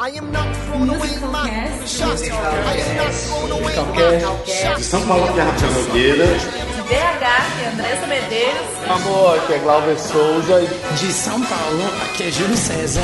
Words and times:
I 0.00 0.10
am 0.10 0.30
not 0.30 0.54
thrown 0.54 0.88
away 0.90 1.18
my 1.32 1.84
shot. 1.84 2.22
I 2.22 2.76
am 2.78 2.96
not 2.98 3.12
thrown 3.12 3.50
away 3.50 3.74
my 3.74 4.76
De 4.76 4.84
São 4.84 5.04
Paulo, 5.08 5.26
que 5.32 5.40
é 5.40 5.42
Rafael 5.42 5.72
Nogueira. 5.72 6.26
De 6.26 6.82
BH, 6.82 6.88
que 6.88 7.64
é 7.64 7.68
Andressa 7.72 8.06
Medeiros. 8.06 8.68
Amor, 8.88 9.40
que 9.48 9.54
é 9.54 9.58
Glauber 9.58 9.98
Souza. 9.98 10.60
De 10.96 11.12
São 11.12 11.42
Paulo, 11.42 11.82
aqui 12.04 12.28
é 12.28 12.30
Júlio 12.30 12.56
César. 12.56 13.02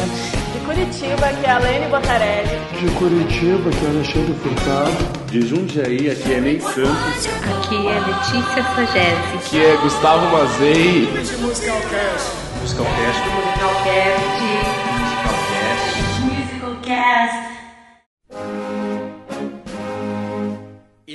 De 0.53 0.61
Curitiba, 0.65 1.27
que 1.33 1.45
é 1.45 1.51
a 1.51 1.59
Lene 1.59 1.87
Botarelli. 1.88 2.61
De 2.79 2.89
Curitiba, 2.95 3.71
que 3.71 3.87
é 3.87 3.89
Alexandre 3.89 4.35
Furtado. 4.41 5.27
De 5.27 5.49
Jundiaí, 5.49 6.11
aqui 6.13 6.33
é 6.33 6.41
Ney 6.41 6.61
Santos. 6.61 7.27
Aqui 7.57 7.89
é 7.89 7.99
Letícia 8.07 8.63
Sagese. 8.77 9.35
Aqui 9.35 9.65
é 9.65 9.77
Gustavo 9.83 10.27
Mazei. 10.31 11.09
Musicalcast. 11.41 12.31
Musicalcast. 12.63 13.21
Musicalcast. 13.35 14.73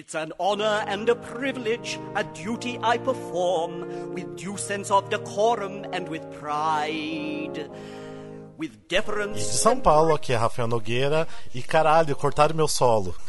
It's 0.09 0.15
an 0.15 0.33
honor 0.39 0.83
and 0.87 1.07
a 1.07 1.13
privilege, 1.13 1.99
a 2.15 2.23
duty 2.23 2.79
I 2.81 2.97
perform 2.97 4.13
with 4.15 4.37
due 4.37 4.57
sense 4.57 4.89
of 4.89 5.09
decorum 5.11 5.85
and 5.93 6.09
with 6.09 6.23
pride. 6.33 7.69
With 8.59 8.71
E 8.89 8.91
de. 8.91 9.41
São 9.41 9.79
Paulo, 9.79 10.13
aqui 10.13 10.33
é 10.33 10.35
Rafael 10.35 10.67
Nogueira. 10.67 11.25
E 11.55 11.61
caralho, 11.61 12.13
cortaram 12.15 12.53
meu 12.53 12.67
solo. 12.67 13.15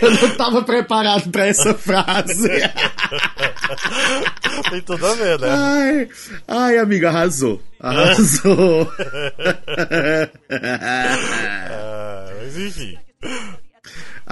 Eu 0.00 0.10
não 0.10 0.36
tava 0.36 0.62
preparado 0.62 1.30
pra 1.30 1.46
essa 1.46 1.74
frase. 1.74 2.48
Tem 4.70 4.80
tudo 4.80 5.06
a 5.06 5.14
ver, 5.14 5.38
né? 5.38 5.48
Ai, 5.50 6.08
ai, 6.48 6.78
amigo, 6.78 7.06
arrasou. 7.06 7.60
Arrasou. 7.78 8.90
Ah, 11.70 12.26
mas 12.40 12.56
enfim. 12.56 12.98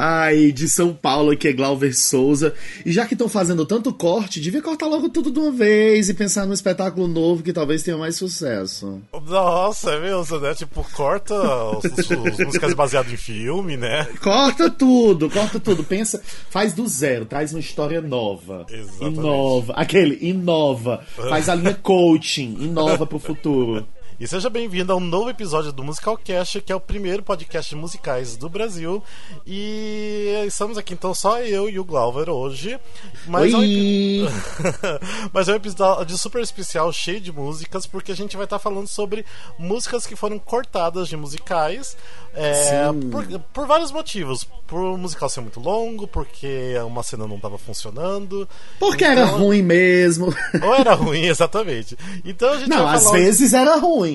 Ai, 0.01 0.53
de 0.53 0.69
São 0.69 0.95
Paulo, 0.95 1.33
aqui 1.33 1.49
é 1.49 1.53
Glauber 1.53 1.93
Souza. 1.93 2.55
E 2.87 2.93
já 2.93 3.05
que 3.05 3.15
estão 3.15 3.29
fazendo 3.29 3.67
tanto 3.67 3.93
corte, 3.93 4.41
devia 4.41 4.63
cortar 4.63 4.87
logo 4.87 5.09
tudo 5.09 5.29
de 5.29 5.41
uma 5.41 5.51
vez 5.51 6.09
e 6.09 6.15
pensar 6.15 6.47
num 6.47 6.53
espetáculo 6.53 7.09
novo 7.09 7.43
que 7.43 7.53
talvez 7.53 7.83
tenha 7.83 7.97
mais 7.97 8.15
sucesso. 8.15 9.03
Nossa, 9.27 9.91
é 9.91 10.01
mesmo, 10.01 10.39
né? 10.39 10.55
Tipo, 10.55 10.87
corta 10.93 11.35
os, 11.35 11.85
os, 11.85 12.11
os 12.11 12.47
músicas 12.47 12.75
baseadas 12.75 13.13
em 13.13 13.17
filme, 13.17 13.77
né? 13.77 14.07
Corta 14.23 14.71
tudo, 14.71 15.29
corta 15.29 15.59
tudo. 15.59 15.83
Pensa, 15.83 16.23
faz 16.49 16.73
do 16.73 16.87
zero, 16.87 17.27
traz 17.27 17.53
uma 17.53 17.59
história 17.59 18.01
nova. 18.01 18.67
Exatamente. 18.71 19.19
Inova. 19.19 19.73
Aquele, 19.73 20.17
inova. 20.21 21.03
Faz 21.17 21.49
a 21.49 21.57
linha 21.57 21.75
coaching, 21.75 22.57
inova 22.61 23.05
pro 23.05 23.19
futuro. 23.19 23.85
E 24.21 24.27
seja 24.27 24.51
bem-vindo 24.51 24.93
a 24.93 24.97
um 24.97 25.01
novo 25.01 25.31
episódio 25.31 25.71
do 25.73 25.85
Musicalcast, 25.85 26.61
que 26.63 26.73
é 26.73 26.75
o 26.75 26.81
primeiro 26.81 27.23
podcast 27.23 27.71
de 27.71 27.77
musicais 27.81 28.37
do 28.37 28.49
Brasil. 28.49 29.01
E 29.47 30.43
estamos 30.45 30.77
aqui 30.77 30.93
então 30.93 31.15
só 31.15 31.39
eu 31.41 31.71
e 31.71 31.79
o 31.79 31.85
Glauber 31.85 32.29
hoje. 32.29 32.81
Mas 33.29 33.55
é 33.55 33.57
um 33.57 33.61
Oi! 33.61 34.29
Mas 35.33 35.49
é 35.49 35.53
um 35.53 35.55
episódio 35.55 36.19
super 36.19 36.43
especial, 36.43 36.93
cheio 36.93 37.21
de 37.21 37.31
músicas, 37.31 37.87
porque 37.87 38.11
a 38.11 38.17
gente 38.17 38.37
vai 38.37 38.43
estar 38.43 38.59
falando 38.59 38.89
sobre 38.89 39.25
músicas 39.57 40.05
que 40.05 40.17
foram 40.17 40.37
cortadas 40.37 41.07
de 41.07 41.17
musicais 41.17 41.97
é, 42.35 42.87
por, 43.13 43.25
por 43.53 43.67
vários 43.69 43.93
motivos. 43.93 44.43
Por 44.67 44.81
o 44.81 44.99
musical 44.99 45.31
ser 45.31 45.41
muito 45.43 45.61
longo, 45.61 46.09
porque 46.09 46.75
uma 46.85 47.05
cena 47.05 47.25
não 47.27 47.37
estava 47.37 47.57
funcionando. 47.57 48.49
Porque 48.81 49.05
era 49.05 49.23
Então- 49.23 49.39
ruim 49.39 49.63
mesmo. 49.63 50.35
Ou 50.61 50.75
era 50.75 50.93
ruim, 50.99 51.23
exatamente. 51.23 51.97
Então 52.25 52.51
a 52.51 52.59
gente 52.59 52.69
Não, 52.69 52.87
às 52.87 53.05
falar. 53.05 53.17
vezes 53.19 53.53
era 53.55 53.77
ruim. 53.77 54.08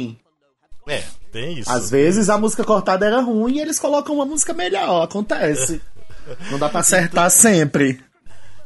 É, 0.87 1.03
tem 1.31 1.59
isso. 1.59 1.71
Às 1.71 1.89
vezes 1.89 2.29
a 2.29 2.37
música 2.37 2.63
cortada 2.63 3.05
era 3.05 3.21
ruim 3.21 3.55
e 3.55 3.61
eles 3.61 3.79
colocam 3.79 4.15
uma 4.15 4.25
música 4.25 4.53
melhor. 4.53 5.03
Acontece. 5.03 5.81
Não 6.51 6.59
dá 6.59 6.69
pra 6.69 6.81
acertar 6.81 7.29
sempre. 7.29 8.01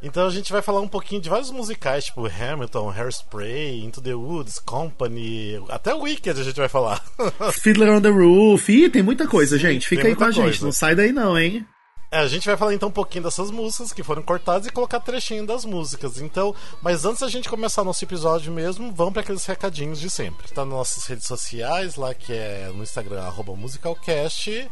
Então 0.02 0.26
a 0.26 0.30
gente 0.30 0.52
vai 0.52 0.62
falar 0.62 0.80
um 0.80 0.88
pouquinho 0.88 1.20
de 1.20 1.28
vários 1.28 1.50
musicais, 1.50 2.04
tipo 2.04 2.26
Hamilton, 2.26 2.90
Hairspray, 2.90 3.84
Into 3.84 4.00
the 4.00 4.14
Woods, 4.14 4.60
Company, 4.60 5.60
até 5.68 5.92
o 5.92 6.02
Wicked 6.02 6.40
a 6.40 6.44
gente 6.44 6.56
vai 6.56 6.68
falar. 6.68 7.02
Fiddler 7.52 7.90
on 7.90 8.00
the 8.00 8.08
Roof. 8.08 8.68
Ih, 8.68 8.88
tem 8.88 9.02
muita 9.02 9.26
coisa, 9.26 9.58
gente. 9.58 9.88
Fica 9.88 10.06
aí 10.06 10.14
com 10.14 10.22
a 10.22 10.26
muita 10.26 10.40
gente. 10.40 10.50
coisa. 10.50 10.64
Não 10.64 10.72
sai 10.72 10.94
daí 10.94 11.12
não, 11.12 11.36
hein? 11.36 11.66
É, 12.10 12.18
a 12.18 12.26
gente 12.26 12.46
vai 12.46 12.56
falar 12.56 12.72
então 12.72 12.88
um 12.88 12.92
pouquinho 12.92 13.24
dessas 13.24 13.50
músicas 13.50 13.92
que 13.92 14.02
foram 14.02 14.22
cortadas 14.22 14.66
e 14.66 14.72
colocar 14.72 14.98
trechinho 14.98 15.46
das 15.46 15.66
músicas. 15.66 16.20
Então, 16.20 16.54
mas 16.80 17.04
antes 17.04 17.20
da 17.20 17.28
gente 17.28 17.50
começar 17.50 17.84
nosso 17.84 18.02
eepisódio 18.02 18.50
mesmo, 18.50 18.90
vamos 18.92 19.12
para 19.12 19.20
aqueles 19.20 19.44
recadinhos 19.44 20.00
de 20.00 20.08
sempre. 20.08 20.48
Tá 20.48 20.64
nas 20.64 20.74
nossas 20.74 21.06
redes 21.06 21.26
sociais, 21.26 21.96
lá 21.96 22.14
que 22.14 22.32
é 22.32 22.70
no 22.74 22.82
Instagram, 22.82 23.22
arroba 23.22 23.54
musicalcast, 23.54 24.70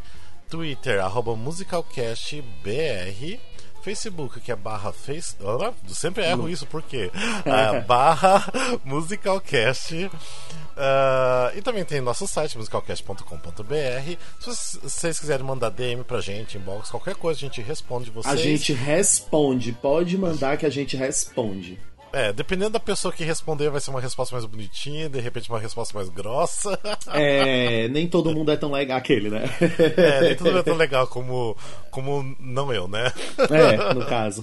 Twitter, 0.48 1.04
arroba 1.04 1.36
musicalcastbr, 1.36 3.38
Facebook, 3.82 4.40
que 4.40 4.50
é 4.50 4.56
barra 4.56 4.90
face. 4.90 5.36
Sempre 5.88 6.24
erro 6.24 6.48
isso, 6.48 6.66
por 6.66 6.82
quê? 6.82 7.10
Ah, 7.44 7.80
barra 7.80 8.50
musicalcast. 8.82 10.10
Ah, 10.76 11.52
e 11.54 11.62
também 11.62 11.84
tem 11.84 12.00
nosso 12.00 12.26
site, 12.28 12.56
musicalcast.com.br. 12.58 14.16
Se 14.40 14.46
vocês- 14.46 14.78
vocês 14.82 15.18
quiserem 15.18 15.44
mandar 15.46 15.70
DM 15.70 16.04
pra 16.04 16.20
gente, 16.20 16.58
inbox, 16.58 16.90
qualquer 16.90 17.14
coisa, 17.16 17.38
a 17.38 17.40
gente 17.40 17.60
responde 17.62 18.10
vocês. 18.10 18.32
A 18.34 18.36
gente 18.36 18.72
responde. 18.72 19.72
Pode 19.72 20.16
mandar 20.18 20.56
que 20.58 20.66
a 20.66 20.70
gente 20.70 20.96
responde. 20.96 21.78
É, 22.16 22.32
dependendo 22.32 22.70
da 22.70 22.80
pessoa 22.80 23.12
que 23.12 23.22
responder, 23.22 23.68
vai 23.68 23.78
ser 23.78 23.90
uma 23.90 24.00
resposta 24.00 24.34
mais 24.34 24.46
bonitinha, 24.46 25.06
de 25.06 25.20
repente 25.20 25.50
uma 25.50 25.58
resposta 25.58 25.94
mais 25.94 26.08
grossa. 26.08 26.80
É, 27.12 27.88
nem 27.88 28.08
todo 28.08 28.34
mundo 28.34 28.50
é 28.50 28.56
tão 28.56 28.72
legal 28.72 28.96
aquele, 28.96 29.28
né? 29.28 29.44
É, 29.98 30.20
nem 30.22 30.34
tudo 30.34 30.56
é 30.56 30.62
tão 30.62 30.76
legal 30.76 31.06
como, 31.06 31.54
como 31.90 32.34
não 32.40 32.72
eu, 32.72 32.88
né? 32.88 33.12
É, 33.50 33.92
no 33.92 34.06
caso. 34.06 34.42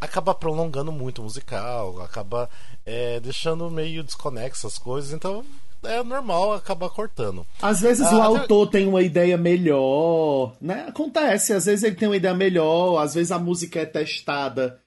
acaba 0.00 0.34
prolongando 0.34 0.92
muito 0.92 1.20
o 1.20 1.24
musical, 1.24 2.00
acaba 2.02 2.48
é, 2.84 3.18
deixando 3.20 3.70
meio 3.70 4.02
desconexo 4.04 4.66
as 4.66 4.78
coisas, 4.78 5.12
então 5.12 5.44
é 5.86 6.02
normal 6.02 6.52
acabar 6.54 6.88
cortando. 6.90 7.46
Às 7.62 7.80
vezes 7.80 8.06
Ah, 8.06 8.16
o 8.16 8.22
autor 8.22 8.68
tem 8.68 8.86
uma 8.86 9.02
ideia 9.02 9.36
melhor, 9.36 10.54
né? 10.60 10.86
Acontece, 10.88 11.52
às 11.52 11.64
vezes 11.66 11.82
ele 11.84 11.96
tem 11.96 12.08
uma 12.08 12.16
ideia 12.16 12.34
melhor, 12.34 12.98
às 13.02 13.14
vezes 13.14 13.30
a 13.32 13.38
música 13.38 13.80
é 13.80 13.86
testada 13.86 14.80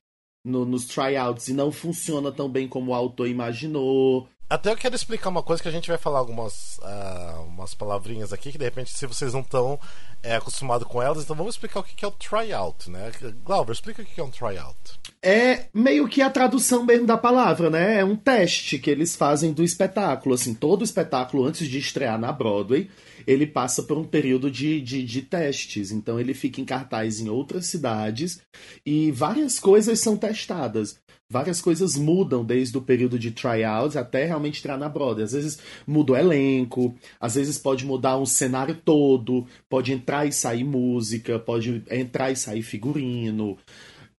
no- 0.46 0.66
nos 0.66 0.86
tryouts 0.86 1.48
e 1.48 1.54
não 1.54 1.72
funciona 1.72 2.32
tão 2.32 2.50
bem 2.50 2.68
como 2.68 2.92
o 2.92 2.96
autor 2.96 3.28
imaginou. 3.28 4.28
Até 4.50 4.72
eu 4.72 4.78
quero 4.78 4.96
explicar 4.96 5.28
uma 5.28 5.44
coisa 5.44 5.62
que 5.62 5.68
a 5.68 5.72
gente 5.72 5.90
vai 5.90 5.98
falar 5.98 6.20
algumas 6.20 6.78
uh, 6.78 7.42
umas 7.50 7.74
palavrinhas 7.74 8.32
aqui 8.32 8.50
que 8.50 8.58
de 8.58 8.64
repente 8.64 8.92
se 8.92 9.06
vocês 9.06 9.34
não 9.34 9.42
estão 9.42 9.78
é, 10.24 10.38
acostumados 10.38 10.88
com 10.88 11.02
elas, 11.02 11.22
então 11.22 11.36
vamos 11.36 11.56
explicar 11.56 11.82
o 11.82 11.84
que 11.84 12.06
é 12.06 12.08
o 12.08 12.12
tryout, 12.12 12.90
né? 12.90 13.12
Glauber, 13.44 13.74
explica 13.74 14.02
o 14.02 14.06
que 14.06 14.22
é 14.22 14.24
um 14.24 14.32
tryout. 14.32 14.78
É 15.22 15.68
meio 15.74 16.08
que 16.08 16.22
a 16.22 16.30
tradução 16.30 16.86
mesmo 16.86 17.08
da 17.08 17.18
palavra, 17.18 17.70
né? 17.70 18.00
É 18.00 18.06
um 18.06 18.16
teste 18.16 18.78
que 18.78 18.90
eles 18.90 19.16
fazem 19.16 19.52
do 19.52 19.64
espetáculo. 19.64 20.36
Assim, 20.36 20.54
todo 20.54 20.84
espetáculo, 20.84 21.44
antes 21.44 21.68
de 21.68 21.80
estrear 21.80 22.20
na 22.20 22.32
Broadway, 22.32 22.90
ele 23.26 23.48
passa 23.48 23.82
por 23.84 23.98
um 23.98 24.04
período 24.04 24.52
de, 24.52 24.80
de, 24.80 25.04
de 25.04 25.22
testes. 25.24 25.92
Então 25.92 26.20
ele 26.20 26.34
fica 26.34 26.62
em 26.62 26.66
cartaz 26.66 27.20
em 27.20 27.30
outras 27.30 27.66
cidades 27.66 28.40
e 28.86 29.12
várias 29.12 29.60
coisas 29.60 30.00
são 30.00 30.16
testadas 30.16 31.00
várias 31.30 31.62
coisas 31.62 31.98
mudam 31.98 32.44
desde 32.44 32.78
o 32.78 32.82
período 32.82 33.20
de 33.20 33.32
tryouts 33.32 33.98
até 33.98 34.26
realmente 34.26 34.60
entrar 34.60 34.78
na 34.78 34.90
Broadway. 34.90 35.26
Às 35.26 35.34
vezes 35.34 35.60
muda 35.86 36.14
o 36.14 36.16
elenco, 36.16 36.96
às 37.20 37.36
vezes 37.36 37.58
pode 37.58 37.86
mudar 37.86 38.18
um 38.18 38.26
cenário 38.26 38.76
todo, 38.76 39.46
pode 39.70 39.92
entrar 39.92 40.26
e 40.26 40.32
sair 40.32 40.64
música, 40.64 41.38
pode 41.40 41.84
entrar 41.90 42.32
e 42.32 42.36
sair 42.36 42.62
figurino. 42.62 43.58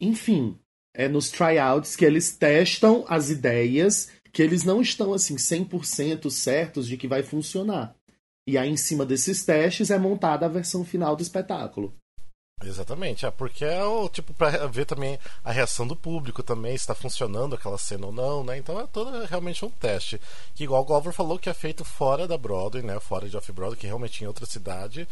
Enfim, 0.00 0.56
é 0.98 1.06
nos 1.08 1.30
tryouts 1.30 1.94
que 1.94 2.04
eles 2.04 2.32
testam 2.32 3.04
as 3.08 3.30
ideias 3.30 4.08
que 4.32 4.42
eles 4.42 4.64
não 4.64 4.82
estão 4.82 5.14
assim 5.14 5.36
100% 5.36 6.28
certos 6.28 6.88
de 6.88 6.96
que 6.96 7.06
vai 7.06 7.22
funcionar. 7.22 7.94
E 8.46 8.58
aí, 8.58 8.68
em 8.68 8.76
cima 8.76 9.06
desses 9.06 9.44
testes, 9.44 9.90
é 9.90 9.98
montada 9.98 10.44
a 10.44 10.48
versão 10.48 10.84
final 10.84 11.14
do 11.14 11.22
espetáculo. 11.22 11.94
Exatamente, 12.64 13.24
é 13.24 13.30
porque 13.30 13.64
é 13.64 13.84
o 13.84 14.08
tipo 14.08 14.34
para 14.34 14.66
ver 14.66 14.84
também 14.84 15.16
a 15.44 15.52
reação 15.52 15.86
do 15.86 15.94
público 15.94 16.42
também, 16.42 16.72
se 16.72 16.82
está 16.82 16.94
funcionando 16.94 17.54
aquela 17.54 17.78
cena 17.78 18.06
ou 18.06 18.12
não, 18.12 18.42
né? 18.42 18.58
Então 18.58 18.80
é 18.80 18.86
todo 18.88 19.24
realmente 19.26 19.64
um 19.64 19.70
teste. 19.70 20.20
Que 20.56 20.64
igual 20.64 20.82
o 20.82 20.84
Glover 20.84 21.12
falou 21.12 21.38
que 21.38 21.48
é 21.48 21.54
feito 21.54 21.84
fora 21.84 22.26
da 22.26 22.36
Broadway, 22.36 22.82
né? 22.82 22.98
Fora 22.98 23.28
de 23.28 23.36
Off-Broadway, 23.36 23.78
que 23.78 23.86
realmente 23.86 24.24
em 24.24 24.26
outra 24.26 24.44
cidade. 24.44 25.06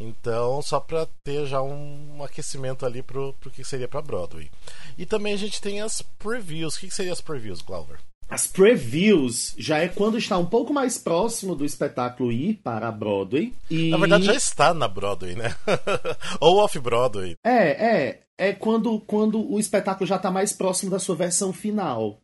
Então, 0.00 0.62
só 0.62 0.80
para 0.80 1.06
ter 1.22 1.46
já 1.46 1.60
um 1.60 2.24
aquecimento 2.24 2.86
ali 2.86 3.02
pro, 3.02 3.34
pro 3.34 3.50
que 3.50 3.62
seria 3.62 3.86
para 3.86 4.00
Broadway. 4.00 4.50
E 4.96 5.04
também 5.04 5.34
a 5.34 5.36
gente 5.36 5.60
tem 5.60 5.82
as 5.82 6.00
previews. 6.18 6.74
O 6.74 6.80
que, 6.80 6.88
que 6.88 6.94
seria 6.94 7.12
as 7.12 7.20
previews, 7.20 7.60
Glover? 7.60 7.98
As 8.26 8.46
previews 8.46 9.54
já 9.58 9.78
é 9.78 9.88
quando 9.88 10.16
está 10.16 10.38
um 10.38 10.46
pouco 10.46 10.72
mais 10.72 10.96
próximo 10.96 11.54
do 11.54 11.64
espetáculo 11.64 12.32
ir 12.32 12.60
para 12.62 12.88
a 12.88 12.92
Broadway. 12.92 13.52
E... 13.68 13.90
Na 13.90 13.98
verdade, 13.98 14.24
já 14.24 14.34
está 14.34 14.72
na 14.72 14.88
Broadway, 14.88 15.34
né? 15.34 15.54
Ou 16.40 16.58
off-Broadway. 16.58 17.34
É, 17.44 18.06
é. 18.06 18.22
É 18.38 18.52
quando, 18.54 18.98
quando 19.00 19.52
o 19.52 19.58
espetáculo 19.58 20.06
já 20.06 20.16
está 20.16 20.30
mais 20.30 20.52
próximo 20.52 20.90
da 20.90 20.98
sua 20.98 21.14
versão 21.14 21.52
final. 21.52 22.18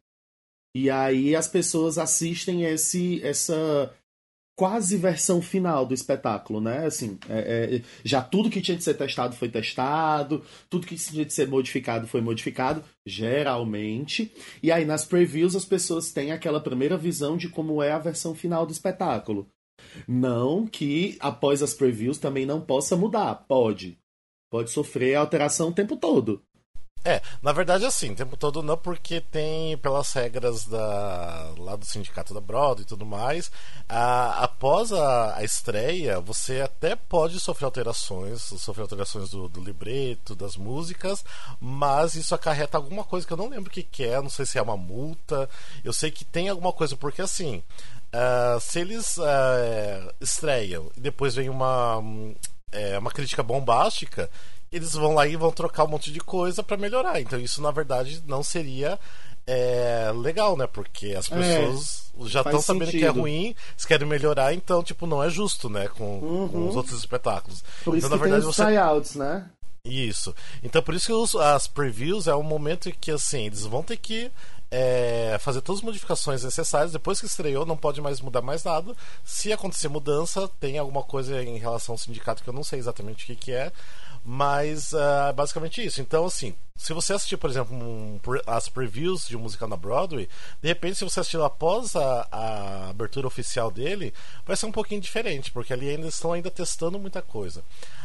E 0.75 0.89
aí 0.89 1.37
as 1.37 1.49
pessoas 1.49 1.99
assistem 1.99 2.63
esse, 2.65 3.23
essa 3.23 3.93
quase 4.57 4.97
versão 4.97 5.43
final 5.43 5.85
do 5.85 5.93
espetáculo, 5.93 6.61
né? 6.61 6.87
Assim, 6.87 7.19
é, 7.29 7.77
é, 7.77 7.83
já 8.03 8.23
tudo 8.23 8.49
que 8.49 8.63
tinha 8.63 8.77
de 8.77 8.83
ser 8.83 8.95
testado 8.95 9.37
foi 9.37 9.51
testado, 9.51 10.43
tudo 10.71 10.87
que 10.87 10.97
tinha 10.97 11.27
de 11.27 11.33
ser 11.33 11.47
modificado 11.47 12.07
foi 12.07 12.23
modificado, 12.23 12.83
geralmente. 13.07 14.33
E 14.63 14.73
aí 14.73 14.87
nas 14.87 15.05
previews 15.05 15.55
as 15.55 15.67
pessoas 15.67 16.11
têm 16.11 16.33
aquela 16.33 16.61
primeira 16.61 16.97
visão 16.97 17.37
de 17.37 17.51
como 17.51 17.83
é 17.83 17.93
a 17.93 17.99
versão 17.99 18.35
final 18.35 18.65
do 18.65 18.73
espetáculo. 18.73 19.47
Não 20.09 20.67
que 20.67 21.17
após 21.21 21.63
as 21.63 21.75
previews 21.75 22.19
também 22.19 22.47
não 22.47 22.61
possa 22.61 22.97
mudar, 22.97 23.35
pode. 23.47 23.99
Pode 24.51 24.71
sofrer 24.71 25.17
alteração 25.17 25.69
o 25.69 25.75
tempo 25.75 25.97
todo. 25.97 26.43
É, 27.05 27.23
na 27.41 27.53
verdade, 27.53 27.85
assim, 27.85 28.11
o 28.11 28.17
tempo 28.17 28.37
todo 28.37 28.65
não, 28.65 28.77
porque 28.77 29.21
tem, 29.21 29.79
pelas 29.79 30.13
regras 30.13 30.65
da, 30.65 31.55
lá 31.57 31.77
do 31.77 31.85
sindicato 31.85 32.35
da 32.35 32.41
Broadway 32.41 32.83
e 32.83 32.85
tudo 32.85 33.07
mais, 33.07 33.49
a, 33.89 34.43
após 34.43 34.93
a, 34.93 35.37
a, 35.37 35.45
estreia, 35.45 36.19
você 36.19 36.61
até 36.61 36.97
pode 36.97 37.39
sofrer 37.39 37.67
alterações, 37.67 38.43
sofrer 38.43 38.83
alterações 38.83 39.31
do, 39.31 39.49
do, 39.49 39.63
libreto, 39.63 40.35
das 40.35 40.57
músicas, 40.57 41.25
mas 41.61 42.17
isso 42.17 42.35
acarreta 42.35 42.77
alguma 42.77 43.05
coisa 43.05 43.25
que 43.25 43.33
eu 43.33 43.37
não 43.37 43.49
lembro 43.49 43.71
o 43.71 43.73
que, 43.73 43.85
que 43.85 44.03
é, 44.03 44.21
não 44.21 44.29
sei 44.29 44.45
se 44.45 44.59
é 44.59 44.63
uma 44.63 44.77
multa, 44.77 45.49
eu 45.85 45.93
sei 45.93 46.11
que 46.11 46.25
tem 46.25 46.49
alguma 46.49 46.73
coisa, 46.73 46.97
porque 46.97 47.23
assim, 47.23 47.63
uh, 48.13 48.59
se 48.61 48.81
eles 48.81 49.17
uh, 49.19 50.13
estreiam 50.21 50.91
e 50.97 51.01
depois 51.01 51.37
vem 51.37 51.49
uma, 51.49 51.99
um, 51.99 52.35
é, 52.73 52.99
uma 52.99 53.11
crítica 53.11 53.45
bombástica 53.45 54.29
eles 54.77 54.93
vão 54.93 55.15
lá 55.15 55.27
e 55.27 55.37
vão 55.37 55.51
trocar 55.51 55.85
um 55.85 55.89
monte 55.89 56.13
de 56.13 56.21
coisa 56.21 56.63
para 56.63 56.77
melhorar. 56.77 57.21
Então 57.21 57.39
isso 57.41 57.61
na 57.63 57.71
verdade 57.71 58.23
não 58.27 58.43
seria 58.43 58.99
é, 59.47 60.13
legal, 60.15 60.57
né? 60.57 60.67
Porque 60.67 61.15
as 61.15 61.31
é, 61.31 61.37
pessoas 61.37 62.13
é, 62.21 62.29
já 62.29 62.41
estão 62.41 62.61
sabendo 62.61 62.91
que 62.91 63.05
é 63.05 63.09
ruim, 63.09 63.55
se 63.77 63.87
querem 63.87 64.07
melhorar, 64.07 64.53
então 64.53 64.83
tipo 64.83 65.07
não 65.07 65.23
é 65.23 65.31
justo, 65.31 65.69
né? 65.69 65.89
Com, 65.89 66.19
uhum. 66.19 66.49
com 66.49 66.69
os 66.69 66.77
outros 66.77 66.99
espetáculos. 66.99 67.65
Por 67.85 67.97
isso 67.97 68.07
então, 68.07 68.17
na 68.17 68.23
verdade 68.23 68.43
tem 68.43 68.51
os 68.51 68.57
você 68.57 68.65
tryouts, 68.65 69.15
né? 69.15 69.49
Isso. 69.85 70.35
Então 70.63 70.83
por 70.83 70.95
isso 70.95 71.07
que 71.07 71.13
os, 71.13 71.35
as 71.37 71.67
previews 71.67 72.27
é 72.27 72.35
um 72.35 72.43
momento 72.43 72.91
que 72.93 73.11
assim 73.11 73.47
eles 73.47 73.65
vão 73.65 73.83
ter 73.83 73.97
que 73.97 74.31
é, 74.71 75.37
fazer 75.41 75.61
todas 75.61 75.81
as 75.81 75.85
modificações 75.85 76.43
necessárias. 76.45 76.93
Depois 76.93 77.21
que 77.21 77.27
estreou, 77.27 77.65
não 77.65 77.77
pode 77.77 78.01
mais 78.01 78.21
mudar 78.21 78.43
mais 78.43 78.65
nada. 78.65 78.95
Se 79.25 79.53
acontecer 79.53 79.89
mudança, 79.89 80.49
tem 80.61 80.79
alguma 80.79 81.03
coisa 81.03 81.43
em 81.43 81.59
relação 81.59 81.95
ao 81.95 81.99
sindicato 81.99 82.43
que 82.43 82.49
eu 82.49 82.55
não 82.55 82.65
sei 82.65 82.79
exatamente 82.79 83.25
o 83.25 83.27
que, 83.27 83.37
que 83.37 83.53
é. 83.53 83.73
Mas 84.29 84.93
uh, 84.93 85.33
basicamente 85.37 85.85
isso. 85.85 86.01
Então, 86.01 86.27
assim, 86.27 86.53
se 86.75 86.93
você 86.93 87.13
assistir, 87.13 87.37
por 87.37 87.49
exemplo, 87.49 87.77
um, 87.77 88.19
as 88.45 88.69
previews 88.69 89.29
de 89.29 89.37
um 89.37 89.41
musical 89.41 89.69
na 89.69 89.77
Broadway, 89.77 90.29
de 90.61 90.67
repente, 90.67 90.97
se 90.97 91.05
você 91.05 91.21
assistir 91.21 91.41
após 91.41 91.95
a, 91.95 92.27
a, 92.33 92.91
abertura 92.91 93.29
oficial 93.29 93.71
dele, 93.71 94.13
vai 94.45 94.57
ser 94.57 94.67
um 94.67 94.73
pouquinho 94.73 95.01
diferente, 95.01 95.53
porque 95.53 95.73
ali 95.73 95.89
ainda 95.89 96.09
estão 96.09 96.33
ainda 96.33 96.51
testando 96.51 96.99
muita 96.99 97.23
coisa. 97.23 97.63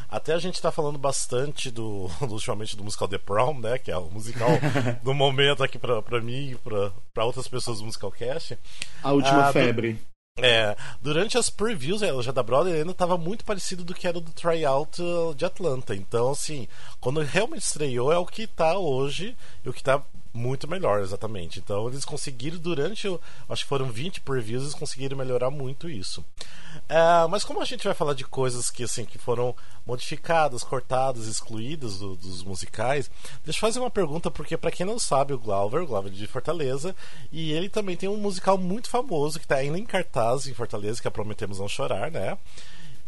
Até 0.07 0.33
a 0.33 0.37
gente 0.37 0.55
está 0.55 0.71
falando 0.71 0.99
bastante 0.99 1.71
do, 1.73 2.07
ultimamente 2.21 2.77
do 2.77 2.83
musical 2.83 3.07
The 3.07 3.17
Prom, 3.17 3.59
né? 3.59 3.79
Que 3.79 3.89
é 3.89 3.97
o 3.97 4.11
musical 4.11 4.49
do 5.01 5.15
momento 5.15 5.63
aqui 5.63 5.79
para 5.79 6.21
mim 6.21 6.51
e 6.51 6.55
para 6.55 7.25
outras 7.25 7.47
pessoas 7.47 7.79
do 7.79 7.85
Musical 7.85 8.11
Cast. 8.11 8.59
A 9.01 9.11
última 9.11 9.47
ah, 9.47 9.51
febre. 9.51 9.99
É, 10.41 10.75
durante 11.01 11.37
as 11.37 11.49
previews, 11.49 12.01
ela 12.01 12.21
já 12.21 12.31
da 12.31 12.43
Broadway 12.43 12.79
ainda 12.79 12.91
estava 12.91 13.17
muito 13.17 13.45
parecido 13.45 13.83
do 13.83 13.93
que 13.93 14.07
era 14.07 14.19
do 14.19 14.31
tryout 14.31 15.01
uh, 15.01 15.33
de 15.35 15.45
Atlanta. 15.45 15.95
Então, 15.95 16.31
assim, 16.31 16.67
quando 16.99 17.21
realmente 17.21 17.63
estreou 17.63 18.11
é 18.11 18.17
o 18.17 18.25
que 18.25 18.43
está 18.43 18.77
hoje 18.77 19.35
e 19.63 19.69
o 19.69 19.73
que 19.73 19.79
está 19.79 20.01
muito 20.33 20.67
melhor, 20.67 21.01
exatamente. 21.01 21.59
Então 21.59 21.87
eles 21.87 22.05
conseguiram 22.05 22.57
durante, 22.57 23.07
acho 23.49 23.63
que 23.63 23.69
foram 23.69 23.89
20 23.89 24.21
previews, 24.21 24.63
eles 24.63 24.75
conseguiram 24.75 25.17
melhorar 25.17 25.49
muito 25.49 25.89
isso. 25.89 26.23
É, 26.87 27.27
mas 27.29 27.43
como 27.43 27.61
a 27.61 27.65
gente 27.65 27.83
vai 27.83 27.93
falar 27.93 28.13
de 28.13 28.23
coisas 28.23 28.69
que 28.69 28.83
assim 28.83 29.05
que 29.05 29.17
foram 29.17 29.55
modificadas, 29.85 30.63
cortadas, 30.63 31.27
excluídas 31.27 31.99
do, 31.99 32.15
dos 32.15 32.43
musicais, 32.43 33.09
deixa 33.43 33.57
eu 33.57 33.61
fazer 33.61 33.79
uma 33.79 33.91
pergunta 33.91 34.31
porque 34.31 34.57
para 34.57 34.71
quem 34.71 34.85
não 34.85 34.97
sabe 34.97 35.33
o 35.33 35.39
Glauber, 35.39 35.81
o 35.81 35.87
Glauber 35.87 36.11
de 36.11 36.27
Fortaleza, 36.27 36.95
e 37.31 37.51
ele 37.51 37.69
também 37.69 37.97
tem 37.97 38.07
um 38.07 38.17
musical 38.17 38.57
muito 38.57 38.89
famoso 38.89 39.39
que 39.39 39.45
está 39.45 39.55
ainda 39.55 39.77
em 39.77 39.85
cartaz 39.85 40.47
em 40.47 40.53
Fortaleza, 40.53 41.01
que 41.01 41.07
é 41.07 41.11
Prometemos 41.11 41.59
Não 41.59 41.67
Chorar, 41.67 42.09
né? 42.11 42.37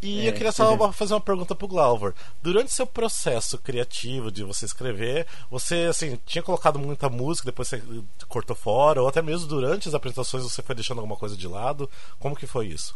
E 0.04 0.26
é, 0.26 0.30
eu 0.30 0.34
queria 0.34 0.52
só 0.52 0.92
fazer 0.92 1.14
uma 1.14 1.22
pergunta 1.22 1.56
pro 1.56 1.68
Glauber. 1.68 2.14
Durante 2.42 2.74
seu 2.74 2.86
processo 2.86 3.58
criativo 3.58 4.30
de 4.30 4.44
você 4.44 4.66
escrever, 4.66 5.26
você 5.50 5.88
assim, 5.90 6.20
tinha 6.26 6.44
colocado 6.44 6.78
muita 6.78 7.10
música, 7.10 7.46
depois 7.46 7.70
você 7.70 7.82
cortou 8.28 8.56
fora, 8.56 9.02
ou 9.02 9.08
até 9.08 9.22
mesmo 9.22 9.48
durante 9.48 9.88
as 9.88 9.94
apresentações 9.94 10.44
você 10.44 10.62
foi 10.62 10.76
deixando 10.76 11.00
alguma 11.00 11.16
coisa 11.16 11.38
de 11.38 11.48
lado? 11.48 11.90
Como 12.20 12.36
que 12.36 12.46
foi 12.46 12.68
isso? 12.68 12.96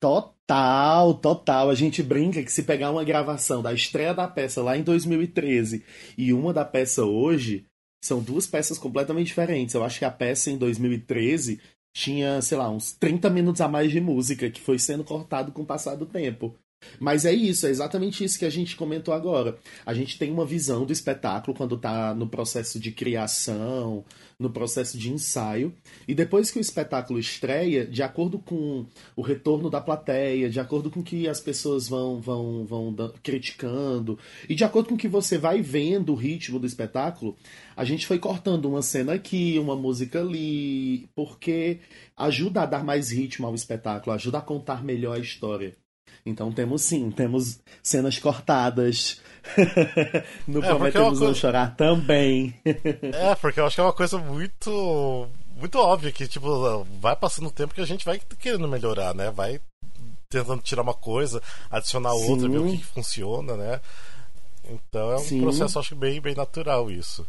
Total, 0.00 1.14
total. 1.14 1.70
A 1.70 1.74
gente 1.74 2.02
brinca 2.02 2.42
que 2.42 2.52
se 2.52 2.62
pegar 2.62 2.90
uma 2.90 3.02
gravação 3.02 3.60
da 3.60 3.72
estreia 3.72 4.14
da 4.14 4.28
peça 4.28 4.62
lá 4.62 4.76
em 4.76 4.82
2013 4.82 5.84
e 6.16 6.32
uma 6.32 6.52
da 6.52 6.64
peça 6.64 7.04
hoje, 7.04 7.66
são 8.04 8.20
duas 8.22 8.46
peças 8.46 8.78
completamente 8.78 9.28
diferentes. 9.28 9.74
Eu 9.74 9.82
acho 9.82 9.98
que 9.98 10.04
a 10.04 10.10
peça 10.10 10.50
em 10.50 10.56
2013 10.56 11.60
tinha, 11.96 12.42
sei 12.42 12.58
lá, 12.58 12.68
uns 12.70 12.92
30 12.92 13.30
minutos 13.30 13.60
a 13.62 13.68
mais 13.68 13.90
de 13.90 14.00
música 14.02 14.50
que 14.50 14.60
foi 14.60 14.78
sendo 14.78 15.02
cortado 15.02 15.50
com 15.50 15.62
o 15.62 15.66
passar 15.66 15.96
do 15.96 16.04
tempo. 16.04 16.54
Mas 16.98 17.24
é 17.24 17.32
isso, 17.32 17.66
é 17.66 17.70
exatamente 17.70 18.24
isso 18.24 18.38
que 18.38 18.44
a 18.44 18.50
gente 18.50 18.76
comentou 18.76 19.12
agora. 19.12 19.58
A 19.84 19.94
gente 19.94 20.18
tem 20.18 20.30
uma 20.30 20.44
visão 20.44 20.84
do 20.84 20.92
espetáculo 20.92 21.56
quando 21.56 21.76
está 21.76 22.14
no 22.14 22.28
processo 22.28 22.78
de 22.80 22.90
criação, 22.92 24.04
no 24.38 24.50
processo 24.50 24.98
de 24.98 25.10
ensaio, 25.10 25.72
e 26.06 26.14
depois 26.14 26.50
que 26.50 26.58
o 26.58 26.60
espetáculo 26.60 27.18
estreia, 27.18 27.86
de 27.86 28.02
acordo 28.02 28.38
com 28.38 28.84
o 29.14 29.22
retorno 29.22 29.70
da 29.70 29.80
plateia, 29.80 30.50
de 30.50 30.60
acordo 30.60 30.90
com 30.90 31.02
que 31.02 31.26
as 31.26 31.40
pessoas 31.40 31.88
vão, 31.88 32.20
vão, 32.20 32.66
vão 32.66 32.94
criticando, 33.22 34.18
e 34.48 34.54
de 34.54 34.64
acordo 34.64 34.90
com 34.90 34.96
que 34.96 35.08
você 35.08 35.38
vai 35.38 35.62
vendo 35.62 36.12
o 36.12 36.16
ritmo 36.16 36.58
do 36.58 36.66
espetáculo, 36.66 37.36
a 37.74 37.84
gente 37.84 38.06
foi 38.06 38.18
cortando 38.18 38.66
uma 38.66 38.82
cena 38.82 39.14
aqui, 39.14 39.58
uma 39.58 39.76
música 39.76 40.20
ali, 40.20 41.08
porque 41.14 41.80
ajuda 42.16 42.62
a 42.62 42.66
dar 42.66 42.84
mais 42.84 43.10
ritmo 43.10 43.46
ao 43.46 43.54
espetáculo, 43.54 44.14
ajuda 44.14 44.38
a 44.38 44.42
contar 44.42 44.84
melhor 44.84 45.16
a 45.16 45.20
história. 45.20 45.74
Então 46.26 46.50
temos 46.50 46.82
sim, 46.82 47.10
temos 47.10 47.60
cenas 47.82 48.18
cortadas. 48.18 49.20
no 50.46 50.62
é, 50.62 50.66
Prometemos 50.66 51.20
Não 51.20 51.32
Chorar 51.32 51.76
também. 51.76 52.52
é, 52.64 53.34
porque 53.36 53.60
eu 53.60 53.66
acho 53.66 53.76
que 53.76 53.80
é 53.80 53.84
uma 53.84 53.92
coisa 53.92 54.18
muito 54.18 55.28
muito 55.56 55.78
óbvio 55.78 56.12
que, 56.12 56.26
tipo, 56.26 56.84
vai 57.00 57.16
passando 57.16 57.46
o 57.46 57.52
tempo 57.52 57.74
que 57.74 57.80
a 57.80 57.86
gente 57.86 58.04
vai 58.04 58.20
querendo 58.38 58.68
melhorar, 58.68 59.14
né? 59.14 59.30
Vai 59.30 59.60
tentando 60.28 60.60
tirar 60.60 60.82
uma 60.82 60.92
coisa, 60.92 61.40
adicionar 61.70 62.10
Sim. 62.10 62.30
outra, 62.30 62.48
ver 62.48 62.58
o 62.58 62.66
que, 62.66 62.78
que 62.78 62.84
funciona, 62.84 63.56
né? 63.56 63.80
Então 64.68 65.12
é 65.12 65.16
um 65.16 65.20
Sim. 65.20 65.40
processo, 65.40 65.78
acho 65.78 65.94
bem, 65.94 66.20
bem 66.20 66.34
natural 66.34 66.90
isso. 66.90 67.26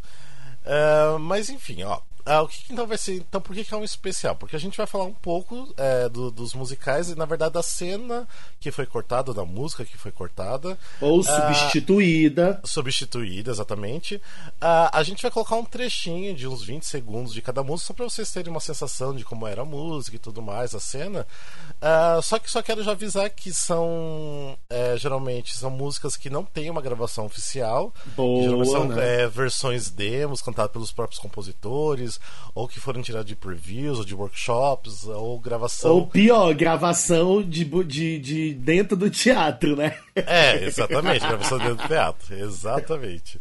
É, 0.66 1.18
mas 1.20 1.50
enfim, 1.50 1.84
ó. 1.84 2.00
Ah, 2.28 2.42
o 2.44 2.48
que, 2.48 2.64
que 2.66 2.74
então 2.74 2.86
vai 2.86 2.98
ser? 2.98 3.16
Então, 3.16 3.40
por 3.42 3.56
que, 3.56 3.64
que 3.64 3.74
é 3.74 3.78
um 3.78 3.84
especial? 3.84 4.36
Porque 4.36 4.56
a 4.56 4.60
gente 4.60 4.78
vai 4.78 4.86
falar 4.86 5.06
um 5.06 5.14
pouco 5.14 5.74
é, 5.78 6.08
do- 6.10 6.30
dos 6.32 6.54
musicais 6.54 7.10
e, 7.10 7.16
na 7.16 7.26
verdade, 7.26 7.54
da 7.54 7.64
cena 7.64 8.28
que 8.60 8.72
foi 8.72 8.86
cortada, 8.86 9.34
da 9.34 9.46
música 9.46 9.86
que 9.86 9.98
foi 9.98 10.12
cortada. 10.12 10.78
Ou 11.02 11.22
Ah, 11.22 11.54
substituída. 11.54 12.62
substituída, 12.64 13.52
exatamente. 13.52 14.22
Ah, 14.60 14.90
a 14.98 15.04
gente 15.04 15.22
vai 15.22 15.32
colocar 15.32 15.56
um 15.56 15.66
trechinho 15.66 16.34
de 16.36 16.48
uns 16.48 16.64
20 16.64 16.84
segundos 16.86 17.34
de 17.34 17.42
cada 17.42 17.64
música, 17.64 17.88
só 17.88 17.94
para 17.94 18.06
vocês 18.06 18.32
terem 18.32 18.52
uma 18.52 18.60
sensação 18.60 19.16
de 19.16 19.24
como 19.24 19.48
era 19.48 19.62
a 19.62 19.66
música 19.66 20.16
e 20.16 20.20
tudo 20.20 20.42
mais, 20.42 20.74
a 20.76 20.80
cena. 20.80 21.26
Ah, 21.82 22.20
só 22.24 22.40
que 22.40 22.50
só 22.50 22.62
quero 22.62 22.84
já 22.84 22.92
avisar 22.92 23.30
que 23.30 23.54
são. 23.54 24.58
é, 24.70 24.98
geralmente 24.98 25.56
são 25.56 25.70
músicas 25.70 26.16
que 26.18 26.30
não 26.30 26.44
tem 26.44 26.70
uma 26.70 26.82
gravação 26.82 27.26
oficial. 27.26 27.94
Boa, 28.16 28.44
geralmente 28.44 28.72
são 28.72 28.86
né? 28.86 29.22
é, 29.24 29.28
versões 29.28 29.90
demos 29.90 30.42
cantadas 30.42 30.72
pelos 30.72 30.92
próprios 30.92 31.20
compositores, 31.20 32.17
ou 32.54 32.68
que 32.68 32.80
foram 32.80 33.02
tiradas 33.02 33.28
de 33.28 33.36
previews, 33.36 34.00
ou 34.00 34.06
de 34.06 34.16
workshops, 34.16 35.06
ou 35.06 35.40
gravação. 35.40 35.92
Ou 35.92 36.08
pior, 36.08 36.54
gravação 36.56 37.42
de, 37.42 37.64
de, 37.84 38.20
de 38.20 38.54
dentro 38.54 38.98
do 38.98 39.10
teatro, 39.10 39.76
né? 39.76 39.98
É, 40.16 40.64
exatamente, 40.66 41.20
gravação 41.28 41.58
dentro 41.60 41.76
do 41.76 41.88
teatro, 41.88 42.36
exatamente. 42.36 43.40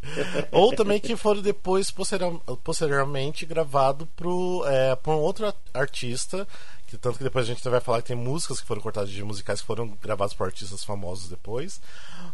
Ou 0.52 0.75
também 0.75 1.00
que 1.00 1.16
foram 1.16 1.40
depois, 1.40 1.90
posterior- 1.90 2.40
posteriormente, 2.62 3.47
gravado 3.47 4.06
pro, 4.14 4.64
é, 4.66 4.95
por 4.97 5.14
um 5.14 5.21
outro 5.21 5.52
artista, 5.73 6.47
que 6.87 6.97
tanto 6.97 7.18
que 7.18 7.25
depois 7.25 7.45
a 7.45 7.49
gente 7.52 7.68
vai 7.68 7.80
falar 7.80 8.00
que 8.02 8.09
tem 8.09 8.16
músicas 8.16 8.61
que 8.61 8.66
foram 8.66 8.80
cortadas 8.80 9.11
de 9.11 9.25
musicais 9.25 9.61
que 9.61 9.66
foram 9.66 9.88
gravados 10.00 10.35
por 10.35 10.45
artistas 10.47 10.85
famosos 10.85 11.28
depois. 11.28 11.80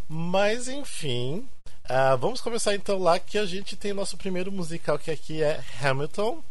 Mas 0.09 0.69
enfim, 0.69 1.49
ah, 1.89 2.17
vamos 2.17 2.41
começar 2.41 2.75
então 2.75 2.99
lá 2.99 3.19
que 3.19 3.37
a 3.39 3.45
gente 3.47 3.77
tem 3.77 3.93
nosso 3.93 4.17
primeiro 4.17 4.51
musical 4.53 4.99
que 4.99 5.11
aqui 5.11 5.43
é 5.43 5.61
Hamilton. 5.83 6.43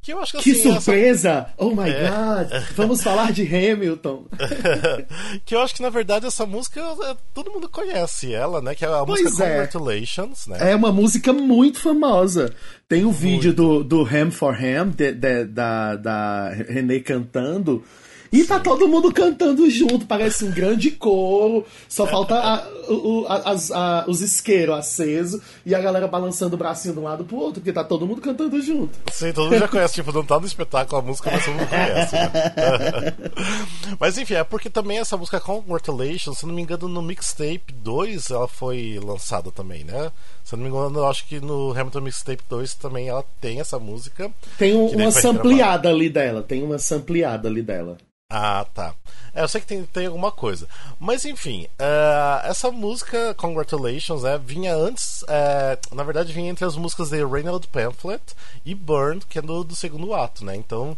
Que 0.00 0.12
eu 0.12 0.20
acho 0.22 0.32
que, 0.38 0.42
Que 0.44 0.50
assim, 0.52 0.70
essa- 0.70 0.80
surpresa! 0.80 1.46
Oh 1.58 1.70
my 1.74 1.90
É. 1.90 2.08
god! 2.08 2.62
Vamos 2.76 3.02
falar 3.02 3.32
de 3.32 3.42
Hamilton. 3.42 4.26
que 5.44 5.54
eu 5.54 5.60
acho 5.60 5.74
que 5.74 5.82
na 5.82 5.90
verdade 5.90 6.24
essa 6.24 6.46
música 6.46 6.80
é, 6.80 7.16
todo 7.34 7.50
mundo 7.50 7.68
conhece 7.68 8.32
ela, 8.32 8.62
né? 8.62 8.74
Que 8.76 8.84
é 8.84 8.88
a 8.88 9.04
Pois 9.04 9.22
música 9.22 9.44
é. 9.44 9.50
Congratulations, 9.50 10.46
né? 10.46 10.70
É 10.70 10.74
uma 10.76 10.92
música 10.92 11.32
muito 11.32 11.80
famosa. 11.80 12.54
Tem 12.88 13.04
o 13.04 13.10
vídeo 13.10 13.52
do, 13.52 13.82
do 13.82 14.02
Ham 14.02 14.30
for 14.30 14.54
Ham, 14.54 14.90
de- 14.90 15.12
de- 15.12 15.44
da, 15.46 15.96
da 15.96 16.48
René 16.50 17.00
cantando. 17.00 17.84
E 18.30 18.44
tá 18.44 18.60
todo 18.60 18.86
mundo 18.86 19.12
cantando 19.12 19.68
junto, 19.70 20.04
parece 20.06 20.44
um 20.44 20.50
grande 20.50 20.90
coro. 20.90 21.64
Só 21.88 22.06
falta 22.06 22.34
a- 22.34 22.66
o- 22.90 23.26
a- 23.28 23.54
a- 23.74 24.04
os 24.06 24.20
isqueiros 24.20 24.76
acesos 24.76 25.40
e 25.64 25.74
a 25.74 25.80
galera 25.80 26.06
balançando 26.06 26.54
o 26.54 26.58
bracinho 26.58 26.94
de 26.94 27.00
um 27.00 27.04
lado 27.04 27.24
pro 27.24 27.36
outro, 27.36 27.60
porque 27.60 27.72
tá 27.72 27.82
todo 27.84 28.06
mundo 28.06 28.20
cantando 28.20 28.60
junto. 28.60 28.90
Sim, 29.12 29.32
todo 29.32 29.50
mundo 29.50 29.58
já 29.60 29.68
conhece, 29.68 29.94
tipo, 29.94 30.12
não 30.12 30.24
tá 30.24 30.38
no 30.38 30.46
espetáculo 30.46 31.00
a 31.00 31.04
música, 31.04 31.30
mas 31.30 31.44
todo 31.44 31.54
mundo 31.54 31.68
conhece. 31.68 32.14
né? 32.16 32.28
mas 33.98 34.18
enfim, 34.18 34.34
é 34.34 34.44
porque 34.44 34.68
também 34.70 34.98
essa 34.98 35.16
música 35.16 35.40
Congratulations, 35.40 36.38
se 36.38 36.46
não 36.46 36.54
me 36.54 36.62
engano, 36.62 36.88
no 36.88 37.02
Mixtape 37.02 37.72
2 37.72 38.30
ela 38.30 38.48
foi 38.48 39.00
lançada 39.02 39.50
também, 39.50 39.84
né? 39.84 40.10
Se 40.44 40.54
eu 40.54 40.58
não 40.58 40.64
me 40.64 40.70
engano, 40.70 40.98
eu 41.00 41.06
acho 41.06 41.26
que 41.26 41.40
no 41.40 41.72
Hamilton 41.72 42.00
Mixtape 42.00 42.42
2 42.48 42.74
também 42.74 43.08
ela 43.08 43.24
tem 43.40 43.60
essa 43.60 43.78
música. 43.78 44.30
Tem 44.58 44.74
um- 44.74 44.86
uma 44.88 45.10
sampleada 45.10 45.88
ali 45.88 46.08
dela. 46.08 46.42
Tem 46.42 46.62
uma 46.62 46.78
sampleada 46.78 47.48
ali 47.48 47.62
dela. 47.62 47.96
Ah, 48.30 48.66
tá. 48.74 48.94
É, 49.34 49.42
eu 49.42 49.48
sei 49.48 49.58
que 49.62 49.66
tem, 49.66 49.86
tem 49.86 50.04
alguma 50.06 50.30
coisa. 50.30 50.68
Mas 51.00 51.24
enfim, 51.24 51.66
eh, 51.78 52.40
essa 52.44 52.70
música, 52.70 53.32
Congratulations, 53.34 54.22
é, 54.22 54.36
vinha 54.36 54.74
antes. 54.76 55.24
eh, 55.28 55.78
na 55.94 56.02
verdade, 56.02 56.30
vinha 56.32 56.50
entre 56.50 56.62
as 56.66 56.76
músicas 56.76 57.08
de 57.08 57.24
Reynold 57.24 57.66
Pamphlet 57.68 58.22
e 58.66 58.74
Burn, 58.74 59.20
que 59.26 59.38
é 59.38 59.42
do, 59.42 59.64
do 59.64 59.74
segundo 59.74 60.14
ato, 60.14 60.44
né? 60.44 60.54
Então 60.54 60.94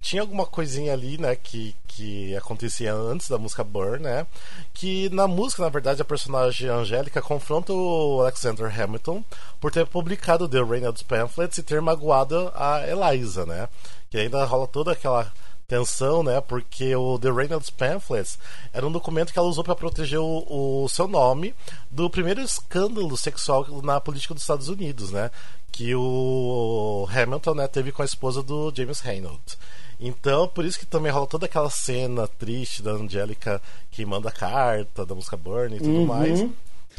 tinha 0.00 0.22
alguma 0.22 0.44
coisinha 0.44 0.92
ali, 0.92 1.16
né, 1.16 1.36
que, 1.36 1.76
que 1.86 2.34
acontecia 2.36 2.92
antes 2.92 3.28
da 3.28 3.38
música 3.38 3.62
Burn, 3.62 4.02
né? 4.02 4.26
Que 4.74 5.08
na 5.10 5.28
música, 5.28 5.62
na 5.62 5.68
verdade, 5.68 6.02
a 6.02 6.04
personagem 6.04 6.68
Angélica 6.68 7.22
confronta 7.22 7.72
o 7.72 8.20
Alexander 8.22 8.66
Hamilton 8.82 9.22
por 9.60 9.70
ter 9.70 9.86
publicado 9.86 10.48
The 10.48 10.60
Reynolds 10.64 11.04
Pamphlets 11.04 11.58
e 11.58 11.62
ter 11.62 11.80
magoado 11.80 12.50
a 12.56 12.80
Eliza, 12.88 13.46
né? 13.46 13.68
Que 14.10 14.18
ainda 14.18 14.44
rola 14.44 14.66
toda 14.66 14.90
aquela 14.92 15.32
tensão, 15.76 16.22
né? 16.22 16.38
Porque 16.42 16.94
o 16.94 17.18
The 17.18 17.30
Reynolds 17.30 17.70
Pamphlets 17.70 18.38
era 18.74 18.86
um 18.86 18.92
documento 18.92 19.32
que 19.32 19.38
ela 19.38 19.48
usou 19.48 19.64
para 19.64 19.74
proteger 19.74 20.18
o, 20.20 20.84
o 20.84 20.88
seu 20.88 21.08
nome 21.08 21.54
do 21.90 22.10
primeiro 22.10 22.42
escândalo 22.42 23.16
sexual 23.16 23.66
na 23.82 23.98
política 23.98 24.34
dos 24.34 24.42
Estados 24.42 24.68
Unidos, 24.68 25.10
né? 25.10 25.30
Que 25.70 25.94
o 25.94 27.08
Hamilton 27.10 27.54
né, 27.54 27.66
teve 27.68 27.90
com 27.90 28.02
a 28.02 28.04
esposa 28.04 28.42
do 28.42 28.70
James 28.76 29.00
Reynolds. 29.00 29.56
Então, 29.98 30.46
por 30.46 30.64
isso 30.64 30.78
que 30.78 30.84
também 30.84 31.10
rola 31.10 31.26
toda 31.26 31.46
aquela 31.46 31.70
cena 31.70 32.28
triste 32.28 32.82
da 32.82 32.90
Angélica 32.90 33.62
queimando 33.90 34.28
a 34.28 34.32
carta, 34.32 35.06
da 35.06 35.14
música 35.14 35.36
Burn 35.38 35.74
e 35.76 35.78
tudo 35.78 35.90
Uhum. 36.00 36.06
mais. 36.06 36.44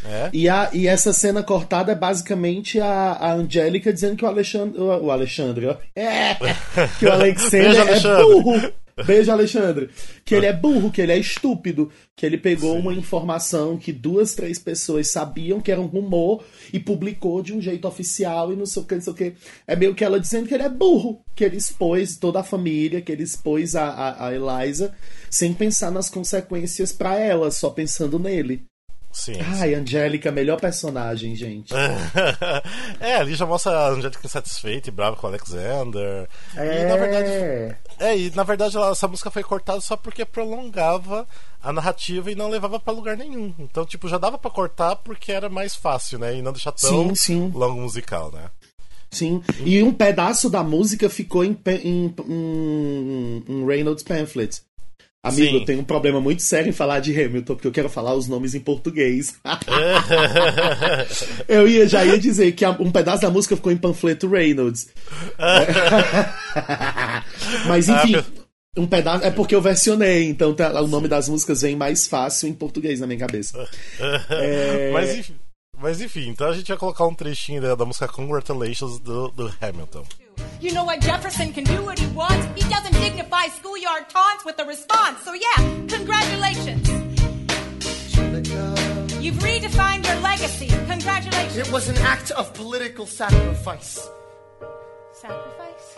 É. 0.05 0.29
E, 0.33 0.50
a, 0.50 0.69
e 0.74 0.88
essa 0.88 1.13
cena 1.13 1.41
cortada 1.43 1.91
é 1.91 1.95
basicamente 1.95 2.79
a, 2.79 3.12
a 3.13 3.33
Angélica 3.33 3.93
dizendo 3.93 4.15
que 4.17 4.25
o 4.25 4.27
Alexandre. 4.27 4.79
O, 4.79 4.86
o 5.05 5.12
Alexandre, 5.12 5.67
ó. 5.67 5.77
É! 5.95 6.36
Que 7.00 7.05
o 7.05 7.12
Alexander 7.13 7.63
Beijo, 7.63 7.77
é 7.77 7.81
Alexandre. 7.81 8.24
burro. 8.24 8.74
Beijo, 9.07 9.31
Alexandre. 9.31 9.89
Que 10.24 10.36
ele 10.36 10.45
é 10.45 10.53
burro, 10.53 10.91
que 10.91 11.01
ele 11.01 11.12
é 11.12 11.17
estúpido. 11.17 11.89
Que 12.15 12.25
ele 12.25 12.38
pegou 12.38 12.77
uma 12.77 12.93
informação 12.93 13.75
que 13.75 13.91
duas, 13.91 14.36
três 14.36 14.60
pessoas 14.60 15.07
sabiam 15.10 15.60
que 15.60 15.72
era 15.72 15.81
um 15.81 15.88
rumor 15.88 16.43
e 16.72 16.79
publicou 16.79 17.41
de 17.41 17.53
um 17.53 17.62
jeito 17.62 17.88
oficial 17.88 18.53
e 18.53 18.55
não 18.55 18.67
sei 18.67 18.83
o 18.83 18.86
que, 18.86 18.95
não 18.95 19.01
sei 19.01 19.13
o 19.13 19.15
que. 19.15 19.33
É 19.65 19.75
meio 19.75 19.95
que 19.95 20.03
ela 20.03 20.19
dizendo 20.19 20.48
que 20.48 20.53
ele 20.53 20.63
é 20.63 20.69
burro. 20.69 21.24
Que 21.36 21.43
ele 21.43 21.57
expôs 21.57 22.17
toda 22.17 22.41
a 22.41 22.43
família, 22.43 23.01
que 23.01 23.12
ele 23.12 23.24
expôs 23.24 23.75
a, 23.75 23.86
a, 23.86 24.27
a 24.27 24.33
Eliza 24.36 24.93
sem 25.29 25.53
pensar 25.53 25.89
nas 25.89 26.10
consequências 26.10 26.91
pra 26.91 27.17
ela, 27.17 27.50
só 27.50 27.72
pensando 27.72 28.19
nele. 28.19 28.63
Sim. 29.13 29.38
Ai, 29.60 29.75
Angélica, 29.75 30.32
melhor 30.32 30.60
personagem, 30.60 31.36
gente. 31.36 31.72
é, 33.00 33.15
ali 33.15 33.36
já 33.36 33.46
mostra 33.46 33.72
a 33.72 33.89
Angélica 33.89 34.25
insatisfeita 34.25 34.89
e 34.89 34.91
brava 34.91 35.15
com 35.15 35.27
o 35.27 35.29
Alexander. 35.29 36.27
É. 36.55 36.82
E 36.82 36.86
na 36.86 36.98
verdade. 36.98 37.77
É, 38.00 38.17
e 38.17 38.32
na 38.32 38.43
verdade 38.43 38.75
ela- 38.75 38.89
essa 38.91 39.08
música 39.08 39.29
foi 39.29 39.43
cortada 39.43 39.79
só 39.82 39.96
porque 39.96 40.25
prolongava 40.25 41.27
a 41.62 41.72
narrativa 41.72 42.32
e 42.32 42.36
não 42.36 42.50
levava 42.50 42.79
pra 42.79 42.91
lugar 42.91 43.15
nenhum. 43.15 43.53
Então, 43.60 43.86
tipo, 43.86 44.10
já 44.10 44.17
dava 44.17 44.38
pra 44.38 44.50
cortar 44.50 44.96
porque 44.98 45.32
era 45.32 45.48
mais 45.48 45.75
fácil, 45.75 46.17
né? 46.20 46.36
E 46.36 46.41
não 46.41 46.51
deixar 46.51 46.72
tão 46.72 47.10
Sim, 47.10 47.15
sim. 47.15 47.51
longo 47.53 47.79
musical, 47.82 48.32
né? 48.32 48.50
Sim. 49.12 49.43
E 49.63 49.82
um 49.84 49.93
pedaço 49.93 50.50
da 50.50 50.63
música 50.63 51.08
ficou 51.08 51.46
em, 51.46 51.55
em, 51.84 52.15
em 53.48 53.65
Reynolds 53.65 54.03
Pamphlet. 54.03 54.62
Amigo, 55.25 55.51
Sim. 55.51 55.59
eu 55.59 55.65
tenho 55.65 55.79
um 55.79 55.85
problema 55.85 56.19
muito 56.19 56.41
sério 56.41 56.67
em 56.69 56.73
falar 56.73 56.99
de 56.99 57.17
Hamilton, 57.17 57.55
porque 57.55 57.67
eu 57.67 57.71
quero 57.71 57.87
falar 57.87 58.13
os 58.13 58.27
nomes 58.27 58.53
em 58.55 58.59
português. 58.59 59.35
eu 61.47 61.65
ia, 61.65 61.87
já 61.87 62.03
ia 62.03 62.19
dizer 62.19 62.51
que 62.51 62.65
um 62.67 62.91
pedaço 62.91 63.21
da 63.21 63.29
música 63.29 63.55
ficou 63.55 63.71
em 63.71 63.77
panfleto 63.77 64.27
Reynolds. 64.27 64.89
Mas 67.65 67.87
enfim, 67.87 68.21
um 68.75 68.85
pedaço. 68.85 69.23
É 69.23 69.31
porque 69.31 69.55
eu 69.55 69.61
versionei, 69.61 70.25
então 70.25 70.53
tá- 70.53 70.81
o 70.81 70.87
nome 70.87 71.07
das 71.07 71.29
músicas 71.29 71.61
vem 71.61 71.77
mais 71.77 72.05
fácil 72.05 72.49
em 72.49 72.53
português 72.53 72.99
na 72.99 73.07
minha 73.07 73.19
cabeça. 73.19 73.65
É, 74.29 74.91
mas, 74.91 75.17
enfim, 75.17 75.35
mas 75.77 76.01
enfim, 76.01 76.27
então 76.29 76.47
a 76.47 76.53
gente 76.53 76.67
vai 76.67 76.77
colocar 76.77 77.05
um 77.05 77.15
trechinho 77.15 77.61
da, 77.61 77.75
da 77.75 77.85
música 77.85 78.09
Congratulations 78.09 78.99
do, 78.99 79.29
do 79.29 79.53
Hamilton. 79.61 80.03
You 80.59 80.73
know 80.73 80.85
what 80.85 81.01
Jefferson 81.01 81.51
can 81.51 81.63
do 81.65 81.83
what 81.83 82.00
he 82.00 82.07
wants? 82.07 82.45
He 82.55 82.69
doesn't 82.69 82.93
dignify 82.93 83.47
schoolyard 83.47 84.09
taunts 84.09 84.45
with 84.45 84.59
a 84.59 84.65
response. 84.65 85.19
So 85.23 85.33
yeah, 85.33 85.57
congratulations. 85.88 86.88
You've 89.23 89.35
redefined 89.35 90.05
your 90.05 90.19
legacy. 90.21 90.67
Congratulations. 90.67 91.57
It 91.57 91.71
was 91.71 91.89
an 91.89 91.97
act 91.97 92.31
of 92.31 92.53
political 92.53 93.05
sacrifice. 93.05 94.07
Sacrifice? 95.13 95.97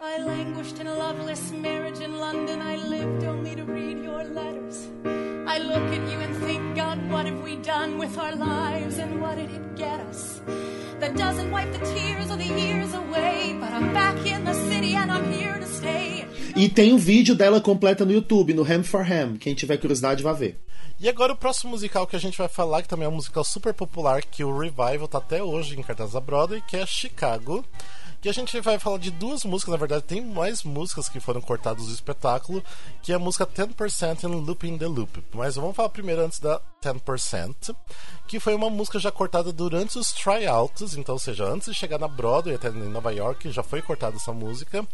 I 0.00 0.18
languished 0.18 0.78
in 0.78 0.86
a 0.86 0.94
loveless 0.94 1.50
marriage 1.52 2.00
in 2.00 2.18
London. 2.18 2.62
I 2.62 2.76
lived 2.76 3.24
only 3.24 3.54
to 3.56 3.64
read 3.64 3.98
your 4.02 4.24
letters. 4.24 4.88
I 5.48 5.58
look 5.58 5.82
at 5.92 6.10
you 6.10 6.18
and 6.18 6.36
think, 6.38 6.74
God, 6.74 6.98
what 7.08 7.26
have 7.26 7.40
we 7.42 7.56
done 7.56 7.98
with 7.98 8.18
our 8.18 8.34
lives 8.34 8.98
and 8.98 9.20
what 9.20 9.36
did 9.36 9.50
it 9.50 9.76
get 9.76 10.00
us? 10.00 10.40
That 10.98 11.16
doesn't 11.16 11.50
wipe 11.52 11.70
the 11.72 11.78
tears 11.78 12.30
of 12.30 12.38
the 12.38 12.48
years 12.48 12.92
away, 12.94 13.56
but 13.60 13.70
I'm 13.70 13.92
back 13.92 14.16
in 14.26 14.44
the 14.44 14.54
city 14.54 14.94
and 14.96 15.10
I'm 15.10 15.32
here 15.32 15.56
to 15.58 15.66
stay. 15.66 16.26
E 16.56 16.68
tem 16.68 16.92
um 16.92 16.98
vídeo 16.98 17.34
dela 17.36 17.60
completa 17.60 18.04
no 18.04 18.12
YouTube, 18.12 18.54
no 18.54 18.64
Ham 18.64 18.82
for 18.82 19.02
Ham. 19.02 19.36
Quem 19.38 19.54
tiver 19.54 19.76
curiosidade, 19.76 20.22
vai 20.22 20.34
ver. 20.34 20.58
E 20.98 21.08
agora 21.08 21.34
o 21.34 21.36
próximo 21.36 21.70
musical 21.70 22.06
que 22.06 22.16
a 22.16 22.18
gente 22.18 22.38
vai 22.38 22.48
falar, 22.48 22.82
que 22.82 22.88
também 22.88 23.06
é 23.06 23.08
um 23.08 23.14
musical 23.14 23.44
super 23.44 23.72
popular, 23.72 24.22
que 24.22 24.42
o 24.42 24.58
Revival 24.58 25.06
tá 25.06 25.18
até 25.18 25.42
hoje 25.42 25.78
em 25.78 25.82
cartaz 25.82 26.12
da 26.12 26.20
Broadway, 26.20 26.62
que 26.66 26.76
é 26.76 26.86
Chicago. 26.86 27.64
Que 28.26 28.30
a 28.30 28.34
gente 28.34 28.60
vai 28.60 28.76
falar 28.76 28.98
de 28.98 29.12
duas 29.12 29.44
músicas, 29.44 29.70
na 29.70 29.78
verdade 29.78 30.02
tem 30.02 30.20
mais 30.20 30.64
músicas 30.64 31.08
que 31.08 31.20
foram 31.20 31.40
cortadas 31.40 31.86
do 31.86 31.92
espetáculo, 31.92 32.60
que 33.00 33.12
é 33.12 33.14
a 33.14 33.20
música 33.20 33.46
10% 33.46 34.24
e 34.24 34.26
Looping 34.26 34.76
the 34.78 34.86
Loop. 34.88 35.22
Mas 35.32 35.54
vamos 35.54 35.76
falar 35.76 35.90
primeiro 35.90 36.24
antes 36.24 36.40
da 36.40 36.60
10%, 36.82 37.72
que 38.26 38.40
foi 38.40 38.52
uma 38.56 38.68
música 38.68 38.98
já 38.98 39.12
cortada 39.12 39.52
durante 39.52 39.96
os 39.96 40.10
tryouts, 40.10 40.96
então, 40.96 41.14
ou 41.14 41.20
seja, 41.20 41.44
antes 41.44 41.68
de 41.68 41.74
chegar 41.74 42.00
na 42.00 42.08
Broadway, 42.08 42.56
até 42.56 42.68
em 42.68 42.88
Nova 42.88 43.12
York, 43.14 43.48
já 43.52 43.62
foi 43.62 43.80
cortada 43.80 44.16
essa 44.16 44.32
música. 44.32 44.84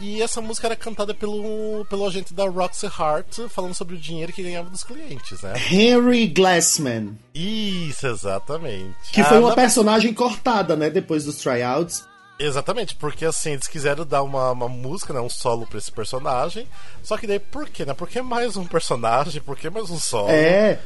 E 0.00 0.20
essa 0.20 0.40
música 0.40 0.66
era 0.66 0.74
cantada 0.74 1.14
pelo, 1.14 1.86
pelo 1.88 2.04
agente 2.04 2.34
da 2.34 2.48
Roxy 2.48 2.86
Hart, 2.98 3.38
falando 3.48 3.74
sobre 3.74 3.94
o 3.94 3.98
dinheiro 3.98 4.32
que 4.32 4.42
ganhava 4.42 4.68
dos 4.68 4.82
clientes, 4.82 5.40
né? 5.40 5.52
Henry 5.70 6.26
Glassman. 6.26 7.16
Isso, 7.32 8.08
exatamente. 8.08 8.96
Que 9.12 9.22
foi 9.22 9.36
Ah, 9.36 9.40
uma 9.40 9.50
na- 9.50 9.54
personagem 9.54 10.12
cortada, 10.12 10.74
né? 10.74 10.90
Depois 10.90 11.24
dos 11.24 11.36
tryouts. 11.36 12.04
Exatamente, 12.38 12.94
porque 12.96 13.24
assim, 13.24 13.52
eles 13.52 13.66
quiseram 13.66 14.04
dar 14.04 14.22
uma, 14.22 14.50
uma 14.52 14.68
música, 14.68 15.12
né, 15.12 15.20
um 15.20 15.30
solo 15.30 15.66
pra 15.66 15.78
esse 15.78 15.90
personagem. 15.90 16.68
Só 17.02 17.16
que 17.16 17.26
daí, 17.26 17.38
por 17.38 17.68
quê, 17.68 17.84
né? 17.84 17.94
Por 17.94 18.08
que 18.08 18.20
mais 18.20 18.56
um 18.56 18.66
personagem? 18.66 19.40
Por 19.40 19.56
que 19.56 19.70
mais 19.70 19.90
um 19.90 19.98
solo? 19.98 20.28
É. 20.30 20.78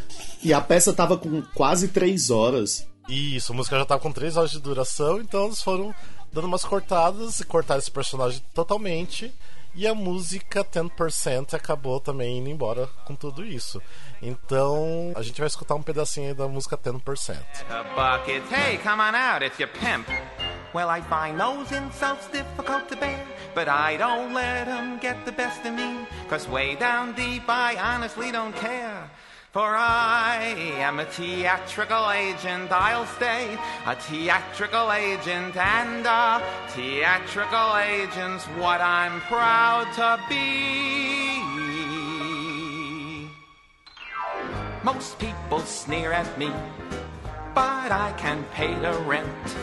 E 0.43 0.53
a 0.53 0.61
peça 0.61 0.93
tava 0.93 1.17
com 1.17 1.43
quase 1.55 1.89
três 1.89 2.31
horas. 2.31 2.87
Isso, 3.09 3.53
a 3.53 3.57
música 3.57 3.77
já 3.77 3.85
tava 3.85 4.01
com 4.01 4.13
3 4.13 4.37
horas 4.37 4.53
de 4.53 4.61
duração, 4.61 5.21
então 5.21 5.47
eles 5.47 5.61
foram 5.61 5.93
dando 6.33 6.47
umas 6.47 6.65
cortadas 6.65 7.41
e 7.41 7.45
cortaram 7.45 7.81
esse 7.81 7.91
personagem 7.91 8.41
totalmente. 8.55 9.35
E 9.75 9.87
a 9.87 9.95
música 9.95 10.65
10% 10.65 11.55
acabou 11.55 12.01
também 12.01 12.39
indo 12.39 12.49
embora 12.49 12.89
com 13.05 13.15
tudo 13.15 13.45
isso. 13.45 13.81
Então 14.21 15.13
a 15.15 15.23
gente 15.23 15.39
vai 15.39 15.47
escutar 15.47 15.77
um 15.77 15.83
pedacinho 15.83 16.29
aí 16.29 16.35
da 16.35 16.49
música 16.49 16.77
10%. 16.77 17.37
buckets. 17.95 18.51
Hey, 18.51 18.79
come 18.79 19.01
on 19.01 19.15
out, 19.15 19.45
it's 19.45 19.59
your 19.59 19.71
pimp. 19.71 20.09
Well, 20.73 20.89
I 20.89 21.01
find 21.01 21.41
those 21.41 21.73
insults 21.73 22.29
difficult 22.29 22.89
to 22.91 22.97
bear, 22.97 23.27
but 23.57 23.69
I 23.69 23.97
don't 23.97 24.33
let 24.33 24.69
'em 24.69 24.99
get 24.99 25.25
the 25.25 25.33
best 25.33 25.67
of 25.67 25.75
me. 25.75 26.07
Cause 26.29 26.47
way 26.47 26.77
down 26.77 27.13
deep, 27.13 27.49
I 27.49 27.77
honestly 27.77 28.31
don't 28.31 28.55
care. 28.55 29.11
For 29.53 29.75
I 29.75 30.55
am 30.79 31.01
a 31.01 31.05
theatrical 31.05 32.09
agent, 32.13 32.71
I'll 32.71 33.07
stay 33.19 33.59
a 33.85 33.97
theatrical 33.97 34.93
agent, 34.93 35.57
and 35.57 36.07
a 36.07 36.41
theatrical 36.69 37.77
agent's 37.77 38.45
what 38.63 38.81
I'm 38.81 39.21
proud 39.23 39.93
to 39.95 40.21
be. 40.29 41.41
Most 44.85 45.19
people 45.19 45.61
sneer 45.63 46.13
at 46.13 46.39
me, 46.39 46.53
but 47.55 47.91
I 47.91 48.13
can 48.17 48.45
pay 48.55 48.73
the 48.75 48.93
rent 49.01 49.57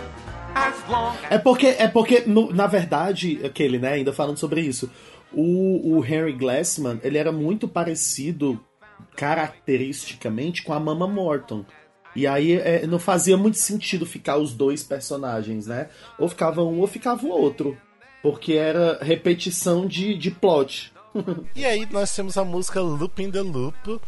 É 1.29 1.37
porque, 1.37 1.67
é 1.67 1.87
porque 1.87 2.23
no- 2.25 2.51
na 2.53 2.67
verdade, 2.67 3.39
aquele, 3.45 3.77
né, 3.79 3.93
ainda 3.93 4.13
falando 4.13 4.37
sobre 4.37 4.61
isso, 4.61 4.89
o, 5.33 5.97
o 5.97 6.05
Henry 6.05 6.33
Glassman, 6.33 6.99
ele 7.03 7.17
era 7.17 7.31
muito 7.31 7.67
parecido 7.67 8.59
caracteristicamente 9.15 10.63
com 10.63 10.73
a 10.73 10.79
Mama 10.79 11.07
Morton. 11.07 11.65
E 12.15 12.25
aí 12.25 12.53
é, 12.53 12.87
não 12.87 12.97
fazia 12.97 13.37
muito 13.37 13.57
sentido 13.57 14.05
ficar 14.05 14.37
os 14.37 14.53
dois 14.53 14.81
personagens, 14.83 15.67
né? 15.67 15.89
Ou 16.17 16.27
ficava 16.27 16.63
um 16.63 16.79
ou 16.79 16.87
ficava 16.87 17.23
o 17.25 17.29
outro. 17.29 17.77
Porque 18.23 18.53
era 18.53 18.97
repetição 19.01 19.85
de, 19.85 20.17
de 20.17 20.31
plot. 20.31 20.93
E 21.55 21.65
aí 21.65 21.87
nós 21.91 22.15
temos 22.15 22.37
a 22.37 22.43
música 22.45 22.79
Looping 22.79 23.31
the 23.31 23.41
Loop, 23.41 23.99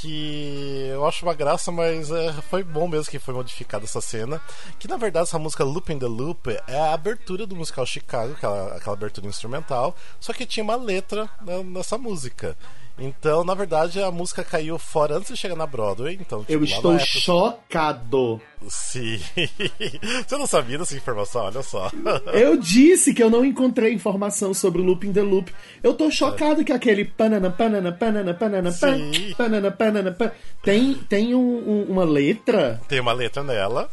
que 0.00 0.88
eu 0.92 1.06
acho 1.06 1.24
uma 1.24 1.34
graça, 1.34 1.70
mas 1.72 2.10
é, 2.10 2.32
foi 2.50 2.62
bom 2.62 2.86
mesmo 2.88 3.10
que 3.10 3.18
foi 3.18 3.34
modificada 3.34 3.84
essa 3.84 4.00
cena. 4.00 4.40
Que 4.78 4.88
na 4.88 4.96
verdade 4.96 5.24
essa 5.28 5.38
música 5.38 5.64
Looping 5.64 5.98
the 5.98 6.06
Loop 6.06 6.48
é 6.66 6.78
a 6.78 6.92
abertura 6.94 7.46
do 7.46 7.56
musical 7.56 7.86
Chicago, 7.86 8.32
aquela, 8.32 8.76
aquela 8.76 8.94
abertura 8.96 9.26
instrumental, 9.26 9.94
só 10.20 10.32
que 10.32 10.46
tinha 10.46 10.64
uma 10.64 10.76
letra 10.76 11.28
né, 11.42 11.62
nessa 11.62 11.96
música. 11.98 12.56
Então, 12.96 13.42
na 13.42 13.54
verdade, 13.54 14.00
a 14.00 14.08
música 14.12 14.44
caiu 14.44 14.78
fora 14.78 15.16
antes 15.16 15.32
de 15.32 15.36
chegar 15.36 15.56
na 15.56 15.66
Broadway. 15.66 16.14
Então, 16.20 16.44
Eu 16.48 16.60
tipo, 16.64 16.70
lá 16.70 16.76
estou 16.76 16.92
época- 16.94 17.06
chocado. 17.06 18.40
Sim. 18.68 19.18
Você 20.26 20.36
não 20.36 20.46
sabia 20.46 20.78
dessa 20.78 20.96
informação? 20.96 21.42
Olha 21.44 21.62
só. 21.62 21.90
Eu 22.32 22.56
disse 22.56 23.12
que 23.14 23.22
eu 23.22 23.30
não 23.30 23.44
encontrei 23.44 23.92
informação 23.92 24.52
sobre 24.54 24.80
o 24.80 24.84
Looping 24.84 25.12
the 25.12 25.22
Loop. 25.22 25.52
Eu 25.82 25.94
tô 25.94 26.10
chocado 26.10 26.64
que 26.64 26.72
aquele 26.72 27.04
panana, 27.04 27.50
panana, 27.50 27.92
panana, 27.92 28.34
panana, 28.34 28.72
pan, 28.72 28.98
panana, 29.36 29.70
panana, 29.70 30.12
pan, 30.12 30.30
tem, 30.62 30.94
tem 30.94 31.34
um- 31.34 31.40
um- 31.68 31.84
uma 31.90 32.04
letra. 32.04 32.80
Tem 32.88 33.00
uma 33.00 33.12
letra 33.12 33.42
nela. 33.42 33.88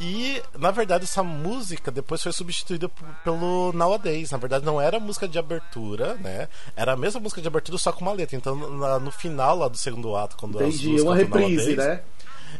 E, 0.00 0.40
na 0.58 0.70
verdade, 0.70 1.04
essa 1.04 1.22
música 1.22 1.90
depois 1.90 2.22
foi 2.22 2.32
substituída 2.32 2.90
pelo 3.24 3.72
Nowadays. 3.72 4.30
Na 4.30 4.38
verdade, 4.38 4.64
não 4.64 4.80
era 4.80 4.98
música 5.00 5.26
de 5.28 5.38
abertura, 5.38 6.14
né? 6.14 6.48
Era 6.76 6.92
a 6.92 6.96
mesma 6.96 7.20
música 7.20 7.40
de 7.40 7.48
abertura, 7.48 7.78
só 7.78 7.92
com 7.92 8.02
uma 8.04 8.12
letra. 8.12 8.36
Então, 8.36 8.54
na- 8.78 8.98
no 8.98 9.10
final 9.10 9.56
lá 9.58 9.68
do 9.68 9.76
segundo 9.76 10.14
ato, 10.16 10.36
quando 10.36 10.58
as 10.58 10.68
Entendi, 10.74 10.88
duas 10.88 11.02
uma 11.02 11.16
cantam 11.16 11.38
reprise, 11.40 11.76
Nowadays- 11.76 11.76
né? 11.98 12.00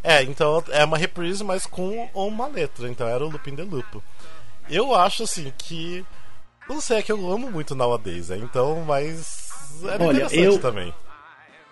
É, 0.03 0.23
então 0.23 0.63
é 0.71 0.85
uma 0.85 0.97
reprise, 0.99 1.43
mas 1.43 1.67
com 1.67 2.09
uma 2.15 2.47
letra. 2.47 2.89
Então 2.89 3.07
era 3.07 3.25
o 3.25 3.29
Looping 3.31 3.57
the 3.57 3.65
Loop. 3.65 4.01
Eu 4.71 4.95
acho, 4.95 5.23
assim, 5.23 5.53
que... 5.57 6.05
Não 6.69 6.81
sei, 6.81 6.99
é 6.99 7.03
que 7.03 7.11
eu 7.11 7.31
amo 7.33 7.51
muito 7.51 7.75
Nowadays, 7.75 8.29
né? 8.29 8.37
Então, 8.39 8.85
mas... 8.87 9.49
Era 9.85 10.05
Olha, 10.05 10.17
interessante 10.25 10.45
eu- 10.45 10.59
também. 10.61 10.95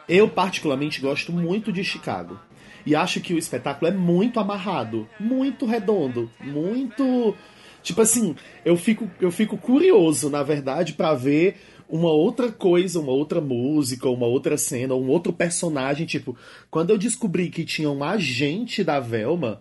Eu, 0.08 0.28
particularmente, 0.28 1.00
gosto 1.00 1.32
muito 1.32 1.72
de 1.72 1.82
Chicago. 1.84 2.38
E 2.86 2.94
acho 2.94 3.20
que 3.20 3.34
o 3.34 3.38
espetáculo 3.38 3.90
é 3.90 3.94
muito 3.94 4.38
amarrado, 4.38 5.08
muito 5.18 5.66
redondo, 5.66 6.30
muito. 6.40 7.36
Tipo 7.82 8.02
assim, 8.02 8.36
eu 8.64 8.76
fico, 8.76 9.10
eu 9.20 9.32
fico 9.32 9.58
curioso, 9.58 10.30
na 10.30 10.44
verdade, 10.44 10.92
pra 10.92 11.12
ver 11.14 11.60
uma 11.88 12.10
outra 12.10 12.50
coisa, 12.50 13.00
uma 13.00 13.12
outra 13.12 13.40
música, 13.40 14.08
uma 14.08 14.26
outra 14.26 14.56
cena, 14.58 14.94
um 14.94 15.08
outro 15.08 15.32
personagem. 15.32 16.06
Tipo, 16.06 16.36
quando 16.70 16.90
eu 16.90 16.98
descobri 16.98 17.48
que 17.50 17.64
tinha 17.64 17.90
um 17.90 18.02
agente 18.02 18.82
da 18.84 18.98
Velma, 19.00 19.60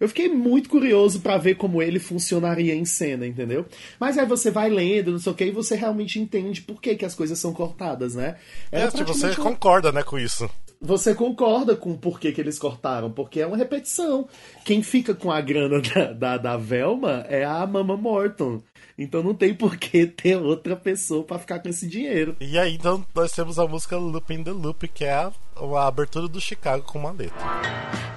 eu 0.00 0.08
fiquei 0.08 0.28
muito 0.28 0.68
curioso 0.68 1.20
pra 1.20 1.38
ver 1.38 1.54
como 1.54 1.80
ele 1.80 1.98
funcionaria 2.00 2.74
em 2.74 2.84
cena, 2.84 3.26
entendeu? 3.26 3.64
Mas 3.98 4.18
aí 4.18 4.26
você 4.26 4.50
vai 4.50 4.68
lendo, 4.68 5.12
não 5.12 5.18
sei 5.18 5.32
o 5.32 5.34
que, 5.34 5.44
e 5.44 5.50
você 5.52 5.76
realmente 5.76 6.18
entende 6.18 6.62
por 6.62 6.80
que, 6.80 6.96
que 6.96 7.04
as 7.04 7.14
coisas 7.14 7.38
são 7.38 7.52
cortadas, 7.52 8.14
né? 8.14 8.36
É, 8.72 8.86
tipo, 8.88 8.96
você 8.98 9.04
praticamente 9.04 9.40
uma- 9.40 9.50
concorda, 9.52 9.92
né, 9.92 10.02
com 10.02 10.18
isso. 10.18 10.50
você 10.80 11.14
concorda 11.14 11.76
com 11.76 11.92
o 11.92 11.96
porquê 11.96 12.32
que 12.32 12.40
eles 12.40 12.58
cortaram, 12.58 13.10
porque 13.10 13.40
é 13.40 13.46
uma 13.46 13.56
repetição. 13.56 14.28
Quem 14.64 14.82
fica 14.82 15.14
com 15.14 15.30
a 15.30 15.40
grana 15.40 15.80
da, 15.94 16.12
da, 16.12 16.36
da 16.38 16.56
Velma 16.56 17.24
é 17.28 17.44
a 17.44 17.64
Mama 17.66 17.96
Morton. 17.96 18.60
Então 18.96 19.22
não 19.22 19.34
tem 19.34 19.52
por 19.54 19.76
que 19.76 20.06
ter 20.06 20.36
outra 20.36 20.76
pessoa 20.76 21.24
pra 21.24 21.38
ficar 21.38 21.58
com 21.58 21.68
esse 21.68 21.86
dinheiro. 21.86 22.36
E 22.40 22.58
aí, 22.58 22.74
então, 22.74 23.04
nós 23.14 23.32
temos 23.32 23.58
a 23.58 23.66
música 23.66 23.96
Looping 23.96 24.44
the 24.44 24.52
Loop, 24.52 24.86
que 24.88 25.04
é 25.04 25.12
a, 25.12 25.32
a 25.56 25.86
abertura 25.86 26.28
do 26.28 26.40
Chicago 26.40 26.84
com 26.84 26.98
uma 26.98 27.10
letra. 27.10 27.34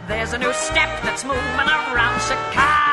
There's 0.08 0.34
a 0.34 0.38
new 0.38 0.54
step 0.54 1.02
that's 1.04 1.24
moving 1.26 1.40
around 1.42 2.22
Chicago. 2.22 2.88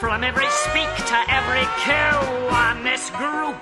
From 0.00 0.22
every 0.22 0.48
speak 0.50 0.88
to 1.06 1.16
every 1.28 1.66
cue 1.82 2.54
on 2.54 2.84
this 2.84 3.10
group. 3.10 3.56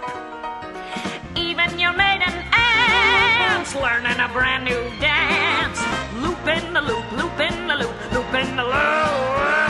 Even 1.36 1.78
your 1.78 1.92
maiden 1.92 2.34
ants 2.52 3.74
learning 3.74 4.20
a 4.20 4.28
brand 4.32 4.64
new 4.64 4.82
dance. 5.00 5.80
Loop 6.20 6.46
in 6.46 6.74
the 6.74 6.80
loop, 6.80 7.12
loop 7.12 7.40
in 7.40 7.68
the 7.68 7.76
loop, 7.76 8.12
loop 8.12 8.34
in 8.34 8.56
the 8.56 8.64
loop. 8.64 9.65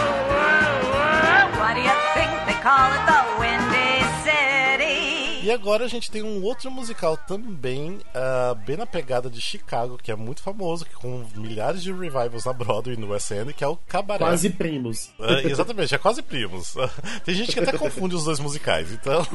Call 2.66 2.92
it 2.94 3.06
the? 3.06 3.25
E 5.46 5.50
agora 5.52 5.84
a 5.84 5.88
gente 5.88 6.10
tem 6.10 6.24
um 6.24 6.42
outro 6.42 6.72
musical 6.72 7.16
também, 7.16 8.00
ah, 8.12 8.52
bem 8.66 8.76
na 8.76 8.84
pegada 8.84 9.30
de 9.30 9.40
Chicago, 9.40 9.96
que 9.96 10.10
é 10.10 10.16
muito 10.16 10.42
famoso, 10.42 10.84
que 10.84 10.92
com 10.94 11.24
milhares 11.36 11.84
de 11.84 11.92
revivals 11.92 12.44
na 12.44 12.52
Broadway 12.52 12.96
e 12.96 12.98
no 12.98 13.12
West 13.12 13.30
End, 13.30 13.54
que 13.54 13.62
é 13.62 13.68
o 13.68 13.76
Cabaré. 13.76 14.24
Quase 14.24 14.50
primos. 14.50 15.08
Ah, 15.20 15.40
exatamente, 15.44 15.94
é 15.94 15.98
quase 15.98 16.20
primos. 16.20 16.74
Tem 17.24 17.32
gente 17.32 17.52
que 17.52 17.60
até 17.60 17.78
confunde 17.78 18.16
os 18.16 18.24
dois 18.24 18.40
musicais, 18.40 18.90
então. 18.90 19.24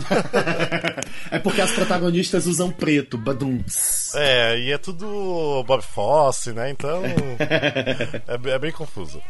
É 1.29 1.39
porque 1.39 1.61
as 1.61 1.71
protagonistas 1.71 2.45
usam 2.45 2.71
preto, 2.71 3.17
badums. 3.17 4.13
É, 4.15 4.59
e 4.59 4.71
é 4.71 4.77
tudo 4.77 5.63
Bob 5.65 5.81
Fosse, 5.81 6.51
né? 6.51 6.69
Então. 6.69 7.03
é, 7.05 8.49
é 8.49 8.59
bem 8.59 8.71
confuso. 8.71 9.21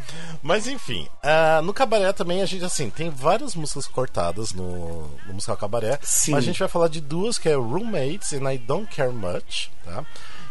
Mas 0.42 0.68
enfim, 0.68 1.08
ah, 1.22 1.62
no 1.64 1.74
cabaré 1.74 2.12
também 2.12 2.42
a 2.42 2.46
gente, 2.46 2.66
assim, 2.66 2.90
tem 2.90 3.10
várias 3.12 3.56
músicas 3.56 3.86
cortadas 3.86 4.52
no, 4.52 5.08
no 5.28 5.34
musical 5.34 5.58
cabaré. 5.58 6.00
Sim. 6.02 6.32
Mas 6.32 6.44
a 6.44 6.48
gente 6.48 6.60
vai 6.60 6.71
falar 6.72 6.88
de 6.88 7.02
duas 7.02 7.38
que 7.38 7.50
é 7.50 7.56
Roommates 7.56 8.34
and 8.34 8.52
I 8.52 8.58
Don't 8.58 8.88
Care 8.88 9.12
Much, 9.12 9.70
tá? 9.84 10.06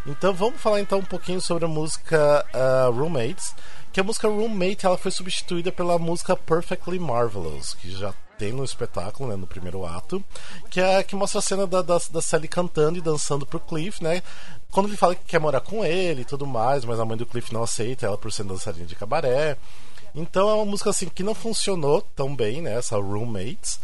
Então 0.07 0.33
vamos 0.33 0.61
falar 0.61 0.81
então 0.81 0.99
um 0.99 1.05
pouquinho 1.05 1.41
sobre 1.41 1.65
a 1.65 1.69
música 1.69 2.47
ah, 2.53 2.91
Roommates. 2.93 3.55
Que 3.93 4.01
a 4.01 4.05
música 4.05 4.29
Roommate 4.29 4.87
ela 4.87 4.97
foi 4.97 5.11
substituída 5.11 5.73
pela 5.73 5.99
música 5.99 6.37
Perfectly 6.37 6.99
Marvelous, 6.99 7.75
que 7.75 7.91
já 7.91 8.15
tem 8.39 8.53
no 8.53 8.65
espetáculo, 8.65 9.29
né, 9.29 9.37
no 9.37 9.47
primeiro 9.47 9.85
ato, 9.85 10.25
que 10.71 10.81
é 10.81 11.03
que 11.03 11.15
mostra 11.15 11.41
a 11.41 11.43
cena 11.43 11.67
da, 11.67 11.83
da, 11.83 11.99
da 12.11 12.23
Sally 12.23 12.49
cantando 12.49 12.99
e 12.99 13.03
dançando 13.03 13.45
pro 13.45 13.61
Cliff, 13.61 14.03
né? 14.03 14.23
Quando 14.71 14.89
ele 14.89 14.97
fala 14.97 15.15
que 15.15 15.25
quer 15.25 15.41
morar 15.41 15.61
com 15.61 15.85
ele 15.85 16.23
e 16.23 16.25
tudo 16.25 16.47
mais, 16.47 16.85
mas 16.85 17.01
a 17.01 17.05
mãe 17.05 17.19
do 17.19 17.27
Cliff 17.27 17.53
não 17.53 17.65
aceita 17.65 18.07
ela 18.07 18.17
por 18.17 18.33
ser 18.33 18.45
dançarina 18.45 18.87
de 18.87 18.95
cabaré. 18.95 19.59
Então 20.15 20.49
é 20.49 20.55
uma 20.55 20.65
música 20.65 20.91
assim 20.91 21.09
que 21.09 21.23
não 21.23 21.35
funcionou 21.35 22.01
tão 22.15 22.35
bem, 22.35 22.63
né? 22.63 22.79
Essa 22.79 22.97
Roommates. 22.97 23.81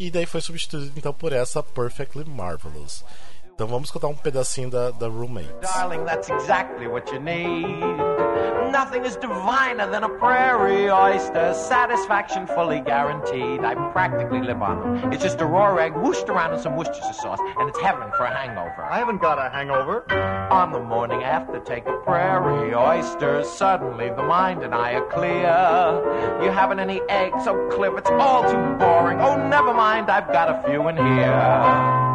E 0.00 0.10
daí 0.10 0.24
foi 0.24 0.40
substituída 0.40 0.90
então 0.96 1.12
por 1.12 1.30
essa 1.30 1.62
Perfectly 1.62 2.24
Marvelous. 2.24 3.04
Então 3.52 3.66
vamos 3.68 3.88
escutar 3.88 4.08
um 4.08 4.16
pedacinho 4.16 4.70
da, 4.70 4.90
da 4.92 5.06
Roommates. 5.06 5.70
Darling, 5.74 6.06
that's 6.06 6.30
exactly 6.30 6.88
what 6.88 7.12
you 7.12 7.20
need. 7.20 8.29
Nothing 8.70 9.04
is 9.04 9.16
diviner 9.16 9.90
than 9.90 10.04
a 10.04 10.08
prairie 10.08 10.88
oyster. 10.90 11.52
Satisfaction 11.54 12.46
fully 12.46 12.80
guaranteed. 12.80 13.64
I 13.64 13.74
practically 13.92 14.40
live 14.40 14.62
on 14.62 14.80
them. 14.80 15.12
It's 15.12 15.22
just 15.22 15.40
a 15.40 15.46
raw 15.46 15.76
egg 15.76 15.94
whooshed 15.94 16.28
around 16.28 16.54
in 16.54 16.60
some 16.60 16.76
Worcestershire 16.76 17.12
sauce, 17.14 17.40
and 17.58 17.68
it's 17.68 17.80
heaven 17.80 18.10
for 18.16 18.24
a 18.24 18.34
hangover. 18.34 18.84
I 18.84 18.98
haven't 18.98 19.20
got 19.20 19.38
a 19.38 19.50
hangover. 19.50 20.04
On 20.50 20.72
the 20.72 20.80
morning 20.80 21.22
after, 21.22 21.60
take 21.60 21.86
a 21.86 21.96
prairie 21.98 22.74
oyster. 22.74 23.44
Suddenly, 23.44 24.10
the 24.10 24.22
mind 24.22 24.62
and 24.62 24.74
I 24.74 24.94
are 24.94 25.06
clear. 25.06 26.42
You 26.42 26.50
haven't 26.50 26.80
any 26.80 27.00
eggs, 27.08 27.44
so 27.44 27.68
Cliff, 27.70 27.94
it's 27.96 28.10
all 28.10 28.42
too 28.42 28.78
boring. 28.78 29.20
Oh, 29.20 29.36
never 29.48 29.74
mind, 29.74 30.10
I've 30.10 30.32
got 30.32 30.48
a 30.48 30.68
few 30.68 30.88
in 30.88 30.96
here. 30.96 32.09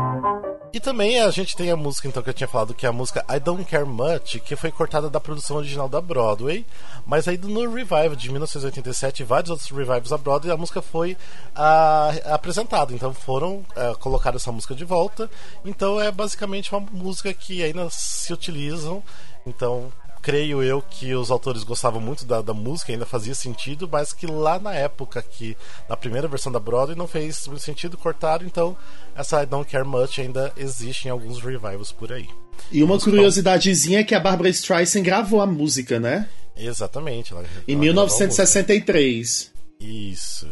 E 0.75 0.79
também 0.81 1.21
a 1.21 1.31
gente 1.31 1.55
tem 1.55 1.71
a 1.71 1.77
música, 1.77 2.05
então, 2.05 2.21
que 2.21 2.29
eu 2.29 2.33
tinha 2.33 2.49
falado, 2.49 2.73
que 2.73 2.85
é 2.85 2.89
a 2.89 2.91
música 2.91 3.23
I 3.33 3.39
Don't 3.39 3.63
Care 3.63 3.85
Much, 3.85 4.41
que 4.41 4.57
foi 4.57 4.69
cortada 4.73 5.09
da 5.09 5.21
produção 5.21 5.55
original 5.55 5.87
da 5.87 6.01
Broadway, 6.01 6.65
mas 7.05 7.29
aí 7.29 7.37
no 7.37 7.61
Revival 7.61 8.13
de 8.13 8.29
1987 8.29 9.21
e 9.21 9.23
vários 9.23 9.51
outros 9.51 9.69
revivals 9.69 10.09
da 10.09 10.17
Broadway, 10.17 10.53
a 10.53 10.57
música 10.57 10.81
foi 10.81 11.15
ah, 11.55 12.11
apresentada. 12.25 12.93
Então 12.93 13.13
foram 13.13 13.65
ah, 13.73 13.95
colocar 14.01 14.35
essa 14.35 14.51
música 14.51 14.75
de 14.75 14.83
volta. 14.83 15.31
Então 15.63 15.97
é 15.97 16.11
basicamente 16.11 16.75
uma 16.75 16.81
música 16.91 17.33
que 17.33 17.63
ainda 17.63 17.89
se 17.89 18.33
utilizam. 18.33 19.01
Então 19.47 19.93
creio 20.25 20.63
eu 20.63 20.81
que 20.81 21.13
os 21.13 21.29
autores 21.29 21.61
gostavam 21.61 22.01
muito 22.01 22.25
da, 22.25 22.41
da, 22.41 22.51
música, 22.51 22.91
ainda 22.91 23.05
fazia 23.05 23.35
sentido, 23.35 23.87
mas 23.91 24.11
que 24.11 24.25
lá 24.25 24.57
na 24.57 24.73
época 24.73 25.21
que 25.21 25.55
na 25.87 25.95
primeira 25.95 26.27
versão 26.27 26.51
da 26.51 26.59
Broadway 26.59 26.97
não 26.97 27.07
fez 27.07 27.45
muito 27.45 27.61
sentido, 27.61 27.95
cortaram, 27.95 28.43
então 28.43 28.75
essa 29.15 29.43
I 29.43 29.45
Don't 29.45 29.69
Care 29.69 29.85
Much 29.85 30.17
ainda 30.17 30.51
existe 30.57 31.07
em 31.07 31.11
alguns 31.11 31.39
revivals 31.39 31.91
por 31.91 32.11
aí. 32.11 32.27
E 32.71 32.81
uma 32.81 32.99
curiosidadezinha 32.99 33.99
é 33.99 34.03
que 34.03 34.15
a 34.15 34.19
Barbara 34.19 34.49
Streisand 34.49 35.03
gravou 35.03 35.41
a 35.41 35.45
música, 35.45 35.99
né? 35.99 36.27
Exatamente. 36.57 37.31
Ela, 37.31 37.45
em 37.67 37.73
ela 37.73 37.81
1963. 37.81 39.51
Isso. 39.79 40.49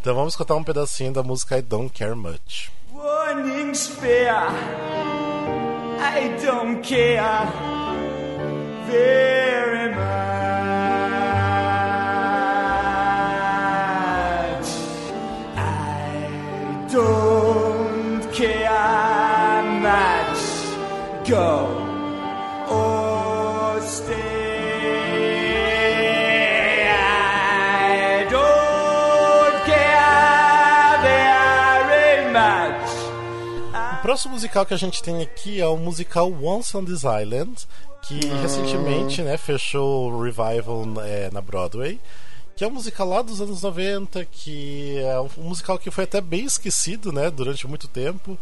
Então 0.00 0.14
vamos 0.14 0.32
escutar 0.32 0.54
um 0.54 0.64
pedacinho 0.64 1.12
da 1.12 1.22
música 1.22 1.58
I 1.58 1.62
Don't 1.62 1.92
Care 1.92 2.14
Much. 2.14 2.72
Warning 2.90 3.74
spear, 3.74 4.48
I 6.00 6.42
don't 6.42 6.80
care 6.80 7.93
O 34.04 34.06
próximo 34.06 34.34
musical 34.34 34.66
que 34.66 34.74
a 34.74 34.76
gente 34.76 35.02
tem 35.02 35.22
aqui 35.22 35.60
é 35.60 35.66
o 35.66 35.76
musical 35.76 36.30
Once 36.30 36.76
on 36.76 36.84
This 36.84 37.02
Island, 37.02 37.66
que 38.06 38.20
ah. 38.30 38.40
recentemente 38.42 39.22
né, 39.22 39.36
fechou 39.36 40.10
o 40.10 40.22
revival 40.22 40.84
é, 41.04 41.30
na 41.30 41.40
Broadway. 41.40 42.00
Que 42.56 42.62
é 42.64 42.68
um 42.68 42.70
musical 42.70 43.08
lá 43.08 43.20
dos 43.20 43.40
anos 43.40 43.62
90, 43.62 44.24
que 44.26 44.96
é 44.98 45.20
um 45.20 45.28
musical 45.42 45.76
que 45.76 45.90
foi 45.90 46.04
até 46.04 46.20
bem 46.20 46.44
esquecido 46.44 47.10
né, 47.10 47.28
durante 47.28 47.66
muito 47.66 47.88
tempo. 47.88 48.38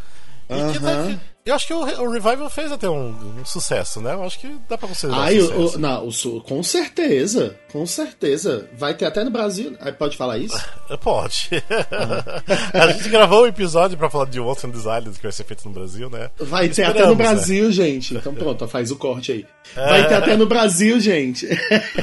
E 0.51 0.55
uh 0.55 0.57
-huh. 0.57 1.19
que 1.19 1.21
eu 1.45 1.57
acho 1.57 1.67
que 1.67 1.75
o, 1.75 1.81
o, 1.81 2.11
Revival 2.11 2.49
fez 2.49 2.71
até 2.71 2.89
um, 2.89 3.09
um, 3.41 3.45
sucesso, 3.45 4.01
né? 4.01 4.15
Eu 4.15 4.23
acho 4.23 4.39
que 4.39 4.47
dá 4.69 4.79
pra 4.79 4.87
considerar 4.87 5.23
Ai, 5.23 5.41
sucesso. 5.41 5.77
O, 5.77 5.81
não, 5.81 6.09
o, 6.09 6.41
com 6.41 6.63
certeza. 6.63 7.59
Com 7.73 7.85
certeza. 7.85 8.69
Vai 8.79 8.95
ter 8.95 9.07
até 9.07 9.25
no 9.25 9.31
Brasil. 9.31 9.77
Pode 9.99 10.17
falar 10.17 10.39
isso? 10.39 10.57
Pode. 11.03 11.51
a 12.73 12.93
gente 12.93 13.09
gravou 13.09 13.43
um 13.43 13.47
episódio 13.47 13.99
pra 13.99 14.09
falar 14.09 14.27
de 14.27 14.39
Once 14.39 14.65
and 14.65 14.71
Island, 14.71 15.11
que 15.17 15.23
vai 15.23 15.33
ser 15.33 15.43
feito 15.43 15.67
no 15.67 15.75
Brasil, 15.75 16.09
né? 16.09 16.31
Vai 16.39 16.69
ter 16.69 16.85
até 16.85 17.03
no 17.03 17.11
né? 17.11 17.15
Brasil, 17.17 17.67
né? 17.67 17.73
gente. 17.73 18.15
Então 18.15 18.35
pronto, 18.35 18.69
faz 18.69 18.93
o 18.93 18.97
corte 18.97 19.33
aí. 19.33 19.47
Vai 19.75 20.07
ter 20.07 20.15
até 20.15 20.37
no 20.37 20.47
Brasil, 20.47 21.01
gente. 21.01 21.49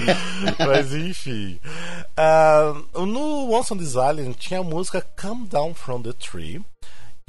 Mas 0.60 0.93
enfim. 0.93 1.60
Uh, 2.19 3.06
no 3.06 3.63
This 3.78 3.91
Island 3.91 4.36
tinha 4.38 4.60
a 4.60 4.63
música 4.63 5.06
Come 5.15 5.47
Down 5.47 5.73
From 5.73 6.02
The 6.02 6.12
Tree 6.12 6.62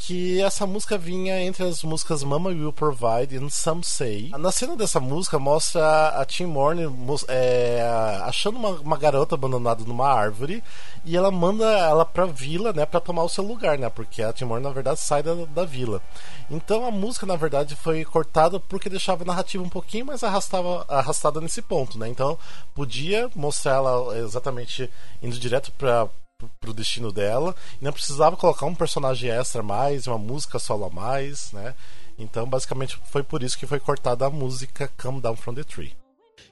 que 0.00 0.40
essa 0.40 0.66
música 0.66 0.96
vinha 0.96 1.42
entre 1.42 1.62
as 1.62 1.82
músicas 1.82 2.24
Mama 2.24 2.48
Will 2.48 2.72
Provide 2.72 3.36
e 3.36 3.50
Some 3.50 3.84
Say. 3.84 4.30
Na 4.38 4.50
cena 4.50 4.74
dessa 4.74 4.98
música 4.98 5.38
mostra 5.38 6.08
a 6.08 6.24
Tim 6.24 6.46
Morne 6.46 6.84
é, 7.28 7.82
achando 8.24 8.58
uma, 8.58 8.70
uma, 8.70 8.96
garota 8.96 9.34
abandonada 9.34 9.84
numa 9.84 10.08
árvore 10.08 10.64
e 11.04 11.16
ela 11.16 11.30
manda 11.30 11.66
ela 11.66 12.06
pra 12.06 12.24
vila, 12.24 12.72
né, 12.72 12.86
para 12.86 12.98
tomar 12.98 13.24
o 13.24 13.28
seu 13.28 13.44
lugar, 13.44 13.78
né, 13.78 13.90
porque 13.90 14.22
a 14.22 14.32
Tim 14.32 14.46
Morne 14.46 14.66
na 14.66 14.72
verdade 14.72 15.00
sai 15.00 15.22
da, 15.22 15.34
da 15.34 15.64
vila. 15.66 16.00
Então 16.50 16.86
a 16.86 16.90
música 16.90 17.26
na 17.26 17.36
verdade 17.36 17.76
foi 17.76 18.02
cortada 18.02 18.58
porque 18.58 18.88
deixava 18.88 19.22
a 19.22 19.26
narrativa 19.26 19.62
um 19.62 19.68
pouquinho 19.68 20.06
mais 20.06 20.24
arrastava, 20.24 20.84
arrastada 20.88 21.42
nesse 21.42 21.60
ponto, 21.60 21.98
né? 21.98 22.08
Então 22.08 22.38
podia 22.74 23.30
mostrar 23.34 23.74
ela 23.74 24.16
exatamente 24.18 24.90
indo 25.22 25.38
direto 25.38 25.70
para 25.72 26.08
pro 26.60 26.72
destino 26.72 27.12
dela 27.12 27.54
e 27.80 27.84
não 27.84 27.92
precisava 27.92 28.36
colocar 28.36 28.66
um 28.66 28.74
personagem 28.74 29.30
extra 29.30 29.60
a 29.60 29.64
mais, 29.64 30.06
uma 30.06 30.18
música 30.18 30.58
solo 30.58 30.84
a 30.84 30.90
mais, 30.90 31.52
né? 31.52 31.74
Então, 32.18 32.46
basicamente, 32.46 32.98
foi 33.10 33.22
por 33.22 33.42
isso 33.42 33.58
que 33.58 33.66
foi 33.66 33.80
cortada 33.80 34.26
a 34.26 34.30
música 34.30 34.90
Come 35.00 35.20
Down 35.20 35.36
From 35.36 35.54
The 35.54 35.64
Tree. 35.64 35.96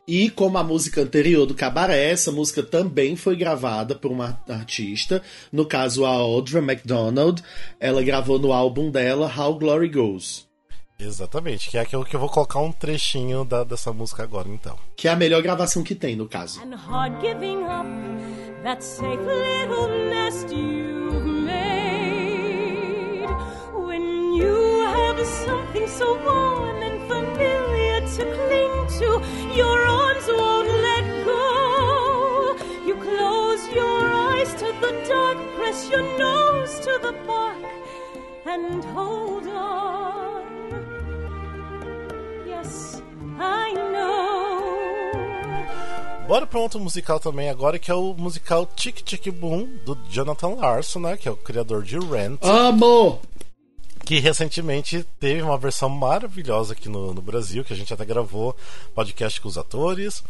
E 0.07 0.31
como 0.31 0.57
a 0.57 0.65
música 0.65 1.03
anterior 1.03 1.45
do 1.45 1.55
Cabaré, 1.55 2.11
essa 2.11 2.33
música 2.33 2.63
também 2.63 3.15
foi 3.15 3.37
gravada 3.37 3.95
por 3.95 4.11
uma 4.11 4.41
artista, 4.49 5.23
no 5.53 5.67
caso 5.67 6.07
a 6.07 6.09
Audra 6.09 6.61
McDonald, 6.61 7.43
ela 7.79 8.03
gravou 8.03 8.39
no 8.39 8.51
álbum 8.51 8.91
dela 8.91 9.31
How 9.37 9.59
Glory 9.59 9.91
Goes. 9.91 10.49
Exatamente, 10.99 11.71
que 11.71 11.79
é 11.79 11.81
aquilo 11.81 12.05
que 12.05 12.17
eu 12.17 12.21
vou 12.21 12.31
colocar 12.31 12.59
um 12.59 12.73
trechinho 12.73 13.45
da, 13.45 13.63
dessa 13.63 13.93
música 13.93 14.23
agora, 14.23 14.49
então. 14.49 14.77
Que 14.97 15.07
é 15.07 15.13
a 15.13 15.17
melhor 15.17 15.43
gravação 15.43 15.85
que 15.85 15.95
tem, 15.95 16.17
no 16.17 16.27
caso. 16.27 16.59
That 18.63 18.83
safe 18.83 19.21
little 19.21 19.89
nest 20.11 20.51
you've 20.51 21.25
made. 21.25 23.27
When 23.73 24.33
you 24.35 24.85
have 24.87 25.25
something 25.27 25.87
so 25.87 26.15
warm 26.25 26.83
and 26.83 27.01
familiar 27.09 28.01
to 28.01 28.25
cling 28.47 28.87
to, 28.99 29.23
your 29.55 29.81
arms 29.87 30.27
won't 30.29 30.69
let 30.69 31.25
go. 31.25 32.57
You 32.85 32.97
close 32.97 33.69
your 33.73 34.11
eyes 34.11 34.53
to 34.55 34.67
the 34.81 35.05
dark, 35.09 35.39
press 35.57 35.89
your 35.89 36.03
nose 36.19 36.81
to 36.81 36.99
the 37.01 37.13
bark, 37.27 37.65
and 38.45 38.85
hold 38.85 39.47
on. 39.47 40.45
Yes, 42.47 43.03
I 43.39 43.73
know. 43.73 44.78
Bora 46.29 46.47
para 46.47 46.61
outro 46.61 46.79
musical 46.79 47.19
também 47.19 47.49
agora, 47.49 47.79
que 47.79 47.91
é 47.91 47.95
o 47.95 48.13
musical 48.13 48.67
Tic 48.77 49.01
Tic 49.01 49.33
Boom, 49.33 49.65
do 49.87 49.97
Jonathan 50.11 50.49
Larson, 50.49 51.01
né? 51.01 51.17
Que 51.17 51.27
é 51.27 51.33
o 51.33 51.37
criador 51.39 51.83
de 51.83 51.99
Rent. 51.99 52.39
Amo! 52.43 53.19
Que 54.05 54.21
recentemente 54.21 55.07
teve 55.19 55.41
uma 55.41 55.57
versão 55.57 55.89
maravilhosa 55.89 56.75
aqui 56.75 56.87
no, 56.87 57.15
no 57.15 57.23
Brasil, 57.23 57.65
que 57.65 57.73
a 57.73 57.77
gente 57.77 57.95
até 57.95 58.05
gravou 58.05 58.55
podcast 58.95 59.41
com 59.41 59.49
os 59.49 59.57
atores. 59.57 60.23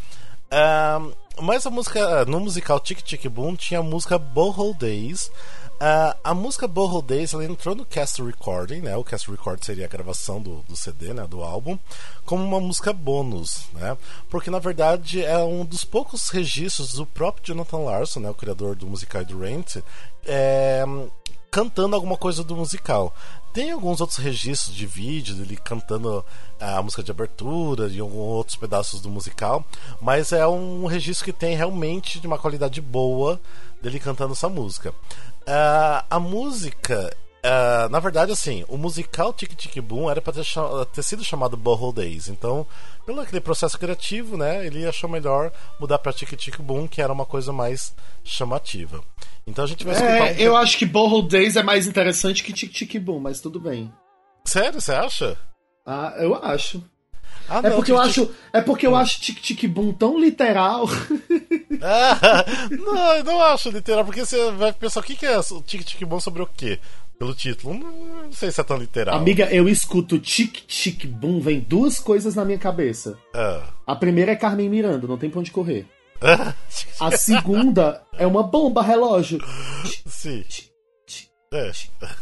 Um, 0.52 1.42
mas 1.42 1.66
a 1.66 1.70
música, 1.70 2.24
no 2.26 2.38
musical 2.38 2.78
Tic 2.78 3.02
Tic 3.02 3.26
Boom, 3.26 3.56
tinha 3.56 3.80
a 3.80 3.82
música 3.82 4.16
Boho 4.20 4.72
Days, 4.74 5.32
Uh, 5.78 6.18
a 6.24 6.34
música 6.34 6.66
Boho 6.66 7.00
Days 7.00 7.32
ela 7.32 7.44
entrou 7.44 7.72
no 7.72 7.84
cast 7.84 8.20
recording, 8.20 8.80
né? 8.80 8.96
O 8.96 9.04
cast 9.04 9.30
recording 9.30 9.64
seria 9.64 9.84
a 9.84 9.88
gravação 9.88 10.42
do, 10.42 10.56
do 10.62 10.76
CD, 10.76 11.14
né? 11.14 11.24
Do 11.24 11.40
álbum, 11.40 11.78
como 12.24 12.44
uma 12.44 12.58
música 12.58 12.92
bônus, 12.92 13.66
né? 13.74 13.96
Porque 14.28 14.50
na 14.50 14.58
verdade 14.58 15.24
é 15.24 15.38
um 15.38 15.64
dos 15.64 15.84
poucos 15.84 16.30
registros 16.30 16.94
do 16.94 17.06
próprio 17.06 17.46
Jonathan 17.46 17.78
Larson, 17.78 18.18
né? 18.18 18.28
O 18.28 18.34
criador 18.34 18.74
do 18.74 18.88
musical 18.88 19.24
do 19.24 19.38
Rent, 19.38 19.76
é, 20.26 20.84
cantando 21.48 21.94
alguma 21.94 22.16
coisa 22.16 22.42
do 22.42 22.56
musical. 22.56 23.14
Tem 23.52 23.70
alguns 23.70 24.00
outros 24.00 24.18
registros 24.18 24.74
de 24.74 24.84
vídeo 24.84 25.36
dele 25.36 25.56
cantando 25.56 26.24
a 26.60 26.82
música 26.82 27.04
de 27.04 27.10
abertura 27.12 27.88
e 27.88 28.00
alguns 28.00 28.16
outros 28.16 28.56
pedaços 28.56 29.00
do 29.00 29.08
musical, 29.08 29.64
mas 30.00 30.32
é 30.32 30.46
um 30.46 30.86
registro 30.86 31.24
que 31.24 31.32
tem 31.32 31.56
realmente 31.56 32.18
de 32.18 32.26
uma 32.26 32.38
qualidade 32.38 32.80
boa 32.80 33.40
dele 33.80 34.00
cantando 34.00 34.32
essa 34.32 34.48
música. 34.48 34.92
Uh, 35.48 36.04
a 36.10 36.20
música 36.20 37.10
ah, 37.42 37.88
na 37.90 38.00
verdade, 38.00 38.32
assim, 38.32 38.64
o 38.68 38.76
musical 38.76 39.32
Tic 39.32 39.54
Tic 39.54 39.80
Boom 39.80 40.10
era 40.10 40.20
pra 40.20 40.32
ter, 40.32 40.44
ter 40.92 41.02
sido 41.02 41.24
chamado 41.24 41.56
Boho 41.56 41.92
Days. 41.92 42.28
Então, 42.28 42.66
pelo 43.06 43.20
aquele 43.20 43.40
processo 43.40 43.78
criativo, 43.78 44.36
né, 44.36 44.66
ele 44.66 44.86
achou 44.86 45.08
melhor 45.08 45.52
mudar 45.80 45.98
pra 45.98 46.12
Tic 46.12 46.30
Tic 46.36 46.60
Boom, 46.60 46.86
que 46.88 47.00
era 47.00 47.12
uma 47.12 47.24
coisa 47.24 47.52
mais 47.52 47.94
chamativa. 48.24 49.02
Então 49.46 49.64
a 49.64 49.68
gente 49.68 49.84
vai 49.84 49.94
escutar. 49.94 50.12
É, 50.12 50.32
um- 50.34 50.36
eu 50.36 50.56
acho 50.56 50.76
que 50.76 50.84
Borrow 50.84 51.22
Days 51.22 51.56
é 51.56 51.62
mais 51.62 51.86
interessante 51.86 52.42
que 52.42 52.52
Tic 52.52 52.70
Tic 52.72 52.98
Boom, 53.00 53.20
mas 53.20 53.40
tudo 53.40 53.58
bem. 53.58 53.90
Sério, 54.44 54.80
você 54.80 54.92
acha? 54.92 55.38
Ah, 55.86 56.14
eu 56.18 56.34
acho. 56.34 56.82
Ah, 57.48 57.60
é 57.62 57.70
não, 57.70 57.76
porque 57.76 57.92
eu 57.92 57.96
Tic 57.96 58.06
acho, 58.08 58.30
é 58.52 58.60
porque 58.60 58.86
eu 58.86 58.94
acho 58.94 59.20
Tic 59.20 59.40
Tic 59.40 59.66
Boom 59.68 59.92
tão 59.92 60.18
literal. 60.18 60.86
Ah, 61.80 62.44
não, 62.70 63.12
eu 63.14 63.24
não 63.24 63.40
acho 63.40 63.70
literal, 63.70 64.04
porque 64.04 64.24
você 64.24 64.50
vai 64.50 64.72
pensar 64.72 64.98
o 64.98 65.02
que, 65.02 65.14
que 65.14 65.24
é 65.24 65.38
o 65.38 65.62
Tic 65.62 65.84
Tic 65.84 66.04
Boom 66.04 66.18
sobre 66.18 66.42
o 66.42 66.46
quê? 66.46 66.80
Pelo 67.16 67.32
título. 67.32 67.74
Não, 67.74 68.24
não 68.24 68.32
sei 68.32 68.50
se 68.50 68.60
é 68.60 68.64
tão 68.64 68.76
literal. 68.76 69.16
Amiga, 69.16 69.44
eu 69.52 69.68
escuto 69.68 70.18
Tic 70.18 70.66
Tic 70.66 71.06
Boom, 71.06 71.40
vem 71.40 71.60
duas 71.60 72.00
coisas 72.00 72.34
na 72.34 72.44
minha 72.44 72.58
cabeça. 72.58 73.16
Ah. 73.32 73.62
A 73.86 73.94
primeira 73.94 74.32
é 74.32 74.36
Carmen 74.36 74.68
Miranda, 74.68 75.06
não 75.06 75.16
tem 75.16 75.30
pra 75.30 75.38
onde 75.38 75.52
correr. 75.52 75.86
A 77.00 77.16
segunda 77.16 78.02
é 78.18 78.26
uma 78.26 78.42
bomba 78.42 78.82
relógio. 78.82 79.38
Sim. 80.06 80.44
É. 81.50 81.70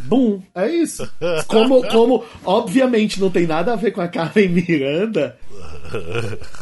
Boom, 0.00 0.40
é 0.54 0.68
isso. 0.68 1.10
Como, 1.48 1.86
como, 1.88 2.24
obviamente, 2.44 3.20
não 3.20 3.28
tem 3.28 3.46
nada 3.46 3.72
a 3.72 3.76
ver 3.76 3.90
com 3.90 4.00
a 4.00 4.06
Carmen 4.08 4.48
Miranda, 4.48 5.36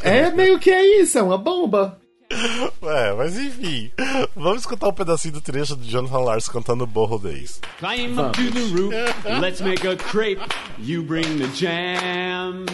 é 0.03 0.31
meio 0.31 0.59
que 0.59 0.71
é 0.71 1.03
isso, 1.03 1.19
é 1.19 1.23
uma 1.23 1.37
bomba. 1.37 1.99
É, 2.83 3.13
mas 3.13 3.39
enfim. 3.39 3.91
Vamos 4.35 4.61
escutar 4.61 4.89
um 4.89 4.93
pedacinho 4.93 5.35
do 5.35 5.41
trecho 5.41 5.77
do 5.77 5.85
Jonathan 5.85 6.21
Lars 6.21 6.49
cantando 6.49 6.87
Borro 6.87 7.19
Days. 7.19 7.61
Climb 7.79 8.19
up 8.19 8.33
to 8.33 8.51
the 8.51 8.75
roof, 8.75 8.95
let's 9.41 9.61
make 9.61 9.87
a 9.87 9.95
crepe. 9.97 10.41
You 10.79 11.03
bring 11.03 11.39
the 11.39 11.49
jam. 11.55 12.65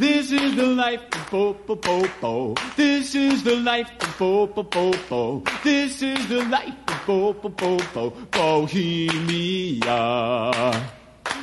This 0.00 0.32
is 0.32 0.56
the 0.56 0.66
life 0.66 1.02
Bo 1.30 1.52
Bo 1.52 1.76
Bo 1.76 2.08
Bo. 2.22 2.54
This 2.74 3.14
is 3.14 3.42
the 3.42 3.56
life 3.56 3.90
Bo 4.18 4.46
Bo 4.46 4.62
Bo 4.62 4.94
Bo. 5.10 5.42
This 5.62 6.00
is 6.00 6.26
the 6.26 6.42
life 6.46 6.72
of 6.88 7.06
Bo 7.06 7.34
Bo 7.34 7.50
Bo 7.50 7.76
Bo. 7.92 8.10
Bohemia. 8.30 9.92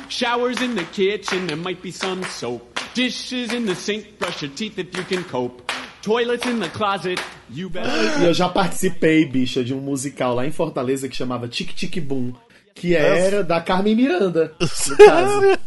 Showers 0.08 0.60
in 0.60 0.74
the 0.74 0.82
kitchen, 0.90 1.46
there 1.46 1.56
might 1.56 1.80
be 1.80 1.92
some 1.92 2.24
soap. 2.24 2.80
Dishes 2.94 3.52
in 3.52 3.64
the 3.64 3.76
sink, 3.76 4.18
brush 4.18 4.42
your 4.42 4.50
teeth 4.50 4.76
if 4.76 4.96
you 4.96 5.04
can 5.04 5.22
cope. 5.22 5.70
Toilets 6.02 6.44
in 6.46 6.58
the 6.58 6.68
closet, 6.70 7.20
you 7.50 7.70
better. 7.70 8.24
Eu 8.24 8.34
já 8.34 8.48
participei, 8.48 9.24
bicha, 9.24 9.62
de 9.62 9.72
um 9.72 9.80
musical 9.80 10.34
lá 10.34 10.44
em 10.44 10.50
Fortaleza 10.50 11.08
que 11.08 11.14
chamava 11.14 11.46
Tic 11.46 11.74
Tic 11.74 12.00
Boom, 12.00 12.32
que 12.78 12.94
era 12.94 13.42
da 13.42 13.60
Carmen 13.60 13.96
Miranda, 13.96 14.52
no 14.60 14.96
caso. 14.96 15.58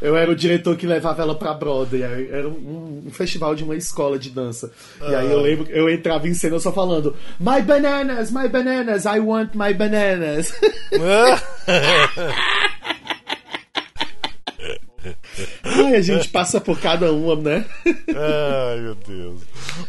Eu 0.00 0.16
era 0.16 0.30
o 0.30 0.34
diretor 0.34 0.76
que 0.76 0.86
levava 0.86 1.22
ela 1.22 1.34
pra 1.34 1.52
Broadway. 1.52 2.02
Era 2.30 2.48
um, 2.48 3.04
um 3.06 3.10
festival 3.10 3.54
de 3.54 3.62
uma 3.62 3.76
escola 3.76 4.18
de 4.18 4.30
dança. 4.30 4.72
E 5.00 5.14
aí 5.14 5.30
eu 5.30 5.40
lembro, 5.40 5.70
eu 5.70 5.88
entrava 5.88 6.26
em 6.26 6.34
cena 6.34 6.58
só 6.58 6.72
falando: 6.72 7.14
My 7.38 7.60
bananas, 7.62 8.30
my 8.30 8.48
bananas, 8.48 9.04
I 9.04 9.20
want 9.20 9.54
my 9.54 9.74
bananas. 9.74 10.52
Ai, 15.62 15.94
a 15.94 16.00
gente 16.00 16.28
passa 16.28 16.60
por 16.60 16.80
cada 16.80 17.12
uma, 17.12 17.36
né? 17.36 17.64
Ai, 17.86 18.80
meu 18.80 18.94
Deus. 18.94 19.42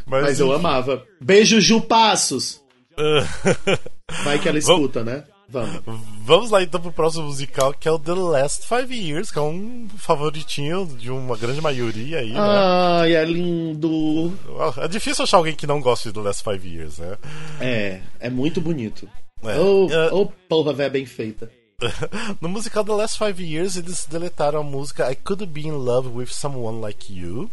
Mas, 0.05 0.23
Mas 0.23 0.39
eu 0.39 0.51
amava. 0.51 1.03
Beijo, 1.19 1.59
Ju 1.59 1.81
Passos. 1.81 2.61
Vai 4.23 4.39
que 4.39 4.49
ela 4.49 4.59
escuta, 4.59 5.03
né? 5.03 5.23
Vamos. 5.51 5.81
Vamos 6.25 6.51
lá 6.51 6.61
então 6.61 6.79
pro 6.79 6.91
próximo 6.91 7.25
musical, 7.25 7.73
que 7.73 7.87
é 7.87 7.91
o 7.91 7.97
The 7.97 8.13
Last 8.13 8.67
Five 8.67 8.93
Years, 8.95 9.31
que 9.31 9.39
é 9.39 9.41
um 9.41 9.87
favoritinho 9.97 10.85
de 10.85 11.09
uma 11.09 11.35
grande 11.35 11.59
maioria 11.59 12.19
aí, 12.19 12.31
né? 12.31 12.39
Ai, 12.39 13.15
é 13.15 13.25
lindo. 13.25 14.31
É 14.77 14.87
difícil 14.87 15.23
achar 15.23 15.37
alguém 15.37 15.55
que 15.55 15.65
não 15.65 15.81
goste 15.81 16.11
The 16.11 16.19
Last 16.19 16.43
Five 16.43 16.67
Years, 16.67 16.99
né? 16.99 17.17
É, 17.59 18.01
é 18.19 18.29
muito 18.29 18.61
bonito. 18.61 19.09
É. 19.43 19.57
Ô, 19.59 19.89
É. 19.89 20.13
ô, 20.13 20.25
porra, 20.47 20.73
véia 20.73 20.89
bem 20.89 21.05
feita. 21.05 21.49
No 22.41 22.49
musical 22.49 22.83
The 22.83 22.91
Last 22.93 23.17
Five 23.17 23.41
Years, 23.43 23.75
eles 23.77 24.05
deletaram 24.09 24.59
a 24.59 24.63
música 24.63 25.09
I 25.11 25.15
Could 25.15 25.45
Be 25.47 25.61
in 25.67 25.71
Love 25.71 26.09
with 26.09 26.27
Someone 26.27 26.79
Like 26.81 27.11
You. 27.11 27.49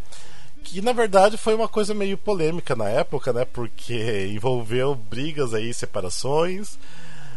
Que 0.64 0.82
na 0.82 0.92
verdade 0.92 1.36
foi 1.36 1.54
uma 1.54 1.68
coisa 1.68 1.94
meio 1.94 2.18
polêmica 2.18 2.74
na 2.74 2.88
época, 2.88 3.32
né? 3.32 3.44
Porque 3.44 4.28
envolveu 4.34 4.94
brigas 4.96 5.54
aí, 5.54 5.72
separações. 5.72 6.76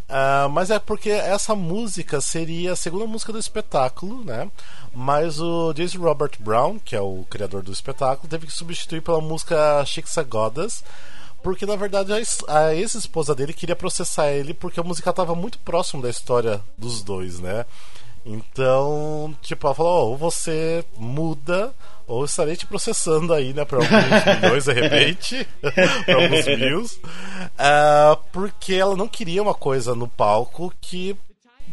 Ah, 0.10 0.48
mas 0.52 0.72
é 0.72 0.80
porque 0.80 1.10
essa 1.12 1.54
música 1.56 2.19
seria 2.19 2.74
a 2.74 2.76
segunda 2.76 3.06
música 3.06 3.32
do 3.32 3.38
espetáculo, 3.39 4.24
né? 4.26 4.50
Mas 4.93 5.39
o 5.39 5.72
Jason 5.74 6.00
Robert 6.00 6.32
Brown, 6.39 6.80
que 6.80 6.95
é 6.95 7.02
o 7.02 7.26
criador 7.30 7.62
do 7.62 7.72
espetáculo, 7.72 8.28
teve 8.28 8.48
que 8.48 8.52
substituir 8.54 9.02
pela 9.02 9.22
música 9.22 9.86
Shiksa 9.86 10.24
Goddess, 10.24 10.84
porque 11.43 11.63
na 11.65 11.76
verdade 11.76 12.12
a 12.12 12.19
es- 12.19 12.43
a 12.48 12.74
ex-esposa 12.74 13.36
dele 13.36 13.54
queria 13.54 13.76
processar 13.76 14.30
ele 14.32 14.54
porque 14.54 14.80
a 14.80 14.84
música 14.84 15.12
estava 15.12 15.36
muito 15.36 15.60
próximo 15.60 16.02
da 16.02 16.10
história 16.10 16.60
dos 16.78 17.04
dois, 17.04 17.39
né? 17.39 17.65
Então, 18.26 19.36
tipo, 19.41 19.65
ela 19.67 19.76
falou: 19.76 19.91
"Ó, 19.91 20.06
ou 20.10 20.17
você 20.17 20.84
muda, 20.98 21.74
ou 22.10 22.26
estarei 22.26 22.56
te 22.56 22.65
processando 22.65 23.32
aí, 23.34 23.54
né, 23.54 23.63
por 23.63 23.78
alguns 23.78 24.26
milhões 24.36 24.65
de 24.65 24.74
repente, 24.74 25.48
por 26.06 26.15
alguns 26.15 26.45
mil. 26.48 26.86
Ah, 27.58 28.17
porque 28.34 28.74
ela 28.74 28.95
não 28.95 29.08
queria 29.08 29.41
uma 29.43 29.54
coisa 29.54 29.93
no 29.93 30.08
palco 30.08 30.74
que 30.82 31.15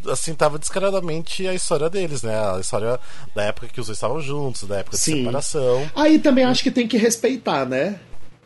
assim 0.09 0.35
tava 0.35 0.59
descaradamente 0.59 1.49
a 1.49 1.55
história 1.55 1.89
deles, 1.89 2.23
né? 2.23 2.39
A 2.55 2.61
história 2.61 3.01
da 3.35 3.45
época 3.45 3.67
que 3.67 3.81
os 3.81 3.87
dois 3.87 3.97
estavam 3.97 4.21
juntos, 4.21 4.65
da 4.65 4.77
época 4.77 4.97
de 4.97 5.03
Sim. 5.03 5.19
separação. 5.21 5.91
Aí 5.97 6.19
também 6.19 6.45
acho 6.45 6.63
que 6.63 6.71
tem 6.71 6.87
que 6.87 6.99
respeitar, 6.99 7.65
né? 7.65 7.99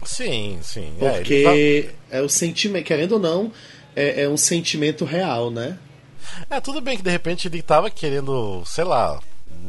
Sim, 0.04 0.58
sim. 0.62 0.94
É, 1.00 1.10
Porque 1.18 1.90
é, 2.10 2.22
o 2.22 2.28
sentimento, 2.28 2.86
querendo 2.86 3.12
ou 3.12 3.18
não, 3.18 3.52
é, 3.94 4.22
é 4.22 4.28
um 4.28 4.36
sentimento 4.36 5.04
real, 5.04 5.50
né? 5.50 5.76
tá- 6.48 6.56
É, 6.56 6.60
tudo 6.60 6.80
bem 6.80 6.96
que 6.96 7.02
de 7.02 7.10
repente 7.10 7.48
ele 7.48 7.60
tava 7.60 7.90
querendo, 7.90 8.62
sei 8.64 8.84
lá, 8.84 9.20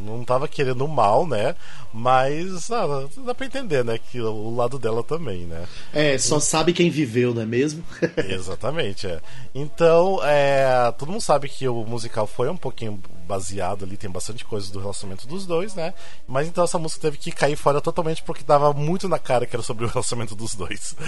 não 0.05 0.23
tava 0.23 0.47
querendo 0.47 0.87
mal, 0.87 1.27
né? 1.27 1.55
Mas 1.93 2.71
ah, 2.71 3.05
dá 3.25 3.35
pra 3.35 3.45
entender, 3.45 3.83
né? 3.83 3.97
Que 3.97 4.19
o 4.21 4.55
lado 4.55 4.79
dela 4.79 5.03
também, 5.03 5.45
né? 5.45 5.65
É, 5.93 6.17
só 6.17 6.39
sabe 6.39 6.73
quem 6.73 6.89
viveu, 6.89 7.33
não 7.33 7.41
é 7.41 7.45
mesmo? 7.45 7.83
Exatamente, 8.29 9.07
é. 9.07 9.19
Então, 9.53 10.19
é, 10.23 10.91
todo 10.97 11.11
mundo 11.11 11.21
sabe 11.21 11.49
que 11.49 11.67
o 11.67 11.83
musical 11.85 12.25
foi 12.25 12.49
um 12.49 12.55
pouquinho 12.57 13.01
baseado 13.27 13.85
ali, 13.85 13.95
tem 13.97 14.09
bastante 14.09 14.43
coisa 14.45 14.71
do 14.71 14.79
relacionamento 14.79 15.27
dos 15.27 15.45
dois, 15.45 15.73
né? 15.75 15.93
Mas 16.27 16.47
então 16.47 16.63
essa 16.63 16.77
música 16.79 17.01
teve 17.01 17.17
que 17.17 17.31
cair 17.31 17.55
fora 17.55 17.79
totalmente 17.81 18.21
porque 18.23 18.43
dava 18.43 18.73
muito 18.73 19.07
na 19.07 19.19
cara 19.19 19.45
que 19.45 19.55
era 19.55 19.63
sobre 19.63 19.85
o 19.85 19.87
relacionamento 19.87 20.35
dos 20.35 20.55
dois. 20.55 20.95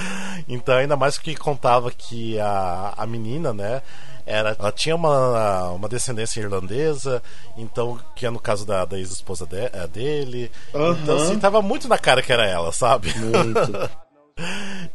Então, 0.48 0.76
ainda 0.76 0.96
mais 0.98 1.17
que 1.17 1.36
contava 1.36 1.89
que 1.91 2.38
a, 2.39 2.93
a 2.98 3.06
menina, 3.08 3.54
né? 3.54 3.82
Era, 4.26 4.56
ela 4.58 4.72
tinha 4.72 4.96
uma, 4.96 5.69
uma 5.72 5.89
descendência 5.89 6.39
irlandesa, 6.39 7.22
então, 7.58 8.00
que 8.15 8.26
é 8.26 8.30
no 8.30 8.39
caso 8.39 8.65
da, 8.65 8.86
da 8.86 8.98
ex-esposa 8.98 9.46
de- 9.46 9.58
eh, 9.58 9.88
dele. 9.91 10.50
Aham. 10.73 10.97
Então, 11.03 11.17
assim, 11.17 11.39
tava 11.39 11.62
muito 11.62 11.88
na 11.88 11.97
cara 11.97 12.21
que 12.21 12.31
era 12.31 12.45
ela, 12.45 12.71
sabe? 12.71 13.13
Muito. 13.17 13.89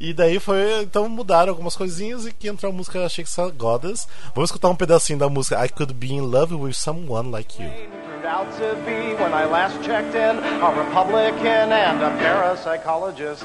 E 0.01 0.13
daí 0.13 0.39
foi. 0.39 0.83
Então 0.83 1.09
mudaram 1.09 1.51
algumas 1.51 1.77
coisinhas 1.77 2.27
e 2.27 2.33
que 2.33 2.49
entrou 2.49 2.73
a 2.73 2.75
música 2.75 3.09
Shakespeare 3.09 3.53
Goddess. 3.53 4.07
Vamos 4.35 4.51
escutar 4.51 4.69
um 4.69 4.77
pedacinho 4.77 5.19
da 5.19 5.29
música 5.29 5.65
I 5.65 5.69
Could 5.69 5.95
Be 5.95 6.13
in 6.15 6.21
Love 6.23 6.55
with 6.55 6.75
Someone 6.75 7.31
Like 7.31 7.63
You. 7.63 7.71
out 8.29 8.53
to 8.59 8.75
be 8.85 9.15
when 9.15 9.33
I 9.33 9.47
last 9.47 9.83
checked 9.83 10.15
in 10.15 10.37
a 10.37 10.71
Republican 10.77 11.73
and 11.73 12.03
a 12.03 12.11
parapsychologist. 12.23 13.43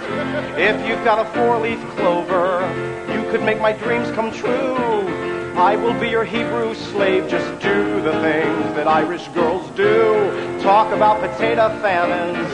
If 0.57 0.85
you've 0.85 1.03
got 1.05 1.19
a 1.19 1.25
four-leaf 1.31 1.79
clover, 1.95 2.67
you 3.13 3.23
could 3.31 3.43
make 3.43 3.61
my 3.61 3.71
dreams 3.71 4.11
come 4.11 4.29
true. 4.31 5.32
I 5.55 5.75
will 5.75 5.93
be 5.99 6.09
your 6.09 6.23
Hebrew 6.23 6.73
slave, 6.73 7.29
just 7.29 7.47
do 7.61 8.01
the 8.01 8.13
things 8.21 8.75
that 8.75 8.87
Irish 8.87 9.27
girls 9.29 9.69
do. 9.75 10.59
Talk 10.61 10.91
about 10.91 11.21
potato 11.21 11.69
famines, 11.79 12.49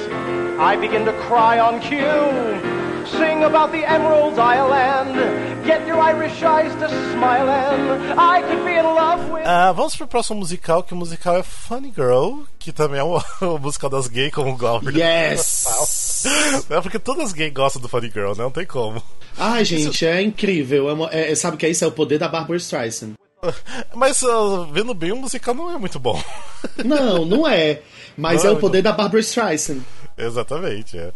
I 0.59 0.75
begin 0.75 1.05
to 1.05 1.13
cry 1.13 1.59
on 1.59 1.79
cue. 1.79 2.77
Sing 3.17 3.43
about 3.43 3.71
the 3.71 3.89
Emerald 3.89 4.38
Island, 4.38 5.15
get 5.65 5.88
your 5.88 5.99
Irish 5.99 6.43
eyes 6.43 6.73
to 6.75 6.89
smiling. 7.12 8.19
I 8.19 8.41
could 8.41 8.65
be 8.65 8.75
in 8.75 8.85
love 8.85 9.31
with. 9.31 9.45
Ah, 9.45 9.71
vamos 9.71 9.95
pro 9.95 10.05
próximo 10.05 10.39
musical, 10.39 10.83
que 10.83 10.93
o 10.93 10.97
musical 10.97 11.38
é 11.38 11.43
Funny 11.43 11.91
Girl, 11.95 12.43
que 12.59 12.71
também 12.71 12.99
é 12.99 13.03
o, 13.03 13.19
o 13.41 13.57
musical 13.59 13.89
das 13.89 14.07
gays, 14.07 14.33
como 14.33 14.51
o 14.51 14.57
Glauber. 14.57 14.95
Yes! 14.95 16.07
É 16.69 16.82
porque 16.82 16.99
todas 16.99 17.25
as 17.25 17.34
gays 17.34 17.53
gostam 17.53 17.82
do 17.82 17.88
Funny 17.88 18.10
Girl, 18.10 18.29
né? 18.29 18.43
Não 18.43 18.51
tem 18.51 18.65
como. 18.65 19.01
Ai, 19.38 19.63
gente, 19.65 20.05
é 20.05 20.21
incrível. 20.21 20.89
É 20.89 20.93
uma- 20.93 21.10
é- 21.12 21.34
sabe 21.36 21.58
que 21.58 21.65
é 21.65 21.69
isso? 21.69 21.84
É 21.84 21.88
o 21.88 21.91
poder 21.91 22.17
da 22.17 22.27
Barbara 22.27 22.58
Streisand. 22.58 23.13
Mas 23.95 24.21
ah, 24.23 24.67
vendo 24.71 24.93
bem, 24.93 25.12
o 25.12 25.15
musical 25.17 25.53
não 25.55 25.71
é 25.73 25.77
muito 25.77 25.97
bom. 25.99 26.21
Não, 26.84 27.25
não 27.25 27.47
é. 27.47 27.82
Mas 28.17 28.43
Não 28.43 28.49
é 28.49 28.53
é 28.53 28.58
o 28.58 28.60
poder 28.60 28.82
da 28.82 28.91
Barbara 28.91 29.21
Streisand. 29.21 29.82
Exatamente, 30.17 30.97
é. 30.97 31.13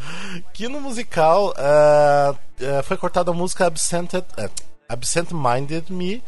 Que 0.53 0.69
no 0.69 0.79
musical 0.79 1.53
ah, 1.57 2.33
ah, 2.61 2.83
foi 2.83 2.95
cortada 2.95 3.31
a 3.31 3.33
música 3.33 3.65
Absented, 3.65 4.23
ah, 4.37 4.49
Absent 4.87 5.31
Minded 5.31 5.85
Me, 5.89 6.23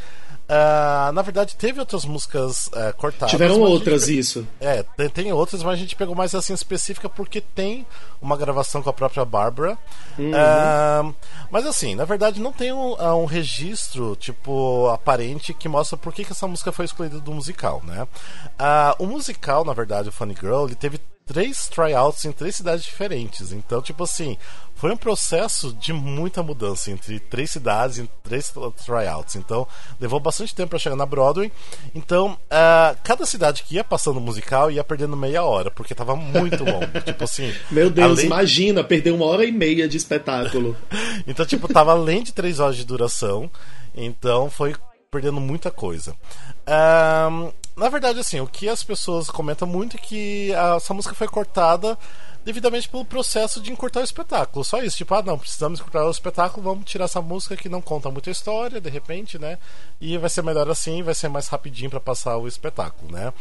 Ah, 0.48 1.12
na 1.14 1.22
verdade, 1.24 1.56
teve 1.56 1.80
outras 1.80 2.06
músicas 2.06 2.70
é, 2.74 2.92
cortadas. 2.92 3.32
Tiveram 3.32 3.60
outras, 3.62 4.06
gente- 4.06 4.20
isso. 4.20 4.48
É, 4.60 4.84
tem, 4.84 5.10
tem 5.10 5.34
outras, 5.34 5.64
mas 5.64 5.74
a 5.74 5.78
gente 5.78 5.96
pegou 5.96 6.14
mais 6.14 6.36
assim 6.36 6.54
específica 6.54 7.10
porque 7.10 7.42
tem 7.42 7.86
uma 8.22 8.38
gravação 8.38 8.82
com 8.84 8.90
a 8.90 8.94
própria 8.94 9.26
Bárbara. 9.26 9.78
Uhum. 10.20 10.32
Ah, 10.36 11.12
mas 11.50 11.66
assim, 11.66 11.96
na 11.96 12.06
verdade, 12.06 12.40
não 12.40 12.54
tem 12.54 12.72
um, 12.72 12.96
ah, 13.00 13.16
um 13.16 13.26
registro, 13.26 14.16
tipo, 14.16 14.88
aparente 14.90 15.54
que 15.54 15.68
mostra 15.68 15.98
por 15.98 16.14
que, 16.14 16.24
que 16.24 16.32
essa 16.32 16.48
música 16.48 16.72
foi 16.72 16.86
escolhida 16.86 17.20
do 17.20 17.34
musical, 17.34 17.82
né? 17.84 18.08
O 19.00 19.08
musical, 19.08 19.66
na 19.66 19.74
verdade, 19.74 20.10
o 20.10 20.12
Funny 20.12 20.36
Girl, 20.40 20.66
ele 20.66 20.76
teve 20.76 21.00
três 21.26 21.68
tryouts 21.68 22.24
em 22.26 22.32
três 22.32 22.56
cidades 22.56 22.86
diferentes. 22.86 23.52
Então, 23.52 23.82
tipo 23.82 24.04
assim, 24.04 24.38
foi 24.76 24.92
um 24.92 24.98
processo 24.98 25.74
de 25.74 25.92
muita 25.92 26.44
mudança 26.44 26.92
entre 26.92 27.20
três 27.20 27.50
cidades 27.50 27.98
e 27.98 28.10
três 28.24 28.54
tryouts. 28.86 29.36
Então, 29.36 29.68
levou 30.00 30.20
bastante 30.20 30.54
tempo 30.54 30.70
para 30.70 30.80
chegar 30.80 30.96
na 30.96 31.06
Broadway. 31.06 31.52
Então, 31.96 32.38
ah, 32.50 32.96
cada 33.04 33.26
cidade 33.26 33.64
que 33.64 33.76
ia 33.76 33.84
passando 33.84 34.18
o 34.18 34.22
musical 34.22 34.70
ia 34.70 34.84
perdendo 34.84 35.18
meia 35.18 35.44
hora, 35.44 35.72
porque 35.72 35.96
tava 35.96 36.16
muito 36.16 36.64
longo. 36.64 37.02
tipo 37.04 37.24
assim. 37.24 37.52
Meu 37.72 37.90
Deus, 37.90 38.20
além- 38.20 38.26
imagina, 38.28 38.84
perder 38.84 39.12
uma 39.12 39.26
hora 39.26 39.44
e 39.46 39.52
meia 39.52 39.88
de 39.88 39.98
espetáculo. 39.98 40.78
então, 41.26 41.46
tipo, 41.46 41.68
tava 41.68 41.92
além 41.92 42.22
de 42.22 42.32
três 42.34 42.60
horas 42.60 42.76
de 42.78 42.86
duração. 42.86 43.50
Então 43.96 44.50
foi 44.50 44.76
perdendo 45.10 45.40
muita 45.40 45.72
coisa. 45.72 46.14
Ahn, 46.68 47.50
na 47.76 47.90
verdade, 47.90 48.20
assim, 48.20 48.40
o 48.40 48.48
que 48.48 48.70
as 48.70 48.84
pessoas 48.84 49.30
comentam 49.30 49.68
muito 49.68 49.98
é 49.98 50.00
que 50.00 50.54
a- 50.56 50.76
essa 50.76 50.94
música 50.94 51.14
foi 51.14 51.28
cortada 51.28 51.98
devidamente 52.46 52.88
pelo 52.88 53.04
processo 53.04 53.60
de 53.60 53.72
encurtar 53.72 54.02
o 54.02 54.04
espetáculo. 54.04 54.64
Só 54.64 54.82
isso, 54.84 54.98
tipo, 54.98 55.14
ah, 55.16 55.24
não, 55.24 55.38
precisamos 55.38 55.80
encurtar 55.80 56.06
o 56.06 56.12
espetáculo, 56.12 56.64
vamos 56.64 56.86
tirar 56.86 57.06
essa 57.06 57.20
música 57.22 57.58
que 57.58 57.68
não 57.68 57.82
conta 57.82 58.10
muita 58.12 58.30
história, 58.30 58.80
de 58.80 58.90
repente, 58.90 59.40
né? 59.40 59.58
E 60.00 60.16
vai 60.18 60.30
ser 60.30 60.44
melhor 60.44 60.70
assim, 60.70 61.02
vai 61.02 61.16
ser 61.16 61.28
mais 61.28 61.48
rapidinho 61.48 61.90
para 61.90 62.00
passar 62.00 62.38
o 62.38 62.48
espetáculo, 62.48 63.12
né? 63.12 63.34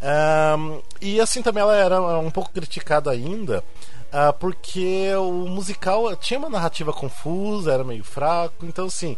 Ahn, 0.00 0.80
e 1.00 1.20
assim 1.20 1.42
também 1.42 1.62
ela 1.62 1.74
era 1.74 2.00
um 2.18 2.30
pouco 2.30 2.52
criticada 2.52 3.10
ainda, 3.10 3.64
ah, 4.12 4.32
porque 4.32 5.12
o 5.16 5.46
musical 5.48 6.14
tinha 6.16 6.38
uma 6.38 6.48
narrativa 6.50 6.92
confusa, 6.92 7.72
era 7.72 7.82
meio 7.84 8.04
fraco, 8.04 8.64
então 8.66 8.86
assim, 8.86 9.16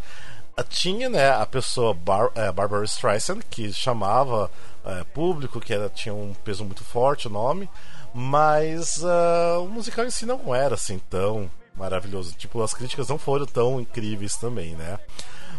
tinha 0.65 1.11
né, 1.11 1.31
a 1.31 1.45
pessoa 1.45 1.93
Bar 1.93 2.31
eh, 2.35 2.51
Barbara 2.51 2.85
Streisand, 2.85 3.41
que 3.51 3.71
chamava 3.73 4.51
eh, 4.87 5.05
público, 5.13 5.61
que 5.61 5.75
era, 5.75 5.89
tinha 5.91 6.15
um 6.15 6.33
peso 6.33 6.65
muito 6.65 6.83
forte 6.83 7.27
o 7.29 7.31
nome, 7.31 7.69
mas 8.15 9.05
ah, 9.05 9.59
o 9.61 9.69
musical 9.69 10.07
em 10.07 10.11
si 10.11 10.25
não 10.25 10.55
era 10.55 10.75
assim 10.75 10.99
tão 11.11 11.51
maravilhoso. 11.77 12.35
Tipo, 12.37 12.63
as 12.63 12.73
críticas 12.73 13.09
não 13.09 13.19
foram 13.19 13.45
tão 13.45 13.79
incríveis 13.79 14.37
também, 14.37 14.75
né? 14.75 14.99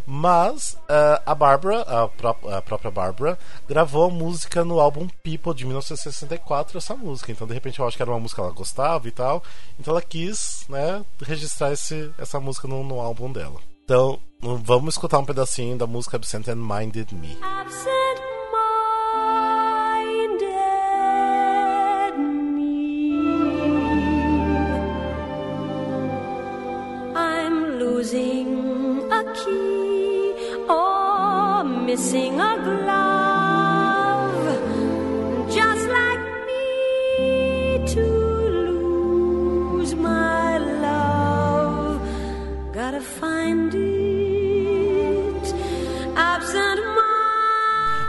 Mas 0.04 0.76
ah, 0.90 1.22
a 1.28 1.36
Barbara, 1.36 1.82
a, 1.82 2.08
pró- 2.08 2.40
a 2.52 2.60
própria 2.64 2.90
Barbara, 2.90 3.38
gravou 3.68 4.06
a 4.06 4.10
música 4.10 4.66
no 4.66 4.80
álbum 4.80 5.08
People 5.22 5.54
de 5.54 5.64
1964, 5.66 6.76
essa 6.76 6.96
música. 6.96 7.32
Então, 7.32 7.46
de 7.46 7.54
repente, 7.54 7.78
eu 7.78 7.88
acho 7.88 7.96
que 7.96 8.02
era 8.02 8.12
uma 8.12 8.20
música 8.20 8.42
que 8.42 8.46
ela 8.48 8.56
gostava 8.56 9.08
e 9.08 9.12
tal. 9.12 9.44
Então, 9.80 9.94
ela 9.94 10.02
quis 10.02 10.66
né, 10.68 11.06
registrar 11.22 11.72
esse, 11.72 12.12
essa 12.18 12.40
música 12.40 12.68
no, 12.68 12.84
no 12.84 13.00
álbum 13.00 13.32
dela. 13.32 13.60
Então, 13.90 14.20
vamos 14.42 14.96
escutar 14.96 15.18
um 15.18 15.24
pedacinho 15.24 15.78
da 15.78 15.88
música 15.88 16.18
Absent 16.18 16.50
and 16.50 16.58
Minded 16.58 17.14
Me. 17.14 17.38
I'm 27.16 27.80
losing 27.80 29.10
a 29.10 29.24
key 29.34 30.36
or 30.68 31.64
missing 31.64 32.42
a 32.42 32.58
glove. 32.58 33.17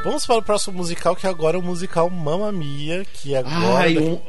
Vamos 0.05 0.25
para 0.25 0.37
o 0.37 0.43
próximo 0.43 0.77
musical, 0.79 1.14
que 1.17 1.27
agora 1.27 1.57
é 1.57 1.61
o 1.61 1.62
musical 1.62 2.09
Mamma 2.09 2.53
Mia, 2.53 3.05
que 3.05 3.35
agora... 3.35 3.79
Ai, 3.81 3.99
um- 3.99 4.21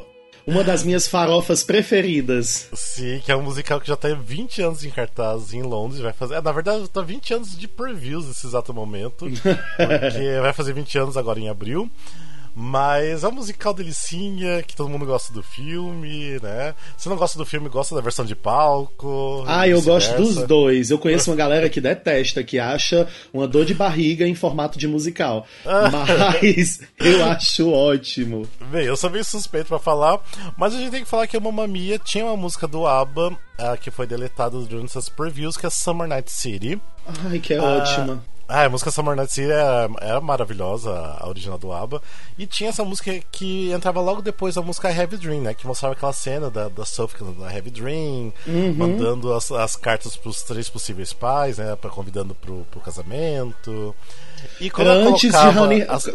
uma 0.47 0.63
das 0.63 0.83
minhas 0.83 1.07
farofas 1.07 1.63
preferidas. 1.63 2.69
Sim, 2.73 3.21
que 3.23 3.31
é 3.31 3.35
um 3.35 3.43
musical 3.43 3.79
que 3.79 3.88
já 3.88 3.95
tá 3.95 4.07
há 4.07 4.15
20 4.15 4.63
anos 4.63 4.83
em 4.83 4.89
cartaz 4.89 5.53
em 5.53 5.62
Londres. 5.62 6.01
Vai 6.01 6.12
fazer. 6.12 6.35
é, 6.35 6.41
na 6.41 6.51
verdade, 6.51 6.89
tá 6.89 7.01
20 7.01 7.33
anos 7.35 7.55
de 7.55 7.67
previews 7.67 8.25
nesse 8.25 8.47
exato 8.47 8.73
momento. 8.73 9.27
porque 9.29 10.39
vai 10.41 10.51
fazer 10.51 10.73
20 10.73 10.97
anos 10.97 11.17
agora 11.17 11.39
em 11.39 11.49
abril. 11.49 11.88
Mas 12.55 13.23
é 13.23 13.27
um 13.27 13.31
musical 13.31 13.73
delicinha, 13.73 14.62
que 14.63 14.75
todo 14.75 14.89
mundo 14.89 15.05
gosta 15.05 15.31
do 15.33 15.41
filme, 15.41 16.39
né? 16.41 16.73
Se 16.97 17.07
não 17.07 17.15
gosta 17.15 17.38
do 17.38 17.45
filme, 17.45 17.69
gosta 17.69 17.95
da 17.95 18.01
versão 18.01 18.25
de 18.25 18.35
palco. 18.35 19.43
Ah, 19.47 19.67
eu 19.67 19.81
gosto 19.81 20.15
dos 20.15 20.35
dois. 20.47 20.91
Eu 20.91 20.99
conheço 20.99 21.29
uma 21.31 21.38
galera 21.38 21.69
que 21.69 21.79
detesta, 21.79 22.43
que 22.43 22.59
acha 22.59 23.07
uma 23.33 23.47
dor 23.47 23.65
de 23.65 23.73
barriga 23.73 24.27
em 24.27 24.35
formato 24.35 24.77
de 24.77 24.88
musical. 24.88 25.45
Mas 25.91 26.79
eu 26.99 27.25
acho 27.25 27.71
ótimo. 27.71 28.47
Bem, 28.71 28.85
eu 28.85 28.97
sou 28.97 29.09
bem 29.09 29.23
suspeito 29.23 29.67
pra 29.67 29.79
falar, 29.79 30.19
mas 30.57 30.73
a 30.73 30.77
gente 30.77 30.91
tem 30.91 31.03
que 31.03 31.09
falar 31.09 31.27
que 31.27 31.38
a 31.38 31.39
Mamma 31.39 31.67
Mia 31.67 31.97
tinha 31.99 32.25
uma 32.25 32.38
música 32.38 32.67
do 32.67 32.85
ABBA 32.85 33.38
ah, 33.57 33.77
que 33.77 33.91
foi 33.91 34.05
deletada 34.07 34.57
durante 34.59 34.85
essas 34.89 35.09
previews, 35.09 35.57
que 35.57 35.65
é 35.65 35.69
Summer 35.69 36.07
Night 36.07 36.31
City. 36.31 36.79
Ai, 37.25 37.39
que 37.39 37.53
é 37.53 37.57
Ah, 37.57 37.63
ótima. 37.63 38.23
Ah, 38.51 38.63
a 38.65 38.69
música 38.69 38.89
Summer 38.89 39.15
Night 39.15 39.31
City 39.31 39.51
era, 39.51 39.88
era 40.01 40.19
maravilhosa, 40.19 40.91
a 41.19 41.27
original 41.29 41.59
do 41.59 41.71
ABBA. 41.71 42.01
E 42.35 42.47
tinha 42.47 42.71
essa 42.71 42.83
música 42.83 43.13
que 43.31 43.71
entrava 43.71 44.01
logo 44.01 44.23
depois 44.23 44.55
da 44.55 44.62
música 44.63 44.89
Heavy 44.91 45.17
Dream, 45.17 45.41
né? 45.41 45.53
Que 45.53 45.67
mostrava 45.67 45.93
aquela 45.93 46.12
cena 46.13 46.49
da, 46.49 46.67
da 46.67 46.83
Sophie 46.83 47.19
cantando 47.19 47.45
Heavy 47.47 47.69
Dream, 47.69 48.33
Uhum. 48.47 48.73
mandando 48.75 49.31
as, 49.35 49.51
as 49.51 49.75
cartas 49.75 50.15
pros 50.17 50.41
três 50.41 50.67
possíveis 50.67 51.13
pais, 51.13 51.59
né? 51.59 51.75
Pra, 51.75 51.91
convidando 51.91 52.33
pro, 52.33 52.65
pro 52.71 52.81
casamento. 52.81 53.95
E 54.59 54.69
quando 54.71 54.89
Era 54.89 55.07
antes 55.09 55.31
de 55.31 55.38
Honey. 55.59 55.81
as- 55.88 56.09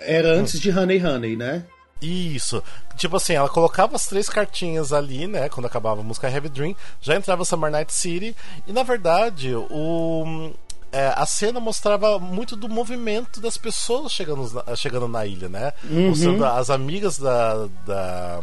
Era 0.00 0.34
antes 0.34 0.60
de 0.60 0.70
Honey 0.70 1.02
Honey, 1.04 1.36
né? 1.36 1.64
isso. 2.00 2.62
Tipo 2.96 3.16
assim, 3.16 3.32
ela 3.32 3.48
colocava 3.48 3.96
as 3.96 4.06
três 4.06 4.28
cartinhas 4.28 4.92
ali, 4.92 5.26
né? 5.26 5.48
Quando 5.48 5.66
acabava 5.66 6.00
a 6.00 6.04
música 6.04 6.30
Heavy 6.30 6.48
Dream, 6.48 6.76
já 7.00 7.16
entrava 7.16 7.44
Summer 7.44 7.70
Night 7.72 7.92
City. 7.92 8.36
E 8.66 8.72
na 8.72 8.82
verdade, 8.84 9.52
o. 9.54 10.52
é, 10.92 11.12
a 11.14 11.26
cena 11.26 11.60
mostrava 11.60 12.18
muito 12.18 12.56
do 12.56 12.68
movimento 12.68 13.40
das 13.40 13.56
pessoas 13.56 14.12
chegando, 14.12 14.50
na- 14.66 14.76
chegando 14.76 15.06
na 15.08 15.26
ilha, 15.26 15.48
né? 15.48 15.72
Uhum. 15.84 16.08
Mostrando 16.10 16.44
as 16.44 16.70
amigas 16.70 17.18
da. 17.18 17.66
da 17.86 18.40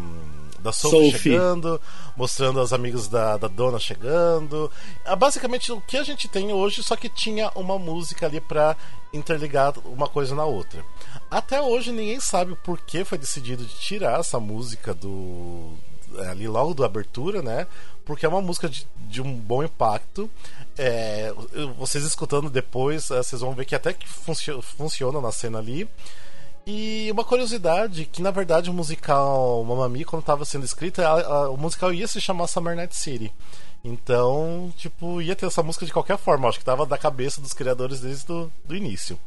da 0.60 0.72
Sophie, 0.72 1.12
Sophie. 1.12 1.20
chegando, 1.20 1.80
mostrando 2.18 2.60
as 2.60 2.74
amigas 2.74 3.08
da, 3.08 3.38
da 3.38 3.48
dona 3.48 3.78
chegando. 3.78 4.72
É 5.06 5.16
basicamente 5.16 5.72
o 5.72 5.80
que 5.80 5.96
a 5.96 6.02
gente 6.02 6.28
tem 6.28 6.52
hoje, 6.52 6.82
só 6.82 6.96
que 6.96 7.08
tinha 7.08 7.52
uma 7.54 7.78
música 7.78 8.26
ali 8.26 8.42
pra 8.42 8.76
interligar 9.14 9.76
uma 9.86 10.08
coisa 10.08 10.34
na 10.34 10.44
outra. 10.44 10.84
Até 11.30 11.62
hoje 11.62 11.92
ninguém 11.92 12.20
sabe 12.20 12.54
o 12.54 12.56
porquê 12.56 13.06
foi 13.06 13.20
decidido 13.20 13.64
de 13.64 13.76
tirar 13.76 14.20
essa 14.20 14.40
música 14.40 14.92
do 14.92 15.74
ali 16.30 16.48
logo 16.48 16.74
da 16.74 16.86
abertura, 16.86 17.42
né? 17.42 17.68
Porque 18.06 18.26
é 18.26 18.30
uma 18.30 18.42
música 18.42 18.70
de, 18.70 18.88
de 19.08 19.22
um 19.22 19.34
bom 19.34 19.64
impacto. 19.64 20.30
É, 20.78 21.34
vocês 21.78 22.04
escutando 22.04 22.50
depois, 22.50 23.10
eh, 23.10 23.24
vocês 23.24 23.42
vão 23.42 23.54
ver 23.54 23.66
que 23.66 23.74
até 23.76 23.94
que 23.94 24.08
funcio- 24.08 24.62
funciona 24.62 25.20
na 25.22 25.32
cena 25.32 25.58
ali. 25.60 25.90
E 26.68 27.10
uma 27.12 27.24
curiosidade, 27.24 28.06
que 28.06 28.22
na 28.22 28.32
verdade 28.32 28.70
o 28.70 28.74
musical 28.74 29.64
Mamma 29.64 29.88
Mia, 29.88 30.06
quando 30.06 30.22
estava 30.22 30.44
sendo 30.46 30.66
escrito, 30.66 31.00
a- 31.02 31.22
a- 31.22 31.50
o 31.50 31.58
musical 31.58 31.94
ia 31.94 32.08
se 32.08 32.20
chamar 32.20 32.48
Summer 32.48 32.76
Night 32.76 32.96
City. 32.96 33.32
Então, 33.84 34.74
tipo, 34.78 35.22
ia 35.22 35.36
ter 35.36 35.46
essa 35.46 35.62
música 35.62 35.86
de 35.86 35.94
qualquer 35.94 36.18
forma. 36.18 36.50
Acho 36.50 36.58
que 36.60 36.66
tava 36.66 36.86
da 36.86 36.98
cabeça 36.98 37.40
dos 37.40 37.54
criadores 37.54 38.00
desde 38.02 38.26
do, 38.26 38.52
do 38.66 38.76
início. 38.76 39.18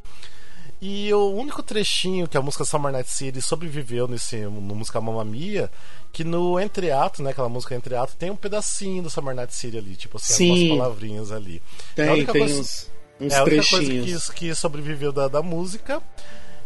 E 0.80 1.12
o 1.12 1.32
único 1.32 1.60
trechinho 1.62 2.28
que 2.28 2.36
a 2.36 2.42
música 2.42 2.64
Summer 2.64 2.92
Night 2.92 3.10
City 3.10 3.42
sobreviveu 3.42 4.06
nesse, 4.06 4.36
no 4.36 4.74
musical 4.76 5.02
Mamma 5.02 5.24
Mia, 5.24 5.68
que 6.12 6.22
no 6.22 6.58
entreato, 6.60 7.20
né, 7.22 7.30
aquela 7.30 7.48
música 7.48 7.74
entreato, 7.74 8.14
tem 8.16 8.30
um 8.30 8.36
pedacinho 8.36 9.02
do 9.02 9.10
Summer 9.10 9.34
Night 9.34 9.52
City 9.54 9.76
ali, 9.76 9.96
tipo 9.96 10.18
assim, 10.18 10.34
Sim. 10.34 10.50
algumas 10.50 10.78
palavrinhas 10.78 11.32
ali. 11.32 11.60
Tem, 11.96 12.06
É 12.06 12.08
a 12.10 12.12
única 12.12 12.32
tem 12.32 12.42
coisa- 12.42 12.60
uns, 12.60 12.90
uns 13.20 13.32
é 13.32 13.36
a 13.38 13.42
única 13.42 13.56
trechinhos. 13.66 14.04
coisa 14.10 14.32
que, 14.32 14.38
que 14.48 14.54
sobreviveu 14.54 15.10
da, 15.12 15.26
da 15.26 15.42
música. 15.42 16.00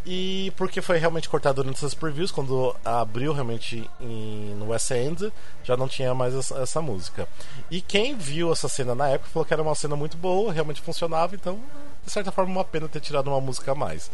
E 0.05 0.53
porque 0.57 0.83
foi 0.83 0.99
realmente 0.99 1.29
cortado 1.29 1.63
durante 1.63 1.77
essas 1.77 1.95
previews, 1.95 2.33
quando 2.33 2.75
abriu 2.85 3.33
realmente 3.33 3.89
em, 4.01 4.53
no 4.59 4.71
West 4.71 4.91
End, 4.91 5.33
já 5.63 5.77
não 5.77 5.87
tinha 5.87 6.13
mais 6.13 6.35
essa, 6.35 6.59
essa 6.59 6.83
música. 6.83 7.29
E 7.71 7.81
quem 7.81 8.17
viu 8.17 8.53
essa 8.53 8.69
cena 8.69 8.97
na 8.97 9.09
época 9.11 9.31
falou 9.33 9.47
que 9.47 9.55
era 9.55 9.63
uma 9.63 9.77
cena 9.77 9.95
muito 9.95 10.17
boa, 10.17 10.53
realmente 10.53 10.81
funcionava, 10.81 11.37
então, 11.37 11.61
de 12.05 12.11
certa 12.11 12.33
forma, 12.33 12.53
uma 12.53 12.65
pena 12.65 12.89
ter 12.89 13.01
tirado 13.01 13.29
uma 13.29 13.41
música 13.41 13.73
a 13.73 13.75
mais. 13.75 14.11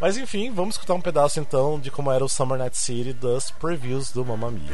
Mas 0.00 0.16
enfim, 0.16 0.52
vamos 0.52 0.74
escutar 0.74 0.94
um 0.94 1.00
pedaço 1.00 1.38
então 1.40 1.78
de 1.78 1.90
como 1.90 2.10
era 2.10 2.24
o 2.24 2.28
Summer 2.28 2.58
Night 2.58 2.76
City 2.76 3.12
das 3.12 3.50
previews 3.50 4.10
do 4.10 4.24
Mamma 4.24 4.50
Mia. 4.50 4.72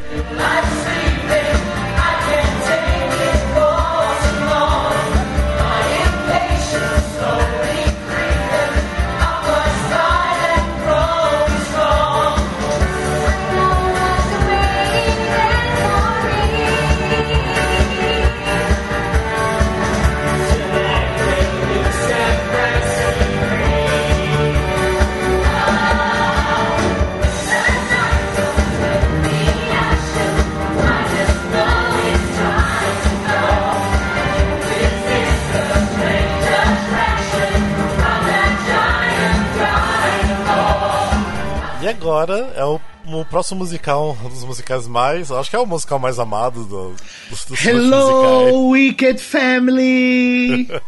Agora 42.10 42.52
é 42.56 42.64
o, 42.64 42.80
o 43.06 43.24
próximo 43.24 43.60
musical, 43.60 44.18
um 44.24 44.28
dos 44.28 44.42
musicais 44.42 44.88
mais. 44.88 45.30
Acho 45.30 45.48
que 45.48 45.54
é 45.54 45.58
o 45.60 45.66
musical 45.66 46.00
mais 46.00 46.18
amado 46.18 46.64
do, 46.64 46.92
dos, 47.28 47.44
dos 47.44 47.64
Hello, 47.64 48.70
Wicked 48.70 49.22
Family! 49.22 50.68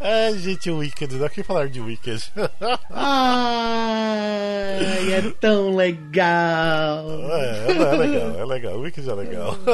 É, 0.00 0.32
gente, 0.36 0.68
o 0.68 0.78
Wicked, 0.78 1.16
dá 1.16 1.28
que 1.28 1.44
falar 1.44 1.68
de 1.68 1.80
Wicked. 1.80 2.20
Ai, 2.90 4.82
é 5.12 5.22
tão 5.40 5.76
legal. 5.76 7.06
É, 7.30 7.66
é 7.68 7.96
legal, 7.96 8.40
é 8.40 8.44
legal. 8.44 8.74
O 8.78 8.80
Wicked 8.80 9.08
é 9.08 9.14
legal. 9.14 9.56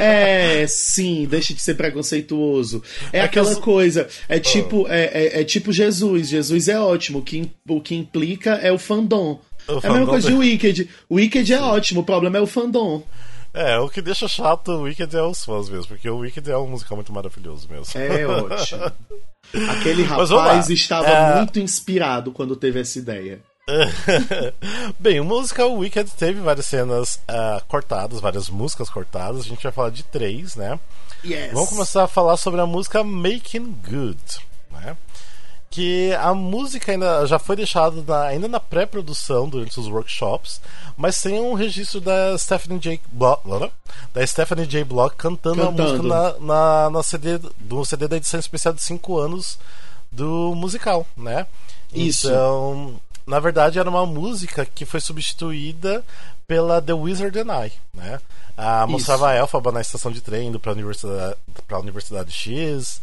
É, 0.00 0.66
sim, 0.66 1.26
deixa 1.28 1.52
de 1.52 1.60
ser 1.60 1.74
preconceituoso. 1.74 2.82
É, 3.12 3.20
aquela 3.20 3.54
coisa, 3.56 4.08
é 4.28 4.40
tipo, 4.40 4.86
é, 4.88 5.10
é, 5.12 5.40
é 5.40 5.44
tipo 5.44 5.72
Jesus. 5.72 6.28
Jesus 6.28 6.68
é 6.68 6.80
ótimo, 6.80 7.18
o 7.18 7.22
que, 7.22 7.50
o 7.68 7.82
que 7.82 7.94
implica 7.94 8.52
é 8.54 8.72
o 8.72 8.78
fandom. 8.78 9.38
O 9.68 9.80
é 9.82 9.86
a 9.86 9.92
mesma 9.92 10.06
coisa 10.06 10.28
de 10.28 10.34
Wicked. 10.34 10.90
O 11.08 11.16
Wicked 11.16 11.52
é 11.52 11.60
ótimo, 11.60 12.00
o 12.00 12.04
problema 12.04 12.38
é 12.38 12.40
o 12.40 12.46
fandom. 12.46 13.02
É, 13.52 13.78
o 13.78 13.88
que 13.88 14.02
deixa 14.02 14.28
chato 14.28 14.72
o 14.72 14.82
Wicked 14.82 15.16
é 15.16 15.22
os 15.22 15.44
fãs 15.44 15.68
mesmo, 15.68 15.88
porque 15.88 16.08
o 16.08 16.18
Wicked 16.18 16.50
é 16.50 16.56
um 16.56 16.68
musical 16.68 16.96
muito 16.96 17.12
maravilhoso 17.12 17.68
mesmo. 17.68 17.86
É 18.00 18.26
ótimo. 18.26 18.92
Aquele 19.70 20.02
rapaz 20.02 20.68
estava 20.68 21.08
É, 21.08 21.36
muito 21.36 21.58
inspirado 21.58 22.32
quando 22.32 22.54
teve 22.54 22.80
essa 22.80 22.98
ideia. 22.98 23.40
Bem, 24.98 25.20
o 25.20 25.24
musical 25.24 25.74
Wicked 25.74 26.10
teve 26.16 26.40
várias 26.40 26.66
cenas 26.66 27.20
ah, 27.28 27.62
cortadas, 27.68 28.20
várias 28.20 28.48
músicas 28.48 28.88
cortadas. 28.88 29.42
A 29.44 29.48
gente 29.48 29.62
vai 29.62 29.72
falar 29.72 29.90
de 29.90 30.02
três, 30.02 30.54
né? 30.54 30.78
Yes. 31.24 31.52
Vamos 31.52 31.70
começar 31.70 32.04
a 32.04 32.08
falar 32.08 32.36
sobre 32.36 32.60
a 32.60 32.66
música 32.66 33.02
Making 33.02 33.74
Good, 33.86 34.22
né? 34.70 34.96
Que 35.70 36.14
a 36.14 36.32
música 36.32 36.92
ainda 36.92 37.26
já 37.26 37.38
foi 37.38 37.54
deixada 37.54 38.02
na- 38.06 38.22
ainda 38.22 38.48
na 38.48 38.58
pré-produção 38.58 39.48
durante 39.48 39.78
os 39.78 39.86
workshops, 39.86 40.60
mas 40.96 41.20
tem 41.20 41.38
um 41.40 41.52
registro 41.52 42.00
da 42.00 42.36
Stephanie 42.38 42.78
J. 42.78 43.00
Block, 43.12 43.42
da 44.14 44.26
Stephanie 44.26 44.66
J. 44.66 44.82
Block 44.84 45.14
cantando, 45.16 45.62
a 45.62 45.66
Cantando. 45.66 46.02
música 46.02 46.08
na, 46.08 46.38
na, 46.40 46.90
na 46.90 47.02
CD, 47.02 47.38
do 47.58 47.84
CD 47.84 48.08
da 48.08 48.16
edição 48.16 48.40
especial 48.40 48.72
de 48.72 48.82
5 48.82 49.18
anos 49.18 49.58
do 50.10 50.54
musical, 50.54 51.06
né? 51.14 51.46
Isso. 51.92 52.28
Então, 52.28 52.98
na 53.26 53.38
verdade, 53.38 53.78
era 53.78 53.90
uma 53.90 54.06
música 54.06 54.64
que 54.64 54.86
foi 54.86 55.00
substituída 55.02 56.02
pela 56.46 56.80
The 56.80 56.94
Wizard 56.94 57.38
and 57.38 57.66
I, 57.66 57.72
né? 57.92 58.20
Ah, 58.56 58.80
Isso. 58.84 58.92
mostrava 58.92 59.28
a 59.28 59.34
Elphaba 59.36 59.70
na 59.70 59.82
estação 59.82 60.10
de 60.10 60.22
trem 60.22 60.48
indo 60.48 60.58
pra 60.58 60.72
Universidade, 60.72 61.36
pra 61.66 61.78
Universidade 61.78 62.32
X. 62.32 63.00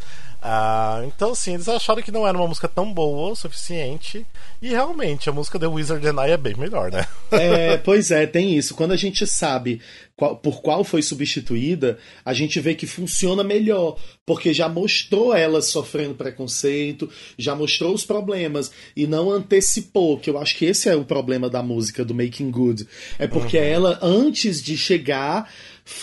Ah, 0.48 1.02
então, 1.06 1.32
assim, 1.32 1.54
eles 1.54 1.68
acharam 1.68 2.00
que 2.02 2.12
não 2.12 2.24
era 2.26 2.38
uma 2.38 2.46
música 2.46 2.68
tão 2.68 2.92
boa 2.94 3.32
o 3.32 3.36
suficiente. 3.36 4.24
E 4.62 4.68
realmente, 4.68 5.28
a 5.28 5.32
música 5.32 5.58
The 5.58 5.66
Wizard 5.66 6.06
and 6.06 6.24
I 6.24 6.30
é 6.30 6.36
bem 6.36 6.54
melhor, 6.56 6.92
né? 6.92 7.04
É, 7.32 7.76
pois 7.82 8.12
é, 8.12 8.26
tem 8.28 8.56
isso. 8.56 8.74
Quando 8.76 8.92
a 8.92 8.96
gente 8.96 9.26
sabe 9.26 9.80
qual- 10.14 10.36
por 10.36 10.62
qual 10.62 10.84
foi 10.84 11.02
substituída, 11.02 11.98
a 12.24 12.32
gente 12.32 12.60
vê 12.60 12.76
que 12.76 12.86
funciona 12.86 13.42
melhor, 13.42 13.96
porque 14.24 14.54
já 14.54 14.68
mostrou 14.68 15.34
ela 15.34 15.60
sofrendo 15.60 16.14
preconceito, 16.14 17.10
já 17.36 17.54
mostrou 17.56 17.92
os 17.92 18.04
problemas 18.04 18.70
e 18.96 19.04
não 19.06 19.30
antecipou, 19.30 20.16
que 20.16 20.30
eu 20.30 20.38
acho 20.38 20.56
que 20.56 20.64
esse 20.66 20.88
é 20.88 20.94
o 20.94 21.04
problema 21.04 21.50
da 21.50 21.62
música 21.62 22.04
do 22.04 22.14
Making 22.14 22.52
Good. 22.52 22.86
É 23.18 23.26
porque 23.26 23.58
Uhum. 23.58 23.64
ela, 23.64 23.98
antes 24.00 24.62
de 24.62 24.76
chegar, 24.76 25.50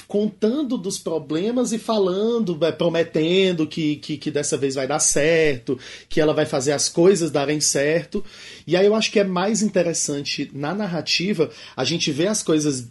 contando 0.08 0.78
dos 0.78 0.98
problemas 0.98 1.72
e 1.74 1.78
falando, 1.78 2.58
é, 2.66 2.72
prometendo 2.72 3.68
que, 3.68 3.98
que, 3.98 4.18
que 4.18 4.32
dessa 4.32 4.58
vez 4.58 4.76
vai 4.76 4.88
dar 4.88 5.00
certo, 5.00 5.78
que 6.08 6.22
ela 6.22 6.34
vai 6.34 6.46
fazer 6.46 6.72
as 6.72 6.88
coisas 6.90 7.32
darem 7.32 7.60
certo. 7.60 8.24
E 8.66 8.76
aí 8.78 8.86
eu 8.86 8.96
acho 8.96 9.12
que 9.12 9.20
é 9.20 9.24
mais 9.24 9.62
interessante 9.62 10.50
na 10.54 10.74
narrativa 10.74 11.50
a 11.76 11.84
gente 11.84 12.12
ver 12.12 12.28
as 12.28 12.42
coisas 12.44 12.88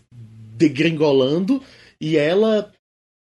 degringolando 0.56 1.62
e 2.00 2.16
ela 2.16 2.70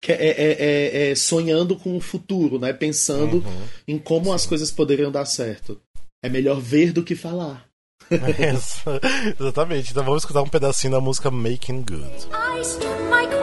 que- 0.03 0.12
é, 0.12 0.16
é- 0.16 0.57
é- 0.59 1.11
é 1.11 1.14
sonhando 1.14 1.76
com 1.76 1.96
o 1.96 2.00
futuro, 2.00 2.59
né? 2.59 2.72
Pensando 2.72 3.36
Uhum. 3.36 3.62
em 3.86 3.98
como 3.98 4.32
as 4.32 4.44
coisas 4.46 4.70
poderiam 4.70 5.12
dar 5.12 5.24
certo. 5.26 5.80
É 6.24 6.28
melhor 6.28 6.61
ver 6.61 6.92
do 6.92 7.05
que 7.05 7.14
falar. 7.14 7.66
Exatamente. 9.38 9.90
Então 9.92 10.05
vamos 10.05 10.22
escutar 10.22 10.42
um 10.42 10.48
pedacinho 10.48 10.92
da 10.92 11.00
música 11.00 11.30
Making 11.30 11.82
Good. 11.82 12.26
I 12.32 13.41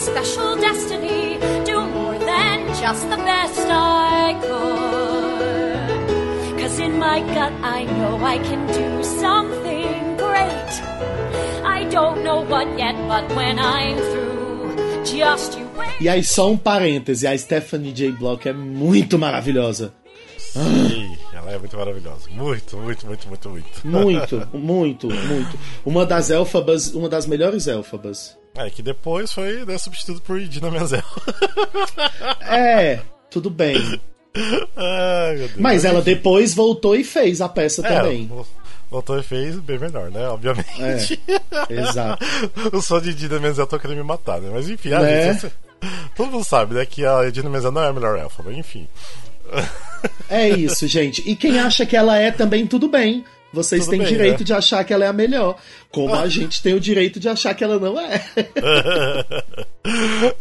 special 0.00 0.56
destiny. 0.56 1.38
Do 1.64 1.86
more 1.86 2.18
than 2.18 2.66
just 2.80 3.08
the 3.10 3.16
best 3.16 3.60
I 3.68 4.34
could. 4.40 5.80
Cause 6.60 6.78
in 6.78 6.98
my 6.98 7.20
gut, 7.20 7.52
I 7.62 7.84
know 7.84 8.16
I 8.24 8.38
can 8.38 8.66
do 8.66 9.04
something 9.04 10.16
great. 10.16 10.72
I 11.64 11.84
don't 11.90 12.24
know 12.24 12.40
what 12.44 12.66
yet, 12.78 12.96
but 13.06 13.28
when 13.36 13.58
I'm 13.58 13.96
through, 13.96 15.04
just 15.04 15.58
you 15.58 15.66
wait. 15.78 16.00
E 16.00 16.08
aí, 16.08 16.24
só 16.24 16.50
um 16.50 16.56
parêntese: 16.56 17.26
a 17.26 17.36
Stephanie 17.36 17.92
J. 17.92 18.12
Block 18.12 18.48
é 18.48 18.52
muito 18.52 19.18
maravilhosa. 19.18 19.92
Sim, 20.38 21.16
é 21.54 21.58
muito 21.58 21.76
maravilhosa. 21.76 22.28
Muito, 22.30 22.76
muito, 22.78 23.06
muito, 23.06 23.28
muito, 23.28 23.48
muito. 23.50 23.86
Muito, 23.86 24.48
muito, 24.56 25.06
muito. 25.08 25.58
Uma 25.84 26.04
das 26.06 26.30
elfabas, 26.30 26.92
uma 26.92 27.08
das 27.08 27.26
melhores 27.26 27.66
elfabas. 27.66 28.36
É, 28.54 28.68
que 28.68 28.82
depois 28.82 29.32
foi 29.32 29.64
né, 29.64 29.78
substituído 29.78 30.20
por 30.22 30.40
Idina 30.40 30.70
Menzel. 30.70 31.02
É, 32.42 33.00
tudo 33.30 33.48
bem. 33.50 33.76
Ai. 34.76 35.50
Mas 35.56 35.84
ela 35.84 36.02
depois 36.02 36.54
voltou 36.54 36.94
e 36.96 37.04
fez 37.04 37.40
a 37.40 37.48
peça 37.48 37.86
É, 37.86 37.88
também. 37.96 38.30
Voltou 38.90 39.18
e 39.18 39.22
fez 39.22 39.56
bem 39.60 39.78
melhor, 39.78 40.10
né? 40.10 40.28
Obviamente. 40.28 41.20
É, 41.68 41.74
exato. 41.74 42.24
o 42.72 42.82
som 42.82 43.00
de 43.00 43.10
Idina 43.10 43.38
Menzel 43.38 43.66
tá 43.66 43.78
querendo 43.78 43.98
me 43.98 44.02
matar, 44.02 44.40
né? 44.40 44.50
Mas 44.52 44.68
enfim, 44.68 44.92
a 44.92 45.00
Né? 45.00 45.32
gente, 45.32 45.52
todo 46.16 46.30
mundo 46.30 46.44
sabe, 46.44 46.74
né? 46.74 46.84
Que 46.84 47.06
a 47.06 47.24
Idina 47.26 47.48
Menzel 47.48 47.70
não 47.70 47.82
é 47.82 47.88
a 47.88 47.92
melhor 47.92 48.18
elfa, 48.18 48.42
mas 48.44 48.56
enfim. 48.56 48.88
É 50.28 50.48
isso, 50.48 50.86
gente. 50.86 51.22
E 51.28 51.34
quem 51.36 51.58
acha 51.58 51.84
que 51.86 51.96
ela 51.96 52.16
é 52.16 52.30
também, 52.30 52.66
tudo 52.66 52.88
bem. 52.88 53.24
Vocês 53.52 53.82
Tudo 53.84 53.90
têm 53.90 53.98
bem, 54.00 54.08
direito 54.08 54.38
né? 54.40 54.44
de 54.44 54.52
achar 54.54 54.84
que 54.84 54.92
ela 54.94 55.04
é 55.04 55.08
a 55.08 55.12
melhor. 55.12 55.56
Como 55.90 56.14
a 56.14 56.28
gente 56.28 56.62
tem 56.62 56.72
o 56.72 56.78
direito 56.78 57.18
de 57.18 57.28
achar 57.28 57.52
que 57.52 57.64
ela 57.64 57.80
não 57.80 57.98
é. 57.98 58.24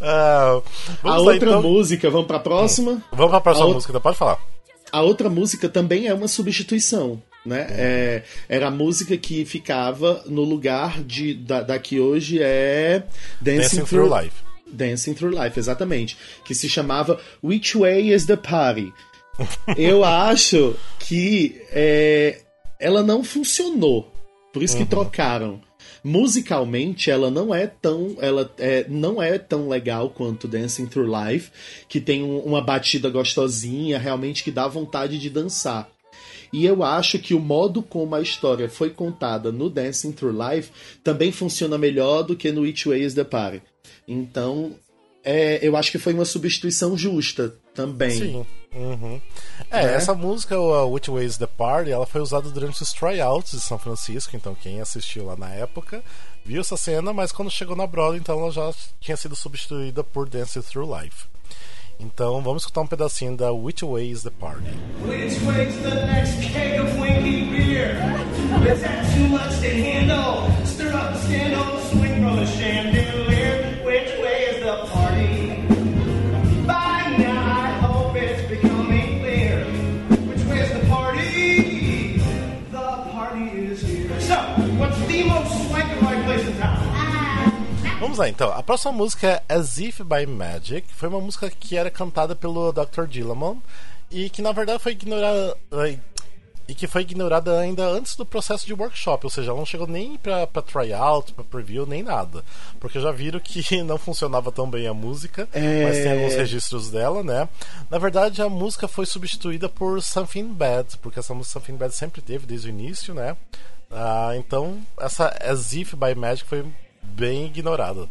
Ah, 0.02 0.62
a 1.04 1.10
lá, 1.10 1.18
outra 1.20 1.36
então. 1.50 1.62
música, 1.62 2.10
vamos 2.10 2.28
pra 2.28 2.40
próxima? 2.40 3.02
Vamos 3.12 3.32
pra 3.32 3.42
próxima 3.42 3.64
A 3.64 3.68
outra- 3.68 3.76
música, 3.78 3.92
então 3.92 4.02
pode 4.02 4.18
falar. 4.18 4.38
A 4.92 5.02
outra 5.02 5.30
música 5.30 5.70
também 5.70 6.08
é 6.08 6.14
uma 6.14 6.28
substituição. 6.28 7.22
Né? 7.46 7.66
É, 7.72 8.24
era 8.50 8.68
a 8.68 8.72
música 8.72 9.16
que 9.18 9.46
ficava 9.46 10.22
no 10.28 10.44
lugar 10.44 11.02
de, 11.02 11.34
da, 11.34 11.62
da 11.62 11.80
que 11.80 12.00
hoje 12.00 12.40
é 12.42 13.04
Dancing, 13.40 13.78
Dancing 13.78 13.86
Through 13.86 14.20
Life. 14.22 14.36
Dancing 14.72 15.14
Through 15.14 15.42
Life, 15.42 15.58
exatamente. 15.58 16.18
Que 16.46 16.54
se 16.54 16.68
chamava 16.70 17.18
Which 17.42 17.78
Way 17.78 18.10
is 18.14 18.26
the 18.26 18.36
Party? 18.36 18.92
Eu 19.78 20.04
acho 20.04 20.76
que 21.00 21.62
é, 21.72 22.40
ela 22.80 23.02
não 23.04 23.24
funcionou. 23.24 24.12
Por 24.54 24.64
isso 24.64 24.76
que 24.78 24.86
trocaram. 24.86 25.62
Musicalmente, 26.04 27.12
ela 27.12 27.30
não 27.30 27.54
é 27.54 27.68
tão, 27.68 28.16
ela 28.20 28.52
é, 28.58 28.86
não 28.90 29.22
é 29.22 29.38
tão 29.38 29.68
legal 29.70 30.10
quanto 30.10 30.48
Dancing 30.48 30.86
Through 30.88 31.10
Life, 31.14 31.52
que 31.88 32.00
tem 32.02 32.24
um- 32.24 32.40
uma 32.40 32.62
batida 32.62 33.10
gostosinha, 33.10 34.00
realmente 34.00 34.44
que 34.44 34.50
dá 34.52 34.68
vontade 34.68 35.20
de 35.20 35.30
dançar. 35.30 35.90
E 36.52 36.66
eu 36.66 36.84
acho 36.84 37.20
que 37.20 37.34
o 37.36 37.40
modo 37.40 37.84
como 37.84 38.16
a 38.16 38.22
história 38.22 38.68
foi 38.70 38.90
contada 38.90 39.52
no 39.52 39.70
Dancing 39.70 40.12
Through 40.12 40.36
Life 40.50 40.72
também 41.04 41.32
funciona 41.32 41.78
melhor 41.78 42.24
do 42.24 42.36
que 42.36 42.52
no 42.52 42.62
Which 42.62 42.88
Way 42.90 43.04
is 43.04 43.14
the 43.14 43.24
Party. 43.24 43.62
Então, 44.08 44.72
é, 45.24 45.60
eu 45.62 45.76
acho 45.76 45.92
que 45.92 45.98
foi 45.98 46.14
uma 46.14 46.26
substituição 46.26 46.98
justa 46.98 47.54
também. 47.74 48.12
Sim. 48.12 48.46
Uhum. 48.74 49.20
É, 49.72 49.84
Né? 49.84 49.96
essa 49.96 50.14
música, 50.14 50.60
o 50.60 50.92
Which 50.94 51.10
Way 51.10 51.26
is 51.26 51.38
the 51.38 51.48
Party, 51.48 51.92
ela 51.92 52.06
foi 52.06 52.22
usada 52.22 52.50
durante 52.50 52.82
os 52.84 52.94
tryouts 52.94 53.52
de 53.52 53.62
São 53.62 53.80
Francisco, 53.80 54.36
então 54.36 54.54
quem 54.56 54.80
assistiu 54.80 55.26
lá 55.26 55.36
na 55.36 55.50
época 55.50 56.04
viu 56.46 56.62
essa 56.62 56.78
cena, 56.78 57.12
mas 57.12 57.32
quando 57.32 57.50
chegou 57.50 57.76
na 57.76 57.88
Broadway, 57.88 58.20
então 58.20 58.40
ela 58.40 58.52
já 58.52 58.72
tinha 59.02 59.18
sido 59.18 59.36
substituída 59.36 60.04
por 60.04 60.30
Dance 60.30 60.62
Through 60.62 60.96
Life. 61.02 61.28
Então 62.00 62.42
vamos 62.42 62.62
escutar 62.64 62.82
um 62.82 62.88
pedacinho 62.88 63.36
da 63.36 63.52
Which 63.52 63.84
Way 63.84 64.10
is 64.12 64.22
the 64.24 64.30
Party. 64.30 64.70
Which 65.06 65.36
way's 65.46 65.76
the 65.82 66.06
next 66.06 66.40
keg 66.54 66.80
of 66.80 66.98
winky 66.98 67.50
beer? 67.50 67.98
Is 68.72 68.82
that 68.82 69.06
too 69.14 69.28
much 69.28 69.60
to 69.60 69.68
handle? 69.68 70.48
Vamos 88.00 88.18
lá 88.18 88.30
então. 88.30 88.52
A 88.52 88.64
próxima 88.64 88.92
música 88.94 89.28
é 89.48 89.54
As 89.56 89.78
If 89.78 90.00
by 90.02 90.26
Magic. 90.26 90.88
Foi 90.94 91.10
uma 91.10 91.20
música 91.20 91.50
que 91.50 91.76
era 91.76 91.92
cantada 91.92 92.36
pelo 92.36 92.72
Dr. 92.72 93.06
Dillamon 93.08 93.58
e 94.10 94.30
que 94.30 94.42
na 94.42 94.52
verdade 94.52 94.82
foi 94.82 94.94
ignorada, 94.94 95.56
e 96.68 96.74
que 96.74 96.88
foi 96.88 97.02
ignorada 97.02 97.60
ainda 97.60 97.86
antes 97.86 98.16
do 98.16 98.26
processo 98.26 98.66
de 98.66 98.74
workshop, 98.74 99.26
ou 99.26 99.30
seja, 99.30 99.52
ela 99.52 99.58
não 99.60 99.66
chegou 99.66 99.86
nem 99.86 100.18
pra, 100.18 100.48
pra 100.48 100.62
tryout, 100.62 101.34
pra 101.34 101.44
preview, 101.44 101.86
nem 101.86 102.02
nada. 102.02 102.44
Porque 102.80 103.00
já 103.00 103.12
viram 103.12 103.40
que 103.40 103.62
não 103.84 103.98
funcionava 103.98 104.52
tão 104.52 104.70
bem 104.70 104.88
a 104.88 104.94
música, 104.94 105.48
É. 105.52 105.84
mas 105.84 105.98
tem 105.98 106.12
alguns 106.14 106.36
registros 106.36 106.90
dela, 106.90 107.22
né? 107.22 107.50
Na 107.90 107.98
verdade, 107.98 108.42
a 108.42 108.48
música 108.50 108.88
foi 108.88 109.06
substituída 109.06 109.68
por 109.68 110.02
Something 110.02 110.54
Bad, 110.54 110.98
porque 111.00 111.20
essa 111.20 111.34
música 111.34 111.54
Something 111.60 111.76
Bad 111.76 111.94
sempre 111.94 112.22
teve 112.22 112.48
desde 112.48 112.68
o 112.68 112.72
início, 112.72 113.14
né? 113.14 113.36
Ah, 113.92 114.32
então, 114.36 114.80
essa 115.00 115.28
As 115.44 115.74
If 115.74 115.94
by 115.96 116.16
Magic 116.16 116.48
foi 116.48 116.66
bem 117.10 117.46
ignorada. 117.48 118.08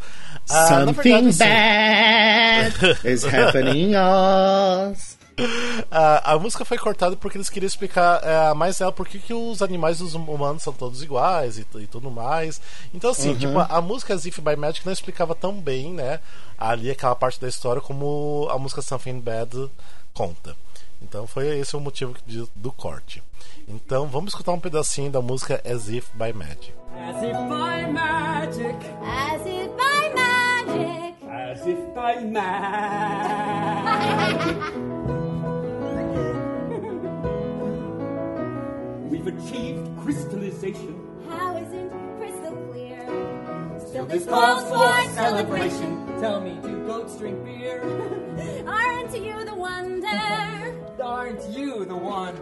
Ah, 0.50 0.66
Something 0.84 1.30
verdade, 1.30 1.38
bad 1.38 2.98
is 3.08 3.24
happening 3.24 3.92
us. 3.94 5.16
A, 5.88 6.32
a 6.32 6.38
música 6.38 6.64
foi 6.64 6.76
cortada 6.78 7.14
porque 7.16 7.38
eles 7.38 7.48
queriam 7.48 7.68
explicar 7.68 8.20
é, 8.24 8.52
mais 8.54 8.80
ela 8.80 8.90
por 8.90 9.06
que 9.06 9.32
os 9.32 9.62
animais 9.62 10.00
e 10.00 10.02
os 10.02 10.14
humanos 10.14 10.64
são 10.64 10.72
todos 10.72 11.00
iguais 11.00 11.58
e, 11.58 11.66
e 11.76 11.86
tudo 11.86 12.10
mais. 12.10 12.60
Então, 12.92 13.10
assim, 13.10 13.30
Uhum. 13.30 13.38
tipo, 13.38 13.58
a, 13.60 13.66
a 13.66 13.80
música 13.80 14.12
As 14.14 14.26
If 14.26 14.40
by 14.40 14.56
Magic 14.56 14.84
não 14.84 14.92
explicava 14.92 15.36
tão 15.36 15.52
bem, 15.60 15.92
né? 15.94 16.18
Ali 16.58 16.90
aquela 16.90 17.14
parte 17.14 17.40
da 17.40 17.46
história 17.48 17.80
como 17.80 18.48
a 18.50 18.58
música 18.58 18.82
Something 18.82 19.20
Bad 19.20 19.70
conta. 20.12 20.56
Então 21.00 21.24
foi 21.28 21.56
esse 21.60 21.76
o 21.76 21.80
motivo 21.80 22.16
de- 22.26 22.48
do 22.56 22.72
corte. 22.72 23.22
Então 23.68 24.08
vamos 24.08 24.32
escutar 24.32 24.50
um 24.50 24.58
pedacinho 24.58 25.12
da 25.12 25.22
música 25.22 25.62
As 25.64 25.88
If 25.88 26.08
by 26.14 26.32
Magic. 26.32 26.72
As 26.98 27.22
if 27.22 27.32
by 27.48 27.90
magic. 27.90 28.76
As 29.02 29.40
if 29.46 29.76
by 29.76 30.12
magic. 30.14 31.14
As 31.28 31.66
if 31.66 31.94
by 31.94 32.20
magic. 32.20 32.38
We've 39.10 39.26
achieved 39.26 39.88
crystallization. 40.02 40.94
How 41.28 41.56
isn't 41.56 41.90
crystal 42.18 42.56
clear? 42.70 43.00
Still 43.86 44.06
this 44.06 44.26
calls 44.26 44.64
for 44.64 45.12
celebration. 45.14 46.06
Tell 46.20 46.40
me, 46.40 46.58
do 46.62 46.86
goats 46.86 47.16
drink 47.16 47.42
beer? 47.44 47.82
Aren't 48.66 49.14
you 49.16 49.44
the 49.44 49.54
wonder? 49.54 50.77
Aren't 51.00 51.40
you 51.50 51.84
the 51.84 51.94
one? 51.94 52.34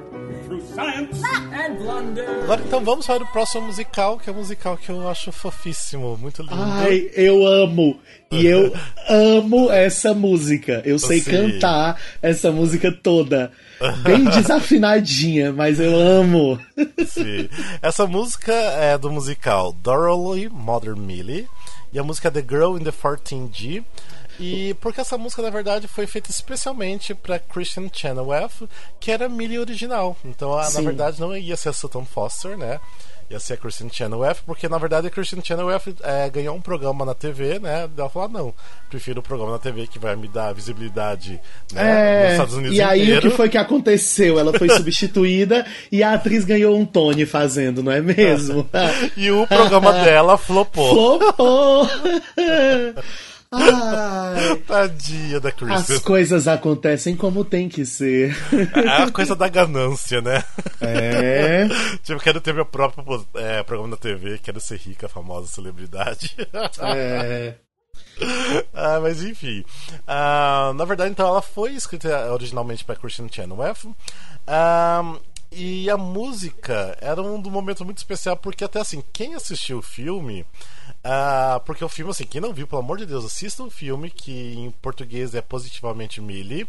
Through 0.46 0.62
science 0.74 1.22
and 1.52 1.76
blunder. 1.76 2.42
Agora 2.44 2.62
então 2.64 2.82
vamos 2.82 3.06
para 3.06 3.22
o 3.22 3.26
próximo 3.26 3.66
musical, 3.66 4.18
que 4.18 4.30
é 4.30 4.32
um 4.32 4.36
musical 4.36 4.76
que 4.78 4.88
eu 4.88 5.08
acho 5.08 5.30
fofíssimo, 5.30 6.16
muito 6.16 6.42
lindo. 6.42 6.54
Ai, 6.54 7.10
eu 7.14 7.46
amo. 7.46 8.00
E 8.30 8.46
eu 8.46 8.72
amo 9.08 9.70
essa 9.70 10.14
música. 10.14 10.80
Eu 10.84 10.98
sei 10.98 11.20
Sim. 11.20 11.30
cantar 11.30 12.00
essa 12.22 12.50
música 12.50 12.90
toda. 12.90 13.52
Bem 14.02 14.24
desafinadinha, 14.30 15.52
mas 15.52 15.78
eu 15.78 15.94
amo. 15.94 16.58
Sim. 17.06 17.48
Essa 17.82 18.06
música 18.06 18.52
é 18.52 18.96
do 18.96 19.10
musical 19.10 19.72
Dorothy 19.72 20.48
Mother 20.48 20.96
Millie 20.96 21.46
e 21.92 21.98
a 21.98 22.02
música 22.02 22.28
é 22.28 22.30
The 22.30 22.44
Girl 22.48 22.76
in 22.76 22.84
the 22.84 22.92
14G. 22.92 23.84
E 24.38 24.74
porque 24.80 25.00
essa 25.00 25.16
música 25.18 25.42
na 25.42 25.50
verdade 25.50 25.88
foi 25.88 26.06
feita 26.06 26.30
especialmente 26.30 27.14
para 27.14 27.38
Christian 27.38 27.88
Chenoweth, 27.92 28.68
que 29.00 29.10
era 29.10 29.26
a 29.26 29.28
Millie 29.28 29.58
original. 29.58 30.16
Então, 30.24 30.56
a- 30.58 30.70
na 30.70 30.80
verdade, 30.80 31.20
não 31.20 31.36
ia 31.36 31.56
ser 31.56 31.70
a 31.70 31.72
Sutton 31.72 32.04
Foster, 32.04 32.56
né? 32.56 32.78
Ia 33.28 33.40
ser 33.40 33.54
a 33.54 33.56
Christian 33.56 33.88
Chenoweth, 33.90 34.36
porque 34.46 34.68
na 34.68 34.78
verdade 34.78 35.08
a 35.08 35.10
Christian 35.10 35.40
Chenoweth 35.42 35.96
é, 36.04 36.30
ganhou 36.30 36.54
um 36.54 36.60
programa 36.60 37.04
na 37.04 37.12
TV, 37.12 37.58
né? 37.58 37.88
Ela 37.98 38.08
falou: 38.08 38.28
ah, 38.28 38.32
não, 38.32 38.54
prefiro 38.88 39.18
o 39.18 39.22
programa 39.22 39.50
na 39.50 39.58
TV 39.58 39.88
que 39.88 39.98
vai 39.98 40.14
me 40.14 40.28
dar 40.28 40.52
visibilidade 40.54 41.40
né, 41.72 41.82
nos 41.82 42.28
É, 42.28 42.30
Estados 42.32 42.54
Unidos 42.54 42.76
e 42.78 42.80
aí 42.80 43.02
inteiro. 43.02 43.26
o 43.26 43.30
que 43.30 43.36
foi 43.36 43.48
que 43.48 43.58
aconteceu? 43.58 44.38
Ela 44.38 44.56
foi 44.56 44.68
substituída 44.76 45.66
e 45.90 46.04
a 46.04 46.12
atriz 46.12 46.44
ganhou 46.44 46.78
um 46.78 46.86
Tony 46.86 47.26
fazendo, 47.26 47.82
não 47.82 47.90
é 47.90 48.00
mesmo? 48.00 48.68
E 49.16 49.28
o 49.32 49.44
programa 49.44 49.92
dela 50.04 50.38
flopou. 50.38 51.18
Flopou! 51.18 51.88
Ai, 53.50 54.56
Tadinha 54.66 55.40
da 55.40 55.52
Christian. 55.52 55.96
as 55.96 56.02
coisas 56.02 56.48
acontecem 56.48 57.16
como 57.16 57.44
tem 57.44 57.68
que 57.68 57.84
ser. 57.86 58.36
É 58.74 59.02
a 59.02 59.10
coisa 59.10 59.36
da 59.36 59.48
ganância, 59.48 60.20
né? 60.20 60.42
É. 60.80 61.66
tipo, 62.02 62.20
quero 62.20 62.40
ter 62.40 62.54
meu 62.54 62.66
próprio 62.66 63.26
é, 63.34 63.62
programa 63.62 63.90
na 63.90 63.96
TV, 63.96 64.38
quero 64.38 64.60
ser 64.60 64.78
rica, 64.78 65.08
famosa, 65.08 65.48
celebridade. 65.48 66.36
É. 66.82 67.54
Ah, 68.72 68.98
mas 69.00 69.22
enfim. 69.22 69.64
Ah, 70.06 70.72
na 70.74 70.84
verdade, 70.84 71.10
então, 71.10 71.26
ela 71.26 71.42
foi 71.42 71.72
escrita 71.72 72.32
originalmente 72.32 72.84
para 72.84 72.96
Christian 72.96 73.28
Chenoweth. 73.30 73.94
Ah, 74.46 75.18
e 75.50 75.88
a 75.88 75.96
música 75.96 76.96
era 77.00 77.22
um 77.22 77.40
do 77.40 77.50
momento 77.50 77.84
muito 77.84 77.98
especial, 77.98 78.36
porque 78.36 78.64
até 78.64 78.80
assim, 78.80 79.02
quem 79.12 79.34
assistiu 79.34 79.78
o 79.78 79.82
filme. 79.82 80.44
Ah, 81.06 81.60
porque 81.64 81.84
o 81.84 81.88
filme, 81.88 82.10
assim, 82.10 82.24
quem 82.26 82.40
não 82.40 82.52
viu, 82.52 82.66
pelo 82.66 82.80
amor 82.82 82.98
de 82.98 83.06
Deus, 83.06 83.24
assista 83.24 83.62
o 83.62 83.70
filme, 83.70 84.10
que 84.10 84.54
em 84.54 84.70
português 84.82 85.34
é 85.34 85.40
Positivamente 85.40 86.20
Millie, 86.20 86.66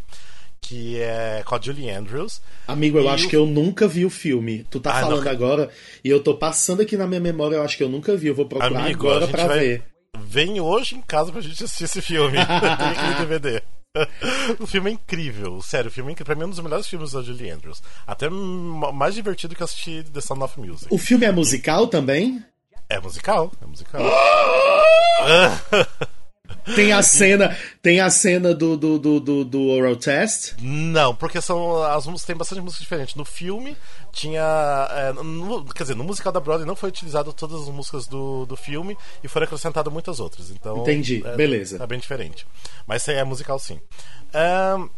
que 0.62 1.00
é 1.00 1.44
com 1.46 1.56
a 1.56 1.62
Julie 1.62 1.90
Andrews. 1.90 2.42
Amigo, 2.68 2.98
eu 2.98 3.06
E 3.06 3.08
acho 3.10 3.28
o- 3.28 3.30
que 3.30 3.36
eu 3.36 3.46
nunca 3.46 3.88
vi 3.88 4.06
o 4.06 4.10
filme. 4.10 4.66
Tu 4.70 4.80
tá 4.80 4.92
Ah, 4.98 5.02
não. 5.02 5.10
falando 5.10 5.28
agora 5.28 5.70
e 6.04 6.10
eu 6.10 6.22
tô 6.22 6.36
passando 6.36 6.82
aqui 6.82 6.98
na 6.98 7.08
minha 7.08 7.20
memória, 7.22 7.56
eu 7.56 7.64
acho 7.64 7.78
que 7.78 7.84
eu 7.84 7.90
nunca 7.90 8.16
vi. 8.18 8.28
Eu 8.28 8.36
vou 8.36 8.46
procurar 8.46 8.82
Amigo, 8.82 9.08
agora 9.08 9.28
pra 9.28 9.48
vai- 9.48 9.60
ver. 9.60 9.84
Vem 10.20 10.60
hoje 10.60 10.96
em 10.96 11.02
casa 11.02 11.32
pra 11.32 11.42
gente 11.42 11.64
assistir 11.64 11.84
esse 11.84 12.02
filme. 12.02 12.38
Tem 12.78 12.88
aquele 12.90 13.14
DVD. 13.16 13.62
O 14.60 14.68
filme 14.68 14.90
é 14.92 14.94
incrível, 14.94 15.62
sério, 15.62 15.90
o 15.90 15.92
filme 15.94 16.10
é 16.10 16.14
incrível. 16.14 16.26
Pra 16.26 16.36
mim 16.36 16.42
é 16.44 16.46
um 16.46 16.50
dos 16.50 16.60
melhores 16.60 16.88
filmes 16.88 17.12
da 17.12 17.22
Julie 17.22 17.50
Andrews. 17.50 17.82
Até 18.06 18.30
mais 18.30 19.14
divertido 19.16 19.56
que 19.56 19.64
assistir 19.64 20.04
The 20.06 20.22
Sound 20.22 20.44
of 20.44 20.60
Music. 20.60 20.88
O 20.92 20.98
filme 20.98 21.26
é 21.26 21.32
musical 21.32 21.88
também? 21.88 22.44
É 22.90 23.00
musical, 23.00 23.52
é 23.62 23.66
musical. 23.66 24.02
Tem 26.76 26.92
a 26.92 27.02
cena, 27.02 27.56
tem 27.82 28.02
a 28.02 28.10
cena 28.10 28.54
do, 28.54 28.76
do, 28.76 29.00
do, 29.00 29.20
do, 29.22 29.46
do 29.46 29.68
oral 29.70 29.96
test? 29.96 30.54
Não, 30.62 31.16
porque 31.16 31.42
são 31.42 31.82
as 31.84 32.06
músicas 32.06 32.26
tem 32.26 32.36
bastante 32.36 32.62
músicas 32.62 32.82
diferentes. 32.82 33.16
No 33.16 33.24
filme 33.24 33.76
tinha, 34.12 34.88
é, 34.92 35.14
no- 35.14 35.64
quer 35.66 35.84
dizer, 35.84 35.96
no 35.96 36.04
musical 36.04 36.32
da 36.32 36.42
Broadway 36.42 36.68
não 36.68 36.76
foi 36.76 36.90
utilizado 36.90 37.32
todas 37.32 37.62
as 37.62 37.70
músicas 37.70 38.06
do, 38.06 38.46
do 38.46 38.58
filme 38.58 38.98
e 39.24 39.30
foram 39.30 39.46
acrescentadas 39.46 39.92
muitas 39.92 40.20
outras. 40.20 40.50
Então, 40.50 40.78
Entendi, 40.80 41.24
é, 41.26 41.36
beleza. 41.36 41.82
É 41.82 41.88
bem 41.88 42.00
diferente. 42.00 42.46
Mas 42.86 43.08
é 43.08 43.24
musical 43.24 43.58
sim. 43.60 43.80
Ahn, 44.34 44.90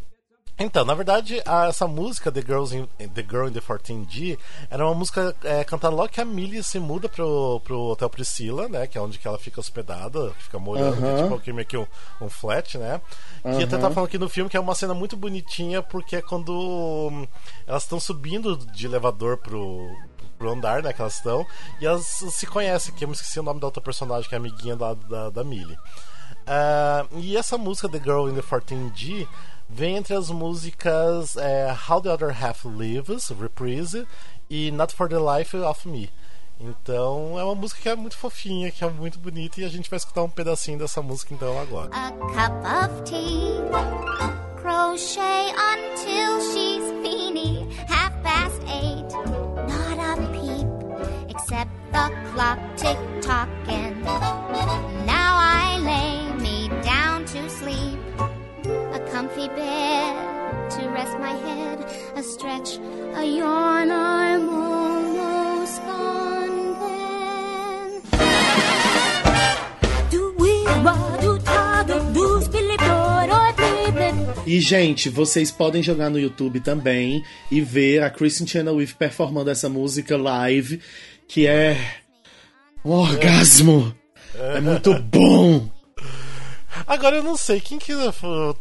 então, 0.60 0.84
na 0.84 0.94
verdade, 0.94 1.42
a- 1.46 1.68
essa 1.68 1.88
música 1.88 2.32
The, 2.32 2.42
Girls 2.42 2.76
in, 2.76 2.86
The 3.10 3.22
Girl 3.24 3.48
in 3.48 3.54
the 3.54 3.62
14G 3.62 4.38
era 4.70 4.86
uma 4.86 4.94
música 4.94 5.34
é, 5.44 5.64
cantada 5.64 5.96
logo 5.96 6.10
que 6.10 6.20
a 6.20 6.26
Millie 6.26 6.62
se 6.64 6.80
muda 6.80 7.08
pro, 7.08 7.62
pro 7.64 7.80
Hotel 7.92 8.10
Priscila, 8.10 8.68
né? 8.68 8.86
Que 8.86 8.98
é 8.98 9.02
onde 9.02 9.18
que 9.18 9.28
ela 9.28 9.40
fica 9.40 9.60
hospedada, 9.60 10.32
fica 10.40 10.60
morando, 10.60 10.98
que 10.98 11.06
é 11.08 11.24
tipo 11.24 11.36
aqui, 11.36 11.54
meio 11.54 11.66
que 11.68 11.78
um, 11.78 11.88
um 12.22 12.30
flat, 12.30 12.78
né? 12.78 13.00
Que 13.42 13.48
Aham. 13.50 13.64
até 13.64 13.78
tá 13.78 13.90
falando 13.90 14.08
aqui 14.08 14.18
no 14.18 14.28
filme 14.28 14.50
que 14.50 14.58
é 14.58 14.60
uma 14.60 14.76
cena 14.76 14.94
muito 14.94 15.16
bonitinha, 15.16 15.82
porque 15.82 16.18
é 16.18 16.22
quando 16.22 16.52
hum, 16.52 17.26
elas 17.66 17.84
estão 17.84 18.00
subindo 18.00 18.58
de 18.58 18.86
elevador 18.86 19.38
pro, 19.38 19.90
pro 20.38 20.52
andar, 20.52 20.84
né? 20.84 20.92
Que 20.92 21.02
elas 21.02 21.16
estão, 21.16 21.46
e 21.80 21.86
elas 21.86 22.06
se 22.06 22.46
conhecem, 22.46 22.94
que 22.94 23.04
eu 23.06 23.08
me 23.08 23.14
esqueci 23.14 23.40
o 23.40 23.44
nome 23.44 23.60
da 23.62 23.68
outra 23.68 23.82
personagem, 23.82 24.28
que 24.28 24.36
é 24.36 24.38
amiguinha 24.38 24.76
da, 24.76 24.94
da, 24.94 25.30
da 25.30 25.44
Millie. 25.44 25.78
Ah, 26.46 27.06
e 27.14 27.38
essa 27.38 27.58
música 27.58 27.88
The 27.88 28.00
Girl 28.00 28.28
in 28.28 28.36
the 28.36 28.42
14G 28.42 29.28
vem 29.70 29.98
entre 29.98 30.16
as 30.16 30.30
músicas 30.30 31.38
é, 31.38 31.76
How 31.88 32.02
the 32.02 32.12
Other 32.12 32.44
Half 32.44 32.66
Lives, 32.66 33.30
Reprise, 33.30 34.08
e 34.50 34.72
Not 34.72 34.94
for 34.96 35.08
the 35.08 35.20
Life 35.20 35.56
of 35.56 35.88
Me. 35.88 36.10
Então 36.60 37.40
é 37.40 37.44
uma 37.44 37.56
música 37.56 37.82
que 37.82 37.90
é 37.90 37.96
muito 37.96 38.18
fofinha, 38.18 38.72
que 38.72 38.84
é 38.84 38.90
muito 38.90 39.20
bonita, 39.20 39.62
e 39.62 39.64
a 39.64 39.70
gente 39.70 39.90
vai 39.90 39.98
escutar 39.98 40.24
um 40.24 40.30
pedacinho 40.30 40.78
dessa 40.78 41.02
música 41.02 41.34
então 41.34 41.58
agora. 41.60 41.90
A 41.94 42.12
cup 42.12 42.66
of 42.66 43.04
tea. 43.04 43.60
Crochet 44.62 45.54
until 45.56 46.42
she's 46.52 46.92
feeny. 47.02 47.66
Half 47.88 48.12
past 48.24 48.62
eight. 48.68 49.08
Not 49.70 50.00
a 50.00 50.18
peep. 50.34 50.68
Except 51.30 51.72
the 51.94 52.12
clock 52.34 52.60
tick 52.76 52.98
tocking. 53.22 54.02
Now 55.06 55.38
I 55.38 55.78
lay 55.80 56.34
me 56.42 56.68
down 56.84 57.09
comfy 59.20 59.50
bed 59.50 60.16
to 60.70 60.88
rest 60.92 61.20
my 61.20 61.36
head. 61.46 61.78
A 62.16 62.24
stretch, 62.24 62.78
a 63.16 63.26
yawn. 63.26 63.92
I'm 63.92 64.48
almost 64.50 65.82
gone 65.84 66.80
then. 66.80 68.02
Do 70.10 70.34
we 70.38 70.64
E, 74.46 74.62
gente, 74.62 75.10
vocês 75.10 75.52
podem 75.52 75.84
jogar 75.84 76.10
no 76.10 76.18
YouTube 76.18 76.62
também 76.62 77.22
e 77.52 77.60
ver 77.60 78.02
a 78.02 78.10
Kristen 78.10 78.48
Chenoweth 78.48 78.96
performando 78.98 79.50
essa 79.50 79.68
música 79.68 80.16
live, 80.16 80.80
que 81.28 81.46
é 81.46 81.76
um 82.86 82.92
orgasmo. 82.92 83.94
É 84.34 84.62
muito 84.62 84.98
bom. 84.98 85.79
Agora 86.88 87.18
eu 87.18 87.24
não 87.24 87.36
sei, 87.38 87.60
quem 87.60 87.78
que 87.78 87.94
uh, 87.94 88.14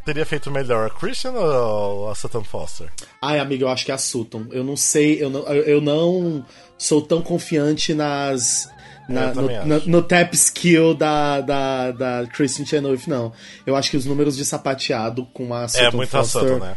teria 0.05 0.25
feito 0.27 0.51
melhor, 0.51 0.87
a 0.87 0.91
Christian 0.91 1.33
ou 1.33 2.11
a 2.11 2.14
Sutton 2.14 2.45
Foster? 2.45 2.89
Ai, 3.23 3.39
amigo, 3.39 3.64
eu 3.64 3.69
acho 3.69 3.85
que 3.85 3.91
é 3.91 3.95
a 3.95 3.99
Sutton. 3.99 4.47
Eu 4.51 4.62
não 4.64 4.77
sei, 4.77 5.23
eu 5.23 5.31
não, 5.31 5.41
eu 5.47 5.81
não 5.81 6.45
sou 6.77 7.01
tão 7.03 7.21
confiante 7.23 7.95
nas. 7.95 8.69
na- 9.09 9.33
no, 9.35 9.49
na- 9.66 9.79
no 9.87 10.03
tap 10.03 10.35
skill 10.35 10.95
da, 10.95 11.41
da, 11.41 11.91
da 11.93 12.27
Christian 12.27 12.66
Chenoweth, 12.66 13.07
não. 13.07 13.33
Eu 13.66 13.75
acho 13.77 13.91
que 13.91 13.97
os 13.97 14.05
números 14.05 14.37
de 14.37 14.45
sapateado 14.45 15.25
com 15.33 15.55
a 15.55 15.66
Sutton 15.69 15.85
É 15.85 15.91
muito 15.91 16.14
a 16.16 16.21
Foster... 16.23 16.43
Sutton, 16.43 16.59
né? 16.64 16.77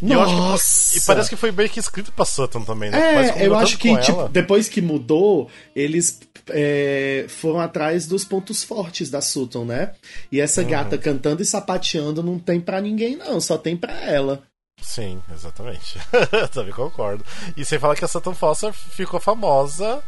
E 0.00 0.12
acho 0.12 0.24
que- 0.24 0.40
Nossa! 0.40 0.98
e 0.98 1.00
parece 1.02 1.28
que 1.28 1.36
foi 1.36 1.52
bem 1.52 1.68
que 1.68 1.78
escrito 1.78 2.10
pra 2.12 2.24
Sutton 2.24 2.64
também, 2.64 2.90
né? 2.90 3.30
É, 3.38 3.46
eu 3.46 3.56
acho 3.56 3.78
que, 3.78 3.96
tipo, 3.98 4.28
depois 4.28 4.68
que 4.68 4.80
mudou, 4.80 5.48
eles 5.76 6.18
é, 6.50 7.26
foram 7.28 7.60
atrás 7.60 8.06
dos 8.06 8.24
pontos 8.24 8.62
fortes 8.64 9.10
da 9.10 9.20
Sutton, 9.20 9.64
né? 9.64 9.92
E 10.30 10.40
essa 10.40 10.62
Uhum. 10.62 10.68
gata 10.68 10.98
cantando 10.98 11.42
e 11.42 11.44
sapateando 11.46 12.22
não 12.22 12.38
tem 12.38 12.60
pra 12.60 12.80
ninguém, 12.80 13.16
não, 13.16 13.40
só 13.40 13.56
tem 13.58 13.76
pra 13.76 13.92
ela. 14.04 14.42
Sim, 14.80 15.20
exatamente. 15.32 15.98
Também 16.52 16.72
concordo. 16.72 17.24
E 17.56 17.64
sem 17.64 17.78
falar 17.78 17.94
que 17.94 18.04
a 18.04 18.08
Sutton 18.08 18.34
Foster 18.34 18.72
ficou 18.72 19.20
famosa 19.20 20.02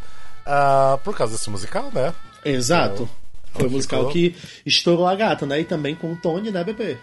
ah, 0.45 0.99
por 1.05 1.17
causa 1.17 1.35
desse 1.35 1.49
musical, 1.51 1.91
né? 1.93 2.13
Exato. 2.45 3.09
Foi 3.53 3.67
o 3.67 3.69
ficou- 3.69 3.71
musical 3.71 4.09
que 4.09 4.35
estourou 4.67 5.07
a 5.07 5.15
gata, 5.15 5.47
né? 5.47 5.61
E 5.61 5.65
também 5.65 5.95
com 5.95 6.13
o 6.13 6.17
Tony, 6.17 6.51
né, 6.51 6.65
bebê? 6.65 6.99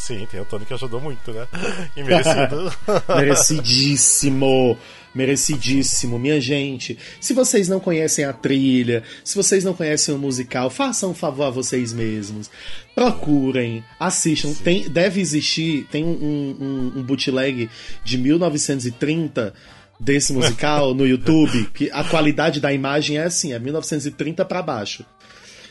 Sim, 0.00 0.26
tem 0.30 0.40
o 0.40 0.46
Tony 0.46 0.64
que 0.64 0.72
ajudou 0.72 0.98
muito, 0.98 1.30
né? 1.30 1.46
E 1.94 2.02
merecido. 2.02 2.72
Merecidíssimo. 3.14 4.78
Merecidíssimo, 5.14 6.18
minha 6.18 6.40
gente. 6.40 6.96
Se 7.20 7.34
vocês 7.34 7.68
não 7.68 7.78
conhecem 7.78 8.24
a 8.24 8.32
trilha, 8.32 9.02
se 9.22 9.36
vocês 9.36 9.62
não 9.62 9.74
conhecem 9.74 10.14
o 10.14 10.18
musical, 10.18 10.70
façam 10.70 11.10
um 11.10 11.14
favor 11.14 11.44
a 11.44 11.50
vocês 11.50 11.92
mesmos. 11.92 12.50
Procurem, 12.94 13.84
assistam. 13.98 14.54
Tem, 14.54 14.88
deve 14.88 15.20
existir, 15.20 15.86
tem 15.90 16.02
um, 16.02 16.56
um, 16.58 16.92
um 17.00 17.02
bootleg 17.02 17.68
de 18.02 18.16
1930 18.16 19.52
desse 19.98 20.32
musical 20.32 20.94
no 20.94 21.06
YouTube, 21.06 21.68
que 21.74 21.90
a 21.90 22.02
qualidade 22.04 22.58
da 22.58 22.72
imagem 22.72 23.18
é 23.18 23.24
assim, 23.24 23.52
é 23.52 23.58
1930 23.58 24.46
pra 24.46 24.62
baixo. 24.62 25.04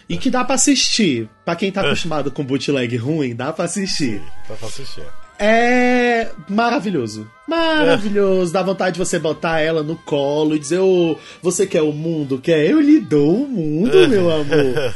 E 0.10 0.18
que 0.18 0.32
dá 0.32 0.43
pra 0.43 0.55
assistir. 0.55 1.30
Pra 1.45 1.55
quem 1.55 1.72
tá 1.72 1.82
acostumado 1.82 2.32
com 2.32 2.43
bootleg 2.43 2.97
ruim, 2.97 3.36
dá 3.36 3.53
pra 3.53 3.66
assistir. 3.66 4.22
Dá 4.47 4.55
pra 4.55 4.68
assistir. 4.68 5.05
É 5.41 6.32
maravilhoso. 6.49 7.26
Maravilhoso. 7.47 8.51
Dá 8.51 8.62
vontade 8.62 8.95
de 8.95 8.99
você 8.99 9.18
botar 9.18 9.62
ela 9.62 9.82
no 9.82 9.95
colo 9.95 10.53
e 10.53 10.60
dizer: 10.60 10.80
Ô, 10.80 11.18
você 11.41 11.66
quer 11.66 11.82
o 11.82 11.93
mundo? 11.93 12.39
Quer? 12.39 12.70
Eu 12.70 12.82
lhe 12.82 12.99
dou 12.99 13.43
o 13.43 13.47
mundo, 13.47 14.10
meu 14.10 14.30
amor. 14.30 14.95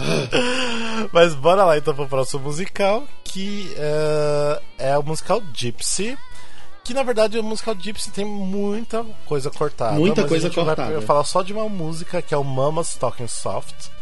Mas 1.12 1.34
bora 1.34 1.64
lá 1.64 1.76
então 1.76 1.94
pro 1.94 2.08
próximo 2.08 2.44
musical, 2.44 3.06
que 3.22 3.70
eh, 3.76 4.62
é 4.78 4.98
o 4.98 5.02
musical 5.02 5.42
Gypsy. 5.52 6.16
Que 6.82 6.94
na 6.94 7.02
verdade 7.02 7.38
o 7.38 7.42
musical 7.42 7.74
Gypsy 7.78 8.10
tem 8.10 8.24
muita 8.24 9.04
coisa 9.26 9.50
cortada. 9.50 9.98
Muita 9.98 10.24
coisa 10.26 10.48
cortada. 10.48 10.92
Vai 10.92 11.02
falar 11.02 11.24
só 11.24 11.42
de 11.42 11.52
uma 11.52 11.68
música 11.68 12.22
que 12.22 12.32
é 12.32 12.38
o 12.38 12.44
Mama's 12.44 12.94
Talking 12.94 13.28
Soft. 13.28 13.93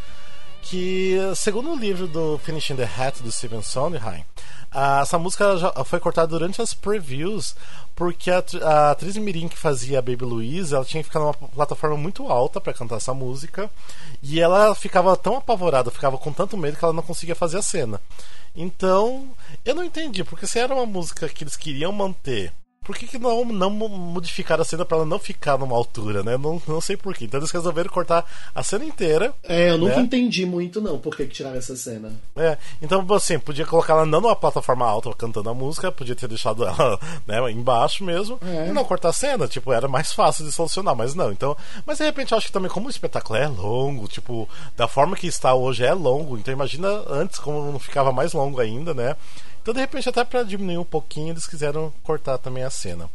Que, 0.63 1.19
segundo 1.37 1.73
o 1.73 1.77
livro 1.77 2.07
do 2.07 2.39
Finishing 2.39 2.77
the 2.77 2.85
Hat 2.85 3.23
do 3.23 3.31
Steven 3.31 3.63
Sondheim, 3.63 4.25
ah, 4.71 5.01
essa 5.03 5.19
música 5.19 5.45
foi 5.85 6.01
cortada 6.01 6.29
durante 6.29 6.63
as 6.63 6.73
previews 6.73 7.55
porque 7.95 8.31
a, 8.31 8.43
a 8.63 8.91
atriz 8.93 9.17
Mirim 9.19 9.47
que 9.47 9.59
fazia 9.59 9.99
a 9.99 10.03
Baby 10.03 10.25
Louise 10.25 10.75
ela 10.75 10.85
tinha 10.85 11.03
que 11.03 11.09
ficar 11.09 11.21
numa 11.21 11.35
plataforma 11.35 11.97
muito 11.97 12.27
alta 12.29 12.59
para 12.59 12.73
cantar 12.73 12.97
essa 12.97 13.13
música 13.13 13.71
e 14.23 14.41
ela 14.41 14.75
ficava 14.75 15.15
tão 15.15 15.37
apavorada, 15.37 15.91
ficava 15.91 16.17
com 16.17 16.33
tanto 16.33 16.57
medo 16.57 16.79
que 16.79 16.85
ela 16.85 16.95
não 16.95 17.03
conseguia 17.03 17.35
fazer 17.35 17.59
a 17.59 17.63
cena. 17.63 18.01
Então, 18.57 19.31
eu 19.65 19.75
não 19.75 19.85
entendi, 19.85 20.25
porque 20.25 20.47
se 20.47 20.59
era 20.59 20.75
uma 20.75 20.87
música 20.87 21.29
que 21.29 21.45
eles 21.45 21.57
queriam 21.57 21.93
manter, 21.93 22.53
por 22.85 22.97
que, 22.97 23.07
que 23.07 23.19
não, 23.19 23.45
não 23.45 23.71
mo- 23.71 23.89
modificaram 23.89 24.63
a 24.63 24.65
cena 24.65 24.85
para 24.85 24.99
ela 24.99 25.07
não 25.07 25.19
ficar 25.19 25.57
numa 25.59 25.77
altura, 25.77 26.23
né? 26.23 26.37
Não, 26.37 26.61
não 26.67 26.81
sei 26.81 26.97
porquê. 26.97 27.25
Então 27.27 27.39
eles 27.39 27.51
resolveram 27.51 27.89
cortar 27.91 28.25
a 28.55 28.63
cena 28.63 28.85
inteira. 28.85 29.33
É, 29.45 29.71
eu 29.71 29.79
nunca 29.79 29.97
né? 29.97 30.03
entendi 30.03 30.45
muito, 30.45 30.81
não, 30.81 30.99
por 30.99 31.15
que, 31.17 31.25
que 31.27 31.33
tiraram 31.35 31.57
essa 31.57 31.77
cena. 31.77 32.13
É, 32.37 32.59
então 32.81 33.07
assim, 33.15 33.39
podia 33.39 33.65
colocar 33.67 33.93
ela 33.95 34.07
não 34.07 34.21
numa 34.21 34.35
plataforma 34.37 34.87
alta 34.87 35.13
cantando 35.15 35.49
a 35.51 35.55
música, 35.55 35.91
podia 35.93 36.15
ter 36.17 36.29
deixado 36.29 36.65
ela 36.65 36.99
né, 37.27 37.51
embaixo 37.51 38.05
mesmo 38.05 38.39
É. 38.43 38.69
e 38.69 38.73
não 38.73 38.85
cortar 38.85 39.11
a 39.11 39.13
cena, 39.13 39.47
tipo, 39.49 39.73
era 39.73 39.87
mais 39.89 40.13
fácil 40.13 40.45
de 40.45 40.53
solucionar, 40.53 40.95
mas 40.97 41.15
não. 41.15 41.31
Então, 41.33 41.57
mas 41.87 41.99
de 41.99 42.05
repente 42.05 42.33
eu 42.33 42.39
acho 42.39 42.47
que 42.49 42.53
também 42.53 42.71
como 42.71 42.87
o 42.87 42.91
espetáculo 42.91 43.39
é 43.39 43.47
longo, 43.49 44.09
tipo, 44.09 44.49
da 44.77 44.87
forma 44.89 45.17
que 45.17 45.27
está 45.27 45.55
hoje 45.55 45.85
é 45.85 45.93
longo, 45.95 46.37
então 46.37 46.53
imagina 46.53 46.89
antes 47.09 47.39
como 47.39 47.71
não 47.73 47.79
ficava 47.79 48.13
mais 48.13 48.33
longo 48.33 48.61
ainda, 48.61 48.93
né? 48.95 49.17
Então 49.63 49.73
de 49.73 49.81
repente 49.81 50.09
até 50.09 50.25
para 50.25 50.43
diminuir 50.43 50.79
um 50.79 50.85
pouquinho 50.85 51.31
eles 51.31 51.47
quiseram 51.47 51.93
cortar 52.03 52.39
também 52.39 52.65
a 52.65 52.71
cena. 52.71 53.09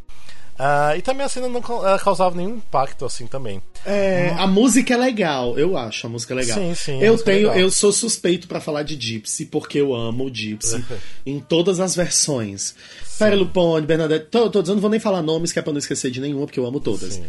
Ah, 0.59 0.97
e 0.97 1.03
também 1.03 1.23
a 1.23 1.29
cena 1.29 1.47
não 1.47 1.61
causava 1.61 2.35
nenhum 2.35 2.55
impacto 2.55 3.05
assim 3.05 3.27
também. 3.27 3.61
É, 3.85 4.33
a 4.39 4.47
música 4.47 4.95
é 4.95 4.97
legal, 4.97 5.57
eu 5.57 5.77
acho 5.77 6.07
a 6.07 6.09
música 6.09 6.33
legal. 6.33 6.57
Sim, 6.57 6.73
sim, 6.73 6.99
Eu 6.99 7.13
é 7.13 7.17
tenho, 7.17 7.51
eu 7.51 7.69
sou 7.69 7.91
suspeito 7.91 8.47
pra 8.47 8.59
falar 8.59 8.81
de 8.81 8.95
Gypsy 8.99 9.45
porque 9.45 9.77
eu 9.77 9.93
amo 9.93 10.25
o 10.25 10.33
Gypsy 10.33 10.83
em 11.25 11.39
todas 11.39 11.79
as 11.79 11.95
versões. 11.95 12.73
Perry 13.19 13.35
Lupone, 13.35 13.85
Bernadette, 13.85 14.27
todos, 14.31 14.67
eu 14.67 14.75
não 14.75 14.81
vou 14.81 14.89
nem 14.89 14.99
falar 14.99 15.21
nomes 15.21 15.51
que 15.51 15.59
é 15.59 15.61
pra 15.61 15.71
não 15.71 15.79
esquecer 15.79 16.09
de 16.09 16.19
nenhuma 16.19 16.47
porque 16.47 16.59
eu 16.59 16.65
amo 16.65 16.79
todas. 16.79 17.21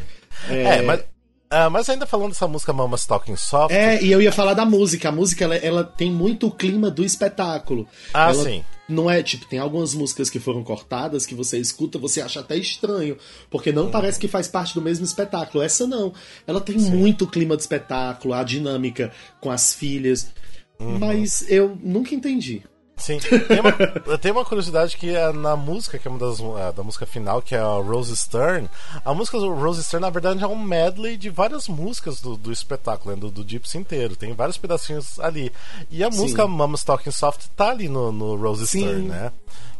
É, 0.48 0.80
mas, 0.80 1.04
ah, 1.50 1.68
mas 1.68 1.88
ainda 1.88 2.06
falando 2.06 2.30
dessa 2.30 2.46
música 2.46 2.72
Mama's 2.72 3.06
Talking 3.06 3.36
Soft. 3.36 3.74
É, 3.74 4.02
e 4.02 4.12
eu 4.12 4.20
ia 4.20 4.32
falar 4.32 4.54
da 4.54 4.64
música. 4.64 5.08
A 5.08 5.12
música, 5.12 5.44
ela, 5.44 5.56
ela 5.56 5.84
tem 5.84 6.10
muito 6.10 6.46
o 6.46 6.50
clima 6.50 6.90
do 6.90 7.04
espetáculo. 7.04 7.86
Ah, 8.12 8.30
Ela 8.30 8.44
sim. 8.44 8.64
Não 8.89 9.11
é, 9.11 9.22
tipo, 9.22 9.47
tem 9.47 9.59
algumas 9.59 9.93
músicas 9.95 10.30
que 10.30 10.41
foram 10.41 10.64
cortadas 10.64 11.26
que 11.26 11.34
você 11.34 11.59
escuta, 11.59 11.99
você 11.99 12.22
acha 12.22 12.41
até 12.41 12.57
estranho, 12.57 13.18
porque 13.51 13.70
não 13.70 13.91
parece 13.91 14.18
que 14.18 14.26
faz 14.26 14.49
parte 14.49 14.74
do 14.74 14.80
mesmo 14.80 15.05
espetáculo. 15.05 15.62
Essa 15.62 15.86
não. 15.86 16.14
Ela 16.47 16.61
tem 16.61 16.78
muito 16.78 17.24
o 17.26 17.30
clima 17.30 17.55
do 17.55 17.61
espetáculo, 17.61 18.32
a 18.32 18.43
dinâmica 18.43 19.12
com 19.41 19.51
as 19.51 19.74
filhas. 19.74 20.32
Mas 20.78 21.45
eu 21.51 21.76
nunca 21.82 22.14
entendi. 22.14 22.62
Sim, 22.99 23.18
tem 23.20 23.61
uma, 23.61 24.18
tem 24.18 24.32
uma 24.32 24.44
curiosidade 24.44 24.96
que 24.96 25.14
é 25.14 25.32
na 25.32 25.57
música, 25.57 25.99
que 25.99 26.07
é 26.07 26.11
uma 26.11 26.18
das 26.18 26.40
é, 26.40 26.72
da 26.72 26.82
música 26.82 27.07
final, 27.07 27.40
que 27.40 27.55
é 27.55 27.59
a 27.59 27.62
Rose 27.62 28.14
Stern. 28.16 28.68
A 29.05 29.14
música 29.14 29.38
do 29.38 29.55
Rose 29.55 29.82
Stern, 29.82 30.03
na 30.03 30.11
verdade, 30.11 30.42
é 30.42 30.46
um 30.46 30.61
medley 30.61 31.16
de 31.16 31.30
várias 31.30 31.68
músicas 31.68 32.20
do, 32.20 32.36
do 32.36 32.53
espetáculo, 32.53 33.14
né, 33.14 33.20
do, 33.20 33.30
do 33.30 33.49
Gypsy 33.49 33.78
inteiro. 33.78 34.16
Tem 34.16 34.34
vários 34.34 34.59
pedacinhos 34.59 35.18
ali. 35.20 35.53
E 35.90 36.03
a 36.03 36.11
Sim. 36.11 36.18
música 36.18 36.46
Mama's 36.46 36.84
Talking 36.84 37.11
Soft 37.11 37.46
tá 37.57 37.70
ali 37.70 37.88
no, 37.88 38.12
no 38.12 38.36
Rose 38.36 38.66
Sim. 38.66 38.80
Stern, 38.80 39.09
né? 39.09 39.32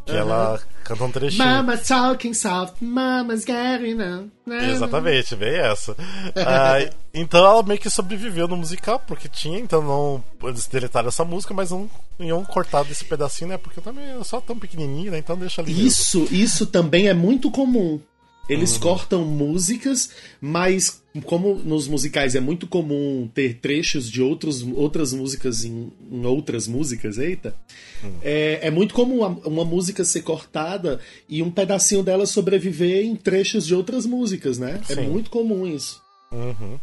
Que 0.09 0.17
Aham. 0.17 0.21
ela 0.21 0.61
canta 0.85 1.05
um 1.05 1.11
trechinho. 1.11 1.45
Mama's 1.45 1.87
talking 1.87 2.33
soft, 2.33 2.77
mama's 2.81 3.45
getting 3.45 4.01
up. 4.01 4.31
Exatamente, 4.73 5.37
bem 5.37 5.55
essa. 5.55 5.95
Ah, 6.35 6.79
então 7.13 7.45
ela 7.45 7.63
meio 7.63 7.79
que 7.79 7.91
sobreviveu 7.91 8.49
no 8.49 8.57
musical, 8.57 8.99
porque 9.07 9.29
tinha, 9.29 9.59
então 9.59 9.83
não. 9.83 10.25
Eles 10.49 10.67
deletaram 10.67 11.09
essa 11.09 11.27
música, 11.27 11.53
mas 11.53 11.71
não 11.71 11.91
iam 12.19 12.43
cortar 12.43 12.85
desse 12.85 13.05
pedacinho, 13.05 13.51
né? 13.51 13.59
Porque 13.59 13.83
também 13.83 14.19
é 14.19 14.25
só 14.25 14.41
tão 14.41 14.59
pequenininho, 14.59 15.13
né? 15.13 15.19
Então 15.19 15.37
deixa 15.37 15.61
ali. 15.61 15.73
mesmo. 15.75 15.87
Isso, 15.87 16.27
isso 16.31 16.67
também 16.67 17.09
é 17.09 17.13
muito 17.15 17.51
comum. 17.51 18.01
Eles 18.49 18.75
Uhum. 18.75 18.81
cortam 18.81 19.25
músicas, 19.25 20.11
mas 20.41 21.03
como 21.25 21.55
nos 21.57 21.87
musicais 21.89 22.35
é 22.35 22.41
muito 22.41 22.67
comum 22.67 23.29
ter 23.35 23.55
trechos 23.61 24.11
de 24.11 24.23
outros, 24.23 24.63
outras 24.75 25.13
músicas 25.13 25.65
em, 25.65 25.93
em 26.11 26.25
outras 26.25 26.67
músicas, 26.69 27.19
eita, 27.19 27.55
Hum. 28.03 28.13
é, 28.23 28.61
é 28.63 28.71
muito 28.71 28.95
comum 28.95 29.25
uma 29.45 29.65
música 29.65 30.05
ser 30.05 30.23
cortada 30.23 31.01
e 31.29 31.43
um 31.43 31.51
pedacinho 31.51 32.03
dela 32.03 32.25
sobreviver 32.27 33.05
em 33.05 33.17
trechos 33.17 33.67
de 33.67 33.75
outras 33.75 34.07
músicas, 34.07 34.59
né? 34.59 34.81
É 34.89 34.95
Sim. 34.95 35.09
muito 35.09 35.29
comum 35.31 35.67
isso. 35.67 36.01
Uhum. 36.31 36.79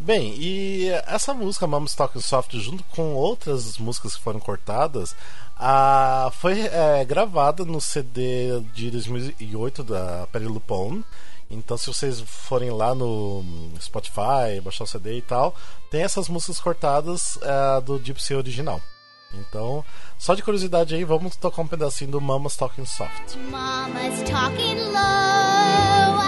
Bem, 0.00 0.34
e 0.38 0.86
essa 1.06 1.34
música 1.34 1.66
Mama's 1.66 1.94
Talking 1.94 2.20
Soft, 2.20 2.54
junto 2.56 2.84
com 2.84 3.14
outras 3.14 3.78
músicas 3.78 4.14
que 4.16 4.22
foram 4.22 4.38
cortadas, 4.40 5.14
ah, 5.58 6.30
foi 6.34 6.60
é, 6.60 7.04
gravada 7.04 7.64
no 7.64 7.80
CD 7.80 8.60
de 8.72 8.90
2008 8.90 9.82
da 9.82 10.26
Perry 10.30 10.46
Lupone. 10.46 11.04
Então, 11.50 11.76
se 11.76 11.86
vocês 11.86 12.20
forem 12.20 12.70
lá 12.70 12.94
no 12.94 13.44
Spotify, 13.80 14.60
baixar 14.62 14.84
o 14.84 14.86
CD 14.86 15.16
e 15.18 15.22
tal, 15.22 15.54
tem 15.90 16.02
essas 16.02 16.28
músicas 16.28 16.60
cortadas 16.60 17.38
ah, 17.42 17.80
do 17.80 17.98
Gypsy 17.98 18.34
original. 18.34 18.80
Então, 19.34 19.84
só 20.18 20.34
de 20.34 20.42
curiosidade 20.42 20.94
aí, 20.94 21.04
vamos 21.04 21.36
tocar 21.36 21.62
um 21.62 21.66
pedacinho 21.66 22.10
do 22.10 22.20
Mama's 22.20 22.56
Talking 22.56 22.86
Soft. 22.86 23.36
Mama's 23.50 24.22
talking 24.22 24.76
low. 24.92 26.27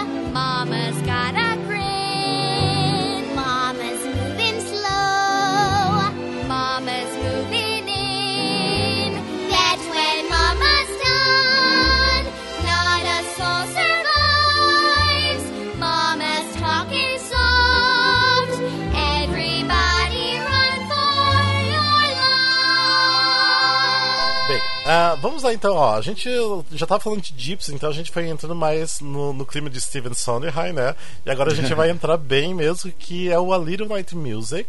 Ah, 24.93 25.14
vamos 25.14 25.45
lá 25.45 25.55
então, 25.55 25.76
ó. 25.76 25.97
A 25.97 26.01
gente 26.01 26.28
já 26.72 26.84
tava 26.84 27.01
falando 27.01 27.20
de 27.22 27.32
Gypsy, 27.32 27.72
então 27.72 27.88
a 27.88 27.93
gente 27.93 28.11
foi 28.11 28.26
entrando 28.26 28.57
mais 28.57 29.01
no, 29.01 29.32
no 29.32 29.47
clima 29.47 29.70
de 29.70 29.80
Steven 29.80 30.14
Sondheim, 30.14 30.72
né? 30.72 30.97
E 31.24 31.30
agora 31.30 31.53
a 31.53 31.55
gente 31.55 31.72
vai 31.74 31.91
entrar 31.91 32.16
bem 32.16 32.53
mesmo, 32.53 32.91
que 32.91 33.30
é 33.30 33.38
o 33.38 33.53
A 33.53 33.59
Little 33.59 33.86
Night 33.86 34.16
Music, 34.16 34.68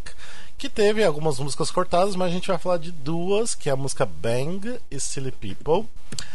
que 0.62 0.70
teve 0.70 1.04
algumas 1.04 1.40
músicas 1.40 1.72
cortadas, 1.72 2.16
mas 2.16 2.28
a 2.28 2.32
gente 2.32 2.48
vai 2.48 2.58
falar 2.60 2.78
de 2.78 2.92
duas, 2.92 3.56
que 3.56 3.68
é 3.68 3.72
a 3.72 3.76
música 3.76 4.06
Bang 4.06 4.80
e 4.92 5.00
Silly 5.00 5.32
People. 5.32 5.90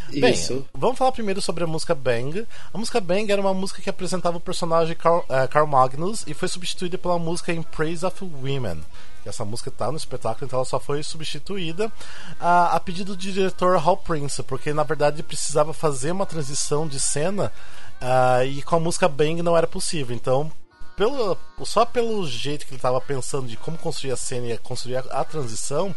Bem, 0.09 0.33
Isso. 0.33 0.65
vamos 0.73 0.97
falar 0.97 1.13
primeiro 1.13 1.41
sobre 1.41 1.63
a 1.63 1.67
música 1.67 1.95
Bang. 1.95 2.45
A 2.73 2.77
música 2.77 2.99
Bang 2.99 3.31
era 3.31 3.39
uma 3.39 3.53
música 3.53 3.81
que 3.81 3.89
apresentava 3.89 4.35
o 4.35 4.41
personagem 4.41 4.97
Carl, 4.97 5.23
eh, 5.29 5.47
Carl 5.47 5.65
Magnus 5.65 6.25
e 6.27 6.33
foi 6.33 6.49
substituída 6.49 6.97
pela 6.97 7.17
música 7.17 7.53
In 7.53 7.63
Praise 7.63 8.05
of 8.05 8.21
Women. 8.21 8.83
Essa 9.25 9.45
música 9.45 9.69
está 9.69 9.89
no 9.89 9.97
espetáculo, 9.97 10.45
então 10.45 10.57
ela 10.57 10.65
só 10.65 10.77
foi 10.77 11.01
substituída 11.03 11.89
a, 12.37 12.75
a 12.75 12.79
pedido 12.81 13.15
do 13.15 13.17
diretor 13.17 13.77
Hal 13.77 13.95
Prince, 13.95 14.43
porque 14.43 14.73
na 14.73 14.83
verdade 14.83 15.23
precisava 15.23 15.71
fazer 15.73 16.11
uma 16.11 16.25
transição 16.25 16.85
de 16.85 16.99
cena 16.99 17.49
ah, 18.01 18.43
e 18.43 18.61
com 18.61 18.75
a 18.75 18.79
música 18.81 19.07
Bang 19.07 19.41
não 19.41 19.55
era 19.55 19.67
possível. 19.67 20.13
Então, 20.13 20.51
pelo, 20.97 21.37
só 21.63 21.85
pelo 21.85 22.27
jeito 22.27 22.65
que 22.65 22.71
ele 22.71 22.79
estava 22.79 22.99
pensando 22.99 23.47
de 23.47 23.55
como 23.55 23.77
construir 23.77 24.11
a 24.11 24.17
cena 24.17 24.47
e 24.47 24.57
construir 24.57 24.97
a, 24.97 25.21
a 25.21 25.23
transição, 25.23 25.95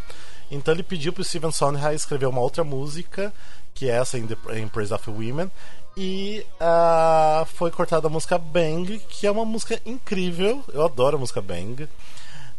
então 0.50 0.74
ele 0.74 0.82
pediu 0.82 1.12
para 1.12 1.22
o 1.22 1.24
Steven 1.24 1.50
Sondheim 1.50 1.94
escrever 1.94 2.26
uma 2.26 2.40
outra 2.40 2.62
música, 2.62 3.32
que 3.74 3.88
é 3.88 3.96
essa, 3.96 4.18
In, 4.18 4.26
The, 4.26 4.36
In 4.60 4.68
Praise 4.68 4.92
of 4.92 5.08
Women, 5.10 5.50
e 5.96 6.46
ah, 6.60 7.46
foi 7.54 7.70
cortada 7.70 8.08
a 8.08 8.10
música 8.10 8.36
Bang, 8.36 8.98
que 9.08 9.26
é 9.26 9.30
uma 9.30 9.44
música 9.44 9.80
incrível, 9.86 10.62
eu 10.72 10.84
adoro 10.84 11.16
a 11.16 11.20
música 11.20 11.40
Bang. 11.40 11.88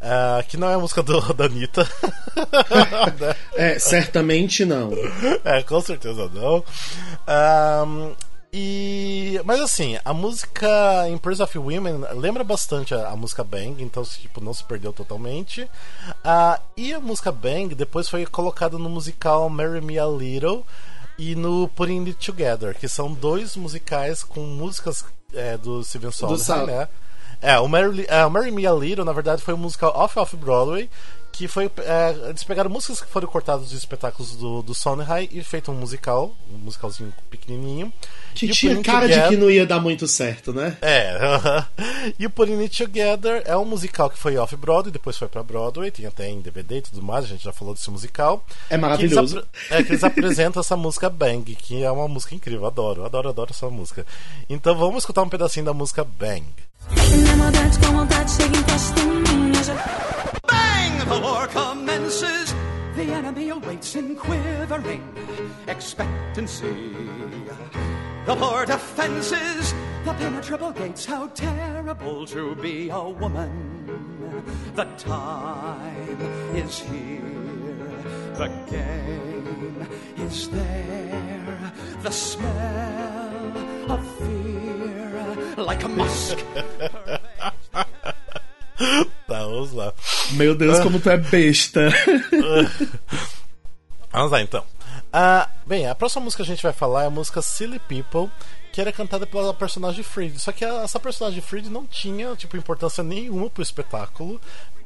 ah, 0.02 0.44
que 0.48 0.58
não 0.58 0.68
é 0.70 0.74
a 0.74 0.80
música 0.80 1.04
do, 1.04 1.34
da 1.34 1.46
Anitta. 1.46 1.88
É, 3.54 3.78
certamente 3.78 4.66
não. 4.66 4.92
É, 5.44 5.62
com 5.62 5.80
certeza 5.82 6.30
não. 6.34 6.64
Ahn, 7.28 8.16
e, 8.54 9.40
mas 9.46 9.62
assim, 9.62 9.98
a 10.04 10.14
música 10.14 10.68
Praise 11.22 11.42
of 11.42 11.58
Women 11.58 12.02
lembra 12.16 12.44
bastante 12.44 12.94
a, 12.94 13.10
a 13.10 13.16
música 13.16 13.44
Bang, 13.44 13.82
então 13.82 14.04
tipo, 14.04 14.44
não 14.44 14.54
se 14.54 14.64
perdeu 14.64 14.92
totalmente. 14.92 15.70
Ah, 16.24 16.60
e 16.76 16.94
a 16.94 17.00
música 17.00 17.32
Bang 17.32 17.74
depois 17.74 18.10
foi 18.10 18.26
colocada 18.26 18.78
no 18.78 18.90
musical 18.90 19.50
Marry 19.50 19.80
Me 19.80 19.98
a 19.98 20.06
Little 20.06 20.66
e 21.18 21.36
no 21.36 21.68
Putting 21.70 22.06
It 22.08 22.26
Together, 22.26 22.76
que 22.78 22.90
são 22.90 23.14
dois 23.14 23.56
musicais 23.56 24.24
com 24.24 24.42
músicas 24.42 25.06
é, 25.34 25.58
do 25.58 25.84
Steven 25.84 26.12
Sondheim, 26.12 26.66
né? 26.66 26.88
É, 27.42 27.58
o 27.60 27.68
Marry, 27.68 28.06
é, 28.08 28.24
o 28.26 28.30
Marry 28.30 28.52
Me 28.52 28.68
a 28.68 28.74
Little, 28.74 29.04
na 29.04 29.14
verdade, 29.14 29.42
foi 29.42 29.54
um 29.54 29.58
musical 29.58 29.92
off-off 29.96 30.36
Broadway, 30.36 30.90
que 31.32 31.48
foi. 31.48 31.72
é, 31.80 32.30
eles 32.30 32.44
pegaram 32.44 32.70
músicas 32.70 33.02
que 33.02 33.08
foram 33.08 33.28
cortadas 33.28 33.70
dos 33.70 33.74
espetáculos 33.78 34.36
do, 34.36 34.62
do 34.62 34.74
Sondheim 34.76 35.28
e 35.32 35.44
feito 35.44 35.72
um 35.72 35.76
musical, 35.76 36.36
um 36.54 36.58
musicalzinho 36.58 37.14
pequenininho. 37.30 37.92
Que 38.36 38.46
E 38.48 38.52
o 38.52 38.54
tinha 38.54 38.82
cara 38.84 39.08
de 39.08 39.14
Together- 39.14 39.30
que 39.30 39.38
não 39.38 39.50
ia 39.50 39.66
dar 39.66 39.80
muito 39.80 40.08
certo, 40.08 40.54
né? 40.54 40.78
é, 40.82 41.18
e 42.18 42.26
o 42.26 42.30
Putting 42.30 42.60
It 42.62 42.78
Together 42.86 43.42
é 43.46 43.58
um 43.58 43.66
musical 43.66 44.10
que 44.10 44.18
foi 44.18 44.38
off-Broadway, 44.38 44.92
depois 44.92 45.18
foi 45.18 45.28
pra 45.28 45.44
Broadway, 45.44 45.92
tem 45.92 46.06
até 46.06 46.30
em 46.30 46.40
DVD 46.42 46.78
e 46.78 46.82
tudo 46.82 47.02
mais, 47.02 47.26
a 47.26 47.28
gente 47.28 47.44
já 47.44 47.52
falou 47.52 47.74
desse 47.74 47.90
musical. 47.92 48.46
É 48.70 48.78
maravilhoso. 48.78 49.44
Que 49.68 49.74
é 49.74 49.84
que 49.84 49.92
eles 49.92 50.04
apresentam 50.04 50.60
essa 50.62 50.78
música 50.78 51.10
Bang, 51.10 51.54
que 51.56 51.84
é 51.84 51.92
uma 51.92 52.08
música 52.08 52.34
incrível, 52.36 52.66
adoro, 52.66 53.06
adoro, 53.06 53.30
adoro 53.30 53.52
essa 53.52 53.70
música. 53.70 54.06
Então 54.50 54.76
vamos 54.76 55.00
escutar 55.04 55.24
um 55.24 55.30
pedacinho 55.30 55.66
da 55.66 55.74
música 55.74 56.04
Bang. 56.04 56.46
Na 57.28 57.36
maldade 57.38 57.80
com 57.80 57.92
vontade 57.94 58.32
chega 58.32 58.58
em 58.58 59.36
mim. 59.36 59.52
eu 59.58 59.64
já- 59.64 59.74
Bang! 59.74 60.31
The 61.12 61.20
war 61.20 61.46
commences. 61.48 62.56
The 62.96 63.04
enemy 63.04 63.50
awaits 63.50 63.98
in 63.98 64.16
quivering 64.16 65.04
expectancy. 65.68 66.96
The 68.26 68.36
poor 68.38 68.66
defenses, 68.66 69.74
the 70.06 70.14
penetrable 70.14 70.72
gates. 70.72 71.04
How 71.04 71.28
terrible 71.28 72.26
to 72.28 72.56
be 72.56 72.88
a 72.88 73.04
woman. 73.10 73.52
The 74.74 74.86
time 74.86 76.22
is 76.56 76.80
here. 76.80 77.92
The 78.36 78.48
game 78.70 79.86
is 80.16 80.50
there. 80.50 81.74
The 82.04 82.12
smell 82.12 83.92
of 83.92 84.02
fear, 84.18 85.56
like 85.58 85.84
a 85.84 85.90
musk. 85.90 86.38
Tá, 89.28 89.46
vamos 89.46 89.74
lá. 89.74 89.94
Meu 90.32 90.56
Deus, 90.56 90.80
como 90.80 91.00
tu 91.00 91.10
é 91.10 91.18
besta. 91.18 91.90
Vamos 94.12 94.32
lá 94.32 94.42
então. 94.42 94.64
Ah, 95.14 95.50
bem, 95.66 95.88
a 95.88 95.96
próxima 95.96 96.24
música 96.24 96.44
que 96.44 96.52
a 96.52 96.56
gente 96.56 96.64
vai 96.64 96.74
falar 96.74 97.04
é 97.04 97.08
a 97.08 97.10
música 97.10 97.42
Silly 97.42 97.80
People, 97.80 98.30
que 98.72 98.82
era 98.82 98.92
cantada 98.92 99.26
pela 99.26 99.54
personagem 99.54 100.04
Freed. 100.04 100.40
Só 100.40 100.52
que 100.52 100.66
essa 100.66 101.00
personagem 101.00 101.42
Freed 101.42 101.68
não 101.68 101.86
tinha 101.86 102.36
tipo 102.36 102.58
importância 102.58 103.04
nenhuma 103.04 103.50
pro 103.50 103.64
espetáculo, 103.64 104.40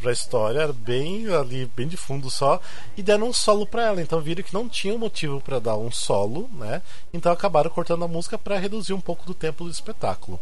pra 0.05 0.13
história, 0.13 0.59
era 0.59 0.71
bem 0.71 1.33
ali, 1.33 1.65
bem 1.75 1.87
de 1.87 1.97
fundo 1.97 2.29
só, 2.29 2.61
e 2.95 3.01
deram 3.01 3.29
um 3.29 3.33
solo 3.33 3.65
pra 3.65 3.85
ela. 3.85 4.01
Então 4.03 4.21
viram 4.21 4.43
que 4.43 4.53
não 4.53 4.69
tinha 4.69 4.95
motivo 4.95 5.41
pra 5.41 5.57
dar 5.57 5.77
um 5.77 5.89
solo, 5.89 6.47
né? 6.53 6.83
Então 7.11 7.31
acabaram 7.31 7.71
cortando 7.71 8.05
a 8.05 8.07
música 8.07 8.37
pra 8.37 8.59
reduzir 8.59 8.93
um 8.93 9.01
pouco 9.01 9.25
do 9.25 9.33
tempo 9.33 9.63
do 9.63 9.71
espetáculo. 9.71 10.39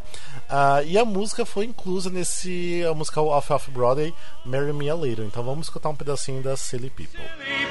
Ah, 0.49 0.83
e 0.83 0.97
a 0.97 1.05
música 1.05 1.45
foi 1.45 1.63
inclusa 1.63 2.09
nesse 2.09 2.83
a 2.85 2.93
música 2.93 3.21
Off 3.21 3.53
Off 3.53 3.71
Broadway, 3.71 4.13
Marry 4.43 4.73
Me 4.73 4.89
a 4.89 4.95
Little. 4.95 5.25
Então 5.25 5.41
vamos 5.41 5.67
escutar 5.67 5.87
um 5.87 5.95
pedacinho 5.95 6.43
da 6.43 6.57
Silly 6.57 6.89
People. 6.89 7.21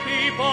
people, 0.06 0.44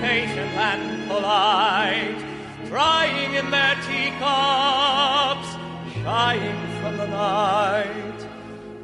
patient 0.00 0.52
and 0.58 1.08
polite, 1.08 2.18
drying 2.66 3.34
in 3.34 3.50
their 3.50 3.76
teacups, 3.86 5.48
shying 6.02 6.80
from 6.82 6.98
the 6.98 7.06
night. 7.06 8.27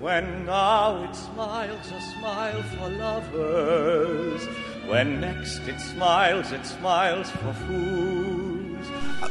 When 0.05 0.45
now 0.45 1.03
it 1.03 1.17
smiles 1.17 1.91
a 1.91 1.99
smile 2.13 2.63
for 2.63 2.91
lovers, 2.91 4.47
when 4.87 5.19
next 5.19 5.67
it 5.67 5.81
smiles, 5.81 6.53
it 6.53 6.67
smiles 6.67 7.31
for 7.31 7.55
fools. 7.55 8.87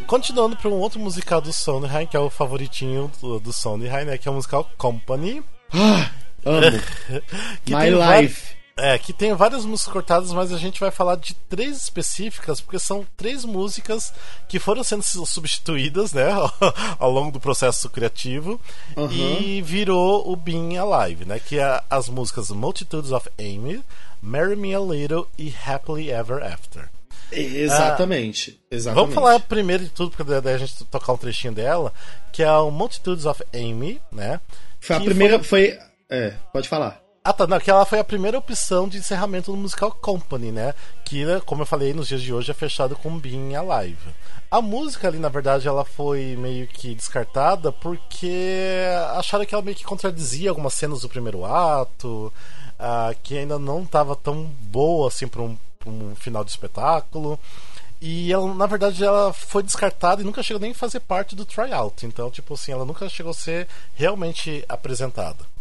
Continuando 0.08 0.56
para 0.58 0.72
um 0.72 0.80
outro 0.80 1.00
musical 1.00 1.42
do 1.42 1.54
Sondheim, 1.54 2.08
que 2.08 2.18
é 2.18 2.20
o 2.20 2.28
favoritinho 2.28 3.12
do, 3.22 3.40
do 3.40 3.54
Sondheim, 3.54 4.06
né? 4.06 4.18
Que 4.18 4.28
é 4.28 4.32
o 4.32 4.34
musical 4.34 4.68
Company. 4.76 5.44
Ah, 5.72 6.10
amo. 6.44 6.82
My 7.70 7.92
life. 7.92 8.56
É, 8.76 8.98
que 8.98 9.14
tem 9.14 9.34
várias 9.36 9.66
músicas 9.66 9.94
cortadas, 9.94 10.32
mas 10.34 10.52
a 10.52 10.58
gente 10.58 10.80
vai 10.80 10.90
falar 10.90 11.16
de 11.16 11.36
três 11.48 11.78
específicas, 11.78 12.60
porque 12.60 12.80
são 12.80 13.06
três 13.16 13.46
músicas 13.46 14.12
que 14.48 14.58
foram 14.58 14.84
sendo 14.84 15.04
su- 15.04 15.26
substituídas, 15.28 16.12
né, 16.12 16.26
ao 16.98 17.12
longo 17.12 17.32
do 17.32 17.40
processo 17.40 17.88
criativo, 17.90 18.60
Uhum. 18.98 19.12
e 19.12 19.62
virou 19.62 20.28
o 20.28 20.36
Being 20.36 20.76
Alive, 20.78 21.24
né, 21.24 21.40
que 21.40 21.60
é 21.60 21.82
as 21.88 22.10
músicas 22.10 22.50
Multitudes 22.50 23.12
of 23.12 23.30
Amy, 23.40 23.84
Marry 24.22 24.56
Me 24.56 24.74
a 24.74 24.80
Little 24.80 25.28
e 25.38 25.54
Happily 25.66 26.10
Ever 26.10 26.42
After. 26.44 26.90
Exatamente. 27.32 28.60
Ah, 28.64 28.76
exatamente. 28.76 29.02
Vamos 29.14 29.16
falar 29.16 29.40
primeiro 29.42 29.84
de 29.84 29.90
tudo, 29.90 30.12
porque 30.16 30.42
daí 30.42 30.54
a 30.56 30.58
gente 30.58 30.84
tocar 30.86 31.14
um 31.14 31.18
trechinho 31.18 31.54
dela, 31.54 31.94
que 32.32 32.42
é 32.44 32.52
o 32.52 32.72
Multitudes 32.72 33.26
of 33.26 33.44
Amy, 33.54 34.02
né? 34.12 34.40
Foi 34.80 34.96
a 34.96 35.00
primeira. 35.00 35.44
Foi. 35.44 35.78
É, 36.10 36.34
pode 36.52 36.68
falar. 36.68 37.02
Ah, 37.26 37.32
tá. 37.32 37.48
Não, 37.48 37.58
que 37.58 37.72
ela 37.72 37.86
foi 37.86 38.00
a 38.00 38.04
primeira 38.04 38.38
opção 38.38 38.86
de 38.86 38.98
encerramento 38.98 39.50
do 39.50 39.58
musical 39.58 39.92
Company, 39.92 40.52
né? 40.52 40.74
Que, 41.06 41.24
né, 41.24 41.42
como 41.46 41.62
eu 41.62 41.66
falei, 41.66 41.94
nos 41.94 42.10
dias 42.10 42.22
de 42.22 42.34
hoje 42.34 42.52
é 42.52 42.54
fechado 42.54 42.98
com 42.98 43.18
Being 43.18 43.56
Alive. 43.56 44.10
A 44.52 44.62
música 44.62 45.08
ali, 45.08 45.18
na 45.20 45.30
verdade, 45.30 45.66
ela 45.66 45.86
foi 45.86 46.36
meio 46.38 46.68
que 46.68 46.94
descartada 46.94 47.72
porque 47.72 48.84
acharam 49.16 49.46
que 49.46 49.56
ela 49.56 49.64
meio 49.64 49.78
que 49.78 49.86
contradizia 49.86 50.50
algumas 50.50 50.74
cenas 50.74 51.00
do 51.00 51.08
primeiro 51.08 51.46
ato, 51.46 52.32
ah, 52.78 53.16
que 53.24 53.38
ainda 53.38 53.58
não 53.58 53.84
estava 53.84 54.18
tão 54.18 54.44
boa 54.44 55.08
assim 55.08 55.26
para 55.26 55.42
um, 55.42 55.58
um 55.88 56.14
final 56.18 56.44
de 56.44 56.52
espetáculo. 56.52 57.40
E 58.02 58.34
ela, 58.34 58.54
na 58.54 58.66
verdade, 58.66 59.02
ela 59.02 59.32
foi 59.32 59.64
descartada 59.64 60.22
e 60.22 60.26
nunca 60.26 60.44
chegou 60.44 60.60
nem 60.60 60.72
a 60.72 60.76
fazer 60.76 61.00
parte 61.00 61.38
do 61.38 61.46
tryout. 61.46 62.06
Então, 62.06 62.30
tipo 62.30 62.54
assim, 62.54 62.74
ela 62.74 62.84
nunca 62.84 63.08
chegou 63.08 63.32
a 63.32 63.34
ser 63.34 63.66
realmente 63.96 64.66
apresentada. 64.68 65.54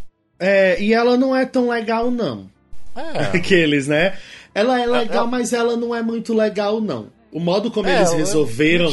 É, 0.45 0.83
e 0.83 0.93
ela 0.93 1.17
não 1.17 1.37
é 1.37 1.47
tão 1.47 1.69
legal, 1.69 2.11
não. 2.11 2.51
É. 2.97 3.27
Aqueles, 3.39 3.87
né? 3.87 4.15
Ela 4.53 4.81
é 4.81 4.87
legal, 4.87 5.27
é- 5.27 5.31
mas 5.31 5.53
ela 5.53 5.77
não 5.77 5.95
é 5.95 6.03
muito 6.03 6.35
legal, 6.35 6.81
não. 6.81 7.07
O 7.31 7.39
modo 7.39 7.71
como 7.71 7.89
É, 7.89 7.97
eles 7.99 8.13
é 8.13 8.17
resolveram. 8.17 8.91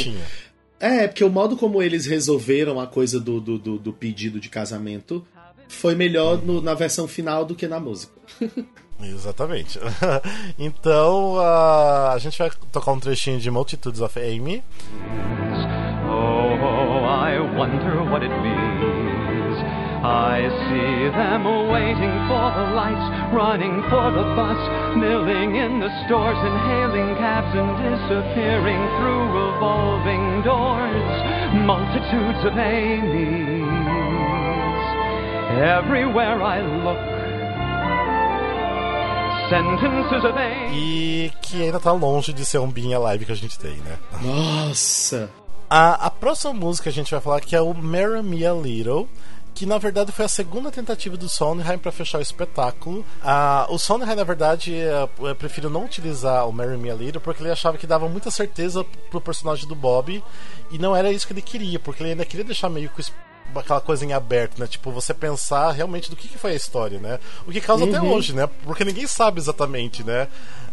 É, 0.79 1.07
porque 1.07 1.23
o 1.23 1.29
modo 1.29 1.57
como 1.57 1.81
eles 1.81 2.05
resolveram 2.05 2.79
a 2.79 2.85
coisa 2.87 3.19
do, 3.19 3.41
do, 3.41 3.57
do- 3.57 3.77
do 3.79 3.91
pedido 3.91 4.39
de 4.39 4.47
casamento 4.47 5.25
foi 5.67 5.95
melhor 5.95 6.37
no- 6.41 6.61
na 6.61 6.73
versão 6.75 7.07
final 7.07 7.43
do 7.43 7.55
que 7.55 7.67
na 7.67 7.79
música. 7.79 8.13
Exatamente. 9.01 9.79
então 10.59 11.39
ah, 11.39 12.11
a 12.13 12.17
gente 12.19 12.37
vai 12.37 12.51
tocar 12.71 12.91
um 12.91 12.99
trechinho 12.99 13.39
de 13.39 13.49
Multitudes 13.49 14.01
of 14.01 14.19
Amy. 14.19 14.63
Oh, 16.07 17.05
I 17.05 17.39
wonder 17.57 18.03
what 18.11 18.23
it 18.23 18.33
means 18.41 18.68
I 20.01 20.47
see 20.71 21.11
them 21.11 21.43
waiting 21.67 22.15
for 22.31 22.47
the 22.55 22.71
lights, 22.71 23.07
running 23.35 23.83
for 23.91 24.07
the 24.15 24.23
bus, 24.31 24.61
milling 24.95 25.57
in 25.59 25.81
the 25.81 25.91
stores, 26.05 26.39
inhaling 26.39 27.19
cabs 27.19 27.51
and 27.51 27.75
disappearing 27.83 28.79
through 28.95 29.23
revolving 29.27 30.41
doors. 30.47 31.11
Multitudes 31.67 32.45
of 32.47 32.55
Amy's. 32.55 33.67
Everywhere 35.59 36.41
I 36.43 36.61
look, 36.63 37.03
sentences 39.49 40.23
of 40.23 40.37
Amy. 40.37 40.77
E 40.77 41.31
que 41.41 41.63
ainda 41.63 41.79
tá 41.79 41.91
longe 41.91 42.31
de 42.31 42.45
ser 42.45 42.59
um 42.59 42.71
Being 42.71 42.93
Alive 42.93 43.25
que 43.25 43.31
a 43.33 43.35
gente 43.35 43.59
tem, 43.59 43.75
né? 43.77 43.97
Nossa! 44.21 45.29
A, 45.69 46.07
a 46.07 46.09
próxima 46.09 46.53
música 46.53 46.83
que 46.83 46.89
a 46.89 46.93
gente 46.93 47.11
vai 47.11 47.19
falar 47.19 47.41
que 47.41 47.55
é 47.55 47.61
o 47.61 47.73
Marry 47.73 48.23
Me 48.23 48.45
a 48.45 48.53
Little. 48.53 49.07
Que 49.53 49.65
na 49.65 49.77
verdade 49.77 50.11
foi 50.13 50.23
a 50.23 50.29
segunda 50.29 50.71
tentativa 50.71 51.17
do 51.17 51.27
Sondheim 51.27 51.77
para 51.77 51.91
fechar 51.91 52.19
o 52.19 52.21
espetáculo. 52.21 53.05
Ah, 53.21 53.65
o 53.69 53.77
Sondheim, 53.77 54.15
na 54.15 54.23
verdade, 54.23 54.73
eh, 54.73 55.09
eh, 55.23 55.33
preferiu 55.33 55.69
não 55.69 55.83
utilizar 55.83 56.47
o 56.47 56.53
Marry 56.53 56.77
Me 56.77 56.89
a 56.89 56.93
Little 56.95 57.19
porque 57.19 57.43
ele 57.43 57.51
achava 57.51 57.77
que 57.77 57.85
dava 57.85 58.07
muita 58.07 58.31
certeza 58.31 58.85
pro 59.11 59.19
personagem 59.19 59.67
do 59.67 59.75
Bob 59.75 60.23
e 60.71 60.77
não 60.77 60.95
era 60.95 61.11
isso 61.11 61.27
que 61.27 61.33
ele 61.33 61.41
queria, 61.41 61.77
porque 61.77 62.01
ele 62.03 62.11
ainda 62.11 62.23
queria 62.23 62.45
deixar 62.45 62.69
meio 62.69 62.89
que 62.89 63.03
aquela 63.53 63.81
coisa 63.81 64.05
em 64.05 64.13
aberto, 64.13 64.59
né? 64.59 64.67
Tipo, 64.67 64.91
você 64.91 65.13
pensar 65.13 65.71
realmente 65.71 66.09
do 66.09 66.15
que, 66.15 66.27
que 66.29 66.37
foi 66.37 66.51
a 66.51 66.55
história, 66.55 66.99
né? 66.99 67.19
O 67.45 67.51
que 67.51 67.59
causa 67.59 67.83
até 67.83 67.99
Uhum. 67.99 68.13
hoje, 68.13 68.31
né? 68.33 68.47
Porque 68.63 68.85
ninguém 68.85 69.07
sabe 69.07 69.39
exatamente, 69.41 70.03
né? 70.03 70.27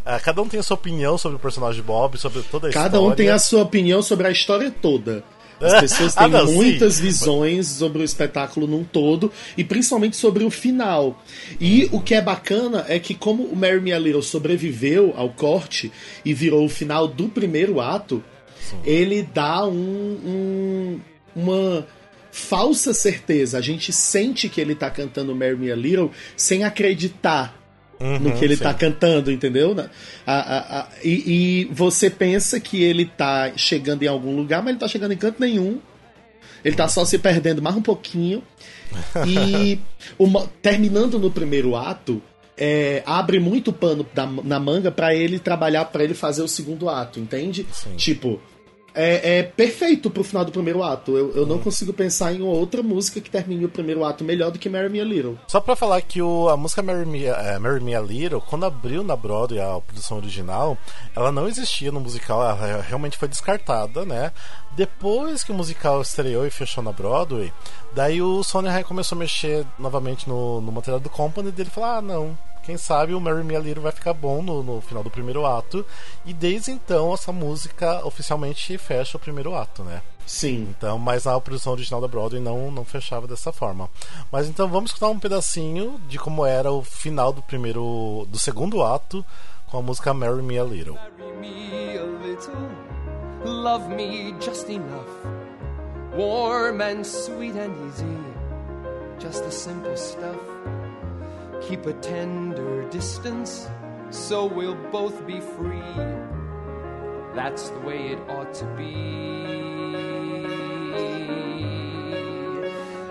Ah, 0.05 0.21
cada 0.21 0.41
um 0.41 0.49
tem 0.49 0.61
a 0.61 0.63
sua 0.63 0.75
opinião 0.77 1.19
sobre 1.19 1.37
o 1.37 1.41
personagem 1.41 1.83
Bob, 1.83 2.17
sobre 2.19 2.43
toda 2.43 2.69
a 2.69 2.73
Cada 2.73 2.99
história. 2.99 3.13
um 3.13 3.17
tem 3.17 3.31
a 3.31 3.39
sua 3.41 3.63
opinião 3.63 4.01
sobre 4.03 4.29
a 4.29 4.31
história 4.31 4.71
toda. 4.71 5.25
As 5.61 5.81
pessoas 5.81 6.15
Ah, 6.17 6.25
têm 6.25 6.33
não, 6.33 6.47
sim. 6.47 6.55
muitas 6.55 7.01
visões 7.01 7.67
sobre 7.67 8.03
o 8.03 8.05
espetáculo 8.05 8.67
num 8.67 8.85
todo 8.85 9.33
e 9.57 9.65
principalmente 9.65 10.17
sobre 10.17 10.45
o 10.45 10.51
final. 10.51 11.23
E 11.61 11.89
o 11.93 12.01
que 12.01 12.15
é 12.15 12.21
bacana 12.21 12.85
é 12.89 12.99
que 12.99 13.15
como 13.15 13.45
o 13.45 13.57
Mary 13.57 13.81
Me 13.81 13.93
a 13.93 13.99
Little 13.99 14.23
sobreviveu 14.23 15.15
ao 15.17 15.31
corte 15.31 15.91
e 16.25 16.35
virou 16.35 16.65
o 16.65 16.69
final 16.69 17.09
do 17.09 17.29
primeiro 17.29 17.81
ato, 17.81 18.23
ele 18.85 19.23
dá 19.23 19.67
um, 19.67 19.73
um- 19.75 21.01
uma 21.35 21.87
falsa 22.31 22.93
certeza. 22.93 23.57
A 23.57 23.61
gente 23.63 23.93
sente 23.93 24.49
que 24.49 24.61
ele 24.61 24.75
tá 24.75 24.91
cantando 24.91 25.35
Mary 25.35 25.57
Me 25.57 25.71
a 25.73 25.77
Little 25.77 26.11
sem 26.37 26.65
acreditar 26.65 27.55
no 28.01 28.33
que 28.33 28.45
ele 28.45 28.57
sim. 28.57 28.63
tá 28.63 28.75
cantando, 28.75 29.31
entendeu? 29.33 29.75
A- 30.27 30.33
a- 30.33 30.81
a- 30.81 30.89
e, 31.03 31.11
e 31.11 31.65
você 31.73 32.11
pensa 32.11 32.61
que 32.61 32.83
ele 32.83 33.07
tá 33.07 33.53
chegando 33.57 34.03
em 34.03 34.07
algum 34.09 34.35
lugar, 34.37 34.63
mas 34.63 34.71
ele 34.71 34.79
tá 34.79 34.89
chegando 34.89 35.13
em 35.13 35.17
canto 35.17 35.41
nenhum. 35.41 35.79
Ele 36.65 36.75
tá 36.77 36.89
só 36.89 37.05
se 37.05 37.19
perdendo 37.19 37.63
mais 37.63 37.77
um 37.77 37.83
pouquinho. 37.83 38.43
E 39.27 39.79
uma- 40.19 40.47
terminando 40.61 41.19
no 41.19 41.31
primeiro 41.31 41.77
ato, 41.77 42.21
é, 42.57 43.03
abre 43.07 43.39
muito 43.39 43.73
pano 43.73 44.07
da- 44.15 44.27
na 44.27 44.59
manga 44.59 44.91
pra 44.91 45.15
ele 45.15 45.39
trabalhar, 45.39 45.85
pra 45.87 46.03
ele 46.03 46.15
fazer 46.15 46.43
o 46.43 46.49
segundo 46.49 46.89
ato, 46.89 47.21
entende? 47.21 47.67
Tipo, 47.97 48.41
é, 48.97 49.39
é 49.39 49.43
perfeito 49.43 50.11
pro 50.11 50.25
final 50.25 50.45
do 50.45 50.51
primeiro 50.51 50.83
ato. 50.83 51.17
Eu, 51.17 51.37
eu 51.37 51.47
não 51.47 51.59
consigo 51.59 51.93
pensar 51.93 52.33
em 52.33 52.41
outra 52.41 52.83
música 52.83 53.21
que 53.21 53.31
termine 53.31 53.67
o 53.67 53.69
primeiro 53.69 54.03
ato 54.03 54.25
melhor 54.25 54.51
do 54.51 54.59
que 54.59 54.71
Marry 54.71 54.89
Me 54.89 55.01
a 55.01 55.05
Little. 55.05 55.39
Só 55.47 55.61
pra 55.61 55.77
falar 55.77 56.01
que 56.01 56.23
o, 56.23 56.49
a 56.49 56.57
música 56.57 56.83
Marry 56.83 57.05
Me, 57.05 57.27
é, 57.27 57.59
Marry 57.59 57.85
Me 57.85 57.95
a 57.95 58.01
Little, 58.01 58.41
quando 58.41 58.65
abriu 58.65 59.05
na 59.05 59.15
Broadway 59.15 59.61
a 59.61 59.79
produção 59.81 60.17
original, 60.17 60.79
ela 61.15 61.31
não 61.31 61.47
existia 61.47 61.93
no 61.93 62.01
musical, 62.01 62.43
ela 62.43 62.81
realmente 62.81 63.19
foi 63.19 63.29
descartada, 63.29 64.07
né? 64.07 64.33
Depois 64.75 65.45
que 65.45 65.53
o 65.53 65.55
musical 65.55 66.01
estreou 66.01 66.47
e 66.47 66.51
fechou 66.51 66.83
na 66.83 66.93
Broadway, 66.93 67.53
daí 67.95 68.23
o 68.23 68.43
Sondheim 68.43 68.83
começou 68.83 69.17
a 69.17 69.19
mexer 69.19 69.67
novamente 69.79 70.29
no, 70.29 70.61
no 70.61 70.73
material 70.73 71.01
do 71.01 71.11
Company 71.11 71.51
dele 71.51 71.71
falou: 71.71 71.91
ah, 71.91 72.03
não. 72.03 72.39
Quem 72.67 72.77
sabe 72.77 73.15
o 73.15 73.21
Marry 73.21 73.45
Me 73.45 73.55
a 73.55 73.61
Little 73.61 73.81
vai 73.81 73.93
ficar 73.93 74.13
bom 74.13 74.43
no, 74.43 74.61
no 74.61 74.81
final 74.81 75.05
do 75.05 75.09
primeiro 75.09 75.47
ato. 75.47 75.87
E 76.25 76.35
desde 76.35 76.73
então 76.73 77.15
essa 77.15 77.31
música 77.31 78.05
oficialmente 78.05 78.77
fecha 78.77 79.17
o 79.17 79.21
primeiro 79.21 79.55
ato, 79.55 79.85
né? 79.85 80.03
Sim. 80.27 80.67
Então, 80.77 80.99
mas 80.99 81.29
a 81.29 81.41
produção 81.41 81.75
original 81.75 82.01
da 82.01 82.09
Broadway 82.09 82.43
não, 82.43 82.73
não 82.73 82.85
fechava 82.85 83.29
dessa 83.29 83.53
forma. 83.53 83.89
Mas 84.33 84.49
então 84.49 84.67
vamos 84.67 84.91
escutar 84.91 85.09
um 85.09 85.19
pedacinho 85.21 86.01
de 86.09 86.19
como 86.19 86.45
era 86.45 86.73
o 86.73 86.83
final 86.83 87.33
do 87.33 87.41
primeiro. 87.41 88.27
do 88.29 88.37
segundo 88.37 88.83
ato 88.83 89.25
com 89.69 89.79
a 89.79 89.83
música 89.83 90.13
Marry 90.13 90.43
Me 90.43 90.59
a 90.59 90.65
Little. 90.65 90.99
me 91.41 91.97
a 91.97 92.03
little, 92.03 92.69
love 93.45 93.89
me 93.89 94.35
just 94.41 94.69
enough, 94.69 95.07
warm 96.17 96.81
and 96.81 97.05
sweet 97.05 97.55
and 97.57 97.73
easy, 97.87 98.19
just 99.21 99.45
the 99.45 99.53
simple 99.53 99.97
stuff. 99.97 100.37
Keep 101.67 101.87
a 101.87 101.95
tender 101.95 102.89
distance, 102.91 103.69
so 104.11 104.47
we'll 104.47 104.77
both 104.93 105.27
be 105.27 105.41
free. 105.41 105.81
That's 107.35 107.71
the 107.71 107.81
way 107.81 108.13
it 108.13 108.21
ought 108.29 108.55
to 108.55 108.65
be. 108.77 108.95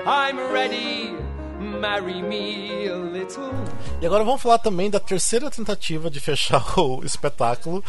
I'm 0.07 0.37
ready, 0.53 1.14
marry 1.75 2.21
me 2.21 2.87
a 2.87 2.95
little. 2.95 3.51
E 4.01 4.05
agora 4.05 4.23
vamos 4.23 4.41
falar 4.41 4.59
também 4.59 4.89
da 4.89 4.99
terceira 4.99 5.49
tentativa 5.49 6.09
de 6.09 6.19
fechar 6.19 6.63
o 6.79 7.03
espetáculo 7.03 7.83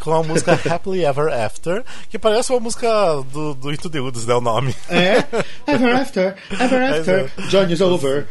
com 0.00 0.12
a 0.12 0.22
música 0.22 0.52
Happily 0.70 1.04
Ever 1.04 1.32
After, 1.32 1.84
que 2.10 2.18
parece 2.18 2.52
uma 2.52 2.60
música 2.60 2.88
do, 3.32 3.54
do 3.54 3.72
Into 3.72 3.90
the 3.90 4.00
Woods, 4.00 4.26
né? 4.26 4.34
O 4.34 4.40
nome. 4.40 4.74
É? 4.88 5.24
Ever 5.66 5.96
after, 5.96 6.36
ever 6.60 6.82
after, 6.82 7.30
Johnny 7.48 7.72
is 7.72 7.80
over. 7.80 8.26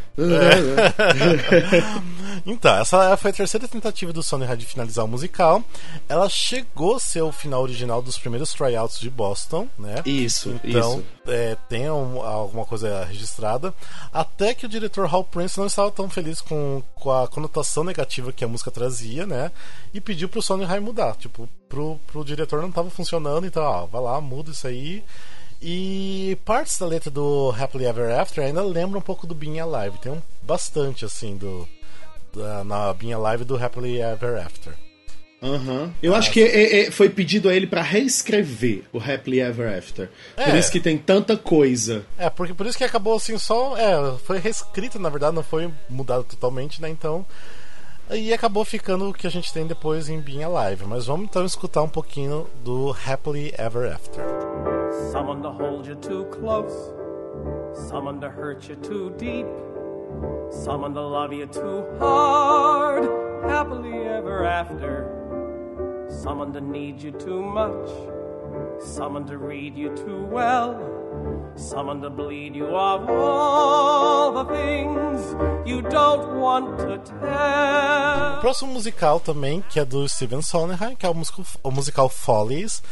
Então, 2.45 2.75
essa 2.77 3.15
foi 3.17 3.31
a 3.31 3.33
terceira 3.33 3.67
tentativa 3.67 4.11
do 4.11 4.23
Sondheim 4.23 4.55
de 4.57 4.65
finalizar 4.65 5.05
o 5.05 5.07
musical. 5.07 5.63
Ela 6.09 6.27
chegou 6.29 6.95
a 6.95 6.99
ser 6.99 7.21
o 7.21 7.31
final 7.31 7.61
original 7.61 8.01
dos 8.01 8.17
primeiros 8.17 8.51
tryouts 8.53 8.99
de 8.99 9.09
Boston, 9.09 9.67
né? 9.77 10.01
Isso, 10.05 10.59
então, 10.63 10.99
isso. 10.99 11.05
é, 11.31 11.55
tem 11.69 11.89
um- 11.89 12.21
alguma 12.21 12.65
coisa 12.65 13.05
registrada. 13.05 13.73
Até 14.13 14.53
que 14.53 14.65
o 14.65 14.69
diretor 14.69 15.07
Hal 15.13 15.23
Prince 15.23 15.57
não 15.59 15.67
estava 15.67 15.91
tão 15.91 16.09
feliz 16.09 16.41
com, 16.41 16.81
com 16.95 17.11
a 17.11 17.27
conotação 17.27 17.83
negativa 17.83 18.31
que 18.33 18.43
a 18.43 18.47
música 18.47 18.71
trazia, 18.71 19.25
né? 19.25 19.51
E 19.93 20.01
pediu 20.01 20.27
pro 20.29 20.41
Sondheim 20.41 20.79
mudar. 20.79 21.15
Tipo, 21.15 21.47
pro, 21.69 21.99
pro 22.07 22.23
diretor 22.25 22.61
não 22.61 22.69
estava 22.69 22.89
funcionando, 22.89 23.45
então, 23.45 23.63
ó, 23.63 23.86
vai 23.86 24.01
lá, 24.01 24.19
muda 24.21 24.51
isso 24.51 24.67
aí. 24.67 25.03
E 25.61 26.38
partes 26.45 26.77
da 26.77 26.86
letra 26.86 27.09
do 27.09 27.53
Happily 27.57 27.86
Ever 27.86 28.19
After 28.19 28.43
ainda 28.43 28.61
lembram 28.61 28.99
um 28.99 29.03
pouco 29.03 29.25
do 29.25 29.33
Being 29.33 29.59
Alive. 29.59 29.97
Tem 29.99 30.11
um, 30.11 30.21
bastante, 30.43 31.05
assim, 31.05 31.38
do, 31.38 31.67
na 32.65 32.93
Being 32.93 33.13
Alive 33.13 33.43
do 33.43 33.55
Happily 33.61 33.99
Ever 34.01 34.38
After. 34.45 34.73
Aham. 35.43 35.93
Eu 36.01 36.15
acho 36.15 36.31
que 36.31 36.41
é- 36.41 36.88
é- 36.88 36.91
foi 36.91 37.07
pedido 37.09 37.49
a 37.49 37.53
ele 37.55 37.67
pra 37.67 37.81
reescrever 37.81 38.83
o 38.91 38.97
Happily 38.97 39.41
Ever 39.41 39.77
After. 39.77 40.09
Por 40.36 40.55
É. 40.55 40.57
isso 40.57 40.71
que 40.71 40.79
tem 40.79 40.97
tanta 40.97 41.38
coisa. 41.38 42.03
É, 42.17 42.29
porque 42.29 42.53
por 42.53 42.65
isso 42.65 42.77
que 42.77 42.83
acabou 42.83 43.15
assim 43.15 43.38
só. 43.38 43.77
É, 43.77 44.17
foi 44.25 44.39
reescrito, 44.39 44.97
na 44.97 45.09
verdade, 45.09 45.36
não 45.36 45.43
foi 45.43 45.71
mudado 45.89 46.23
totalmente, 46.23 46.81
né? 46.81 46.89
Então. 46.89 47.25
E 48.11 48.31
acabou 48.33 48.63
ficando 48.63 49.09
o 49.09 49.13
que 49.13 49.25
a 49.25 49.31
gente 49.31 49.51
tem 49.51 49.65
depois 49.65 50.09
em 50.09 50.19
Being 50.19 50.43
Alive. 50.43 50.86
Mas 50.86 51.05
vamos 51.07 51.25
então 51.27 51.43
escutar 51.45 51.81
um 51.81 51.89
pouquinho 51.89 52.47
do 52.63 52.95
Happily 53.05 53.51
Ever 53.57 53.91
After. 53.93 54.23
Someone 55.11 55.41
to 55.41 55.49
hold 55.49 55.88
you 55.88 55.95
too 55.95 56.25
close, 56.25 56.73
someone 57.89 58.19
to 58.19 58.27
hurt 58.27 58.67
you 58.69 58.75
too 58.77 59.09
deep, 59.17 59.47
someone 60.51 60.93
to 60.93 61.01
love 61.01 61.34
you 61.34 61.45
too 61.47 61.86
hard, 61.99 63.03
happily 63.43 63.93
ever 64.07 64.45
after, 64.45 65.05
someone 66.09 66.53
to 66.53 66.61
need 66.61 67.01
you 67.01 67.11
too 67.11 67.41
much, 67.41 67.89
someone 68.80 69.26
to 69.26 69.38
read 69.38 69.76
you 69.76 69.95
too 69.95 70.26
well, 70.32 70.80
someone 71.55 72.01
to 72.01 72.09
bleed 72.09 72.55
you 72.55 72.68
of 72.68 73.09
all 73.09 74.43
the 74.43 74.45
things 74.53 75.36
you 75.66 75.82
don't 75.82 76.39
want 76.39 76.78
to 76.80 76.97
tell. 76.97 78.41
próximo 78.41 78.74
musical 78.74 79.20
também, 79.20 79.63
que 79.70 79.80
é 79.80 79.86
do 79.86 80.07
Steven 80.07 80.41
Sondheim, 80.41 80.95
que 80.95 81.05
é 81.05 81.09
o 81.09 81.13
musical, 81.13 81.45
o 81.63 81.72
musical 81.72 82.09
Follies, 82.09 82.84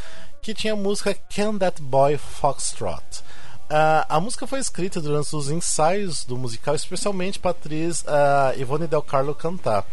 que 0.42 0.54
tinha 0.54 0.72
a 0.72 0.76
música 0.76 1.14
Can 1.34 1.58
That 1.58 1.80
Boy 1.80 2.16
Foxtrot. 2.16 3.22
Ah, 3.68 4.06
a 4.08 4.20
música 4.20 4.46
foi 4.46 4.58
escrita 4.58 5.00
durante 5.00 5.34
os 5.34 5.50
ensaios 5.50 6.24
do 6.24 6.36
musical, 6.36 6.74
especialmente 6.74 7.38
para 7.38 7.50
a 7.50 7.52
atriz 7.52 8.04
ah, 8.06 8.52
Ivone 8.56 8.86
Del 8.86 9.02
Carlo 9.02 9.34
cantar. 9.34 9.86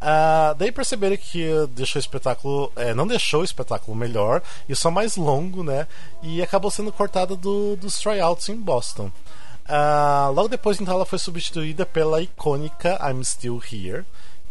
Ah, 0.00 0.54
daí 0.56 0.70
perceberam 0.70 1.16
que 1.16 1.44
deixou 1.70 1.98
o 1.98 2.02
espetáculo, 2.02 2.72
eh, 2.76 2.94
não 2.94 3.06
deixou 3.06 3.40
o 3.40 3.44
espetáculo 3.44 3.96
melhor 3.96 4.42
e 4.68 4.76
só 4.76 4.90
mais 4.90 5.16
longo, 5.16 5.64
né? 5.64 5.88
E 6.22 6.40
acabou 6.40 6.70
sendo 6.70 6.92
cortada 6.92 7.34
do, 7.36 7.74
dos 7.76 7.98
tryouts 7.98 8.48
em 8.48 8.56
Boston. 8.56 9.10
Ah, 9.68 10.30
logo 10.32 10.48
depois, 10.48 10.80
então, 10.80 10.94
ela 10.94 11.04
foi 11.04 11.18
substituída 11.18 11.84
pela 11.84 12.22
icônica 12.22 12.98
I'm 13.02 13.22
Still 13.24 13.60
Here, 13.70 14.04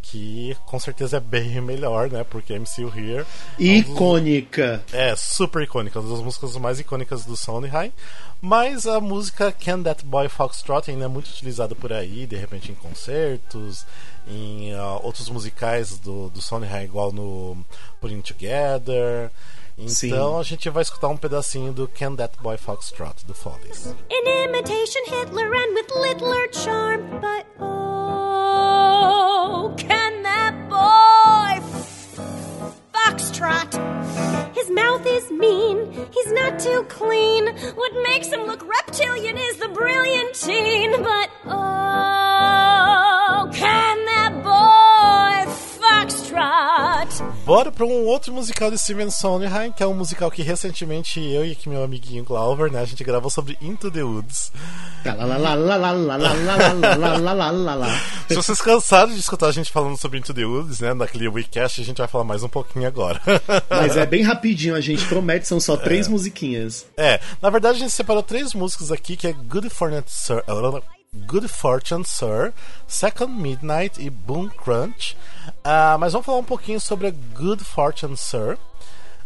que 0.10 0.56
com 0.66 0.80
certeza 0.80 1.18
é 1.18 1.20
bem 1.20 1.60
melhor, 1.62 2.10
né? 2.10 2.24
Porque 2.24 2.58
MCU 2.58 2.92
Here. 2.96 3.26
Icônica. 3.60 4.84
É, 4.92 5.16
super 5.16 5.62
icônica, 5.64 6.00
uma 6.00 6.10
das 6.10 6.24
músicas 6.24 6.56
mais 6.58 6.80
icônicas 6.80 7.26
do 7.26 7.36
Sondheim. 7.36 7.92
Mas 8.42 8.86
a 8.86 9.00
música 9.00 9.52
Can 9.52 9.82
That 9.84 10.06
Boy 10.06 10.30
Foxtrot 10.30 10.90
ainda 10.90 11.06
é 11.06 11.08
muito 11.08 11.28
utilizada 11.28 11.74
por 11.74 11.92
aí, 11.92 12.28
de 12.28 12.36
repente 12.36 12.72
em 12.72 12.76
concertos, 12.76 13.86
em 14.28 14.74
uh, 14.76 15.00
outros 15.04 15.28
musicais 15.30 15.98
do, 15.98 16.30
do 16.30 16.42
Sondheim, 16.42 16.84
igual 16.84 17.12
no 17.12 17.58
Putting 18.00 18.22
Together. 18.22 19.32
Então 19.78 20.34
Sim. 20.34 20.40
a 20.40 20.44
gente 20.44 20.70
vai 20.70 20.82
escutar 20.82 21.10
um 21.12 21.18
pedacinho 21.18 21.72
do 21.72 21.88
Can 21.88 22.16
That 22.16 22.36
Boy 22.42 22.58
Foxtrot, 22.58 23.24
do 23.26 23.34
Follies. 23.36 23.94
In 24.10 24.28
imitation 24.28 25.04
Hitler 25.06 25.54
and 25.54 25.74
with 25.76 25.92
littler 25.96 26.48
charm, 26.48 27.22
but 27.22 27.46
oh, 27.60 29.72
can 29.78 30.24
that 30.24 30.56
boy 30.68 31.62
foxtrot? 32.92 33.72
His 34.56 34.70
mouth 34.72 35.06
is 35.06 35.30
mean, 35.32 35.92
he's 36.12 36.32
not 36.34 36.58
too 36.60 36.84
clean. 36.90 37.56
What 37.76 37.94
makes 38.04 38.28
him 38.30 38.48
look 38.48 38.68
reptilian 38.68 39.38
is 39.38 39.58
the 39.58 39.70
brilliantine, 39.70 41.04
but 41.04 41.17
para 47.78 47.86
um 47.86 48.06
outro 48.06 48.34
musical 48.34 48.72
de 48.72 48.78
Steven 48.80 49.12
Sondheim, 49.12 49.72
que 49.72 49.84
é 49.84 49.86
um 49.86 49.94
musical 49.94 50.32
que 50.32 50.42
recentemente 50.42 51.20
eu 51.22 51.46
e 51.46 51.56
meu 51.68 51.84
amiguinho 51.84 52.24
Glauber, 52.24 52.72
né, 52.72 52.82
a 52.82 52.86
gente 52.86 53.04
gravou 53.04 53.30
sobre 53.30 53.56
Into 53.62 53.92
the 53.92 54.02
Woods. 54.02 54.52
Se 58.28 58.34
vocês 58.34 58.60
cansaram 58.60 59.14
de 59.14 59.20
escutar 59.20 59.48
a 59.48 59.52
gente 59.52 59.72
falando 59.72 59.96
sobre 59.96 60.18
Into 60.18 60.34
the 60.34 60.44
Woods, 60.44 60.80
né, 60.80 60.96
naquele 60.96 61.30
WeCast, 61.30 61.82
a 61.82 61.84
gente 61.84 61.98
vai 62.00 62.08
falar 62.08 62.24
mais 62.24 62.42
um 62.42 62.50
pouquinho 62.50 62.88
agora. 62.88 63.22
Mas 63.70 63.96
é 63.96 64.08
bem 64.08 64.24
rapidinho, 64.24 64.74
a 64.74 64.82
gente 64.82 65.06
promete, 65.06 65.48
são 65.48 65.60
só 65.60 65.78
três 65.78 66.08
é. 66.08 66.10
musiquinhas. 66.10 66.88
É, 66.98 67.20
na 67.40 67.52
verdade 67.52 67.78
a 67.78 67.80
gente 67.82 67.94
separou 67.94 68.24
três 68.24 68.56
músicas 68.56 68.92
aqui, 68.92 69.16
que 69.16 69.28
é 69.28 69.34
Good 69.34 69.70
for 69.70 69.92
Night 69.92 70.10
Sir 70.10 70.44
Good 71.26 71.48
Fortune 71.48 72.04
Sir, 72.06 72.54
Second 72.88 73.34
Midnight 73.34 74.02
e 74.02 74.10
Boom 74.10 74.50
Crunch. 74.50 75.18
Ah, 75.64 75.98
mas 76.00 76.14
vamos 76.14 76.26
falar 76.26 76.38
um 76.40 76.44
pouquinho 76.44 76.80
sobre 76.80 77.08
a 77.08 77.12
Good 77.12 77.64
Fortune 77.64 78.16
Sir. 78.18 78.58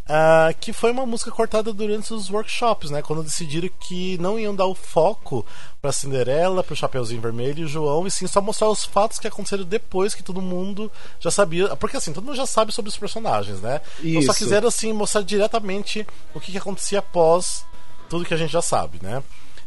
ah, 0.07 0.53
que 0.59 0.73
foi 0.73 0.91
uma 0.91 1.05
música 1.05 1.31
cortada 1.31 1.71
durante 1.71 2.13
os 2.13 2.29
workshops, 2.29 2.89
né? 2.89 3.01
Quando 3.01 3.23
decidiram 3.23 3.69
que 3.79 4.17
não 4.17 4.37
iam 4.37 4.53
dar 4.53 4.65
o 4.65 4.75
foco 4.75 5.45
pra 5.81 5.91
Cinderela, 5.91 6.63
pro 6.63 6.75
Chapeuzinho 6.75 7.21
Vermelho 7.21 7.59
e 7.61 7.63
o 7.63 7.67
João, 7.67 8.05
e 8.05 8.11
sim 8.11 8.27
só 8.27 8.41
mostrar 8.41 8.67
os 8.69 8.83
fatos 8.83 9.19
que 9.19 9.27
aconteceram 9.27 9.63
depois 9.63 10.13
que 10.13 10.23
todo 10.23 10.41
mundo 10.41 10.91
já 11.19 11.31
sabia. 11.31 11.75
Porque 11.77 11.95
assim, 11.95 12.11
todo 12.11 12.25
mundo 12.25 12.35
já 12.35 12.45
sabe 12.45 12.73
sobre 12.73 12.89
os 12.89 12.97
personagens, 12.97 13.61
né? 13.61 13.79
Então 14.03 14.21
só 14.23 14.31
Isso. 14.31 14.43
quiseram 14.43 14.67
assim 14.67 14.91
mostrar 14.91 15.21
diretamente 15.21 16.05
o 16.33 16.39
que, 16.39 16.51
que 16.51 16.57
acontecia 16.57 16.99
após 16.99 17.65
tudo 18.09 18.25
que 18.25 18.33
a 18.33 18.37
gente 18.37 18.51
já 18.51 18.61
sabe, 18.61 18.99
né? 19.01 19.23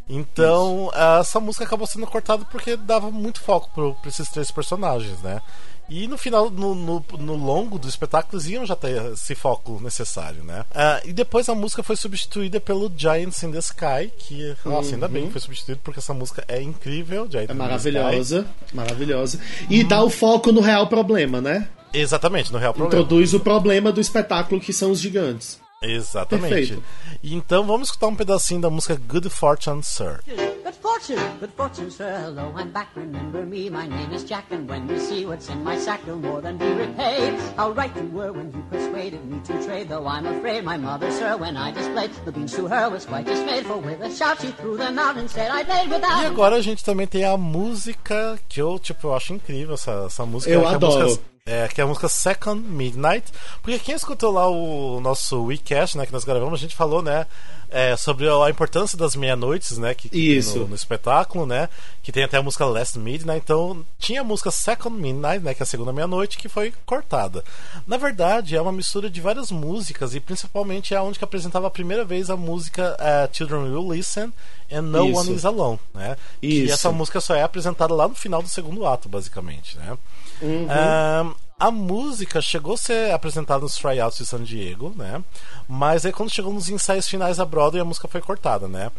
Então, 0.08 0.90
essa 1.20 1.40
música 1.40 1.64
acabou 1.64 1.86
sendo 1.86 2.06
cortada 2.06 2.44
porque 2.50 2.76
dava 2.76 3.10
muito 3.10 3.40
foco 3.40 3.70
pro- 3.74 3.94
pra 3.94 4.08
esses 4.10 4.28
três 4.28 4.50
personagens, 4.50 5.20
né? 5.22 5.40
E 5.88 6.08
no 6.08 6.16
final, 6.16 6.48
no, 6.50 6.74
no, 6.74 7.04
no 7.18 7.34
longo 7.36 7.78
do 7.78 7.86
espetáculo, 7.86 8.34
eles 8.40 8.48
iam 8.48 8.64
já 8.64 8.74
ter 8.74 9.12
esse 9.12 9.34
foco 9.34 9.78
necessário, 9.82 10.42
né? 10.42 10.64
Ah, 10.74 11.00
e 11.04 11.12
depois 11.12 11.46
a 11.48 11.54
música 11.54 11.82
foi 11.82 11.94
substituída 11.96 12.58
pelo 12.58 12.90
Giants 12.96 13.42
in 13.42 13.50
the 13.52 13.58
Sky, 13.58 14.10
que, 14.16 14.56
nossa, 14.64 14.94
ainda 14.94 15.08
bem 15.08 15.22
Uhum. 15.22 15.26
que 15.28 15.32
foi 15.34 15.40
substituído 15.42 15.80
porque 15.84 16.00
essa 16.00 16.14
música 16.14 16.42
é 16.48 16.60
incrível. 16.62 17.26
Giants 17.30 17.50
É 17.50 17.54
maravilhosa, 17.54 18.46
maravilhosa. 18.72 19.38
E 19.68 19.84
dá 19.84 20.02
o 20.02 20.08
foco 20.08 20.50
no 20.52 20.62
real 20.62 20.86
problema, 20.86 21.40
né? 21.42 21.68
Exatamente, 21.92 22.50
no 22.52 22.58
real 22.58 22.72
problema. 22.72 23.02
Introduz 23.02 23.34
o 23.34 23.40
problema 23.40 23.92
do 23.92 24.00
espetáculo 24.00 24.60
que 24.62 24.72
são 24.72 24.90
os 24.90 24.98
gigantes. 25.00 25.60
Exatamente. 25.84 26.48
Perfeito. 26.54 26.82
E 27.22 27.34
Então 27.34 27.64
vamos 27.66 27.88
escutar 27.88 28.08
um 28.08 28.14
pedacinho 28.16 28.60
da 28.60 28.70
música 28.70 28.96
Good 28.96 29.28
Fortune 29.30 29.82
Sir. 29.82 30.20
Good 30.26 30.78
fortune, 30.80 31.20
good 31.40 31.52
fortune, 31.56 31.90
sir. 31.90 32.10
Hello, 32.24 32.52
I'm 32.58 32.70
back. 32.70 32.88
Remember 32.96 33.44
me, 33.44 33.68
my 33.70 33.86
name 33.86 34.12
is 34.14 34.24
Jack. 34.24 34.44
And 34.50 34.68
when 34.68 34.88
you 34.88 34.98
see 34.98 35.26
what's 35.26 35.48
in 35.50 35.62
my 35.62 35.76
sack, 35.78 36.00
you'll 36.06 36.16
more 36.18 36.40
than 36.40 36.56
be 36.56 36.66
repaid. 36.66 37.34
How 37.56 37.70
right 37.72 37.94
you 37.96 38.08
were 38.12 38.32
when 38.32 38.50
you 38.52 38.62
persuaded 38.70 39.24
me 39.26 39.40
to 39.44 39.52
trade. 39.64 39.88
Though 39.88 40.06
I'm 40.06 40.26
afraid 40.26 40.64
my 40.64 40.76
mother, 40.78 41.10
sir, 41.12 41.36
when 41.36 41.56
I 41.56 41.70
displayed 41.72 42.10
the 42.24 42.32
beans 42.32 42.52
to 42.54 42.66
her, 42.66 42.88
was 42.90 43.04
quite 43.06 43.26
dismayed. 43.26 43.66
For 43.66 43.78
with 43.78 44.00
a 44.02 44.10
shout 44.10 44.40
she 44.40 44.52
threw 44.52 44.76
them 44.76 44.98
out 44.98 45.16
and 45.18 45.28
said 45.30 45.50
I 45.50 45.64
played 45.64 45.90
without. 45.90 46.22
E 46.22 46.26
agora 46.26 46.56
a 46.56 46.60
gente 46.62 46.82
também 46.84 47.06
tem 47.06 47.24
a 47.24 47.36
música 47.36 48.38
que 48.48 48.60
eu, 48.60 48.78
tipo, 48.78 49.08
eu 49.08 49.14
acho 49.14 49.34
incrível 49.34 49.74
essa, 49.74 50.04
essa 50.06 50.24
música. 50.26 50.52
Eu 50.52 50.62
é 50.62 50.66
a 50.66 50.70
adoro. 50.70 51.04
música- 51.04 51.24
é, 51.46 51.68
que 51.68 51.78
é 51.78 51.84
a 51.84 51.86
música 51.86 52.08
Second 52.08 52.58
Midnight. 52.62 53.30
Porque 53.60 53.78
quem 53.78 53.94
escutou 53.94 54.32
lá 54.32 54.48
o 54.48 54.98
nosso 55.00 55.44
WeCast, 55.44 55.98
né, 55.98 56.06
que 56.06 56.12
nós 56.12 56.24
gravamos, 56.24 56.58
a 56.58 56.62
gente 56.62 56.74
falou, 56.74 57.02
né, 57.02 57.26
é, 57.68 57.94
sobre 57.98 58.26
a 58.26 58.48
importância 58.48 58.96
das 58.96 59.14
meia-noites, 59.14 59.76
né, 59.76 59.92
que, 59.94 60.08
que. 60.08 60.40
No, 60.54 60.68
no 60.68 60.74
espetáculo, 60.74 61.44
né, 61.44 61.68
que 62.02 62.10
tem 62.10 62.24
até 62.24 62.38
a 62.38 62.42
música 62.42 62.64
Last 62.64 62.98
Midnight. 62.98 63.42
Então, 63.44 63.84
tinha 63.98 64.22
a 64.22 64.24
música 64.24 64.50
Second 64.50 64.98
Midnight, 64.98 65.44
né, 65.44 65.52
que 65.52 65.62
é 65.62 65.64
a 65.64 65.66
segunda 65.66 65.92
meia-noite, 65.92 66.38
que 66.38 66.48
foi 66.48 66.72
cortada. 66.86 67.44
Na 67.86 67.98
verdade, 67.98 68.56
é 68.56 68.62
uma 68.62 68.72
mistura 68.72 69.10
de 69.10 69.20
várias 69.20 69.50
músicas 69.50 70.14
e 70.14 70.20
principalmente 70.20 70.94
é 70.94 71.00
onde 71.02 71.18
que 71.18 71.24
apresentava 71.24 71.66
a 71.66 71.70
primeira 71.70 72.06
vez 72.06 72.30
a 72.30 72.38
música 72.38 72.96
eh, 72.98 73.28
Children 73.30 73.64
Will 73.64 73.92
Listen 73.92 74.32
and 74.72 74.82
No 74.82 75.10
Isso. 75.10 75.20
One 75.20 75.34
Is 75.34 75.44
Alone, 75.44 75.80
né? 75.92 76.16
E 76.40 76.62
Isso. 76.62 76.72
essa 76.72 76.90
música 76.90 77.20
só 77.20 77.34
é 77.34 77.42
apresentada 77.42 77.92
lá 77.92 78.08
no 78.08 78.14
final 78.14 78.40
do 78.40 78.48
segundo 78.48 78.86
ato, 78.86 79.10
basicamente, 79.10 79.76
né? 79.76 79.98
Uhum. 80.40 80.66
Ahn, 80.68 81.34
a 81.58 81.70
música 81.70 82.40
chegou 82.40 82.74
a 82.74 82.78
ser 82.78 83.12
apresentada 83.12 83.60
nos 83.60 83.76
tryouts 83.76 84.18
de 84.18 84.26
San 84.26 84.42
Diego, 84.42 84.92
né? 84.96 85.22
Mas 85.68 86.04
aí 86.04 86.12
quando 86.12 86.30
chegou 86.30 86.52
nos 86.52 86.68
ensaios 86.68 87.08
finais 87.08 87.36
da 87.36 87.44
Broadway, 87.44 87.80
a 87.80 87.84
música 87.84 88.08
foi 88.08 88.20
cortada, 88.20 88.68
né? 88.68 88.90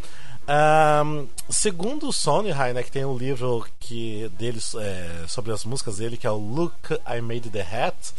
Ahn, 0.48 1.26
segundo 1.50 2.08
o 2.08 2.14
Sondheim, 2.14 2.74
né, 2.74 2.84
que 2.84 2.92
tem 2.92 3.04
um 3.04 3.18
livro 3.18 3.66
que 3.80 4.32
deles 4.38 4.76
é, 4.76 5.26
sobre 5.28 5.52
as 5.52 5.66
músicas 5.66 5.98
dele, 5.98 6.18
que 6.18 6.28
é 6.28 6.32
o 6.32 6.38
Look 6.38 6.94
I 7.08 7.20
Made 7.20 7.50
the 7.50 7.62
Hat, 7.62 8.14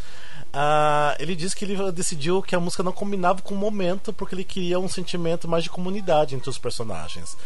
ah, 0.58 1.14
ele 1.18 1.36
disse 1.36 1.54
que 1.54 1.66
ele 1.66 1.92
decidiu 1.92 2.42
que 2.42 2.56
a 2.56 2.60
música 2.60 2.82
não 2.82 2.90
combinava 2.90 3.42
com 3.42 3.54
o 3.54 3.58
momento 3.58 4.10
porque 4.10 4.34
ele 4.34 4.42
queria 4.42 4.78
um 4.78 4.88
sentimento 4.88 5.46
mais 5.46 5.62
de 5.62 5.68
comunidade 5.68 6.34
entre 6.34 6.48
os 6.48 6.56
personagens. 6.56 7.36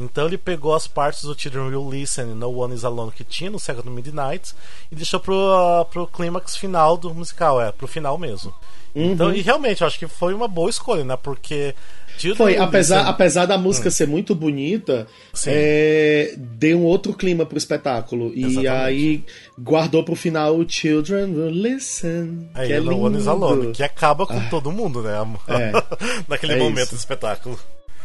Então 0.00 0.26
ele 0.26 0.38
pegou 0.38 0.74
as 0.74 0.86
partes 0.86 1.22
do 1.24 1.38
Children 1.38 1.64
Will 1.68 1.88
Listen 1.90 2.30
e 2.30 2.34
No 2.34 2.50
One 2.58 2.74
Is 2.74 2.84
Alone 2.84 3.12
que 3.12 3.22
tinha 3.24 3.50
no 3.50 3.58
Second 3.58 3.88
Midnight 3.90 4.52
e 4.90 4.94
deixou 4.96 5.20
pro, 5.20 5.34
ah, 5.34 5.84
pro 5.84 6.06
clímax 6.06 6.56
final 6.56 6.96
do 6.96 7.12
musical, 7.14 7.60
é, 7.60 7.70
pro 7.72 7.86
final 7.86 8.16
mesmo. 8.16 8.52
Uhum. 8.94 9.12
Então, 9.12 9.32
e 9.32 9.40
realmente, 9.40 9.82
eu 9.82 9.86
acho 9.86 9.98
que 9.98 10.08
foi 10.08 10.34
uma 10.34 10.48
boa 10.48 10.68
escolha, 10.68 11.04
né? 11.04 11.16
Porque. 11.16 11.74
Children 12.18 12.36
Foi, 12.36 12.56
apesar, 12.58 12.96
Listen- 12.98 13.10
apesar 13.10 13.46
da 13.46 13.56
música 13.56 13.88
Hum. 13.88 13.92
ser 13.92 14.06
muito 14.08 14.34
bonita, 14.34 15.06
é, 15.46 16.34
deu 16.36 16.78
um 16.80 16.82
outro 16.84 17.14
clima 17.14 17.46
pro 17.46 17.56
espetáculo. 17.56 18.32
E 18.34 18.40
Exatamente. 18.44 18.68
aí 18.68 19.24
guardou 19.58 20.02
pro 20.04 20.14
final 20.16 20.56
o 20.58 20.68
Children 20.68 21.32
Will 21.34 21.50
Listen. 21.50 22.50
Aí 22.52 22.66
que 22.66 22.72
é 22.74 22.80
No 22.80 22.98
One 23.00 23.14
Is 23.16 23.20
lindo. 23.24 23.30
Alone, 23.30 23.72
que 23.72 23.82
acaba 23.82 24.26
com 24.26 24.36
Ah. 24.38 24.48
todo 24.50 24.70
mundo, 24.72 25.02
né? 25.02 25.12
É. 25.48 25.72
Naquele 26.28 26.54
É 26.54 26.58
momento 26.58 26.86
isso. 26.86 26.94
do 26.96 26.98
espetáculo. 26.98 27.58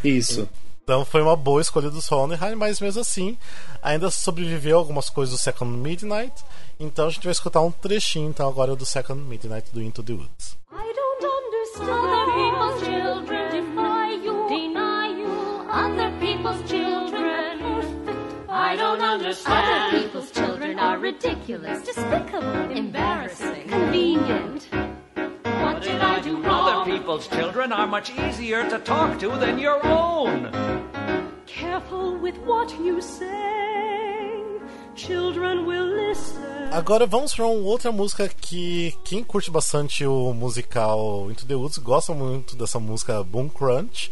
Isso. 0.04 0.48
Então 0.86 1.04
foi 1.04 1.20
uma 1.20 1.36
boa 1.36 1.60
escolha 1.60 1.90
do 1.90 2.00
Sondheim, 2.00 2.54
mas 2.54 2.80
mesmo 2.80 3.02
assim 3.02 3.36
ainda 3.82 4.12
sobreviveu 4.12 4.78
algumas 4.78 5.10
coisas 5.10 5.34
do 5.34 5.42
Second 5.42 5.76
Midnight. 5.76 6.46
Então 6.80 7.08
a 7.08 7.10
gente 7.10 7.24
vai 7.24 7.32
escutar 7.32 7.62
um 7.62 7.72
trechinho 7.72 8.30
então 8.30 8.48
agora 8.48 8.76
do 8.76 8.86
Second 8.86 9.20
Midnight 9.20 9.72
do 9.74 9.82
Into 9.82 10.04
the 10.04 10.14
Woods. 10.14 10.56
I 10.72 10.94
don't 10.94 11.26
understand 11.26 11.90
other 11.90 12.32
people's 12.36 12.84
children. 12.86 13.50
Defy 13.50 14.12
you, 14.24 14.48
deny 14.48 15.08
you. 15.08 15.66
Other 15.72 16.12
people's 16.20 16.70
children. 16.70 17.26
I 18.48 18.76
don't 18.78 19.02
understand. 19.02 19.66
Other 19.66 20.04
people's 20.04 20.32
children 20.32 20.78
are 20.78 21.00
ridiculous, 21.00 21.82
despicable, 21.82 22.70
embarrassing, 22.70 23.70
convenient. 23.70 24.68
What 25.76 25.84
did 25.84 26.00
I 26.00 26.22
do 26.22 26.38
wrong? 26.38 26.70
Other 26.70 26.90
people's 26.90 27.28
children 27.28 27.74
are 27.74 27.86
much 27.86 28.10
easier 28.10 28.64
to 28.70 28.80
talk 28.80 29.20
to 29.20 29.28
than 29.38 29.60
your 29.60 29.86
own. 29.86 30.50
Careful 31.46 32.18
with 32.18 32.38
what 32.46 32.72
you 32.80 33.02
say. 33.02 34.40
Children 34.96 35.66
will 35.66 35.86
listen. 35.86 36.72
Agora 36.72 37.06
vamos 37.06 37.36
para 37.36 37.46
uma 37.46 37.68
outra 37.68 37.92
música 37.92 38.30
que 38.30 38.96
quem 39.04 39.22
curte 39.22 39.52
bastante 39.52 40.06
o 40.06 40.34
musical 40.34 41.30
Into 41.30 41.46
the 41.46 41.56
Woods 41.56 41.78
gosta 41.80 42.14
muito 42.14 42.56
dessa 42.56 42.80
música 42.80 43.22
Boom 43.22 43.50
Crunch, 43.50 44.10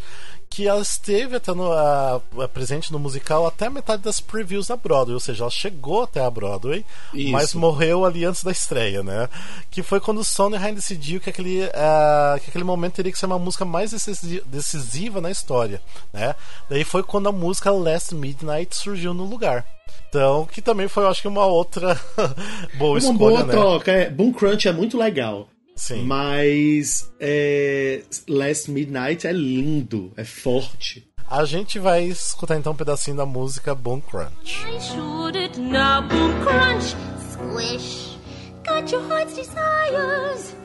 que 0.56 0.68
ela 0.68 0.82
esteve 0.82 1.36
até 1.38 1.52
no, 1.54 1.72
a- 1.72 2.22
a- 2.40 2.48
presente 2.48 2.92
no 2.92 3.00
musical 3.00 3.48
até 3.48 3.66
a 3.66 3.70
metade 3.72 4.04
das 4.04 4.20
previews 4.20 4.68
da 4.68 4.76
Broadway, 4.78 5.16
ou 5.16 5.20
seja, 5.20 5.44
ela 5.44 5.50
chegou 5.50 6.04
até 6.04 6.24
a 6.24 6.30
Broadway, 6.30 6.86
Isso. 7.12 7.32
mas 7.32 7.54
morreu 7.56 8.06
ali 8.06 8.24
antes 8.24 8.44
da 8.44 8.52
estreia, 8.52 9.02
né? 9.02 9.28
Que 9.72 9.82
foi 9.82 10.00
quando 10.00 10.20
o 10.20 10.24
Sondheim 10.24 10.76
decidiu 10.76 11.20
que 11.20 11.30
aquele, 11.32 11.64
ah, 11.74 12.38
que 12.44 12.50
aquele 12.52 12.64
momento 12.64 12.94
teria 12.94 13.12
que 13.12 13.18
ser 13.18 13.26
uma 13.26 13.40
música 13.40 13.66
mais 13.66 13.90
decisi- 13.92 14.44
decisiva 14.46 15.20
na 15.20 15.32
história, 15.32 15.82
né? 16.14 16.36
Daí 16.70 16.84
foi 16.84 17.02
quando 17.02 17.30
a 17.30 17.32
música 17.32 17.72
Last 17.72 18.14
Midnight 18.14 18.76
surgiu 18.76 19.12
no 19.14 19.26
lugar. 19.26 19.66
Então, 20.10 20.46
que 20.46 20.62
também 20.62 20.88
foi, 20.88 21.04
eu 21.04 21.10
acho 21.10 21.22
que 21.24 21.28
uma 21.28 21.46
outra 21.46 22.00
boa 22.78 22.92
Uma 22.92 22.98
escolha, 23.00 23.18
boa 23.18 23.44
né? 23.44 23.52
troca. 23.52 23.92
É, 23.92 24.10
Boom 24.10 24.32
Crunch 24.32 24.68
é 24.68 24.72
muito 24.72 24.98
legal. 24.98 25.48
Sim. 25.76 26.04
Mas 26.06 27.12
é, 27.20 28.04
Last 28.28 28.70
Midnight 28.70 29.26
é 29.26 29.32
lindo, 29.32 30.12
é 30.16 30.24
forte. 30.24 31.08
A 31.30 31.46
gente 31.46 31.80
vai 31.80 32.04
escutar 32.04 32.58
então 32.58 32.74
um 32.74 32.76
pedacinho 32.76 33.18
da 33.18 33.26
música 33.26 33.74
Bone 33.74 34.02
Crunch. 34.02 34.66
Should 34.80 35.38
it 35.38 35.60
now 35.60 36.02
boom 36.08 36.32
crunch? 36.44 36.96
Squish. 37.32 38.18
Got 38.66 38.92
your 38.92 39.02
heart's 39.10 39.36
desires. 39.36 40.56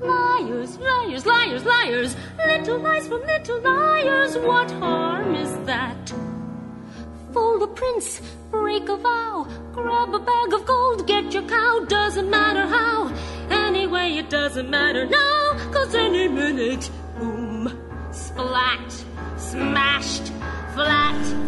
Liars, 0.00 0.76
liars, 0.78 1.24
liars, 1.24 1.64
liars. 1.64 2.16
Little 2.38 2.78
lies 2.78 3.06
from 3.06 3.22
little 3.22 3.60
liars. 3.60 4.36
What 4.38 4.70
harm 4.72 5.34
is 5.34 5.50
that? 5.66 6.14
Fool 7.34 7.58
the 7.58 7.66
prince, 7.66 8.20
break 8.52 8.88
a 8.88 8.96
vow. 8.96 9.48
Grab 9.72 10.14
a 10.14 10.20
bag 10.20 10.52
of 10.52 10.64
gold, 10.66 11.04
get 11.04 11.34
your 11.34 11.42
cow. 11.42 11.84
Doesn't 11.88 12.30
matter 12.30 12.64
how. 12.64 13.12
Anyway, 13.50 14.12
it 14.18 14.30
doesn't 14.30 14.70
matter 14.70 15.04
now. 15.04 15.70
Cause 15.72 15.96
any 15.96 16.28
minute, 16.28 16.88
boom, 17.18 17.76
splat, 18.12 19.04
smashed. 19.36 20.30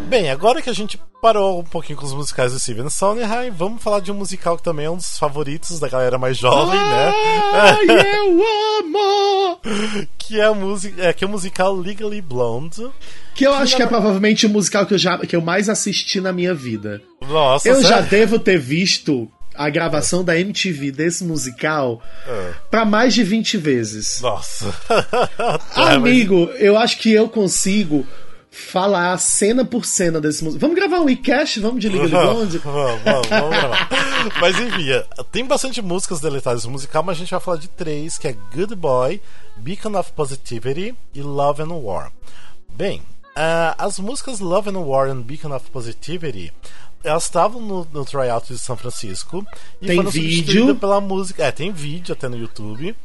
Bem, 0.08 0.30
agora 0.30 0.62
que 0.62 0.70
a 0.70 0.72
gente 0.72 1.00
parou 1.20 1.58
um 1.60 1.64
pouquinho 1.64 1.98
com 1.98 2.06
os 2.06 2.14
musicais 2.14 2.52
do 2.52 2.60
Steven 2.60 2.88
Sondheim, 2.88 3.50
vamos 3.50 3.82
falar 3.82 4.00
de 4.00 4.12
um 4.12 4.14
musical 4.14 4.56
que 4.56 4.62
também 4.62 4.86
é 4.86 4.90
um 4.90 4.96
dos 4.96 5.18
favoritos 5.18 5.80
da 5.80 5.88
galera 5.88 6.16
mais 6.16 6.36
jovem, 6.38 6.78
né? 6.78 7.12
Ai, 7.52 7.86
eu 8.16 8.40
amo! 8.78 9.58
que 10.16 10.40
é 10.40 10.44
a 10.44 10.54
música, 10.54 11.02
é, 11.02 11.12
que 11.12 11.24
é 11.24 11.26
o 11.26 11.30
musical 11.30 11.74
Legally 11.74 12.20
Blonde. 12.22 12.88
Que 13.34 13.44
eu 13.46 13.52
acho 13.52 13.74
que 13.74 13.82
é 13.82 13.86
provavelmente 13.86 14.46
o 14.46 14.48
musical 14.48 14.86
que 14.86 14.94
eu, 14.94 14.98
já, 14.98 15.18
que 15.18 15.34
eu 15.34 15.40
mais 15.40 15.68
assisti 15.68 16.20
na 16.20 16.32
minha 16.32 16.54
vida. 16.54 17.02
Nossa, 17.28 17.68
eu 17.68 17.82
já 17.82 17.96
sério? 17.96 18.10
devo 18.10 18.38
ter 18.38 18.58
visto 18.58 19.28
a 19.56 19.68
gravação 19.70 20.22
da 20.22 20.38
MTV 20.38 20.92
desse 20.92 21.24
musical 21.24 22.00
É. 22.28 22.52
pra 22.70 22.84
mais 22.84 23.12
de 23.14 23.24
20 23.24 23.56
vezes. 23.56 24.20
Nossa. 24.20 24.72
Amigo, 25.74 26.44
eu 26.58 26.76
acho 26.78 26.98
que 26.98 27.10
eu 27.12 27.28
consigo 27.28 28.06
falar 28.56 29.18
cena 29.18 29.64
por 29.64 29.84
cena 29.84 30.20
desse 30.20 30.42
musical. 30.42 30.68
Vamos 30.68 30.76
gravar 30.82 31.00
um 31.00 31.04
WeCast? 31.04 31.60
Vamos 31.60 31.80
de 31.80 31.88
Liga 31.88 32.08
do 32.08 32.10
Blonde? 32.10 32.58
vamos, 32.58 33.02
vamos, 33.02 33.28
vamos 33.28 33.50
gravar. 33.50 33.88
Mas 34.40 34.58
enfim, 34.58 34.86
tem 35.30 35.44
bastante 35.44 35.82
músicas 35.82 36.20
deletadas 36.20 36.64
musical, 36.64 37.02
mas 37.02 37.16
a 37.16 37.20
gente 37.20 37.30
vai 37.30 37.38
falar 37.38 37.58
de 37.58 37.68
três, 37.68 38.18
que 38.18 38.26
é 38.26 38.32
Good 38.32 38.74
Boy, 38.74 39.20
Beacon 39.56 39.96
of 39.96 40.10
Positivity 40.12 40.96
e 41.14 41.22
Love 41.22 41.62
and 41.62 41.72
War. 41.74 42.10
Bem, 42.74 43.02
ah, 43.36 43.74
as 43.78 43.98
músicas 43.98 44.40
Love 44.40 44.70
and 44.70 44.80
War 44.80 45.08
e 45.08 45.14
Beacon 45.14 45.54
of 45.54 45.70
Positivity 45.70 46.52
elas 47.04 47.24
estavam 47.24 47.60
no, 47.60 47.86
no 47.92 48.04
tryout 48.04 48.52
de 48.52 48.58
São 48.58 48.76
Francisco 48.76 49.46
e 49.80 49.86
Tem 49.86 49.96
foram 49.96 50.10
vídeo? 50.10 50.36
substituídas 50.36 50.78
pela 50.78 51.00
música. 51.00 51.44
É, 51.44 51.52
tem 51.52 51.70
vídeo 51.70 52.12
até 52.12 52.28
no 52.28 52.36
YouTube. 52.36 52.96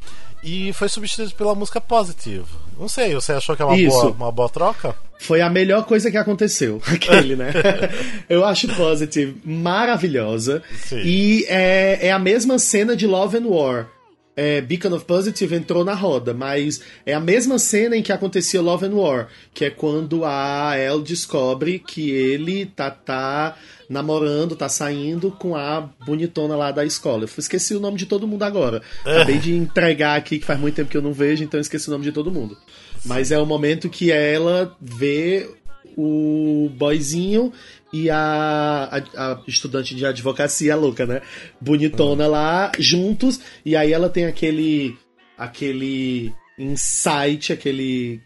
E 0.43 0.73
foi 0.73 0.89
substituído 0.89 1.33
pela 1.35 1.53
música 1.53 1.79
Positive. 1.79 2.45
Não 2.79 2.87
sei, 2.87 3.13
você 3.13 3.33
achou 3.33 3.55
que 3.55 3.61
é 3.61 3.65
uma, 3.65 3.77
Isso. 3.77 3.95
boa, 3.95 4.11
uma 4.11 4.31
boa 4.31 4.49
troca? 4.49 4.95
Foi 5.19 5.39
a 5.39 5.49
melhor 5.49 5.85
coisa 5.85 6.09
que 6.09 6.17
aconteceu. 6.17 6.81
Aquele, 6.87 7.35
né? 7.35 7.51
Eu 8.27 8.43
acho 8.43 8.67
Positive 8.69 9.39
maravilhosa. 9.45 10.63
E 10.91 11.45
é, 11.47 12.07
é 12.07 12.11
a 12.11 12.17
mesma 12.19 12.57
cena 12.57 12.95
de 12.95 13.05
Love 13.05 13.37
and 13.37 13.45
War. 13.45 13.87
É, 14.35 14.61
Beacon 14.61 14.93
of 14.95 15.05
Positive 15.05 15.55
entrou 15.55 15.83
na 15.83 15.93
roda, 15.93 16.33
mas 16.33 16.81
é 17.05 17.13
a 17.13 17.19
mesma 17.19 17.59
cena 17.59 17.97
em 17.97 18.01
que 18.01 18.13
acontecia 18.13 18.61
Love 18.61 18.85
and 18.85 18.93
War, 18.93 19.27
que 19.53 19.65
é 19.65 19.69
quando 19.69 20.23
a 20.23 20.73
El 20.77 21.01
descobre 21.01 21.79
que 21.79 22.09
ele 22.11 22.65
tá, 22.65 22.89
tá 22.89 23.57
namorando, 23.89 24.55
tá 24.55 24.69
saindo 24.69 25.31
com 25.31 25.53
a 25.55 25.81
bonitona 26.05 26.55
lá 26.55 26.71
da 26.71 26.85
escola. 26.85 27.23
Eu 27.23 27.29
esqueci 27.37 27.75
o 27.75 27.79
nome 27.79 27.97
de 27.97 28.05
todo 28.05 28.27
mundo 28.27 28.43
agora. 28.43 28.81
Acabei 29.05 29.37
de 29.37 29.53
entregar 29.53 30.15
aqui, 30.15 30.39
que 30.39 30.45
faz 30.45 30.59
muito 30.59 30.75
tempo 30.75 30.89
que 30.89 30.97
eu 30.97 31.01
não 31.01 31.11
vejo, 31.11 31.43
então 31.43 31.57
eu 31.57 31.61
esqueci 31.61 31.89
o 31.89 31.91
nome 31.91 32.05
de 32.05 32.13
todo 32.13 32.31
mundo. 32.31 32.57
Mas 33.03 33.31
é 33.31 33.37
o 33.37 33.45
momento 33.45 33.89
que 33.89 34.11
ela 34.11 34.75
vê 34.79 35.49
o 35.97 36.69
boyzinho 36.77 37.51
e 37.93 38.09
a, 38.09 39.03
a, 39.15 39.31
a 39.33 39.41
estudante 39.47 39.93
de 39.95 40.05
advocacia 40.05 40.75
louca, 40.75 41.05
né? 41.05 41.21
Bonitona 41.59 42.27
lá, 42.27 42.71
juntos, 42.79 43.39
e 43.65 43.75
aí 43.75 43.91
ela 43.91 44.09
tem 44.09 44.25
aquele 44.25 44.95
aquele 45.37 46.33
insight, 46.57 47.51
aquele 47.51 48.21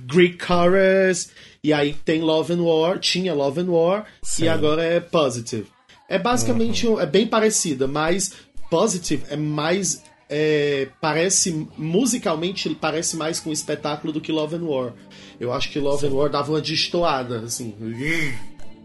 Greek 0.00 0.38
chorus, 0.44 1.30
e 1.64 1.72
aí 1.72 1.94
tem 2.04 2.20
Love 2.20 2.52
and 2.52 2.62
War, 2.62 2.98
tinha 2.98 3.34
Love 3.34 3.60
and 3.62 3.70
War, 3.70 4.06
Sim. 4.22 4.44
e 4.44 4.48
agora 4.48 4.84
é 4.84 5.00
Positive. 5.00 5.66
É 6.08 6.18
basicamente, 6.18 6.86
um- 6.86 7.00
é 7.00 7.06
bem 7.06 7.26
parecida, 7.26 7.86
mas 7.86 8.32
Positive 8.70 9.24
é 9.28 9.36
mais 9.36 10.02
é, 10.30 10.88
parece 11.00 11.66
musicalmente 11.78 12.68
ele 12.68 12.74
parece 12.78 13.16
mais 13.16 13.40
com 13.40 13.48
um 13.48 13.52
espetáculo 13.52 14.12
do 14.12 14.20
que 14.20 14.30
Love 14.30 14.56
and 14.56 14.64
War. 14.64 14.92
Eu 15.40 15.52
acho 15.52 15.70
que 15.70 15.78
Love 15.78 16.06
and 16.06 16.14
War 16.14 16.28
dava 16.28 16.50
uma 16.50 16.60
destoada, 16.60 17.40
assim. 17.40 17.74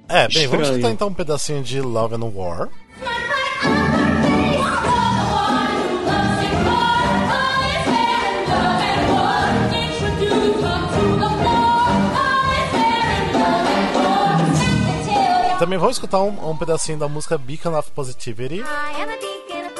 É, 0.08 0.28
bem, 0.28 0.48
vamos 0.48 0.68
Estranho. 0.68 0.72
escutar 0.74 0.92
então 0.92 1.08
um 1.08 1.14
pedacinho 1.14 1.64
de 1.64 1.82
Love 1.82 2.16
and 2.16 2.26
War. 2.34 2.70
Também 15.58 15.80
vamos 15.80 15.96
escutar 15.96 16.22
um, 16.22 16.50
um 16.52 16.58
pedacinho 16.58 17.00
da 17.00 17.08
música 17.08 17.38
Beacon 17.38 17.78
of 17.80 17.90
Positivity. 17.92 18.58
I 18.58 19.02
am 19.02 19.10
a 19.10 19.16
beacon 19.16 19.73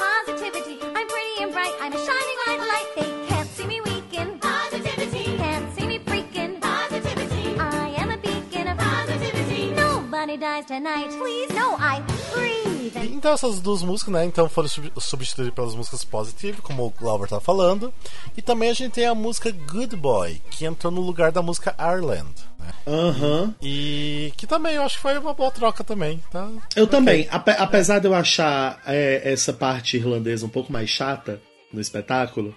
Então 13.12 13.32
essas 13.32 13.60
duas 13.60 13.82
músicas, 13.82 14.12
né, 14.12 14.24
então 14.24 14.48
foram 14.48 14.68
sub- 14.68 14.92
substituídas 14.98 15.54
pelas 15.54 15.74
músicas 15.74 16.04
Positive, 16.04 16.60
como 16.62 16.84
o 16.86 16.90
Glauber 16.90 17.28
tá 17.28 17.40
falando. 17.40 17.92
E 18.36 18.42
também 18.42 18.70
a 18.70 18.74
gente 18.74 18.92
tem 18.92 19.06
a 19.06 19.14
música 19.14 19.50
Good 19.50 19.96
Boy, 19.96 20.40
que 20.50 20.64
entrou 20.66 20.92
no 20.92 21.00
lugar 21.00 21.32
da 21.32 21.40
música 21.42 21.74
Ireland. 21.78 22.28
né? 22.58 22.66
Aham. 22.86 23.54
E 23.62 24.32
que 24.36 24.46
também 24.46 24.74
eu 24.74 24.82
acho 24.82 24.96
que 24.96 25.02
foi 25.02 25.16
uma 25.18 25.32
boa 25.34 25.50
troca 25.50 25.82
também, 25.84 26.22
tá? 26.30 26.48
Eu 26.76 26.86
também. 26.86 27.26
Ape- 27.30 27.56
apesar 27.58 27.98
de 27.98 28.06
eu 28.06 28.14
achar 28.14 28.80
é, 28.86 29.22
essa 29.32 29.52
parte 29.52 29.96
irlandesa 29.96 30.44
um 30.46 30.50
pouco 30.50 30.72
mais 30.72 30.88
chata 30.90 31.40
no 31.72 31.80
espetáculo, 31.80 32.54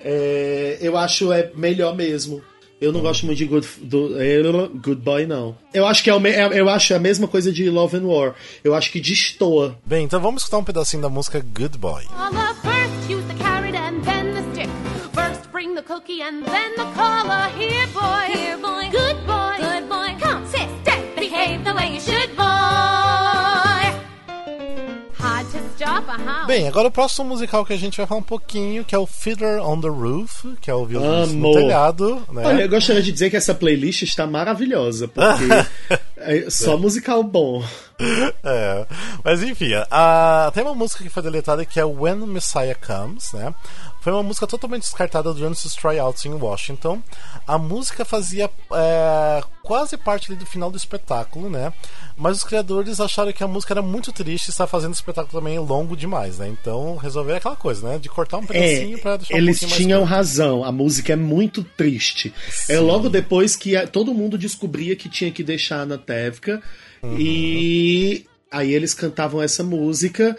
é, 0.00 0.78
eu 0.80 0.96
acho 0.96 1.32
é 1.32 1.50
melhor 1.54 1.94
mesmo. 1.94 2.42
Eu 2.80 2.92
não 2.92 3.00
gosto 3.00 3.24
muito 3.24 3.38
de 3.38 3.46
good, 3.46 3.66
do, 3.82 4.20
é, 4.20 4.42
good 4.84 5.00
Boy, 5.00 5.26
não. 5.26 5.56
Eu 5.72 5.86
acho 5.86 6.04
que 6.04 6.10
é, 6.10 6.14
o 6.14 6.20
me- 6.20 6.30
é- 6.30 6.60
eu 6.60 6.68
acho 6.68 6.94
a 6.94 6.98
mesma 6.98 7.26
coisa 7.26 7.50
de 7.50 7.70
Love 7.70 7.96
and 7.96 8.02
War. 8.06 8.34
Eu 8.62 8.74
acho 8.74 8.92
que 8.92 9.00
destoa. 9.00 9.78
Bem, 9.84 10.04
então 10.04 10.20
vamos 10.20 10.42
escutar 10.42 10.58
um 10.58 10.64
pedacinho 10.64 11.00
da 11.02 11.08
música 11.08 11.40
Good 11.40 11.78
Boy. 11.78 12.04
Collar 12.04 12.54
first, 12.56 13.10
use 13.10 13.24
the 13.28 13.34
carrot 13.42 13.74
and 13.76 14.00
then 14.02 14.34
the 14.34 14.42
stick. 14.52 14.68
First 15.14 15.48
bring 15.52 15.74
the 15.74 15.82
cookie 15.82 16.20
and 16.20 16.42
then 16.44 16.72
the 16.76 16.84
collar. 16.94 17.48
Here, 17.56 17.86
boy. 17.94 18.38
Here, 18.38 18.58
boy. 18.58 18.90
Good 18.90 19.26
boy. 19.26 19.56
Good 19.58 19.88
boy. 19.88 20.14
Come, 20.20 20.44
sit, 20.46 20.68
stay. 20.82 21.00
Behave 21.16 21.64
the 21.64 21.72
way 21.74 21.94
you 21.94 22.00
should, 22.00 22.25
Bem, 26.46 26.68
agora 26.68 26.88
o 26.88 26.90
próximo 26.90 27.28
musical 27.28 27.64
que 27.64 27.72
a 27.72 27.76
gente 27.76 27.96
vai 27.96 28.06
falar 28.06 28.20
um 28.20 28.24
pouquinho, 28.24 28.84
que 28.84 28.94
é 28.94 28.98
o 28.98 29.06
Fiddler 29.06 29.60
on 29.60 29.80
the 29.80 29.88
Roof, 29.88 30.44
que 30.60 30.70
é 30.70 30.74
o 30.74 30.84
violino 30.84 31.26
no 31.26 31.52
telhado, 31.52 32.22
né? 32.32 32.46
Olha, 32.46 32.62
eu 32.62 32.68
gostaria 32.68 33.02
de 33.02 33.12
dizer 33.12 33.30
que 33.30 33.36
essa 33.36 33.54
playlist 33.54 34.02
está 34.02 34.26
maravilhosa, 34.26 35.08
porque 35.08 35.44
é 36.16 36.48
só 36.50 36.76
musical 36.76 37.22
bom. 37.22 37.62
É, 38.44 38.86
mas 39.24 39.42
enfim, 39.42 39.70
a, 39.90 40.50
tem 40.52 40.62
uma 40.62 40.74
música 40.74 41.02
que 41.02 41.08
foi 41.08 41.22
deletada 41.22 41.64
que 41.64 41.80
é 41.80 41.84
When 41.84 42.26
Messiah 42.26 42.74
Comes, 42.74 43.32
né? 43.32 43.54
Foi 44.06 44.12
uma 44.12 44.22
música 44.22 44.46
totalmente 44.46 44.82
descartada 44.82 45.34
durante 45.34 45.66
os 45.66 45.74
tryouts 45.74 46.24
em 46.24 46.32
Washington. 46.32 47.02
A 47.44 47.58
música 47.58 48.04
fazia 48.04 48.48
é, 48.72 49.42
quase 49.64 49.96
parte 49.96 50.32
do 50.32 50.46
final 50.46 50.70
do 50.70 50.76
espetáculo, 50.76 51.50
né? 51.50 51.72
Mas 52.16 52.36
os 52.36 52.44
criadores 52.44 53.00
acharam 53.00 53.32
que 53.32 53.42
a 53.42 53.48
música 53.48 53.74
era 53.74 53.82
muito 53.82 54.12
triste 54.12 54.46
e 54.46 54.50
está 54.50 54.64
fazendo 54.64 54.92
o 54.92 54.94
espetáculo 54.94 55.40
também 55.40 55.58
longo 55.58 55.96
demais, 55.96 56.38
né? 56.38 56.46
Então 56.46 56.94
resolveram 56.94 57.38
aquela 57.38 57.56
coisa, 57.56 57.88
né? 57.88 57.98
De 57.98 58.08
cortar 58.08 58.38
um 58.38 58.46
pedacinho 58.46 58.96
É, 58.96 59.00
pra 59.00 59.16
deixar 59.16 59.36
eles 59.36 59.60
um 59.64 59.66
tinham 59.66 60.04
razão. 60.04 60.62
A 60.62 60.70
música 60.70 61.12
é 61.12 61.16
muito 61.16 61.64
triste. 61.64 62.32
É 62.68 62.78
logo 62.78 63.08
depois 63.08 63.56
que 63.56 63.74
a- 63.76 63.88
todo 63.88 64.14
mundo 64.14 64.38
descobria 64.38 64.94
que 64.94 65.08
tinha 65.08 65.32
que 65.32 65.42
deixar 65.42 65.84
na 65.84 65.98
Tevka 65.98 66.62
Uhum. 67.02 67.16
e 67.18 68.24
aí 68.52 68.72
eles 68.72 68.94
cantavam 68.94 69.42
essa 69.42 69.64
música. 69.64 70.36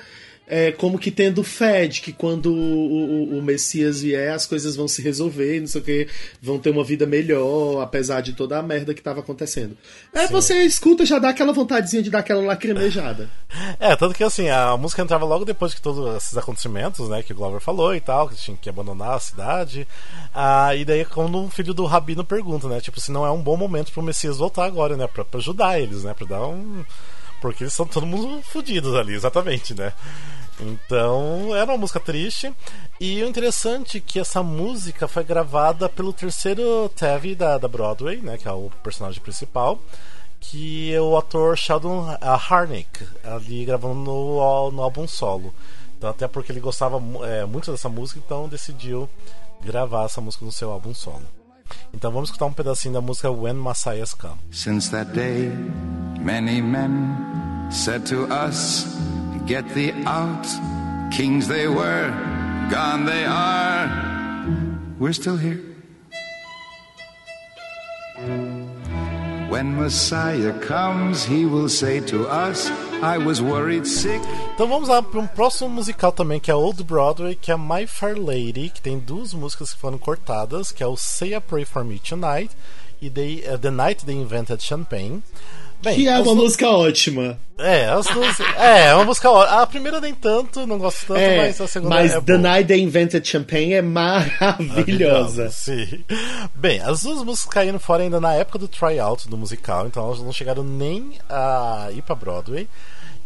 É, 0.48 0.72
como 0.72 0.98
que 0.98 1.12
tendo 1.12 1.44
fé 1.44 1.86
de 1.88 2.00
que 2.02 2.14
quando 2.14 2.48
o, 2.54 3.34
o- 3.36 3.38
o 3.40 3.42
Messias 3.42 4.02
vier, 4.02 4.32
as 4.34 4.46
coisas 4.46 4.76
vão 4.78 4.88
se 4.88 5.02
resolver, 5.02 5.60
não 5.60 5.68
sei 5.68 5.82
o 5.82 5.84
que, 5.84 6.08
vão 6.42 6.58
ter 6.58 6.70
uma 6.70 6.84
vida 6.84 7.06
melhor, 7.06 7.82
apesar 7.82 8.22
de 8.22 8.32
toda 8.34 8.58
a 8.58 8.64
merda 8.64 8.94
que 8.94 9.02
tava 9.02 9.20
acontecendo. 9.20 9.78
É, 10.14 10.26
você 10.28 10.64
escuta, 10.64 11.06
já 11.06 11.20
dá 11.20 11.30
aquela 11.30 11.52
vontadezinha 11.52 12.02
de 12.02 12.10
dar 12.10 12.20
aquela 12.20 12.42
lacrimejada. 12.42 13.30
É, 13.80 13.96
tanto 13.96 14.14
que 14.16 14.24
assim, 14.24 14.50
a 14.50 14.76
música 14.76 15.02
entrava 15.02 15.24
logo 15.26 15.46
depois 15.46 15.72
de 15.74 15.82
todos 15.82 16.16
esses 16.18 16.36
acontecimentos, 16.38 17.08
né, 17.10 17.22
que 17.24 17.32
o 17.32 17.36
Glover 17.36 17.60
falou 17.62 17.96
e 17.96 18.02
tal, 18.02 18.28
que 18.30 18.36
tinha 18.36 18.58
que 18.58 18.70
abandonar 18.70 19.14
a 19.16 19.20
cidade. 19.20 19.88
Ah, 20.34 20.76
e 20.76 20.84
daí 20.84 21.06
quando 21.06 21.44
o 21.44 21.50
filho 21.50 21.74
do 21.74 21.86
Rabino 21.86 22.24
pergunta, 22.26 22.68
né, 22.68 22.80
tipo, 22.82 23.00
se 23.00 23.12
não 23.12 23.26
é 23.26 23.32
um 23.32 23.42
bom 23.42 23.56
momento 23.58 23.92
pro 23.92 24.02
Messias 24.04 24.38
voltar 24.38 24.66
agora, 24.66 24.98
né, 24.98 25.08
pra, 25.08 25.24
pra 25.24 25.40
ajudar 25.40 25.80
eles, 25.80 26.04
né, 26.04 26.14
pra 26.14 26.26
dar 26.28 26.46
um... 26.48 26.84
Porque 27.40 27.64
eles 27.66 27.74
são 27.74 27.86
todo 27.86 28.06
mundo 28.06 28.42
fodidos 28.52 28.96
ali, 28.96 29.14
exatamente, 29.14 29.74
né. 29.76 29.94
Então, 30.60 31.56
era 31.56 31.72
uma 31.72 31.78
música 31.78 32.00
triste. 32.00 32.54
E 33.00 33.22
o 33.24 33.28
interessante 33.28 33.98
é 33.98 34.02
que 34.02 34.20
essa 34.20 34.42
música 34.42 35.08
foi 35.08 35.24
gravada 35.24 35.88
pelo 35.88 36.12
terceiro 36.12 36.90
Tevi 36.90 37.36
da, 37.36 37.58
da 37.58 37.68
Broadway, 37.68 38.18
né, 38.18 38.38
que 38.38 38.48
é 38.48 38.52
o 38.52 38.72
personagem 38.84 39.22
principal 39.22 39.80
que 40.40 40.94
é 40.94 41.02
o 41.02 41.18
ator 41.18 41.58
Sheldon 41.58 42.12
uh, 42.12 42.18
Harnick, 42.22 43.06
ali 43.24 43.66
gravando 43.66 43.96
no, 43.96 44.72
no 44.72 44.82
álbum 44.82 45.08
solo. 45.08 45.54
Então, 45.98 46.12
até 46.12 46.28
porque 46.28 46.52
ele 46.52 46.60
gostava 46.60 47.02
é, 47.26 47.44
muito 47.46 47.72
dessa 47.72 47.90
música, 47.90 48.22
então 48.24 48.48
decidiu 48.48 49.10
gravar 49.64 50.06
essa 50.06 50.22
música 50.22 50.46
no 50.46 50.52
seu 50.52 50.72
álbum 50.72 50.94
solo. 50.94 51.26
Então 51.94 52.12
vamos 52.12 52.30
escutar 52.30 52.46
um 52.46 52.54
pedacinho 52.54 52.94
da 52.94 53.02
música 53.02 53.30
When 53.30 53.56
Messiahs 53.56 54.14
Come. 54.14 54.38
Since 54.52 54.92
that 54.92 55.12
day, 55.14 55.50
many 56.20 56.62
men 56.62 57.70
said 57.72 58.06
to 58.08 58.28
us, 58.32 58.86
Get 59.48 59.74
thee 59.74 59.94
out. 60.06 60.46
Kings 61.10 61.48
they 61.48 61.70
were, 61.70 62.10
gone 62.70 63.06
they 63.06 63.24
are. 63.24 63.88
We're 65.00 65.14
still 65.14 65.38
here. 65.38 65.64
When 69.50 69.78
Messiah 69.78 70.52
comes, 70.60 71.24
he 71.24 71.46
will 71.46 71.70
say 71.70 72.02
to 72.02 72.28
us, 72.28 72.70
I 73.02 73.18
was 73.18 73.42
worried 73.42 73.88
sick. 73.88 74.22
Então 74.54 74.68
vamos 74.68 74.90
lá 74.90 75.02
para 75.02 75.22
um 75.22 75.28
próximo 75.28 75.70
musical 75.70 76.12
também, 76.12 76.42
que 76.42 76.52
é 76.52 76.56
Old 76.56 76.84
Broadway, 76.84 77.34
que 77.34 77.50
é 77.50 77.56
My 77.56 77.88
Fair 77.88 78.20
Lady, 78.20 78.70
que 78.70 78.82
tem 78.82 79.00
duas 79.00 79.34
músicas 79.34 79.74
que 79.74 79.80
foram 79.80 79.98
cortadas, 79.98 80.74
que 80.74 80.84
é 80.84 80.88
o 80.88 80.98
Say 80.98 81.34
a 81.34 81.40
Pray 81.40 81.64
for 81.64 81.86
Me 81.86 82.00
Tonight 82.00 82.54
e 83.02 83.08
uh, 83.08 83.58
The 83.58 83.72
Night 83.72 84.06
They 84.06 84.16
Invented 84.16 84.62
Champagne. 84.62 85.24
Bem, 85.82 85.96
que 85.96 86.08
é 86.08 86.16
uma 86.16 86.24
du- 86.24 86.36
música 86.36 86.70
ótima. 86.70 87.40
É, 87.60 87.86
as 87.86 88.06
duas. 88.08 88.40
é, 88.58 88.88
é 88.90 88.96
uma 88.96 89.06
música 89.06 89.30
ótima. 89.32 89.62
A 89.62 89.68
primeira 89.68 90.00
nem 90.02 90.14
tanto, 90.14 90.66
não 90.68 90.78
gosto 90.78 91.06
tanto, 91.08 91.20
É, 91.20 91.38
mas 91.38 91.60
a 91.62 91.68
segunda 91.68 91.96
mas 91.96 92.12
é 92.12 92.16
The 92.22 92.22
boa. 92.22 92.38
Night 92.38 92.68
They 92.68 92.82
Invented 92.82 93.28
Champagne 93.28 93.74
é 93.74 93.82
maravilhosa. 93.82 95.50
Sim. 95.50 96.04
Bem, 96.56 96.80
as 96.82 97.04
duas 97.04 97.24
músicas 97.24 97.54
caíram 97.54 97.80
fora 97.80 98.04
ainda 98.04 98.20
na 98.20 98.34
época 98.34 98.60
do 98.60 98.68
tryout 98.68 99.28
do 99.28 99.38
musical, 99.38 99.88
então 99.88 100.06
elas 100.06 100.20
não 100.20 100.32
chegaram 100.34 100.64
nem 100.64 101.14
a 101.30 101.88
ir 101.92 102.02
pra 102.02 102.16
Broadway. 102.16 102.68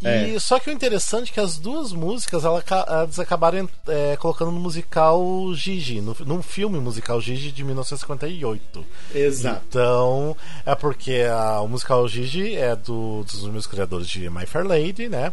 E 0.03 0.35
É. 0.35 0.39
só 0.39 0.59
que 0.59 0.69
o 0.69 0.73
interessante 0.73 1.29
é 1.29 1.33
que 1.35 1.39
as 1.39 1.57
duas 1.57 1.91
músicas 1.93 2.43
ela, 2.43 2.61
ca- 2.61 2.85
elas 2.87 3.19
acabaram 3.19 3.69
é, 3.87 4.17
colocando 4.17 4.49
no 4.51 4.59
musical 4.59 5.21
Gigi, 5.53 6.01
no, 6.01 6.15
num 6.25 6.41
filme 6.41 6.79
musical 6.79 7.21
Gigi 7.21 7.51
de 7.51 7.63
1958. 7.63 8.83
Exato. 9.13 9.61
Então, 9.69 10.35
é 10.65 10.73
porque 10.75 11.23
a- 11.31 11.61
o 11.61 11.67
musical 11.67 12.07
Gigi 12.07 12.55
é 12.55 12.75
do- 12.75 13.23
dos 13.23 13.43
mesmos 13.43 13.67
criadores 13.67 14.07
de 14.07 14.29
My 14.29 14.45
Fair 14.45 14.65
Lady, 14.65 15.07
né? 15.07 15.31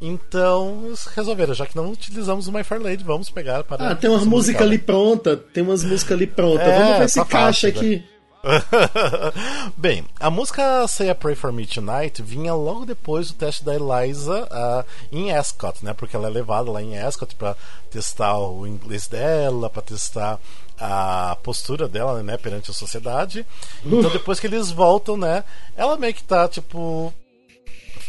Então, 0.00 0.92
resolveram, 1.14 1.54
já 1.54 1.66
que 1.66 1.74
não 1.76 1.90
utilizamos 1.90 2.46
o 2.46 2.52
My 2.52 2.62
Fair 2.62 2.80
Lady, 2.82 3.02
vamos 3.02 3.30
pegar 3.30 3.64
para. 3.64 3.90
Ah, 3.90 3.94
tem 3.96 4.10
uma 4.10 4.18
esse 4.18 4.28
música 4.28 4.64
musical. 4.64 4.66
ali 4.66 4.78
pronta, 4.78 5.36
tem 5.36 5.62
umas 5.62 5.82
músicas 5.82 6.12
ali 6.12 6.26
prontas. 6.26 6.66
É, 6.68 6.78
Vamos 6.78 6.98
ver 6.98 7.08
se 7.08 7.24
caixa 7.24 7.66
né? 7.68 7.72
aqui. 7.74 8.04
Bem, 9.76 10.04
a 10.20 10.30
música 10.30 10.86
Say 10.86 11.08
a 11.08 11.14
Pray 11.14 11.34
for 11.34 11.52
Me 11.52 11.66
Tonight 11.66 12.22
vinha 12.22 12.54
logo 12.54 12.84
depois 12.84 13.28
do 13.28 13.34
teste 13.34 13.64
da 13.64 13.74
Eliza 13.74 14.46
ah, 14.50 14.84
em 15.10 15.32
Ascot, 15.32 15.84
né? 15.84 15.94
Porque 15.94 16.14
ela 16.14 16.28
é 16.28 16.30
levada 16.30 16.70
lá 16.70 16.82
em 16.82 16.98
Ascot 16.98 17.34
para 17.36 17.56
testar 17.90 18.38
o 18.38 18.66
inglês 18.66 19.06
dela, 19.06 19.70
para 19.70 19.82
testar 19.82 20.38
a 20.78 21.36
postura 21.42 21.88
dela, 21.88 22.22
né, 22.22 22.36
perante 22.36 22.70
a 22.70 22.74
sociedade. 22.74 23.46
Então 23.84 24.10
depois 24.10 24.40
que 24.40 24.46
eles 24.46 24.70
voltam, 24.70 25.16
né, 25.16 25.44
ela 25.76 25.96
meio 25.96 26.12
que 26.12 26.24
tá 26.24 26.48
tipo 26.48 27.14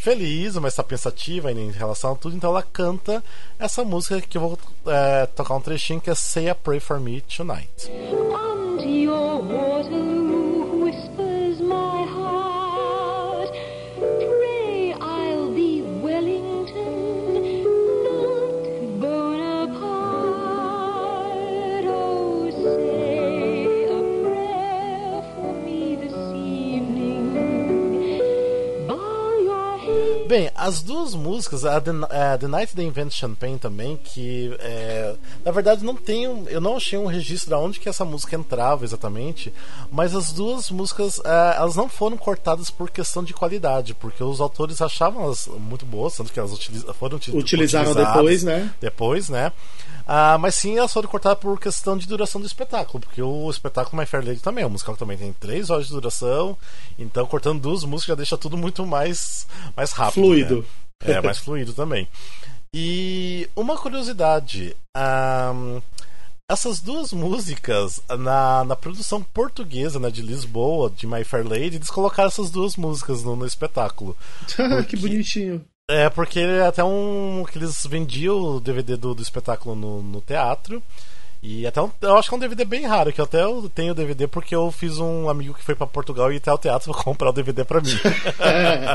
feliz, 0.01 0.55
mas 0.57 0.75
tá 0.75 0.83
pensativa 0.83 1.49
ainda 1.49 1.61
em 1.61 1.71
relação 1.71 2.11
a 2.11 2.15
tudo, 2.15 2.35
então 2.35 2.51
ela 2.51 2.61
canta 2.61 3.23
essa 3.57 3.83
música 3.83 4.21
que 4.21 4.37
eu 4.37 4.41
vou 4.41 4.59
eh, 4.85 5.27
tocar 5.35 5.55
um 5.55 5.61
trechinho 5.61 5.99
que 5.99 6.11
é 6.11 6.15
Say 6.15 6.47
a 6.47 6.53
Pray 6.53 6.79
for 6.79 6.99
Me 6.99 7.21
Tonight. 7.21 7.89
And 8.77 8.93
your 8.93 9.41
Waterloo 9.41 10.04
Bem, 30.27 30.49
as 30.55 30.81
duas 30.81 31.13
músicas, 31.13 31.63
a 31.65 31.79
The, 31.79 31.91
a 32.09 32.37
The 32.37 32.47
Night 32.47 32.75
They 32.75 32.85
Invent 32.85 33.11
Champagne 33.11 33.59
também, 33.59 33.95
que 33.95 34.55
é, 34.59 35.15
na 35.45 35.51
verdade 35.51 35.83
não 35.85 35.95
tenho, 35.95 36.45
eu 36.49 36.59
não 36.59 36.75
achei 36.77 36.97
um 36.97 37.05
registro 37.05 37.49
de 37.49 37.55
onde 37.55 37.79
que 37.79 37.87
essa 37.87 38.03
música 38.03 38.35
entrava 38.35 38.83
exatamente, 38.83 39.53
mas 39.91 40.15
as 40.15 40.33
duas 40.33 40.71
músicas 40.71 41.21
é, 41.23 41.57
elas 41.57 41.75
não 41.75 41.87
foram 41.87 42.17
cortadas 42.17 42.71
por 42.71 42.89
questão 42.89 43.23
de 43.23 43.33
qualidade, 43.35 43.93
porque 43.93 44.23
os 44.23 44.41
autores 44.41 44.81
achavam 44.81 45.23
elas 45.25 45.47
muito 45.59 45.85
boas, 45.85 46.15
tanto 46.17 46.33
que 46.33 46.39
elas 46.39 46.51
utiliza- 46.53 46.91
foram 46.95 47.17
uti- 47.17 47.29
Utilizaram 47.35 47.91
utilizadas 47.91 48.15
depois, 48.15 48.43
né? 48.43 48.71
Depois, 48.81 49.29
né? 49.29 49.51
Ah, 50.07 50.37
mas 50.37 50.55
sim, 50.55 50.77
elas 50.77 50.93
foram 50.93 51.09
cortadas 51.09 51.39
por 51.39 51.59
questão 51.59 51.97
de 51.97 52.07
duração 52.07 52.39
do 52.39 52.47
espetáculo, 52.47 53.01
porque 53.01 53.21
o 53.21 53.49
espetáculo 53.49 53.97
My 53.97 54.05
Fair 54.05 54.25
Lady 54.25 54.39
também, 54.39 54.63
o 54.63 54.69
musical 54.69 54.95
também 54.95 55.17
tem 55.17 55.33
três 55.33 55.69
horas 55.69 55.87
de 55.87 55.93
duração, 55.93 56.57
então 56.97 57.25
cortando 57.25 57.59
duas 57.59 57.83
músicas 57.83 58.09
já 58.09 58.15
deixa 58.15 58.37
tudo 58.37 58.55
muito 58.55 58.85
mais, 58.85 59.47
mais 59.75 59.91
rápido. 59.91 60.25
Fluido. 60.25 60.65
né? 61.03 61.13
É, 61.13 61.21
mais 61.21 61.39
fluido 61.39 61.73
também. 61.73 62.07
E 62.73 63.49
uma 63.55 63.77
curiosidade, 63.77 64.75
ahn, 64.95 65.81
essas 66.47 66.79
duas 66.79 67.11
músicas, 67.11 67.99
na, 68.19 68.63
na 68.63 68.75
produção 68.75 69.23
portuguesa 69.23 69.99
né, 69.99 70.11
de 70.11 70.21
Lisboa, 70.21 70.91
de 70.91 71.07
My 71.07 71.23
Fair 71.23 71.47
Lady, 71.47 71.77
eles 71.77 71.89
colocaram 71.89 72.27
essas 72.27 72.51
duas 72.51 72.75
músicas 72.75 73.23
no, 73.23 73.35
no 73.35 73.45
espetáculo. 73.45 74.15
que 74.87 74.95
bonitinho. 74.95 75.65
É, 75.87 76.09
porque 76.09 76.39
é 76.39 76.65
até 76.65 76.83
um. 76.83 77.45
que 77.49 77.59
eles 77.59 77.85
vendiam 77.85 78.37
o 78.37 78.59
DVD 78.59 78.97
do, 78.97 79.13
do 79.13 79.21
espetáculo 79.21 79.75
no, 79.75 80.01
no 80.01 80.19
teatro. 80.21 80.81
E 81.43 81.67
até 81.67 81.79
um, 81.79 81.91
eu 82.01 82.17
acho 82.17 82.27
que 82.27 82.33
é 82.33 82.37
um 82.37 82.39
DVD 82.39 82.65
bem 82.65 82.87
raro, 82.87 83.13
que 83.13 83.21
eu 83.21 83.25
até 83.25 83.43
eu 83.43 83.69
tenho 83.69 83.91
o 83.91 83.95
DVD 83.95 84.27
porque 84.27 84.55
eu 84.55 84.71
fiz 84.71 84.97
um 84.97 85.29
amigo 85.29 85.53
que 85.53 85.63
foi 85.63 85.75
pra 85.75 85.85
Portugal 85.85 86.33
e 86.33 86.37
até 86.37 86.51
o 86.51 86.57
teatro 86.57 86.89
pra 86.91 87.03
comprar 87.03 87.29
o 87.29 87.33
DVD 87.33 87.63
pra 87.63 87.81
mim. 87.81 87.93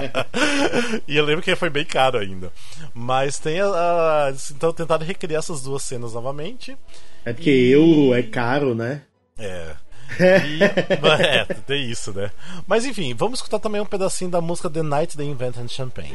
e 1.06 1.16
eu 1.16 1.24
lembro 1.24 1.44
que 1.44 1.54
foi 1.54 1.70
bem 1.70 1.84
caro 1.84 2.18
ainda. 2.18 2.52
Mas 2.92 3.38
tem 3.38 3.60
a. 3.60 3.66
a 3.66 4.32
então 4.50 4.72
tentaram 4.72 5.06
recriar 5.06 5.38
essas 5.38 5.62
duas 5.62 5.84
cenas 5.84 6.12
novamente. 6.12 6.76
É 7.24 7.32
porque 7.32 7.50
euro 7.50 8.14
é 8.14 8.22
caro, 8.24 8.74
né? 8.74 9.02
É. 9.38 9.76
E, 10.18 10.62
é, 10.62 11.44
tem 11.66 11.90
isso, 11.90 12.12
né? 12.12 12.30
Mas 12.66 12.84
enfim, 12.84 13.14
vamos 13.14 13.38
escutar 13.38 13.58
também 13.58 13.80
um 13.80 13.86
pedacinho 13.86 14.30
da 14.30 14.40
música 14.40 14.68
The 14.68 14.82
Night 14.82 15.16
They 15.16 15.28
Invented 15.28 15.68
Champagne. 15.72 16.10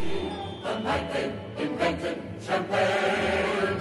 The 0.63 0.79
night 0.83 1.11
they 1.13 1.31
invented 1.63 2.17
champagne, 2.45 3.77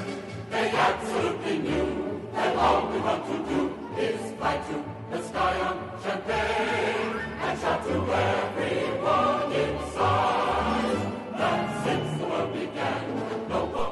they 0.51 0.71
absolutely 0.71 1.59
knew 1.59 2.21
that 2.35 2.57
all 2.57 2.89
we 2.91 2.99
want 3.01 3.25
to 3.27 3.37
do 3.49 3.71
is 3.99 4.21
fly 4.39 4.57
to 4.69 4.85
the 5.11 5.23
sky 5.23 5.55
on 5.61 5.77
champagne 6.03 7.21
and 7.43 7.59
shout 7.61 7.83
to 7.85 7.95
everyone 8.13 9.53
inside. 9.53 10.45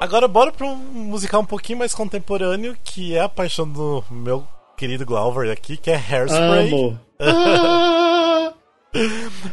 Agora 0.01 0.27
bora 0.27 0.51
pra 0.53 0.67
um 0.67 0.77
musical 0.77 1.43
um 1.43 1.47
pouquinho 1.47 1.79
mais 1.79 1.95
contemporâneo, 1.95 2.77
que 2.83 3.17
é 3.17 3.21
a 3.21 3.29
paixão 3.29 3.69
do 3.69 4.05
meu 4.11 4.47
querido 4.83 5.07
Glauber 5.07 5.49
aqui, 5.49 5.77
que 5.77 5.93
é 5.93 5.95
Hairspray. 5.95 6.75
Amo. 6.75 6.99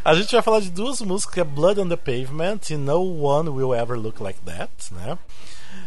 A 0.03 0.15
gente 0.15 0.31
vai 0.31 0.41
falar 0.41 0.59
de 0.59 0.71
duas 0.71 0.99
músicas, 1.01 1.35
que 1.35 1.39
é 1.39 1.43
Blood 1.43 1.79
on 1.81 1.87
the 1.87 1.95
Pavement 1.95 2.59
e 2.71 2.75
No 2.75 2.99
One 3.21 3.47
Will 3.49 3.75
Ever 3.75 3.95
Look 3.95 4.23
Like 4.23 4.39
That, 4.41 4.71
né? 4.91 5.19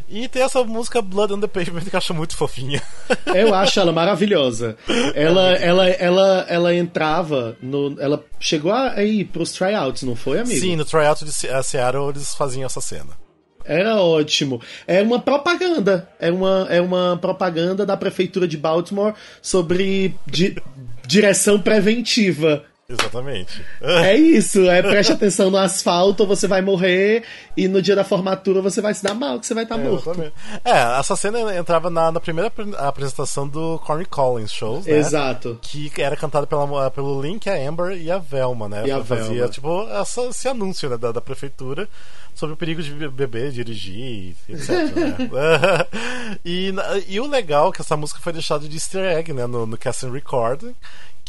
E 0.09 0.28
tem 0.28 0.43
essa 0.43 0.62
música 0.62 1.02
Blood 1.02 1.35
on 1.35 1.40
the 1.40 1.48
Pavement 1.48 1.81
que 1.81 1.93
eu 1.93 1.98
acho 1.98 2.14
muito 2.14 2.36
fofinha. 2.36 2.81
Eu 3.35 3.52
acho 3.52 3.81
ela 3.81 3.90
maravilhosa. 3.93 4.77
Ela, 5.12 5.55
ela, 5.55 5.89
ela, 5.89 6.47
ela 6.48 6.74
entrava 6.74 7.56
no. 7.60 8.01
Ela 8.01 8.24
chegou 8.39 8.73
a 8.73 9.02
ir 9.02 9.24
pros 9.24 9.51
tryouts, 9.51 10.05
não 10.05 10.14
foi, 10.14 10.39
amigo? 10.39 10.60
Sim, 10.60 10.77
no 10.77 10.85
tryout 10.85 11.24
de 11.24 11.32
Seattle 11.32 12.10
eles 12.10 12.32
faziam 12.35 12.66
essa 12.66 12.81
cena. 12.81 13.22
Era 13.64 13.97
ótimo. 13.97 14.60
É 14.86 15.02
uma 15.02 15.20
propaganda. 15.20 16.09
É 16.18 16.30
uma, 16.30 16.66
é 16.70 16.80
uma 16.80 17.18
propaganda 17.20 17.84
da 17.86 17.97
prefeitura 17.97 18.47
de 18.48 18.56
Baltimore 18.56 19.14
sobre 19.40 20.14
di- 20.26 20.56
direção 21.06 21.60
preventiva. 21.60 22.64
Exatamente. 23.01 23.64
É 23.81 24.16
isso, 24.16 24.69
é 24.69 24.82
preste 24.82 25.12
atenção 25.12 25.51
no 25.51 25.56
asfalto, 25.59 26.27
você 26.27 26.47
vai 26.47 26.60
morrer, 26.62 27.23
e 27.56 27.66
no 27.69 27.81
dia 27.82 27.94
da 27.97 28.05
formatura 28.05 28.60
você 28.60 28.81
vai 28.81 28.94
se 28.94 29.02
dar 29.02 29.14
mal, 29.14 29.39
que 29.40 29.47
você 29.47 29.55
vai 29.55 29.64
estar 29.64 29.78
É, 29.78 29.82
morto. 29.85 30.10
exatamente. 30.10 30.35
É, 30.64 30.98
essa 31.01 31.16
cena 31.16 31.55
entrava 31.56 31.90
na, 31.90 32.12
na 32.12 32.20
primeira 32.20 32.48
apre- 32.48 32.74
apresentação 32.77 33.47
do 33.48 33.78
Corny 33.81 34.05
Collins 34.05 34.52
Shows, 34.52 34.86
né? 34.86 34.97
Exato. 34.97 35.59
Que 35.62 35.90
era 35.98 36.16
cantada 36.16 36.47
pela, 36.47 36.90
pelo 36.90 37.20
Link, 37.23 37.48
a 37.48 37.55
Amber 37.55 37.97
e 37.97 38.10
a 38.10 38.19
Velma, 38.19 38.69
né? 38.69 38.85
E 38.86 38.90
a 38.90 39.02
Fazia, 39.05 39.35
Velma. 39.35 39.48
tipo, 39.48 39.89
essa- 39.90 40.23
esse 40.27 40.48
anúncio 40.48 40.89
né, 40.90 40.97
da, 40.97 41.12
da 41.12 41.20
prefeitura 41.20 41.89
sobre 42.35 42.55
o 42.55 42.56
perigo 42.56 42.82
de 42.82 42.90
be- 42.93 43.09
beber, 43.09 43.51
dirigir, 43.51 44.35
etc. 44.48 44.70
né? 44.70 45.28
e, 46.44 46.73
e 47.09 47.20
o 47.20 47.27
legal 47.27 47.69
é 47.69 47.73
que 47.73 47.81
essa 47.82 47.97
música 47.97 48.20
foi 48.20 48.32
deixada 48.32 48.66
de 48.66 48.74
easter 48.77 49.05
egg, 49.16 49.32
né? 49.32 49.47
No, 49.47 49.66
no 49.66 49.77
casting 49.77 50.10
recording. 50.10 50.74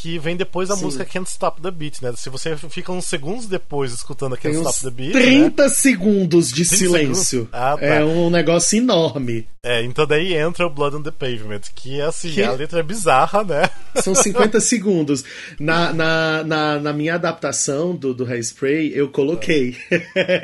Que 0.04 0.20
vem 0.20 0.36
depois 0.36 0.68
da 0.68 0.76
Sim. 0.76 0.84
música 0.84 1.06
Can't 1.06 1.30
Stop 1.30 1.62
the 1.62 1.72
Beat, 1.72 2.02
né? 2.02 2.12
Se 2.18 2.30
você 2.30 2.58
fica 2.58 2.92
uns 2.92 3.06
segundos 3.06 3.46
depois 3.48 3.94
escutando 3.94 4.34
a 4.34 4.38
Can't 4.38 4.58
Tem 4.58 4.66
Stop 4.70 4.82
the 4.84 4.90
Beat. 4.92 5.14
né? 5.16 5.22
30 5.22 5.70
segundos 5.70 6.50
de 6.52 6.66
30 6.66 6.76
silêncio. 6.76 7.48
Ah, 7.54 7.78
tá. 7.80 7.86
É 7.86 8.04
um 8.04 8.30
negócio 8.30 8.78
enorme. 8.78 9.48
É, 9.66 9.82
então 9.82 10.06
daí 10.06 10.34
entra 10.34 10.68
o 10.68 10.70
Blood 10.70 10.98
on 10.98 11.02
the 11.04 11.10
Pavement, 11.12 11.62
que 11.74 12.02
assim, 12.02 12.32
Que- 12.32 12.44
a 12.44 12.52
letra 12.52 12.82
é 12.82 12.84
bizarra, 12.84 13.46
né? 13.46 13.70
São 14.02 14.14
50 14.14 14.60
segundos. 14.60 15.24
Na, 15.58 15.94
na, 15.94 16.44
na, 16.44 16.80
na 16.82 16.92
minha 16.92 17.16
adaptação 17.16 17.96
do, 17.96 18.14
do 18.14 18.26
Hairspray, 18.26 18.92
eu 18.94 19.08
coloquei. 19.08 19.78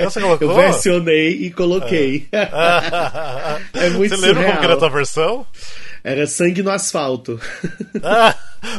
Você 0.06 0.22
colocou? 0.24 0.48
Eu 0.52 0.56
versionei 0.56 1.32
e 1.32 1.52
coloquei. 1.52 2.30
é 3.74 3.90
muito 3.90 4.16
Você 4.16 4.22
lembra 4.26 4.46
como 4.46 4.58
que 4.60 4.64
era 4.64 4.74
a 4.76 4.78
tua 4.78 4.88
surreal. 4.90 4.92
versão? 4.92 5.46
Era 6.10 6.26
sangue 6.26 6.64
no 6.64 6.72
asfalto. 6.72 7.40
Ah, 8.02 8.36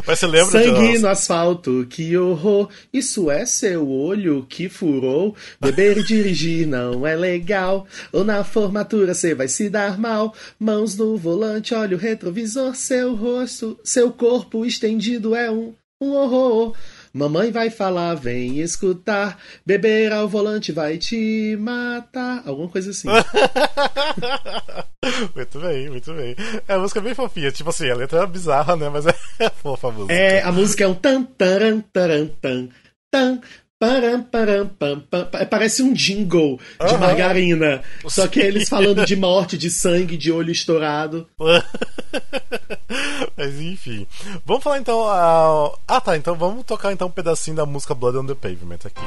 mas 0.07 0.19
você 0.19 0.27
lembra 0.27 0.65
Sangue 0.65 0.99
no 0.99 1.09
asfalto, 1.09 1.87
que 1.89 2.17
horror. 2.17 2.69
Isso 2.93 3.31
é 3.31 3.45
seu 3.45 3.89
olho 3.89 4.47
que 4.49 4.69
furou. 4.69 5.35
Beber 5.61 5.99
e 5.99 6.05
dirigir 6.05 6.67
não 6.67 7.07
é 7.07 7.15
legal. 7.17 7.87
Ou 8.13 8.25
na 8.25 8.43
formatura 8.45 9.15
você 9.15 9.35
vai 9.35 9.49
se 9.49 9.69
dar 9.69 9.99
mal. 9.99 10.35
Mãos 10.59 10.97
no 10.97 11.17
volante, 11.17 11.75
olha 11.75 11.97
o 11.97 12.01
retrovisor. 12.01 12.75
Seu 12.75 13.15
rosto, 13.15 13.79
seu 13.85 14.11
corpo 14.11 14.65
estendido 14.65 15.35
é 15.35 15.51
um, 15.51 15.75
um 16.01 16.13
horror. 16.13 16.75
Mamãe 17.13 17.51
vai 17.51 17.71
falar, 17.71 18.15
vem 18.15 18.61
escutar. 18.61 19.37
Beber 19.67 20.13
ao 20.13 20.29
volante 20.29 20.71
vai 20.71 20.97
te 20.97 21.57
matar. 21.59 22.43
Alguma 22.47 22.69
coisa 22.69 22.91
assim. 22.91 23.09
muito 25.35 25.59
bem, 25.59 25.91
muito 25.91 26.15
bem. 26.15 26.37
É 26.69 26.75
uma 26.75 26.83
música 26.83 27.01
bem 27.01 27.15
fofinha, 27.15 27.51
tipo 27.51 27.71
assim, 27.71 27.91
a 27.91 27.97
letra 27.97 28.23
é 28.23 28.27
bizarra, 28.27 28.77
né? 28.77 28.89
Mas 28.89 29.07
é 29.07 29.13
fofa 29.63 29.89
a 29.89 29.93
música. 29.93 30.13
É, 30.13 30.43
a 30.43 30.53
música 30.53 30.85
é 30.85 30.87
um 30.87 30.95
tan 30.95 31.25
taran 31.25 31.81
taran 31.93 32.29
tan 32.41 32.69
tan 33.11 33.41
param 33.81 34.23
param 34.23 34.69
pam 34.69 35.01
pam. 35.01 35.27
É, 35.33 35.45
Parece 35.47 35.83
um 35.83 35.93
jingle 35.93 36.61
de 36.87 36.97
margarina. 36.99 37.83
Só 38.07 38.29
que 38.29 38.39
eles 38.39 38.69
falando 38.69 39.05
de 39.07 39.17
morte, 39.17 39.57
de 39.59 39.71
sangue, 39.71 40.17
de 40.19 40.31
olho 40.31 40.53
estourado. 40.53 41.27
Mas 43.37 43.59
enfim. 43.59 44.07
Vamos 44.45 44.63
falar 44.63 44.79
então. 44.79 45.09
ah, 45.09 45.73
Ah, 45.89 46.01
tá. 46.01 46.17
Então 46.17 46.37
vamos 46.37 46.65
tocar 46.65 46.93
então 46.93 47.09
um 47.09 47.11
pedacinho 47.11 47.57
da 47.57 47.65
música 47.67 47.95
Blood 47.95 48.19
on 48.19 48.27
the 48.27 48.35
Pavement 48.35 48.81
aqui. 48.85 49.01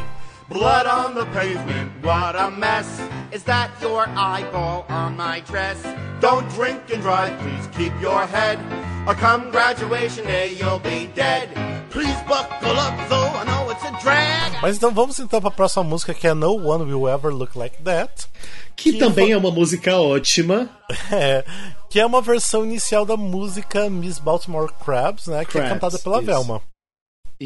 Blood 0.49 0.85
on 0.85 1.15
the 1.15 1.25
pavement, 1.27 1.91
what 2.03 2.35
a 2.35 2.51
mess. 2.51 3.01
Is 3.31 3.43
that 3.45 3.71
your 3.81 4.05
eyeball 4.09 4.85
on 4.89 5.15
my 5.15 5.39
dress? 5.41 5.81
Don't 6.19 6.47
drink 6.49 6.81
and 6.91 7.01
drive, 7.01 7.37
please 7.39 7.67
keep 7.77 7.93
your 8.01 8.25
head. 8.27 8.59
Or 9.07 9.15
come 9.15 9.51
graduation 9.51 10.25
day, 10.25 10.53
you'll 10.53 10.79
be 10.79 11.07
dead. 11.15 11.49
Please 11.89 12.15
buckle 12.27 12.77
up, 12.77 12.93
though 13.09 13.29
I 13.33 13.43
know 13.45 13.69
it's 13.71 13.83
a 13.83 13.91
drag. 14.01 14.61
Mas 14.61 14.77
então 14.77 14.91
vamos 14.91 15.17
então 15.19 15.39
pra 15.39 15.49
próxima 15.51 15.83
música 15.83 16.13
que 16.13 16.27
é 16.27 16.33
No 16.33 16.55
One 16.55 16.83
Will 16.91 17.07
Ever 17.07 17.33
Look 17.33 17.57
Like 17.57 17.81
That. 17.83 18.27
Que, 18.75 18.93
também 18.93 19.31
é 19.31 19.37
uma 19.37 19.51
música 19.51 19.95
ótima. 19.97 20.69
É, 21.11 21.43
que 21.89 21.99
é 21.99 22.05
uma 22.05 22.21
versão 22.21 22.63
inicial 22.63 23.05
da 23.05 23.17
música 23.17 23.89
Miss 23.89 24.19
Baltimore 24.19 24.71
Crabs, 24.83 25.27
né? 25.27 25.43
Que 25.43 25.57
é 25.57 25.61
Crabs, 25.61 25.69
cantada 25.69 25.99
pela 25.99 26.17
isso. 26.17 26.25
Velma. 26.25 26.61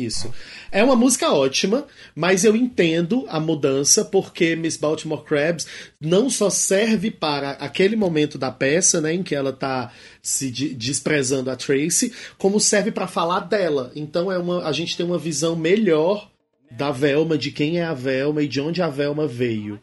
Isso. 0.05 0.31
É 0.71 0.83
uma 0.83 0.95
música 0.95 1.31
ótima, 1.31 1.85
mas 2.15 2.43
eu 2.43 2.55
entendo 2.55 3.25
a 3.29 3.39
mudança 3.39 4.05
porque 4.05 4.55
Miss 4.55 4.77
Baltimore 4.77 5.23
Crabs 5.23 5.65
não 5.99 6.29
só 6.29 6.49
serve 6.49 7.09
para 7.09 7.51
aquele 7.51 7.95
momento 7.95 8.37
da 8.37 8.51
peça, 8.51 9.01
né, 9.01 9.13
em 9.13 9.23
que 9.23 9.33
ela 9.33 9.51
tá 9.51 9.91
se 10.21 10.51
de- 10.51 10.73
desprezando 10.75 11.49
a 11.49 11.55
Tracy, 11.55 12.13
como 12.37 12.59
serve 12.59 12.91
para 12.91 13.07
falar 13.07 13.39
dela. 13.41 13.91
Então 13.95 14.31
é 14.31 14.37
uma, 14.37 14.63
a 14.67 14.71
gente 14.71 14.95
tem 14.95 15.05
uma 15.05 15.17
visão 15.17 15.55
melhor 15.55 16.29
da 16.69 16.91
Velma, 16.91 17.37
de 17.37 17.49
quem 17.51 17.79
é 17.79 17.83
a 17.85 17.93
Velma 17.93 18.43
e 18.43 18.47
de 18.47 18.61
onde 18.61 18.81
a 18.81 18.89
Velma 18.89 19.25
veio 19.25 19.79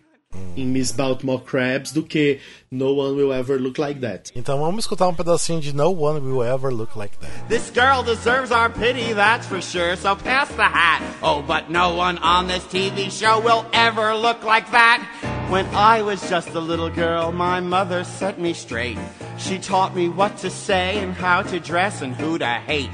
em 0.57 0.67
Miss 0.67 0.93
Baltimore 0.93 1.41
Crabs 1.41 1.93
do 1.93 2.03
que 2.03 2.39
No 2.71 2.95
One 2.95 3.15
Will 3.15 3.33
Ever 3.33 3.59
Look 3.59 3.81
Like 3.81 4.01
That. 4.01 4.31
Então 4.35 4.59
vamos 4.59 4.85
escutar 4.85 5.09
um 5.09 5.15
pedacinho 5.15 5.61
de 5.61 5.75
No 5.75 5.91
One 5.91 6.21
Will 6.21 6.43
Ever 6.43 6.73
Look 6.73 6.97
Like 6.97 7.17
That. 7.19 7.49
This 7.49 7.71
girl 7.71 8.03
deserves 8.03 8.51
our 8.51 8.71
pity, 8.71 9.13
that's 9.15 9.47
for 9.47 9.61
sure. 9.61 9.97
So 9.97 10.17
pass 10.17 10.49
the 10.51 10.65
hat. 10.65 11.03
Oh, 11.23 11.43
but 11.43 11.71
no 11.71 11.95
one 11.95 12.19
on 12.19 12.47
this 12.47 12.65
TV 12.65 13.11
show 13.11 13.41
will 13.41 13.65
ever 13.73 14.15
look 14.15 14.45
like 14.45 14.71
that. 14.71 15.03
When 15.51 15.67
I 15.75 16.03
was 16.03 16.29
just 16.29 16.49
a 16.55 16.61
little 16.61 16.89
girl, 16.89 17.31
my 17.31 17.61
mother 17.61 18.03
set 18.03 18.41
me 18.41 18.55
straight. 18.55 18.99
She 19.37 19.59
taught 19.59 19.95
me 19.95 20.09
what 20.09 20.39
to 20.39 20.51
say 20.51 20.99
and 20.99 21.13
how 21.13 21.43
to 21.43 21.61
dress 21.61 22.03
and 22.03 22.15
who 22.15 22.39
to 22.39 22.47
hate. 22.47 22.91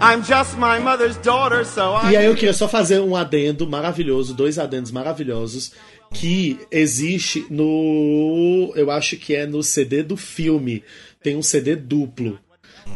I'm 0.00 0.22
just 0.22 0.58
my 0.58 0.78
mother's 0.78 1.16
daughter, 1.18 1.64
so 1.64 1.94
I. 1.94 2.12
E 2.12 2.16
aí 2.16 2.26
eu 2.26 2.34
queria 2.34 2.52
só 2.52 2.68
fazer 2.68 3.00
um 3.00 3.16
adendo 3.16 3.66
maravilhoso, 3.66 4.34
dois 4.34 4.58
adendos 4.58 4.90
maravilhosos, 4.90 5.72
que 6.14 6.58
existe 6.70 7.44
no. 7.50 8.72
Eu 8.74 8.90
acho 8.90 9.16
que 9.16 9.34
é 9.34 9.46
no 9.46 9.62
CD 9.62 10.02
do 10.02 10.16
filme. 10.16 10.82
Tem 11.22 11.36
um 11.36 11.42
CD 11.42 11.76
duplo. 11.76 12.38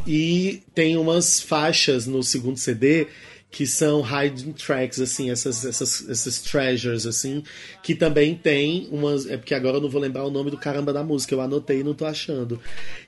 E 0.07 0.63
tem 0.75 0.97
umas 0.97 1.41
faixas 1.41 2.07
no 2.07 2.23
segundo 2.23 2.59
CD 2.59 3.09
que 3.51 3.67
são 3.67 4.03
hidden 4.03 4.53
tracks, 4.53 5.01
assim, 5.01 5.31
essas, 5.31 5.65
essas, 5.65 6.07
essas 6.09 6.39
treasures, 6.43 7.07
assim, 7.07 7.43
que 7.83 7.95
também 7.95 8.35
tem 8.35 8.87
umas. 8.91 9.27
É 9.27 9.37
porque 9.39 9.55
agora 9.55 9.79
eu 9.79 9.81
não 9.81 9.89
vou 9.89 10.01
lembrar 10.01 10.25
o 10.25 10.31
nome 10.31 10.51
do 10.51 10.59
caramba 10.59 10.93
da 10.93 11.03
música, 11.03 11.35
eu 11.35 11.41
anotei 11.41 11.81
e 11.81 11.83
não 11.85 11.95
tô 11.95 12.05
achando. 12.05 12.61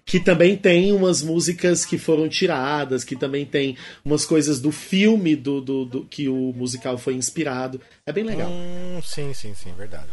Que 0.05 0.19
também 0.19 0.57
tem 0.57 0.93
umas 0.93 1.23
músicas 1.23 1.85
que 1.85 1.99
foram 1.99 2.27
tiradas, 2.29 3.05
que 3.05 3.15
também 3.15 3.45
tem 3.45 3.77
umas 4.05 4.25
coisas 4.25 4.59
do 4.61 4.73
filme 4.73 5.37
do, 5.37 5.61
do, 5.61 5.85
do- 5.85 6.05
que 6.07 6.29
o 6.29 6.53
musical 6.57 6.97
foi 6.97 7.15
inspirado. 7.15 7.81
É 8.07 8.13
bem 8.13 8.25
legal. 8.25 8.51
Hum, 8.51 8.99
sim, 9.05 9.33
sim, 9.35 9.55
sim, 9.55 9.73
verdade. 9.77 10.09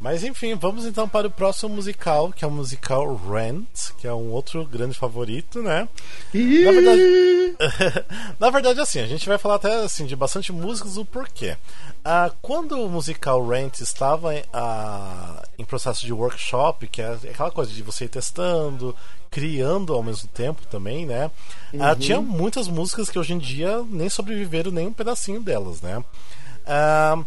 Mas 0.00 0.22
enfim, 0.22 0.54
vamos 0.54 0.84
então 0.84 1.08
para 1.08 1.26
o 1.26 1.30
próximo 1.30 1.74
musical, 1.76 2.30
que 2.32 2.44
é 2.44 2.48
o 2.48 2.50
musical 2.50 3.14
Rent, 3.16 3.92
que 3.96 4.06
é 4.06 4.12
um 4.12 4.30
outro 4.32 4.64
grande 4.66 4.96
favorito, 4.98 5.62
né? 5.62 5.88
Na 6.64 6.72
verdade, 6.72 7.02
na 8.38 8.50
verdade, 8.50 8.80
assim, 8.80 9.00
a 9.00 9.06
gente 9.06 9.26
vai 9.28 9.38
falar 9.38 9.54
até 9.54 9.74
assim, 9.82 10.04
de 10.04 10.14
bastante 10.14 10.52
músicas, 10.52 10.96
o 10.98 11.04
porquê. 11.04 11.56
Ah, 12.04 12.30
quando 12.42 12.72
o 12.78 12.88
musical 12.90 13.46
Rent 13.46 13.80
estava 13.80 14.30
ah, 14.52 15.42
em 15.58 15.64
processo 15.64 16.04
de 16.04 16.12
workshop, 16.12 16.86
que 16.88 17.00
é 17.00 17.12
aquela 17.30 17.50
coisa 17.50 17.72
de 17.72 17.82
você 17.82 18.04
ir 18.04 18.08
testando, 18.08 18.94
criando 19.30 19.94
ao 19.94 20.02
mesmo 20.02 20.28
tempo 20.28 20.66
também, 20.66 21.06
né? 21.06 21.30
Ah, 21.80 21.92
Uhum. 21.92 21.98
tinha 21.98 22.20
muitas 22.20 22.68
músicas 22.68 23.08
que 23.08 23.18
hoje 23.18 23.32
em 23.32 23.38
dia 23.38 23.82
nem 23.88 24.08
sobreviveram 24.10 24.70
nem 24.70 24.86
um 24.88 24.92
pedacinho 24.92 25.40
delas, 25.40 25.80
né? 25.80 26.04
Ah, 26.66 27.18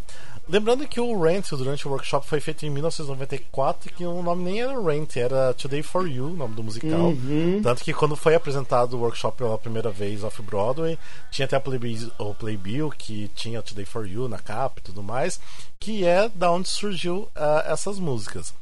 lembrando 0.50 0.88
que 0.88 1.00
o 1.00 1.20
Rent 1.22 1.50
durante 1.52 1.88
o 1.88 1.92
workshop 1.92 2.28
foi 2.28 2.40
feito 2.40 2.66
em 2.66 2.70
1994 2.70 3.90
e 3.90 3.94
que 3.94 4.06
o 4.06 4.22
nome 4.22 4.44
nem 4.44 4.62
era 4.62 4.82
Rent, 4.82 5.16
era 5.18 5.54
Today 5.54 5.84
for 5.84 6.08
You, 6.10 6.28
o 6.28 6.36
nome 6.36 6.56
do 6.56 6.64
musical. 6.64 7.10
Uhum. 7.10 7.62
Tanto 7.64 7.84
que 7.84 7.94
quando 7.94 8.16
foi 8.16 8.36
apresentado 8.36 8.94
o 8.96 9.00
workshop 9.00 9.38
pela 9.38 9.58
primeira 9.58 9.90
vez 9.90 10.24
off-Broadway, 10.24 10.98
tinha 11.32 11.46
até 11.46 11.56
a 11.56 11.60
Playbill, 11.60 12.12
o 12.18 12.34
Playbill 12.34 12.90
que 12.92 13.30
tinha 13.36 13.62
Today 13.62 13.86
for 13.86 14.08
You 14.08 14.28
na 14.28 14.40
capa 14.40 14.80
e 14.80 14.84
tudo 14.84 15.04
mais, 15.04 15.40
que 15.80 16.06
é 16.06 16.30
da 16.30 16.52
onde 16.52 16.70
surgiu 16.70 17.30
ah, 17.36 17.64
essas 17.68 18.00
músicas. 18.00 18.54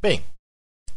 Bem, 0.00 0.22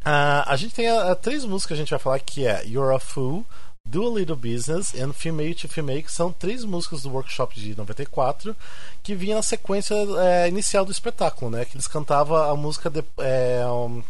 Ah, 0.10 0.46
a 0.48 0.56
gente 0.56 0.74
tem 0.74 0.88
ah, 0.88 1.14
três 1.16 1.44
músicas 1.44 1.68
que 1.68 1.74
a 1.74 1.78
gente 1.78 1.90
vai 1.90 2.00
falar 2.00 2.20
que 2.20 2.46
é 2.46 2.64
You're 2.66 2.96
a 2.96 3.00
Fool, 3.00 3.46
Do 3.90 4.08
a 4.08 4.20
Little 4.20 4.36
Business 4.36 4.94
e 4.94 5.14
Female 5.14 5.56
to 5.56 5.68
Female, 5.68 6.04
que 6.04 6.12
são 6.12 6.32
três 6.32 6.64
músicas 6.64 7.04
do 7.04 7.12
workshop 7.12 7.60
de 7.60 7.76
94 7.76 8.56
que 9.02 9.16
vinha 9.16 9.36
na 9.36 9.42
sequência 9.42 9.96
é, 10.20 10.48
inicial 10.48 10.86
do 10.86 10.92
espetáculo, 10.92 11.52
né? 11.52 11.66
Que 11.66 11.76
eles 11.76 11.88
cantavam 11.88 12.38
a 12.38 12.56
música 12.56 12.90
de, 12.90 13.04
é, 13.18 13.66
um, 13.66 14.04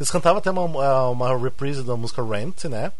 eles 0.00 0.10
cantavam 0.10 0.38
até 0.38 0.50
uma, 0.50 1.08
uma 1.08 1.38
reprise 1.38 1.82
da 1.82 1.94
música 1.94 2.24
Rent, 2.24 2.64
né? 2.64 2.90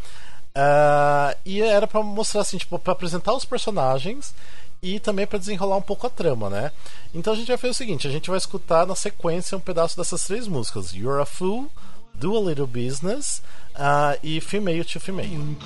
Uh, 0.50 1.36
e 1.46 1.62
era 1.62 1.86
para 1.86 2.02
mostrar 2.02 2.42
assim, 2.42 2.58
tipo, 2.58 2.78
para 2.78 2.92
apresentar 2.92 3.32
os 3.32 3.44
personagens 3.44 4.34
e 4.82 4.98
também 4.98 5.26
para 5.26 5.38
desenrolar 5.38 5.76
um 5.76 5.82
pouco 5.82 6.06
a 6.06 6.10
trama, 6.10 6.50
né? 6.50 6.72
Então 7.14 7.32
a 7.32 7.36
gente 7.36 7.48
vai 7.48 7.56
fazer 7.56 7.70
o 7.70 7.74
seguinte: 7.74 8.06
a 8.06 8.10
gente 8.10 8.28
vai 8.28 8.36
escutar 8.36 8.86
na 8.86 8.94
sequência 8.94 9.56
um 9.56 9.60
pedaço 9.60 9.96
dessas 9.96 10.24
três 10.26 10.46
músicas: 10.46 10.92
You're 10.92 11.22
a 11.22 11.26
Fool, 11.26 11.70
Do 12.18 12.36
a 12.36 12.38
Little 12.38 12.66
Business 12.66 13.42
uh, 13.76 14.16
e 14.22 14.40
Female 14.40 14.84
to 14.84 15.00
Female. 15.00 15.56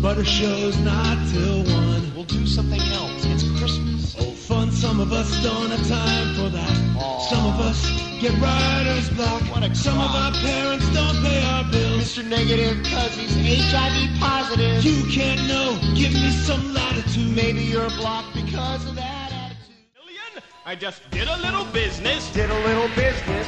But 0.00 0.18
our 0.18 0.24
show's 0.24 0.78
not 0.78 1.18
till 1.32 1.64
one. 1.64 2.14
We'll 2.14 2.24
do 2.24 2.46
something 2.46 2.80
else. 2.80 3.24
It's 3.26 3.42
Christmas. 3.58 4.16
Oh, 4.18 4.30
fun. 4.30 4.70
Some 4.70 5.00
of 5.00 5.12
us 5.12 5.30
don't 5.42 5.70
have 5.70 5.86
time 5.88 6.34
for 6.34 6.48
that. 6.48 6.76
Some 7.28 7.44
of 7.46 7.60
us 7.60 7.80
get 8.20 8.32
writer's 8.40 9.10
block. 9.10 9.42
Some 9.74 9.98
of 9.98 10.10
our 10.14 10.32
parents 10.32 10.88
don't 10.94 11.16
pay 11.22 11.42
our 11.42 11.64
bills. 11.70 12.16
Mr. 12.16 12.24
Negative, 12.28 12.76
cause 12.84 13.14
he's 13.16 13.70
HIV 13.70 14.18
positive. 14.20 14.84
You 14.84 15.04
can't 15.12 15.46
know. 15.48 15.76
Give 15.94 16.12
me 16.12 16.30
some 16.30 16.72
latitude. 16.72 17.34
Maybe 17.34 17.62
you're 17.62 17.90
blocked 17.90 18.32
because 18.34 18.86
of 18.86 18.94
that 18.94 19.32
attitude. 19.32 19.35
I 20.68 20.74
just 20.74 21.08
did 21.12 21.28
a 21.28 21.36
little 21.36 21.64
business. 21.66 22.28
Did 22.32 22.50
a 22.50 22.58
little 22.66 22.88
business. 22.96 23.46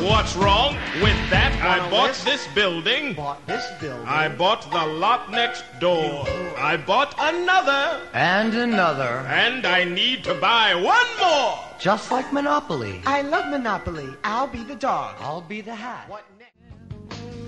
What's 0.00 0.34
wrong 0.36 0.74
with 1.02 1.18
that? 1.28 1.52
On 1.60 1.80
I 1.82 1.86
a 1.86 1.90
bought 1.90 2.08
list? 2.08 2.24
this 2.24 2.46
building. 2.54 3.12
Bought 3.12 3.46
this 3.46 3.70
building. 3.78 4.06
I 4.06 4.30
bought 4.30 4.62
the 4.70 4.86
lot 4.86 5.30
next 5.30 5.64
door. 5.80 6.24
I 6.56 6.78
bought 6.78 7.14
another. 7.18 8.00
And 8.14 8.54
another. 8.54 9.26
And 9.28 9.66
I 9.66 9.84
need 9.84 10.24
to 10.24 10.32
buy 10.32 10.74
one 10.74 11.06
more. 11.20 11.58
Just 11.78 12.10
like 12.10 12.32
Monopoly. 12.32 13.02
I 13.04 13.20
love 13.20 13.50
Monopoly. 13.50 14.08
I'll 14.24 14.46
be 14.46 14.62
the 14.62 14.76
dog. 14.76 15.16
I'll 15.20 15.42
be 15.42 15.60
the 15.60 15.74
hat. 15.74 16.08
What 16.08 16.24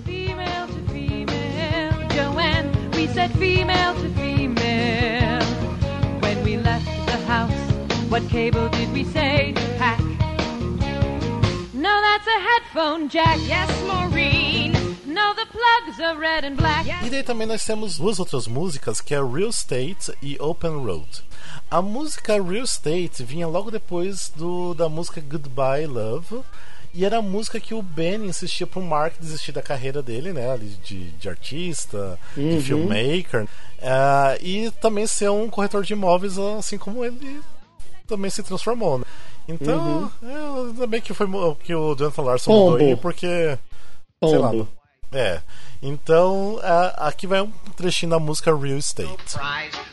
Female 0.05 0.67
to 0.67 0.81
female, 0.93 2.07
Joanne, 2.09 2.91
we 2.91 3.07
said 3.07 3.31
female 3.31 3.95
to 3.95 4.09
female. 4.09 5.43
When 6.21 6.43
we 6.43 6.57
left 6.57 6.85
the 7.07 7.17
house, 7.25 7.68
what 8.09 8.27
cable 8.29 8.69
did 8.69 8.91
we 8.93 9.03
say 9.05 9.53
to 9.53 9.61
pack? 9.77 9.99
No, 11.73 12.01
that's 12.01 12.27
a 12.27 12.39
headphone 12.39 13.09
jack. 13.09 13.37
Yes, 13.47 13.69
Maureen. 13.87 14.73
No, 15.05 15.33
the 15.33 15.45
plugs 15.47 15.99
are 16.01 16.17
red 16.19 16.43
and 16.45 16.55
black. 16.57 16.85
E 17.03 17.09
daí 17.09 17.23
também 17.23 17.47
nós 17.47 17.63
temos 17.65 17.97
duas 17.97 18.19
outras 18.19 18.47
músicas 18.47 19.01
que 19.01 19.13
é 19.15 19.17
Real 19.21 19.49
Estate 19.49 20.11
e 20.21 20.37
Open 20.39 20.71
Road. 20.85 21.23
A 21.69 21.81
música 21.81 22.33
Real 22.41 22.63
Estate 22.63 23.23
vinha 23.23 23.47
logo 23.47 23.71
depois 23.71 24.31
do, 24.35 24.73
da 24.73 24.89
música 24.89 25.21
Goodbye 25.21 25.87
Love. 25.87 26.41
E 26.93 27.05
era 27.05 27.19
a 27.19 27.21
música 27.21 27.59
que 27.59 27.73
o 27.75 27.83
Ben 27.83 28.25
insistia 28.25 28.65
pro 28.65 28.81
Mark 28.81 29.13
desistir 29.19 29.51
da 29.51 29.61
carreira 29.61 30.01
dele, 30.01 30.33
né? 30.33 30.51
ali 30.51 30.75
De, 30.83 31.11
de 31.11 31.29
artista, 31.29 32.19
Uhum. 32.35 32.57
de 32.57 32.63
filmmaker. 32.63 33.47
Ah, 33.81 34.35
e 34.41 34.71
também 34.81 35.05
ser 35.05 35.29
um 35.29 35.47
corretor 35.49 35.83
de 35.83 35.93
imóveis, 35.93 36.37
assim 36.39 36.79
como 36.79 37.05
ele 37.05 37.39
também 38.09 38.29
se 38.29 38.43
transformou, 38.43 38.97
né? 38.99 39.05
Então, 39.47 40.11
é, 40.21 40.67
ainda 40.69 40.85
bem 40.87 41.01
que 41.01 41.13
foi 41.13 41.27
que 41.63 41.73
o 41.73 41.95
Jonathan 41.95 42.21
Larson 42.23 42.51
Pombo. 42.51 42.71
mudou 42.71 42.87
aí, 42.87 42.95
porque. 42.95 43.57
Sei 44.23 44.37
lá. 44.37 44.49
Pombo. 44.49 44.67
É. 45.11 45.41
Então, 45.81 46.59
a- 46.61 47.07
aqui 47.07 47.25
vai 47.25 47.41
um 47.41 47.49
trechinho 47.75 48.11
da 48.11 48.19
música 48.19 48.55
Real 48.55 48.77
Estate. 48.77 49.09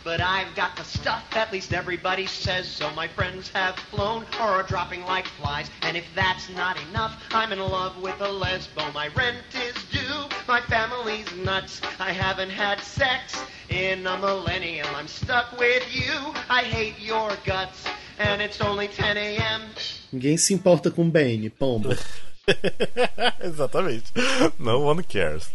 but 0.05 0.21
I've 0.21 0.53
got 0.55 0.75
the 0.77 0.85
stuff, 0.85 1.23
at 1.35 1.51
least 1.53 1.73
everybody 1.73 2.27
says 2.27 2.67
so. 2.67 2.91
My 2.95 3.09
friends 3.09 3.51
have 3.55 3.77
flown 3.91 4.25
or 4.39 4.49
are 4.49 4.63
dropping 4.65 5.05
like 5.07 5.27
flies, 5.41 5.71
and 5.83 5.97
if 5.97 6.05
that's 6.15 6.51
not 6.51 6.77
enough, 6.91 7.13
I'm 7.33 7.51
in 7.53 7.61
love 7.61 7.97
with 8.03 8.21
a 8.21 8.29
lesbo. 8.29 8.93
My 8.93 9.09
rent 9.17 9.39
is 9.55 9.75
due, 9.91 10.29
my 10.47 10.61
family's 10.69 11.33
nuts. 11.45 11.81
I 11.99 12.13
haven't 12.13 12.51
had 12.51 12.81
sex 12.81 13.41
in 13.71 14.07
a 14.07 14.19
millennium. 14.19 14.89
I'm 14.95 15.09
stuck 15.09 15.57
with 15.59 15.83
you, 15.95 16.35
I 16.51 16.63
hate 16.65 16.99
your 17.01 17.31
guts, 17.47 17.86
and 18.19 18.43
it's 18.43 18.61
only 18.61 18.89
10 18.89 19.17
a.m. 19.17 19.63
Ninguém 20.13 20.37
se 20.37 20.55
importa 20.55 20.91
com 20.91 21.09
Ben, 21.11 21.49
pombo. 21.51 21.91
Exatamente. 23.43 24.05
No 24.59 24.81
one 24.83 25.03
cares. 25.03 25.49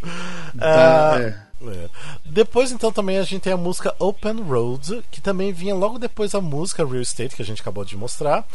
Tá, 0.57 1.15
Ah, 1.15 1.19
é. 1.19 1.35
é. 1.67 1.89
Depois, 2.25 2.71
então, 2.71 2.91
também 2.91 3.17
a 3.17 3.23
gente 3.23 3.41
tem 3.41 3.53
a 3.53 3.57
música 3.57 3.95
Open 3.99 4.41
Road, 4.41 5.03
que 5.11 5.21
também 5.21 5.53
vinha 5.53 5.73
logo 5.75 5.97
depois 5.97 6.31
da 6.31 6.41
música 6.41 6.85
Real 6.85 7.01
Estate, 7.01 7.35
que 7.35 7.41
a 7.41 7.45
gente 7.45 7.61
acabou 7.61 7.85
de 7.85 7.95
mostrar. 7.95 8.45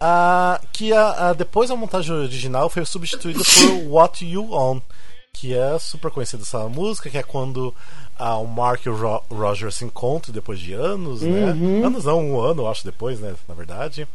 Ah, 0.00 0.60
que 0.72 0.92
a, 0.92 1.28
a- 1.28 1.32
depois 1.32 1.70
a 1.70 1.76
montagem 1.76 2.14
original 2.14 2.68
foi 2.70 2.84
substituída 2.84 3.40
por 3.44 3.92
What 3.92 4.24
You 4.24 4.50
Own, 4.52 4.80
que 5.34 5.54
é 5.56 5.78
super 5.78 6.10
conhecida 6.10 6.42
essa 6.42 6.68
música, 6.68 7.08
que 7.10 7.18
é 7.18 7.22
quando 7.22 7.74
ah, 8.18 8.36
o 8.36 8.46
Mark 8.46 8.84
e 8.84 8.88
o 8.90 8.96
Ro- 8.96 9.24
Roger 9.30 9.72
se 9.72 9.84
encontram 9.84 10.32
depois 10.32 10.60
de 10.60 10.72
anos, 10.74 11.22
né? 11.22 11.52
Uhum. 11.52 11.84
Anos 11.86 12.04
não, 12.04 12.20
um 12.20 12.40
ano, 12.40 12.62
eu 12.62 12.68
acho, 12.68 12.84
depois, 12.84 13.18
né? 13.18 13.34
Na 13.48 13.54
verdade. 13.54 14.06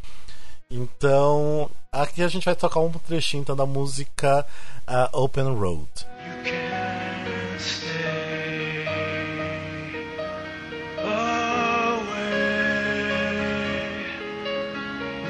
Então, 0.69 1.69
aqui 1.91 2.22
a 2.22 2.27
gente 2.27 2.45
vai 2.45 2.56
tocar 2.56 2.80
um 2.81 2.91
trechinho 2.91 3.41
então, 3.41 3.56
da 3.56 3.65
música 3.65 4.45
ah, 4.85 5.10
Open 5.14 5.53
Road. 5.56 5.88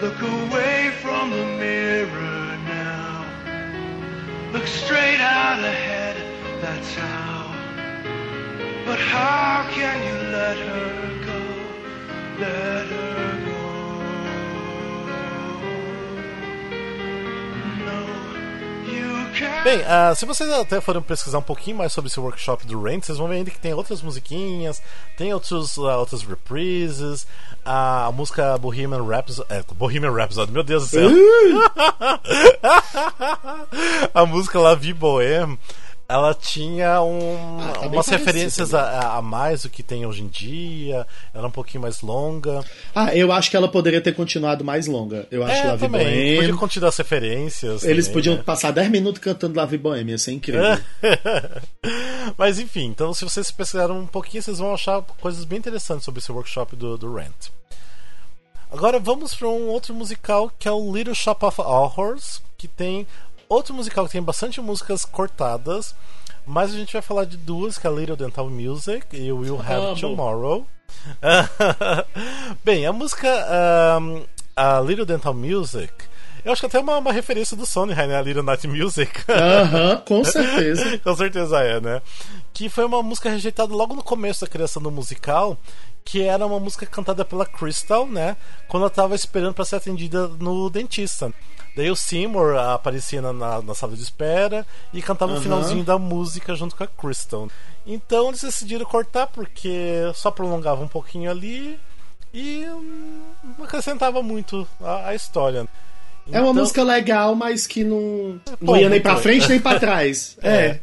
Look 0.01 0.21
away 0.21 0.91
from 1.01 1.31
the. 1.31 1.56
Look 4.53 4.65
straight 4.65 5.19
out 5.19 5.59
ahead, 5.59 6.15
that's 6.61 6.95
how. 6.95 7.53
But 8.85 8.97
how 8.97 9.67
can 9.71 10.01
you 10.07 10.31
let 10.31 10.57
her 10.57 11.25
go? 11.25 11.39
Let 12.39 12.87
her 12.87 13.45
go. 13.45 13.61
No. 17.85 18.26
Bem, 19.63 19.83
ah, 19.87 20.13
se 20.15 20.25
vocês 20.25 20.49
até 20.51 20.81
forem 20.81 21.01
pesquisar 21.01 21.39
um 21.39 21.43
pouquinho 21.43 21.77
mais 21.77 21.93
sobre 21.93 22.09
esse 22.09 22.19
workshop 22.19 22.65
do 22.65 22.81
Rent, 22.81 23.03
vocês 23.03 23.17
vão 23.17 23.27
ver 23.27 23.35
ainda 23.35 23.51
que 23.51 23.59
tem 23.59 23.73
outras 23.73 24.01
musiquinhas, 24.01 24.81
tem 25.15 25.33
outros, 25.33 25.77
ah, 25.77 25.97
outras 25.97 26.23
reprises, 26.23 27.27
a 27.65 28.11
música 28.13 28.57
Bohemian 28.57 29.03
Rhapsody, 29.03 29.47
é, 29.49 29.63
Bohemian 29.73 30.11
Rhapsody, 30.11 30.51
meu 30.51 30.63
Deus 30.63 30.83
do 30.83 30.89
céu. 30.89 31.09
a 34.13 34.25
música 34.25 34.59
La 34.59 34.73
Vie 34.73 34.93
Bohème, 34.93 35.59
ela 36.09 36.33
tinha 36.33 37.01
um, 37.01 37.59
Ah, 37.59 37.73
tá 37.73 37.87
umas 37.87 38.07
referências 38.07 38.73
a, 38.73 39.17
a- 39.17 39.21
mais 39.21 39.63
do 39.63 39.69
que 39.69 39.83
tem 39.83 40.05
hoje 40.05 40.21
em 40.21 40.27
dia, 40.27 41.05
ela 41.33 41.43
é 41.43 41.47
um 41.47 41.51
pouquinho 41.51 41.81
mais 41.81 42.01
longa. 42.01 42.63
Ah, 42.95 43.13
eu 43.13 43.31
acho 43.31 43.49
que 43.51 43.57
ela 43.57 43.67
poderia 43.67 43.99
ter 43.99 44.13
continuado 44.15 44.63
mais 44.63 44.87
longa. 44.87 45.27
Eu 45.29 45.43
acho 45.43 45.53
é, 45.55 45.61
que 45.61 45.67
Lave 45.67 45.79
também, 45.85 46.05
Bohème. 46.05 46.37
podia 46.37 46.55
continuar 46.55 46.89
as 46.89 46.97
referências. 46.97 47.83
Eles 47.83 48.05
também, 48.05 48.13
podiam 48.13 48.35
né? 48.37 48.43
passar 48.43 48.71
10 48.71 48.89
minutos 48.89 49.21
cantando 49.21 49.57
Lave 49.57 49.77
Bohème, 49.77 50.11
ia 50.11 50.17
ser 50.17 50.31
incrível. 50.31 50.79
Mas 52.37 52.59
enfim, 52.59 52.85
então 52.85 53.13
se 53.13 53.23
vocês 53.23 53.51
pesquisarem 53.51 53.95
um 53.95 54.07
pouquinho, 54.07 54.41
vocês 54.43 54.59
vão 54.59 54.73
achar 54.73 55.01
coisas 55.19 55.43
bem 55.43 55.59
interessantes 55.59 56.05
sobre 56.05 56.19
esse 56.19 56.31
workshop 56.31 56.75
do, 56.75 56.97
do 56.97 57.13
Rent. 57.13 57.49
Agora 58.71 58.99
vamos 58.99 59.33
para 59.33 59.47
um 59.47 59.67
outro 59.67 59.93
musical 59.93 60.51
que 60.59 60.67
é 60.67 60.71
o 60.71 60.93
Little 60.95 61.15
Shop 61.15 61.43
of 61.45 61.61
Horrors, 61.61 62.41
que 62.57 62.67
tem 62.67 63.07
outro 63.49 63.73
musical 63.73 64.05
que 64.05 64.11
tem 64.11 64.21
bastante 64.21 64.61
músicas 64.61 65.05
cortadas, 65.05 65.95
mas 66.45 66.73
a 66.73 66.77
gente 66.77 66.93
vai 66.93 67.01
falar 67.01 67.25
de 67.25 67.37
duas, 67.37 67.77
que 67.77 67.87
é 67.87 67.89
a 67.89 67.93
Little 67.93 68.15
Dental 68.15 68.49
Music 68.49 69.15
e 69.15 69.31
Will 69.31 69.59
Have 69.59 69.73
Amo. 69.73 69.99
Tomorrow. 69.99 70.67
Bem, 72.63 72.85
a 72.85 72.93
música 72.93 73.27
um, 74.01 74.25
a 74.55 74.79
Little 74.79 75.05
Dental 75.05 75.33
Music, 75.33 75.93
eu 76.47 76.53
acho 76.53 76.61
que 76.61 76.65
até 76.67 76.77
é 76.77 76.81
uma, 76.81 76.97
uma 76.97 77.11
referência 77.11 77.57
do 77.57 77.65
Sondheim, 77.65 78.07
né? 78.07 78.15
A 78.15 78.21
Little 78.21 78.41
Night 78.41 78.65
Music. 78.69 79.11
Aham, 79.27 79.97
com 80.07 80.23
certeza. 80.23 80.97
com 81.03 81.13
certeza 81.13 81.59
é, 81.59 81.81
né? 81.81 82.01
Que 82.53 82.69
foi 82.69 82.85
uma 82.85 83.03
música 83.03 83.29
rejeitada 83.29 83.73
logo 83.75 83.93
no 83.93 84.01
começo 84.01 84.45
da 84.45 84.47
criação 84.47 84.81
do 84.81 84.89
musical, 84.89 85.57
que 86.05 86.23
era 86.23 86.45
uma 86.45 86.57
música 86.57 86.85
cantada 86.85 87.25
pela 87.25 87.45
Crystal, 87.45 88.07
né? 88.07 88.37
Quando 88.69 88.83
ela 88.83 88.89
tava 88.89 89.13
esperando 89.13 89.53
para 89.53 89.65
ser 89.65 89.75
atendida 89.75 90.29
no 90.39 90.69
dentista. 90.69 91.33
Daí 91.77 91.91
o 91.91 91.95
Seymour 91.95 92.57
aparecia 92.57 93.21
na, 93.21 93.31
na, 93.31 93.61
na 93.61 93.75
sala 93.75 93.95
de 93.95 94.01
espera 94.01 94.65
e 94.91 94.99
cantava 94.99 95.31
o 95.31 95.35
Aham. 95.35 95.43
finalzinho 95.43 95.83
da 95.83 95.99
música 95.99 96.55
junto 96.55 96.75
com 96.75 96.83
a 96.83 96.87
Crystal. 96.87 97.47
Então 97.85 98.29
eles 98.29 98.41
decidiram 98.41 98.83
cortar 98.83 99.27
porque 99.27 100.01
só 100.15 100.31
prolongava 100.31 100.83
um 100.83 100.87
pouquinho 100.87 101.29
ali 101.29 101.79
e 102.33 102.65
hum, 102.67 103.21
não 103.57 103.63
acrescentava 103.65 104.23
muito 104.23 104.67
a, 104.81 105.09
a 105.09 105.15
história. 105.15 105.67
É 106.31 106.39
uma 106.41 106.49
Então- 106.49 106.53
música 106.55 106.81
legal, 106.83 107.35
mas 107.35 107.67
que 107.67 107.83
não, 107.83 108.41
não 108.59 108.73
Pô, 108.73 108.75
ia 108.75 108.89
nem 108.89 108.99
pra 108.99 109.15
frente 109.17 109.47
nem 109.47 109.59
pra 109.59 109.79
trás. 109.79 110.35
É. 110.43 110.79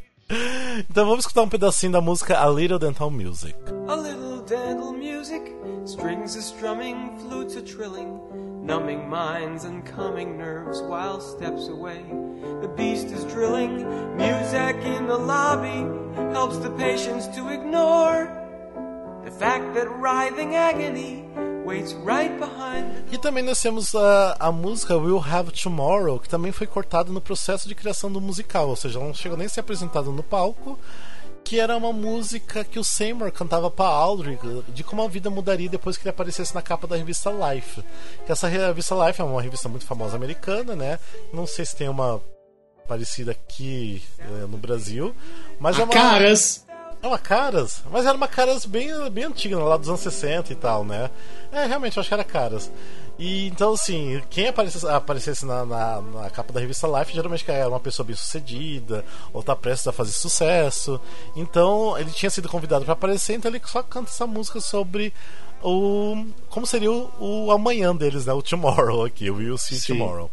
Então 0.89 1.05
vamos 1.05 1.25
escutar 1.25 1.43
um 1.43 1.49
pedacinho 1.49 1.93
da 1.93 2.01
música 2.01 2.41
A 2.41 2.49
Little 2.49 2.79
Dental 2.79 3.11
Music. 3.11 3.55
A 3.89 3.95
little 3.95 4.43
dental 4.47 4.93
music, 4.93 5.53
strings 5.85 6.35
a 6.37 6.41
strumming, 6.41 7.11
flutes 7.21 7.57
a 7.59 7.61
trilling, 7.63 8.09
numbing 8.65 9.09
minds 9.09 9.65
and 9.65 9.85
calming 9.85 10.39
nerves 10.39 10.81
while 10.83 11.21
steps 11.21 11.69
away. 11.69 12.03
The 12.63 12.69
beast 12.69 13.09
is 13.09 13.25
drilling, 13.25 13.85
music 14.17 14.77
in 14.85 15.07
the 15.07 15.19
lobby 15.19 15.87
helps 16.33 16.57
the 16.59 16.71
patients 16.71 17.29
to 17.37 17.51
ignore 17.51 18.31
the 19.25 19.31
fact 19.31 19.75
that 19.75 19.89
writhing 19.91 20.57
agony 20.57 21.25
E 23.11 23.19
também 23.19 23.43
nós 23.43 23.61
temos 23.61 23.95
a, 23.95 24.37
a 24.39 24.53
música 24.53 24.99
We'll 24.99 25.25
Have 25.25 25.51
Tomorrow, 25.51 26.21
que 26.21 26.29
também 26.29 26.53
foi 26.53 26.67
cortada 26.67 27.11
no 27.11 27.23
processo 27.23 27.67
de 27.67 27.75
criação 27.75 28.13
do 28.13 28.21
musical, 28.21 28.69
ou 28.69 28.77
seja, 28.77 28.99
ela 28.99 29.07
não 29.07 29.15
chegou 29.15 29.37
nem 29.37 29.47
a 29.47 29.49
ser 29.49 29.61
apresentada 29.61 30.11
no 30.11 30.23
palco, 30.23 30.79
que 31.45 31.61
era 31.61 31.77
uma 31.77 31.93
música 31.93 32.65
que 32.65 32.79
o 32.79 32.85
Seymour 32.85 33.31
cantava 33.31 33.71
para 33.71 33.91
Aldrich, 33.91 34.41
de 34.69 34.83
como 34.83 35.03
a 35.03 35.09
vida 35.09 35.29
mudaria 35.29 35.69
depois 35.69 35.97
que 35.97 36.05
ele 36.05 36.11
aparecesse 36.11 36.55
na 36.55 36.63
capa 36.63 36.87
da 36.87 36.97
revista 36.97 37.31
Life. 37.31 37.85
Que 38.25 38.33
essa 38.33 38.49
revista 38.49 38.95
Life 39.07 39.21
é 39.21 39.25
uma 39.25 39.43
revista 39.43 39.69
muito 39.69 39.85
famosa 39.85 40.17
americana, 40.17 40.75
né? 40.75 40.99
Não 41.33 41.47
sei 41.47 41.67
se 41.67 41.77
tem 41.77 41.89
uma 41.89 42.21
parecida 42.89 43.33
aqui 43.33 44.03
eh, 44.19 44.47
no 44.49 44.57
Brasil, 44.57 45.15
mas 45.59 45.77
A 45.77 45.83
é 45.83 45.85
uma 45.85 45.93
Caras. 45.93 46.65
É 47.05 47.09
uma 47.09 47.19
Caras, 47.19 47.83
mas 47.91 48.07
era 48.07 48.17
uma 48.17 48.27
Caras 48.27 48.65
bem, 48.65 48.89
bem 49.11 49.25
antiga, 49.25 49.59
lá 49.59 49.77
dos 49.77 49.89
anos 49.89 50.01
60 50.01 50.53
e 50.53 50.57
tal, 50.57 50.85
né? 50.85 51.11
É, 51.53 51.67
realmente, 51.67 51.97
eu 51.97 52.01
acho 52.01 52.09
que 52.09 52.15
era 52.15 52.25
Caras. 52.25 52.71
E 53.19 53.47
então, 53.47 53.75
assim, 53.75 54.21
quem 54.29 54.49
aparecesse, 54.49 54.89
aparecesse 54.89 55.47
na, 55.47 55.65
na, 55.65 56.01
na 56.01 56.31
capa 56.31 56.53
da 56.53 56.61
revista 56.61 56.89
Life 56.89 57.13
geralmente 57.13 57.49
era 57.49 57.69
uma 57.69 57.79
pessoa 57.79 58.05
bem 58.05 58.17
sucedida, 58.17 59.05
ou 59.33 59.43
tá 59.43 59.55
prestes 59.55 59.87
a 59.87 59.93
fazer 59.93 60.13
sucesso. 60.13 61.01
Então, 61.37 61.97
ele 61.99 62.11
tinha 62.11 62.31
sido 62.31 62.49
convidado 62.49 62.85
para 62.85 62.95
aparecer, 62.95 63.35
então 63.35 63.51
ele 63.51 63.61
só 63.65 63.83
canta 63.83 64.11
essa 64.11 64.27
música 64.27 64.61
sobre 64.61 65.13
o. 65.65 66.27
como 66.51 66.67
seria 66.67 66.91
o, 66.93 67.11
o 67.19 67.51
amanhã 67.51 67.95
deles, 67.97 68.27
né? 68.27 68.33
O 68.33 68.43
Tomorrow 68.43 69.05
aqui, 69.05 69.31
o 69.31 69.37
We'll 69.37 69.59
See 69.59 69.79
Sim. 69.79 69.95
Tomorrow. 69.95 70.31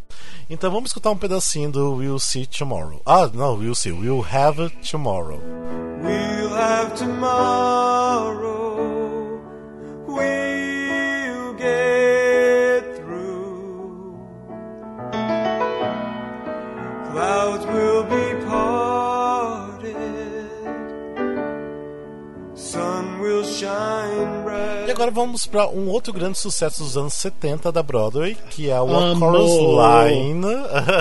Então 0.48 0.70
vamos 0.70 0.90
escutar 0.90 1.10
um 1.10 1.16
pedacinho 1.16 1.70
do 1.70 1.94
We'll 1.94 2.18
See 2.18 2.46
Tomorrow. 2.46 3.00
Ah, 3.06 3.28
não, 3.32 3.56
We'll 3.56 3.74
See, 3.74 3.92
We'll 3.92 4.24
Have 4.30 4.70
Tomorrow. 4.88 5.40
We'll 6.02 6.48
have 6.54 6.96
tomorrow. 6.96 8.74
We'll 10.08 11.52
get 11.54 12.96
through. 12.96 14.18
Clouds 17.12 17.64
will 17.66 18.02
be 18.04 18.21
E 24.86 24.90
agora 24.90 25.10
vamos 25.10 25.46
para 25.46 25.68
um 25.68 25.88
outro 25.88 26.12
grande 26.12 26.38
sucesso 26.38 26.82
dos 26.82 26.96
anos 26.96 27.14
70 27.14 27.70
da 27.70 27.82
Broadway, 27.82 28.34
que 28.50 28.68
é 28.68 28.80
o 28.80 28.96
A. 28.96 29.14
Chorus 29.16 29.50
Line. 29.50 30.44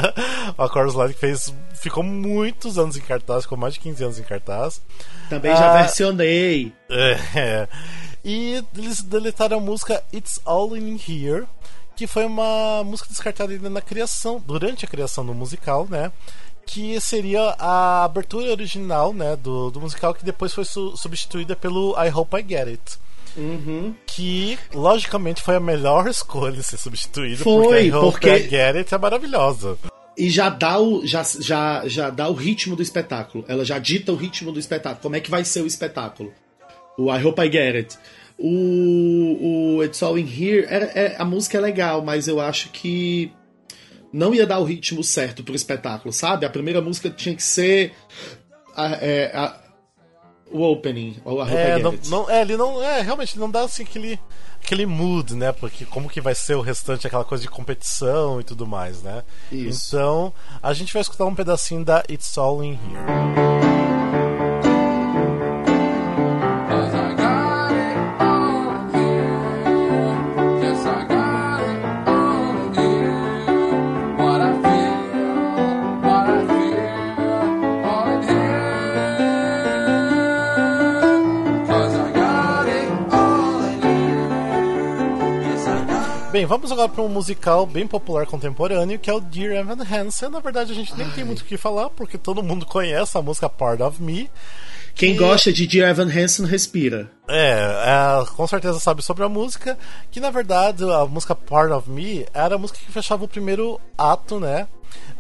a 0.58 0.68
Chorus 0.68 0.94
Line 0.96 1.14
que 1.14 1.20
fez, 1.20 1.54
ficou 1.76 2.04
muitos 2.04 2.78
anos 2.78 2.96
em 2.98 3.02
cartaz, 3.02 3.44
ficou 3.44 3.58
mais 3.58 3.74
de 3.74 3.80
15 3.80 4.04
anos 4.04 4.20
em 4.20 4.24
cartaz. 4.24 4.82
Também 5.30 5.56
já 5.56 5.72
Ah, 5.72 5.82
versionei. 5.84 6.74
É. 6.90 7.68
E 8.24 8.64
eles 8.78 9.02
deletaram 9.02 9.58
a 9.58 9.62
música 9.62 10.04
It's 10.14 10.40
All 10.46 10.78
in 10.78 10.96
Here, 11.08 11.46
que 11.96 12.06
foi 12.06 12.26
uma 12.26 12.84
música 12.84 13.10
descartada 13.10 13.52
ainda 13.52 13.70
na 13.70 13.82
criação, 13.82 14.42
durante 14.46 14.86
a 14.86 14.88
criação 14.88 15.26
do 15.26 15.34
musical, 15.34 15.88
né? 15.90 16.12
Que 16.66 17.00
seria 17.02 17.56
a 17.60 18.04
abertura 18.06 18.52
original, 18.52 19.14
né, 19.14 19.36
do, 19.36 19.70
do 19.72 19.82
musical, 19.82 20.14
que 20.14 20.24
depois 20.24 20.54
foi 20.54 20.64
su- 20.66 20.96
substituída 20.96 21.56
pelo 21.56 21.94
I 22.02 22.10
Hope 22.14 22.38
I 22.38 22.46
Get 22.48 22.68
It. 22.68 22.82
Uhum. 23.36 23.94
Que, 24.06 24.58
logicamente, 24.74 25.42
foi 25.42 25.56
a 25.56 25.60
melhor 25.60 26.08
escolha 26.08 26.62
ser 26.62 26.78
substituída, 26.78 27.44
Foi, 27.44 27.64
porque 27.64 27.82
I 27.88 27.92
Hope 27.94 28.12
porque- 28.12 28.30
I 28.30 28.50
Get 28.50 28.76
It 28.76 28.94
é 28.94 28.98
maravilhosa. 28.98 29.78
E 30.18 30.30
já 30.30 30.50
dá 30.50 30.78
o 30.80 31.06
já, 31.08 31.24
já, 31.40 31.84
já 31.88 32.10
dá 32.10 32.28
o 32.28 32.34
ritmo 32.34 32.76
do 32.76 32.82
espetáculo. 32.82 33.46
Ela 33.48 33.64
já 33.64 33.80
dita 33.80 34.12
o 34.12 34.16
ritmo 34.16 34.52
do 34.52 34.60
espetáculo. 34.60 35.02
Como 35.02 35.16
é 35.16 35.20
que 35.22 35.32
vai 35.32 35.44
ser 35.46 35.62
o 35.62 35.66
espetáculo? 35.68 36.32
O 36.98 37.14
I 37.14 37.24
Hope 37.26 37.42
I 37.42 37.52
Get 37.52 37.76
It. 37.76 37.98
O, 38.38 39.78
o 39.78 39.84
It's 39.84 40.02
All 40.04 40.18
In 40.18 40.28
Here, 40.28 40.66
era, 40.70 40.86
é- 40.94 41.16
a 41.18 41.24
música 41.26 41.58
é 41.58 41.62
legal, 41.62 42.02
mas 42.02 42.28
eu 42.28 42.40
acho 42.42 42.70
que 42.70 43.32
não 44.14 44.34
ia 44.36 44.46
dar 44.46 44.60
o 44.60 44.64
ritmo 44.64 45.04
certo 45.04 45.44
pro 45.44 45.56
espetáculo, 45.56 46.12
sabe? 46.14 46.46
A 46.46 46.50
primeira 46.50 46.82
música 46.82 47.10
tinha 47.10 47.36
que 47.36 47.44
ser 47.44 47.94
a- 48.76 48.98
é, 49.02 49.32
a- 49.34 49.60
o 50.52 50.62
opening, 50.64 51.18
ou 51.24 51.42
I 51.46 51.54
É, 51.56 51.80
não, 51.80 51.94
não- 52.08 52.30
é, 52.30 52.42
ele 52.42 52.58
não. 52.58 52.82
É, 52.82 53.02
realmente, 53.02 53.34
ele 53.34 53.40
não 53.42 53.50
dá 53.50 53.62
assim 53.62 53.84
aquele, 53.84 54.20
aquele 54.62 54.86
mood, 54.86 55.34
né? 55.34 55.52
Porque 55.54 55.86
como 55.86 56.10
que 56.10 56.20
vai 56.20 56.36
ser 56.36 56.56
o 56.56 56.62
restante, 56.62 57.08
aquela 57.08 57.24
coisa 57.24 57.42
de 57.42 57.50
competição 57.50 58.42
e 58.42 58.44
tudo 58.44 58.68
mais, 58.68 59.02
né? 59.02 59.24
Isso. 59.50 59.96
Então, 59.96 60.34
a 60.62 60.74
gente 60.74 60.92
vai 60.92 61.02
escutar 61.02 61.26
um 61.26 61.34
pedacinho 61.36 61.86
da 61.86 62.04
It's 62.10 62.38
All 62.38 62.62
in 62.64 62.74
Here. 62.74 63.61
Bem, 86.32 86.46
vamos 86.46 86.72
agora 86.72 86.88
para 86.88 87.02
um 87.04 87.10
musical 87.10 87.66
bem 87.66 87.86
popular 87.86 88.26
contemporâneo 88.26 88.98
que 88.98 89.10
é 89.10 89.14
o 89.14 89.20
Dear 89.20 89.52
Evan 89.54 89.84
Hansen. 89.84 90.30
Na 90.30 90.40
verdade, 90.40 90.72
a 90.72 90.76
gente 90.76 90.96
nem 90.96 91.10
tem 91.12 91.26
muito 91.26 91.42
o 91.42 91.46
que 91.46 91.58
falar 91.58 91.90
porque 91.90 92.18
todo 92.18 92.42
mundo 92.42 92.66
conhece 92.66 93.18
a 93.18 93.22
música 93.22 93.50
Part 93.50 93.84
of 93.84 94.02
Me. 94.02 94.32
Quem 94.96 95.12
que- 95.14 95.20
gosta 95.20 95.52
de 95.52 95.68
Dear 95.68 95.90
Evan 95.90 96.06
Hansen 96.10 96.46
respira. 96.46 97.12
É, 97.28 98.22
é, 98.22 98.26
com 98.34 98.48
certeza 98.48 98.80
sabe 98.80 99.02
sobre 99.04 99.26
a 99.26 99.30
música. 99.30 99.78
Que 100.10 100.22
na 100.22 100.30
verdade 100.30 100.86
a 100.90 101.06
música 101.06 101.36
Part 101.36 101.74
of 101.74 101.90
Me 101.90 102.26
era 102.34 102.56
a 102.56 102.58
música 102.58 102.80
que 102.80 102.92
fechava 102.92 103.26
o 103.26 103.28
primeiro 103.28 103.80
ato, 103.98 104.40
né? 104.40 104.68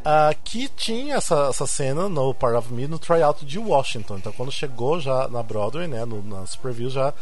Ah, 0.05 0.33
que 0.45 0.69
tinha 0.69 1.15
essa, 1.15 1.47
essa 1.49 1.67
cena 1.67 2.07
no 2.07 2.33
Part 2.33 2.55
of 2.55 2.73
Me 2.73 2.87
no 2.87 2.97
tryout 2.97 3.45
de 3.45 3.59
Washington. 3.59 4.15
Então 4.15 4.31
quando 4.31 4.51
chegou 4.51 4.97
já 5.01 5.27
na 5.27 5.43
Broadway, 5.43 5.87
né? 5.87 6.05
No, 6.05 6.23
nas 6.23 6.55
previews 6.55 6.93
já 6.93 7.13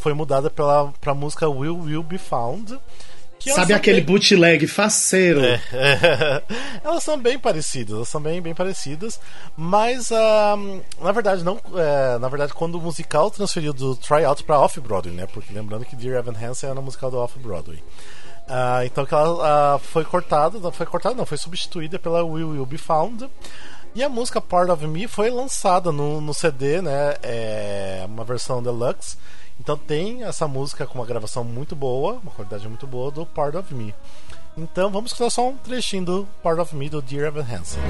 foi 0.00 0.14
mudada 0.14 0.48
pela 0.48 0.92
pra 1.00 1.12
música 1.12 1.48
Will 1.48 1.76
Will 1.80 2.04
Be 2.04 2.18
Found. 2.18 2.78
Que 3.50 3.54
Sabe 3.54 3.72
aquele 3.72 4.00
bem- 4.00 4.06
bootleg 4.06 4.66
faceiro? 4.66 5.44
é, 5.44 5.60
é. 5.72 6.42
elas 6.84 7.02
são 7.02 7.18
bem 7.18 7.38
parecidas, 7.38 7.94
elas 7.94 8.08
são 8.08 8.20
bem, 8.20 8.40
bem 8.42 8.54
parecidas, 8.54 9.20
mas 9.56 10.10
na 10.10 11.12
verdade 11.12 11.44
não, 11.44 11.60
é, 11.76 12.18
na 12.18 12.28
verdade 12.28 12.52
quando 12.52 12.76
o 12.76 12.80
musical 12.80 13.30
transferiu 13.30 13.72
do 13.72 13.94
tryout 13.96 14.42
para 14.44 14.60
off 14.60 14.80
Broadway, 14.80 15.14
né? 15.14 15.26
Porque 15.32 15.52
lembrando 15.52 15.84
que 15.84 15.96
Dear 15.96 16.18
Evan 16.18 16.34
Hansen 16.36 16.70
era 16.70 16.78
um 16.78 16.82
musical 16.82 17.10
do 17.10 17.18
off 17.18 17.38
Broadway. 17.38 17.82
Ah, 18.48 18.84
então 18.84 19.04
que 19.04 19.12
ela 19.14 19.74
ah, 19.74 19.78
foi 19.78 20.04
cortada, 20.04 20.58
não 20.58 20.70
foi 20.70 20.86
cortada, 20.86 21.14
não, 21.14 21.26
foi 21.26 21.38
substituída 21.38 21.98
pela 21.98 22.24
Will 22.24 22.50
Will 22.50 22.66
Be 22.66 22.78
Found. 22.78 23.28
E 23.94 24.02
a 24.04 24.08
música 24.08 24.40
Part 24.42 24.70
of 24.70 24.86
Me 24.86 25.08
foi 25.08 25.30
lançada 25.30 25.90
no, 25.90 26.20
no 26.20 26.34
CD, 26.34 26.82
né? 26.82 27.14
É 27.22 28.04
uma 28.06 28.24
versão 28.24 28.62
deluxe. 28.62 29.16
Então 29.58 29.76
tem 29.76 30.22
essa 30.22 30.46
música 30.46 30.86
com 30.86 30.98
uma 30.98 31.06
gravação 31.06 31.42
muito 31.42 31.74
boa, 31.74 32.20
uma 32.22 32.32
qualidade 32.32 32.68
muito 32.68 32.86
boa 32.86 33.10
do 33.10 33.26
Part 33.26 33.56
of 33.56 33.74
Me. 33.74 33.94
Então 34.56 34.90
vamos 34.90 35.10
escutar 35.10 35.30
só 35.30 35.48
um 35.48 35.56
trechinho 35.56 36.04
do 36.04 36.28
Part 36.42 36.60
of 36.60 36.74
Me 36.74 36.88
do 36.88 37.02
Dear 37.02 37.26
Evan 37.26 37.42
Hansen. 37.42 37.82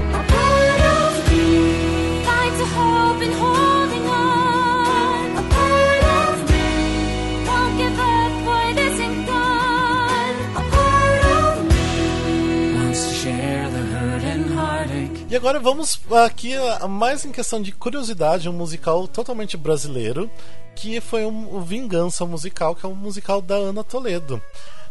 E 15.29 15.35
agora 15.35 15.59
vamos 15.59 15.99
aqui 16.25 16.53
mais 16.89 17.25
em 17.25 17.31
questão 17.31 17.61
de 17.61 17.71
curiosidade, 17.73 18.47
um 18.47 18.53
musical 18.53 19.07
totalmente 19.07 19.57
brasileiro, 19.57 20.31
que 20.77 21.01
foi 21.01 21.25
um, 21.25 21.55
o 21.55 21.61
Vingança 21.61 22.23
Musical, 22.23 22.75
que 22.75 22.85
é 22.85 22.89
um 22.89 22.93
musical 22.93 23.41
da 23.41 23.55
Ana 23.55 23.83
Toledo. 23.83 24.39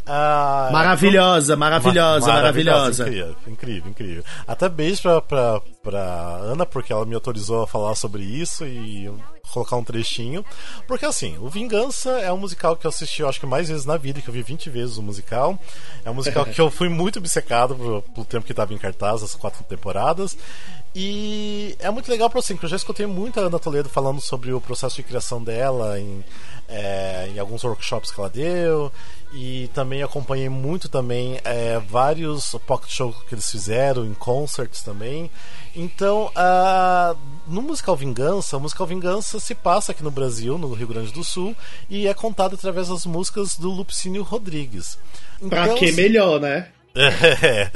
Ah, 0.06 0.68
Maravilhosa, 0.72 1.54
então- 1.54 1.58
maravilhosa, 1.58 2.26
maravilhosa. 2.32 3.02
Incrível, 3.08 3.36
incrível, 3.48 3.90
incrível. 3.90 4.24
Até 4.46 4.68
beijo 4.68 5.02
pra, 5.02 5.20
pra, 5.20 5.60
pra 5.82 6.00
Ana, 6.42 6.64
porque 6.64 6.92
ela 6.92 7.04
me 7.04 7.14
autorizou 7.14 7.62
a 7.62 7.66
falar 7.66 7.94
sobre 7.96 8.22
isso 8.22 8.64
e 8.64 9.10
colocar 9.52 9.76
um 9.76 9.82
trechinho. 9.84 10.44
Porque 10.86 11.04
assim, 11.04 11.36
o 11.38 11.48
Vingança 11.48 12.10
é 12.20 12.32
um 12.32 12.36
musical 12.36 12.76
que 12.76 12.86
eu 12.86 12.88
assisti, 12.88 13.22
eu 13.22 13.28
acho 13.28 13.40
que 13.40 13.46
mais 13.46 13.68
vezes 13.68 13.84
na 13.84 13.96
vida, 13.96 14.20
que 14.20 14.28
eu 14.28 14.34
vi 14.34 14.42
20 14.42 14.70
vezes 14.70 14.96
o 14.96 15.02
musical. 15.02 15.58
É 16.04 16.10
um 16.10 16.14
musical 16.14 16.44
que 16.54 16.60
eu 16.60 16.70
fui 16.70 16.88
muito 16.88 17.18
obcecado 17.18 17.74
pelo, 17.74 18.02
pelo 18.02 18.26
tempo 18.26 18.46
que 18.46 18.52
estava 18.52 18.72
em 18.74 18.78
cartaz, 18.78 19.22
as 19.24 19.34
quatro 19.34 19.64
temporadas. 19.64 20.36
E 20.94 21.76
é 21.78 21.90
muito 21.90 22.10
legal, 22.10 22.30
por 22.30 22.38
assim, 22.38 22.56
que 22.56 22.64
eu 22.64 22.68
já 22.68 22.76
escutei 22.76 23.06
muito 23.06 23.38
a 23.38 23.44
Ana 23.44 23.58
Toledo 23.58 23.88
falando 23.88 24.20
sobre 24.20 24.52
o 24.52 24.60
processo 24.60 24.96
de 24.96 25.02
criação 25.02 25.42
dela 25.42 26.00
em, 26.00 26.24
é, 26.68 27.28
em 27.34 27.38
alguns 27.38 27.62
workshops 27.64 28.10
que 28.10 28.18
ela 28.18 28.30
deu. 28.30 28.90
E 29.32 29.68
também 29.74 30.02
acompanhei 30.02 30.48
muito 30.48 30.88
também 30.88 31.38
é, 31.44 31.78
vários 31.78 32.56
pocket 32.66 32.90
shows 32.90 33.16
que 33.28 33.34
eles 33.34 33.50
fizeram, 33.50 34.04
em 34.04 34.14
concerts 34.14 34.82
também. 34.82 35.30
Então, 35.74 36.30
ah, 36.34 37.14
no 37.46 37.60
musical 37.60 37.94
Vingança, 37.94 38.56
o 38.56 38.60
musical 38.60 38.86
Vingança 38.86 39.38
se 39.38 39.54
passa 39.54 39.92
aqui 39.92 40.02
no 40.02 40.10
Brasil, 40.10 40.56
no 40.56 40.72
Rio 40.72 40.88
Grande 40.88 41.12
do 41.12 41.22
Sul, 41.22 41.54
e 41.90 42.06
é 42.06 42.14
contado 42.14 42.54
através 42.54 42.88
das 42.88 43.04
músicas 43.04 43.56
do 43.58 43.70
Lupicínio 43.70 44.22
Rodrigues. 44.22 44.98
Pra 45.48 45.64
Então, 45.64 45.76
que 45.76 45.92
melhor, 45.92 46.40
né? 46.40 46.68
é. 46.96 47.70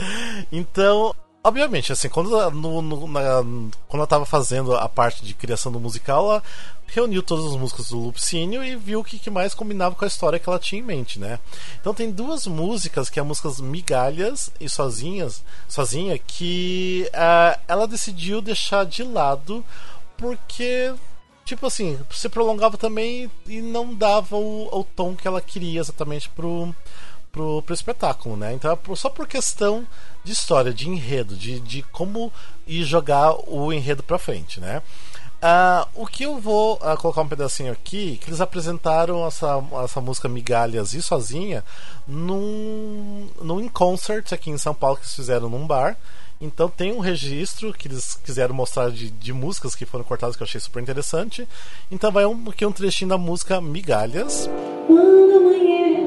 Então, 0.50 1.14
obviamente, 1.42 1.92
assim, 1.92 2.08
quando, 2.08 2.50
no, 2.50 2.82
no- 2.82 3.06
na- 3.08 3.42
quando 3.88 4.00
ela 4.00 4.06
tava 4.06 4.26
fazendo 4.26 4.74
a 4.74 4.88
parte 4.88 5.24
de 5.24 5.34
criação 5.34 5.70
do 5.72 5.80
musical, 5.80 6.24
ela 6.30 6.42
reuniu 6.86 7.22
todas 7.22 7.44
as 7.46 7.56
músicas 7.56 7.88
do 7.90 7.98
Lupicínio 7.98 8.64
e 8.64 8.74
viu 8.74 9.00
o 9.00 9.04
que, 9.04 9.18
que 9.18 9.30
mais 9.30 9.54
combinava 9.54 9.94
com 9.94 10.04
a 10.04 10.08
história 10.08 10.38
que 10.38 10.48
ela 10.48 10.58
tinha 10.58 10.80
em 10.80 10.84
mente, 10.84 11.18
né? 11.20 11.38
Então 11.80 11.94
tem 11.94 12.10
duas 12.10 12.46
músicas, 12.46 13.08
que 13.08 13.20
é 13.20 13.22
músicas 13.22 13.60
Migalhas 13.60 14.50
e 14.60 14.68
Sozinhas, 14.68 15.42
Sozinha, 15.68 16.18
que 16.18 17.08
ah, 17.14 17.58
ela 17.68 17.86
decidiu 17.86 18.42
deixar 18.42 18.84
de 18.84 19.04
lado 19.04 19.64
porque 20.16 20.92
tipo 21.44 21.66
assim, 21.66 21.98
se 22.10 22.28
prolongava 22.28 22.76
também 22.76 23.28
e 23.46 23.60
não 23.60 23.92
dava 23.94 24.36
o, 24.36 24.68
o 24.72 24.84
tom 24.84 25.16
que 25.16 25.26
ela 25.26 25.40
queria 25.40 25.80
exatamente 25.80 26.28
pro, 26.28 26.72
pro, 27.32 27.62
pro 27.62 27.74
espetáculo, 27.74 28.36
né? 28.36 28.52
Então, 28.52 28.72
é 28.72 28.96
só 28.96 29.08
por 29.08 29.26
questão 29.26 29.86
de 30.24 30.32
história, 30.32 30.72
de 30.72 30.88
enredo, 30.88 31.36
de, 31.36 31.60
de 31.60 31.82
como 31.84 32.32
ir 32.66 32.84
jogar 32.84 33.34
o 33.48 33.72
enredo 33.72 34.02
pra 34.02 34.18
frente, 34.18 34.60
né? 34.60 34.82
Ah, 35.42 35.88
o 35.94 36.06
que 36.06 36.24
eu 36.24 36.38
vou 36.38 36.78
ah, 36.82 36.96
colocar 36.98 37.22
um 37.22 37.28
pedacinho 37.28 37.72
aqui, 37.72 38.18
que 38.18 38.28
eles 38.28 38.42
apresentaram 38.42 39.26
essa, 39.26 39.62
essa 39.82 39.98
música 39.98 40.28
Migalhas 40.28 40.92
e 40.92 41.00
Sozinha 41.00 41.64
num, 42.06 43.26
num 43.40 43.66
concert 43.70 44.34
aqui 44.34 44.50
em 44.50 44.58
São 44.58 44.74
Paulo 44.74 44.96
que 44.96 45.02
eles 45.02 45.14
fizeram 45.14 45.48
num 45.48 45.66
bar. 45.66 45.96
Então 46.42 46.68
tem 46.68 46.92
um 46.92 47.00
registro 47.00 47.72
que 47.72 47.88
eles 47.88 48.18
quiseram 48.22 48.54
mostrar 48.54 48.90
de, 48.90 49.10
de 49.10 49.32
músicas 49.32 49.74
que 49.74 49.86
foram 49.86 50.04
cortadas 50.04 50.36
que 50.36 50.42
eu 50.42 50.46
achei 50.46 50.60
super 50.60 50.82
interessante. 50.82 51.48
Então 51.90 52.12
vai 52.12 52.26
um, 52.26 52.50
aqui 52.50 52.64
um 52.66 52.72
trechinho 52.72 53.08
da 53.08 53.18
música 53.18 53.62
Migalhas. 53.62 54.48
Quando 54.86 55.36
amanheço, 55.36 55.99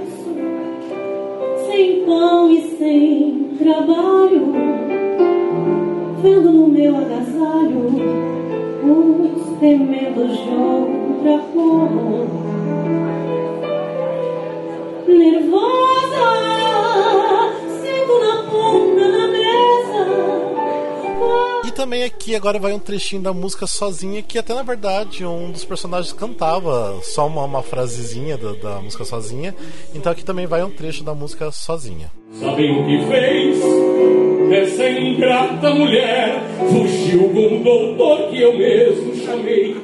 pão 2.06 2.52
e 2.52 2.62
sem 2.78 3.56
trabalho, 3.58 4.54
vendo 6.22 6.52
no 6.52 6.68
meu 6.68 6.98
agasalho 6.98 7.88
os 8.84 9.60
remendos 9.60 10.38
de 10.38 10.50
outra 10.50 11.40
cor. 11.54 12.28
Nervosa, 15.08 15.93
também 21.84 22.04
aqui 22.06 22.34
agora 22.34 22.58
vai 22.58 22.72
um 22.72 22.80
trechinho 22.80 23.22
da 23.22 23.34
música 23.34 23.68
sozinha, 23.68 24.22
que 24.22 24.40
até 24.40 24.54
na 24.54 24.64
verdade 24.64 25.26
um 25.26 25.52
dos 25.52 25.66
personagens 25.66 26.14
cantava 26.14 26.98
só 27.04 27.28
uma, 27.28 27.44
uma 27.44 27.62
frasezinha 27.62 28.38
da, 28.38 28.54
da 28.54 28.82
música 28.82 29.04
sozinha. 29.04 29.54
Então 29.94 30.10
aqui 30.10 30.24
também 30.24 30.48
vai 30.48 30.64
um 30.64 30.70
trecho 30.70 31.04
da 31.04 31.14
música 31.14 31.52
sozinha. 31.52 32.10
Sabem 32.40 32.72
o 32.72 32.86
que 32.86 33.06
fez? 33.06 33.60
Essa 34.54 34.90
ingrata 34.92 35.72
mulher 35.72 36.42
fugiu 36.72 37.30
com 37.32 37.54
um 37.54 37.64
doutor 37.64 38.30
que 38.30 38.42
eu 38.42 38.58
mesmo 38.58 39.18
chamei 39.18 39.76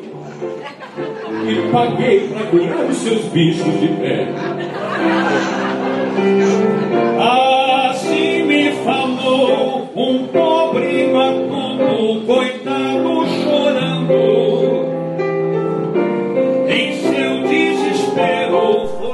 e 1.49 1.69
paguei 1.69 2.30
pra 2.30 2.45
curar 2.45 2.85
os 2.85 2.95
seus 2.95 3.26
bichos 3.26 3.77
de 3.77 3.88
pé. 3.89 4.26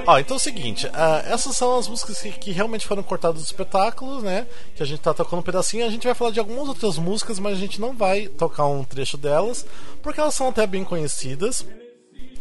Ó, 0.07 0.19
então 0.19 0.35
é 0.35 0.37
o 0.37 0.39
seguinte, 0.39 0.87
ah, 0.93 1.23
essas 1.25 1.57
são 1.57 1.77
as 1.77 1.87
músicas 1.87 2.21
que, 2.21 2.31
que 2.31 2.51
realmente 2.51 2.87
foram 2.87 3.01
cortadas 3.01 3.37
dos 3.37 3.45
espetáculos, 3.45 4.21
né? 4.21 4.45
Que 4.75 4.83
a 4.83 4.85
gente 4.85 5.01
tá 5.01 5.13
tocando 5.13 5.39
um 5.39 5.43
pedacinho. 5.43 5.85
A 5.85 5.89
gente 5.89 6.05
vai 6.05 6.13
falar 6.13 6.31
de 6.31 6.39
algumas 6.39 6.67
outras 6.67 6.97
músicas, 6.97 7.39
mas 7.39 7.53
a 7.53 7.59
gente 7.59 7.81
não 7.81 7.93
vai 7.93 8.27
tocar 8.27 8.67
um 8.67 8.83
trecho 8.83 9.17
delas, 9.17 9.65
porque 10.03 10.19
elas 10.19 10.35
são 10.35 10.47
até 10.47 10.67
bem 10.67 10.83
conhecidas. 10.83 11.65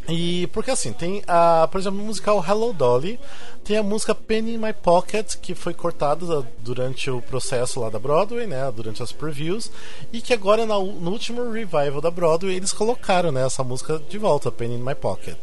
E 0.08 0.46
porque 0.48 0.70
assim, 0.70 0.92
tem 0.92 1.22
a, 1.26 1.66
por 1.70 1.80
exemplo, 1.80 1.98
no 1.98 2.04
musical 2.04 2.44
Hello 2.46 2.72
Dolly, 2.72 3.18
tem 3.64 3.78
a 3.78 3.82
música 3.82 4.14
Penny 4.14 4.54
in 4.54 4.58
My 4.58 4.74
Pocket, 4.74 5.36
que 5.40 5.54
foi 5.54 5.72
cortada 5.72 6.46
durante 6.58 7.10
o 7.10 7.22
processo 7.22 7.80
lá 7.80 7.88
da 7.88 7.98
Broadway, 7.98 8.46
né, 8.46 8.70
durante 8.70 9.02
as 9.02 9.12
previews, 9.12 9.70
e 10.12 10.20
que 10.20 10.34
agora 10.34 10.66
no 10.66 11.10
último 11.10 11.50
revival 11.50 12.02
da 12.02 12.10
Broadway 12.10 12.54
eles 12.54 12.72
colocaram, 12.72 13.32
né, 13.32 13.46
essa 13.46 13.64
música 13.64 13.98
de 13.98 14.18
volta, 14.18 14.52
Penny 14.52 14.74
in 14.74 14.82
My 14.82 14.94
Pocket. 14.94 15.38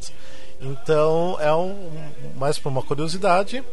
Então 0.61 1.37
é 1.39 1.51
um, 1.53 1.89
mais 2.37 2.57
por 2.59 2.69
uma 2.69 2.83
curiosidade. 2.83 3.63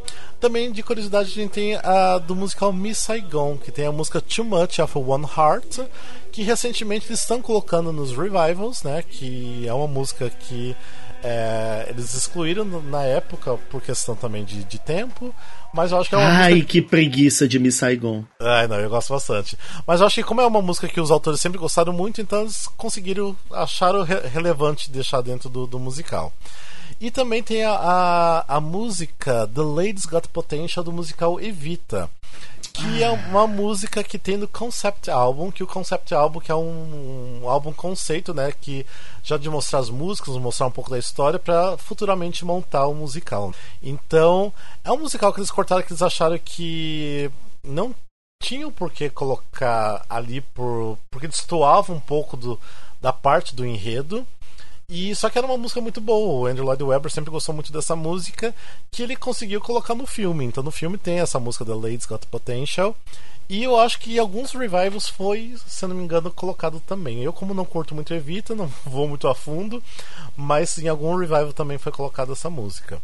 Também 0.41 0.73
de 0.73 0.83
curiosidade 0.83 1.31
a 1.31 1.35
gente 1.35 1.51
tem 1.51 1.75
a 1.77 2.17
do 2.19 2.35
musical 2.35 2.73
Miss 2.73 2.99
Saigon, 2.99 3.59
que 3.59 3.71
tem 3.71 3.87
a 3.87 3.93
música 3.93 4.21
Too 4.21 4.45
Much 4.45 4.79
of 4.81 4.97
One 4.99 5.27
Heart, 5.27 5.81
que 6.33 6.43
recentemente 6.43 7.07
eles 7.07 7.21
estão 7.21 7.43
colocando 7.43 7.93
nos 7.93 8.13
revivals, 8.17 8.83
né? 8.83 9.03
Que 9.03 9.67
é 9.69 9.75
uma 9.75 9.87
música 9.89 10.31
que 10.31 10.75
é, 11.23 11.87
eles 11.91 12.15
excluíram 12.15 12.65
na 12.65 13.03
época 13.03 13.59
por 13.69 13.83
questão 13.83 14.15
também 14.15 14.45
de, 14.45 14.63
de 14.65 14.79
tempo, 14.79 15.35
mas 15.75 15.91
eu 15.91 15.99
acho 15.99 16.09
que 16.09 16.15
é 16.15 16.19
uma 16.19 16.27
Ai, 16.29 16.53
música 16.55 16.69
que 16.69 16.81
preguiça 16.81 17.49
de 17.49 17.59
Miss 17.59 17.75
Saigon. 17.75 18.25
Ai, 18.41 18.69
não, 18.69 18.77
eu 18.77 18.89
gosto 18.89 19.13
bastante. 19.13 19.59
Mas 19.87 20.01
eu 20.01 20.07
acho 20.07 20.15
que 20.15 20.23
como 20.23 20.41
é 20.41 20.47
uma 20.47 20.63
música 20.63 20.89
que 20.89 21.01
os 21.01 21.11
autores 21.11 21.41
sempre 21.41 21.59
gostaram 21.59 21.93
muito, 21.93 22.21
então 22.21 22.43
eles 22.43 22.69
conseguiram 22.77 23.37
acharam 23.53 24.05
re- 24.05 24.27
relevante 24.29 24.91
deixar 24.91 25.21
dentro 25.21 25.51
do, 25.51 25.67
do 25.67 25.79
musical. 25.79 26.33
E 27.01 27.11
também 27.11 27.43
tem 27.43 27.65
a, 27.65 27.73
a, 27.73 28.57
a 28.57 28.61
música 28.61 29.47
The 29.55 29.63
Ladies 29.63 30.05
Got 30.05 30.29
Potential 30.29 30.85
do 30.85 30.93
musical 30.93 31.41
Evita. 31.41 32.11
Que 32.73 33.03
é 33.03 33.11
uma 33.11 33.47
música 33.47 34.05
que 34.05 34.19
tem 34.19 34.37
no 34.37 34.47
Concept 34.47 35.11
Album, 35.11 35.51
que 35.51 35.63
o 35.63 35.67
Concept 35.67 36.15
Album 36.15 36.39
que 36.41 36.51
é 36.51 36.55
um, 36.55 37.41
um 37.43 37.49
álbum 37.49 37.73
conceito, 37.73 38.33
né? 38.33 38.53
Que 38.53 38.87
já 39.23 39.37
de 39.37 39.49
mostrar 39.49 39.81
as 39.81 39.91
músicas, 39.91 40.37
mostrar 40.37 40.67
um 40.67 40.71
pouco 40.71 40.91
da 40.91 40.99
história 40.99 41.39
para 41.39 41.77
futuramente 41.77 42.45
montar 42.45 42.87
o 42.87 42.95
musical. 42.95 43.53
Então, 43.83 44.53
é 44.85 44.93
um 44.93 44.99
musical 44.99 45.33
que 45.33 45.41
eles 45.41 45.51
cortaram 45.51 45.83
que 45.83 45.93
eles 45.93 46.03
acharam 46.03 46.39
que 46.39 47.31
não 47.65 47.95
tinham 48.41 48.71
por 48.71 48.91
que 48.93 49.11
colocar 49.11 50.05
ali 50.09 50.41
por 50.41 50.97
porque 51.11 51.27
destoava 51.27 51.93
um 51.93 52.01
pouco 52.01 52.37
do, 52.37 52.59
da 53.01 53.13
parte 53.13 53.55
do 53.55 53.67
enredo. 53.67 54.27
E 54.91 55.15
só 55.15 55.29
que 55.29 55.37
era 55.37 55.47
uma 55.47 55.59
música 55.59 55.83
muito 55.83 56.01
boa. 56.01 56.41
O 56.41 56.47
Andrew 56.47 56.65
Lloyd 56.65 56.83
Webber 56.83 57.13
sempre 57.13 57.31
gostou 57.31 57.55
muito 57.55 57.71
dessa 57.71 57.95
música 57.95 58.55
que 58.91 59.03
ele 59.03 59.17
conseguiu 59.17 59.61
colocar 59.61 59.95
no 59.95 60.07
filme. 60.07 60.47
Então 60.47 60.65
no 60.65 60.71
filme 60.71 60.97
tem 60.97 61.21
essa 61.21 61.39
música 61.39 61.63
da 61.63 61.77
Ladies 61.77 62.07
Got 62.07 62.27
Potential. 62.27 62.97
E 63.51 63.63
eu 63.63 63.79
acho 63.79 64.01
que 64.01 64.19
alguns 64.19 64.53
revivals 64.53 65.07
foi, 65.07 65.55
se 65.67 65.87
não 65.87 65.95
me 65.95 66.03
engano, 66.03 66.31
colocado 66.31 66.81
também. 66.81 67.23
Eu, 67.23 67.35
como 67.35 67.53
não 67.53 67.67
curto 67.67 67.95
muito 67.95 68.15
Evita, 68.15 68.55
não 68.55 68.67
vou 68.85 69.07
muito 69.07 69.29
a 69.29 69.35
fundo, 69.35 69.83
mas 70.35 70.79
em 70.79 70.89
algum 70.89 71.15
revival 71.17 71.53
também 71.53 71.77
foi 71.77 71.93
colocada 71.93 72.33
essa 72.33 72.49
música. 72.49 72.99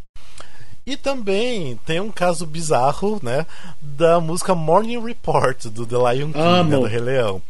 E 0.86 0.96
também 0.98 1.78
tem 1.86 1.98
um 1.98 2.10
caso 2.10 2.44
bizarro, 2.44 3.18
né? 3.22 3.46
Da 3.80 4.20
música 4.20 4.54
Morning 4.54 5.02
Report 5.02 5.66
do 5.68 5.86
The 5.86 5.96
Lion 5.96 6.30
King, 6.30 6.38
né, 6.70 6.76
do 6.76 6.82
Rei 6.84 7.00
Leão. 7.00 7.40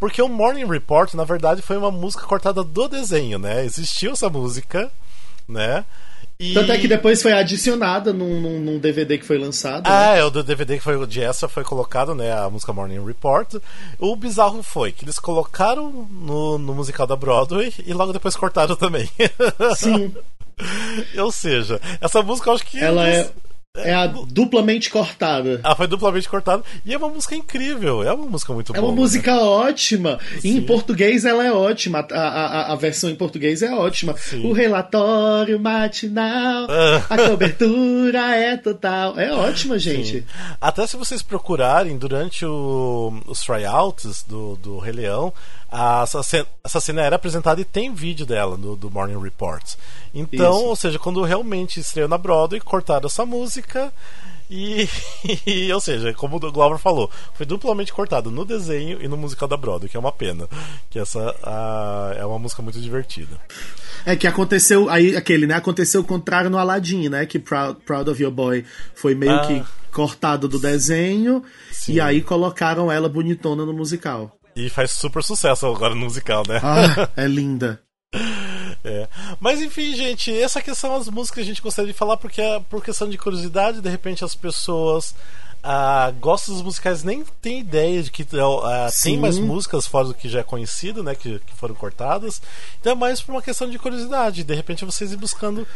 Porque 0.00 0.20
o 0.20 0.28
Morning 0.28 0.66
Report, 0.66 1.14
na 1.14 1.22
verdade, 1.24 1.62
foi 1.62 1.76
uma 1.76 1.90
música 1.92 2.24
cortada 2.26 2.64
do 2.64 2.88
desenho, 2.88 3.38
né? 3.38 3.64
Existiu 3.64 4.12
essa 4.12 4.28
música, 4.28 4.90
né? 5.48 5.84
E... 6.38 6.52
Tanto 6.54 6.72
é 6.72 6.78
que 6.78 6.88
depois 6.88 7.20
foi 7.22 7.32
adicionada 7.32 8.12
num, 8.14 8.40
num- 8.40 8.58
num 8.60 8.78
DVD 8.78 9.18
que 9.18 9.26
foi 9.26 9.38
lançado. 9.38 9.84
né? 9.84 9.90
Ah, 9.94 10.16
é, 10.16 10.24
o 10.24 10.30
do 10.30 10.42
DVD 10.42 10.78
que 10.78 10.82
foi 10.82 10.96
o 10.96 11.06
de 11.06 11.22
essa 11.22 11.46
foi 11.48 11.62
colocado, 11.62 12.14
né? 12.14 12.32
A 12.32 12.48
música 12.50 12.72
Morning 12.72 13.04
Report. 13.04 13.56
O 13.98 14.16
bizarro 14.16 14.62
foi 14.64 14.90
que 14.90 15.04
eles 15.04 15.18
colocaram 15.18 16.08
no, 16.10 16.58
no 16.58 16.74
musical 16.74 17.06
da 17.06 17.14
Broadway 17.14 17.72
e 17.86 17.92
logo 17.92 18.12
depois 18.12 18.34
cortaram 18.34 18.74
também. 18.74 19.08
Sim. 19.76 20.12
Ou 21.18 21.32
seja, 21.32 21.80
essa 22.00 22.22
música 22.22 22.50
eu 22.50 22.54
acho 22.54 22.66
que. 22.66 22.78
Ela 22.78 23.08
é, 23.08 23.30
É 23.76 23.94
a 23.94 24.06
duplamente 24.08 24.90
cortada. 24.90 25.60
Ela 25.62 25.76
foi 25.76 25.86
duplamente 25.86 26.28
cortada. 26.28 26.62
E 26.84 26.92
é 26.92 26.98
uma 26.98 27.08
música 27.08 27.36
incrível. 27.36 28.02
É 28.02 28.12
uma 28.12 28.26
música 28.26 28.52
muito 28.52 28.72
É 28.74 28.80
boa. 28.80 28.88
uma 28.90 29.00
música 29.00 29.36
ótima. 29.38 30.18
E 30.42 30.50
em 30.56 30.60
português 30.62 31.24
ela 31.24 31.46
é 31.46 31.52
ótima. 31.52 32.04
A, 32.10 32.18
a, 32.20 32.72
a 32.72 32.74
versão 32.74 33.08
em 33.08 33.14
português 33.14 33.62
é 33.62 33.72
ótima. 33.72 34.16
O 34.42 34.52
relatório 34.52 35.58
matinal, 35.60 36.66
Ah. 36.68 37.02
a 37.08 37.28
cobertura 37.28 38.36
é 38.36 38.56
total. 38.56 39.16
É 39.18 39.32
ótima, 39.32 39.78
gente. 39.78 40.18
Sim. 40.20 40.24
Até 40.60 40.84
se 40.88 40.96
vocês 40.96 41.22
procurarem 41.22 41.96
durante 41.96 42.44
o- 42.44 43.12
os 43.26 43.40
tryouts 43.40 44.24
do, 44.26 44.56
do 44.56 44.78
Rei 44.78 44.92
Leão, 44.94 45.32
essa, 45.72 46.22
cena, 46.22 46.46
essa 46.64 46.80
cena 46.80 47.02
era 47.02 47.16
apresentada 47.16 47.60
e 47.60 47.64
tem 47.64 47.92
vídeo 47.94 48.26
dela 48.26 48.56
no, 48.56 48.74
do 48.76 48.90
Morning 48.90 49.20
Report. 49.22 49.74
Então, 50.14 50.52
Isso. 50.58 50.64
ou 50.66 50.76
seja, 50.76 50.98
quando 50.98 51.22
realmente 51.22 51.80
estreou 51.80 52.08
na 52.08 52.18
Broadway, 52.18 52.60
cortaram 52.60 53.06
essa 53.06 53.24
música. 53.24 53.92
E, 54.52 54.88
e, 55.46 55.72
ou 55.72 55.80
seja, 55.80 56.12
como 56.12 56.36
o 56.36 56.52
Glover 56.52 56.76
falou, 56.78 57.08
foi 57.34 57.46
duplamente 57.46 57.92
cortado 57.92 58.32
no 58.32 58.44
desenho 58.44 59.00
e 59.00 59.06
no 59.06 59.16
musical 59.16 59.46
da 59.46 59.56
Broadway, 59.56 59.88
que 59.88 59.96
é 59.96 60.00
uma 60.00 60.10
pena. 60.10 60.48
Que 60.90 60.98
essa 60.98 61.36
a- 61.42 62.14
é 62.16 62.24
uma 62.26 62.38
música 62.38 62.60
muito 62.60 62.80
divertida. 62.80 63.36
É 64.04 64.16
que 64.16 64.26
aconteceu 64.26 64.90
aí 64.90 65.14
aquele, 65.16 65.46
né? 65.46 65.54
Aconteceu 65.54 66.00
o 66.00 66.04
contrário 66.04 66.50
no 66.50 66.58
Aladdin, 66.58 67.08
né? 67.08 67.26
Que 67.26 67.38
Proud, 67.38 67.78
Proud 67.86 68.10
of 68.10 68.20
Your 68.20 68.32
Boy 68.32 68.64
foi 68.94 69.14
meio 69.14 69.36
Ah. 69.36 69.46
que 69.46 69.62
cortado 69.92 70.48
do 70.48 70.58
desenho 70.58 71.44
Sim. 71.70 71.92
e 71.94 72.00
aí 72.00 72.20
colocaram 72.20 72.90
ela 72.90 73.08
bonitona 73.08 73.64
no 73.64 73.72
musical. 73.72 74.36
E 74.60 74.68
faz 74.68 74.90
super 74.90 75.22
sucesso 75.22 75.66
agora 75.66 75.94
no 75.94 76.02
musical, 76.02 76.42
né? 76.46 76.60
Ah, 76.62 77.08
é 77.16 77.26
linda. 77.26 77.80
É. 78.82 79.06
Mas 79.38 79.60
enfim, 79.60 79.94
gente, 79.94 80.32
essa 80.40 80.58
aqui 80.58 80.74
são 80.74 80.94
as 80.94 81.06
músicas 81.06 81.34
que 81.34 81.40
a 81.42 81.44
gente 81.44 81.60
gostaria 81.60 81.92
de 81.92 81.98
falar 81.98 82.16
porque 82.16 82.40
é 82.40 82.60
por 82.60 82.82
questão 82.82 83.06
de 83.06 83.18
curiosidade, 83.18 83.82
de 83.82 83.90
repente 83.90 84.24
as 84.24 84.34
pessoas 84.34 85.14
ah, 85.62 86.12
gostam 86.18 86.54
dos 86.54 86.62
musicais 86.62 87.02
nem 87.02 87.22
tem 87.42 87.60
ideia 87.60 88.02
de 88.02 88.10
que 88.10 88.26
ah, 88.64 88.88
tem 89.02 89.18
mais 89.18 89.38
músicas 89.38 89.86
fora 89.86 90.08
do 90.08 90.14
que 90.14 90.28
já 90.28 90.40
é 90.40 90.42
conhecido, 90.42 91.02
né, 91.02 91.14
que, 91.14 91.38
que 91.40 91.54
foram 91.54 91.74
cortadas. 91.74 92.40
Então 92.80 92.92
é 92.92 92.94
mais 92.94 93.20
por 93.20 93.32
uma 93.32 93.42
questão 93.42 93.68
de 93.68 93.78
curiosidade, 93.78 94.42
de 94.42 94.54
repente 94.54 94.84
vocês 94.84 95.12
ir 95.12 95.16
buscando 95.16 95.66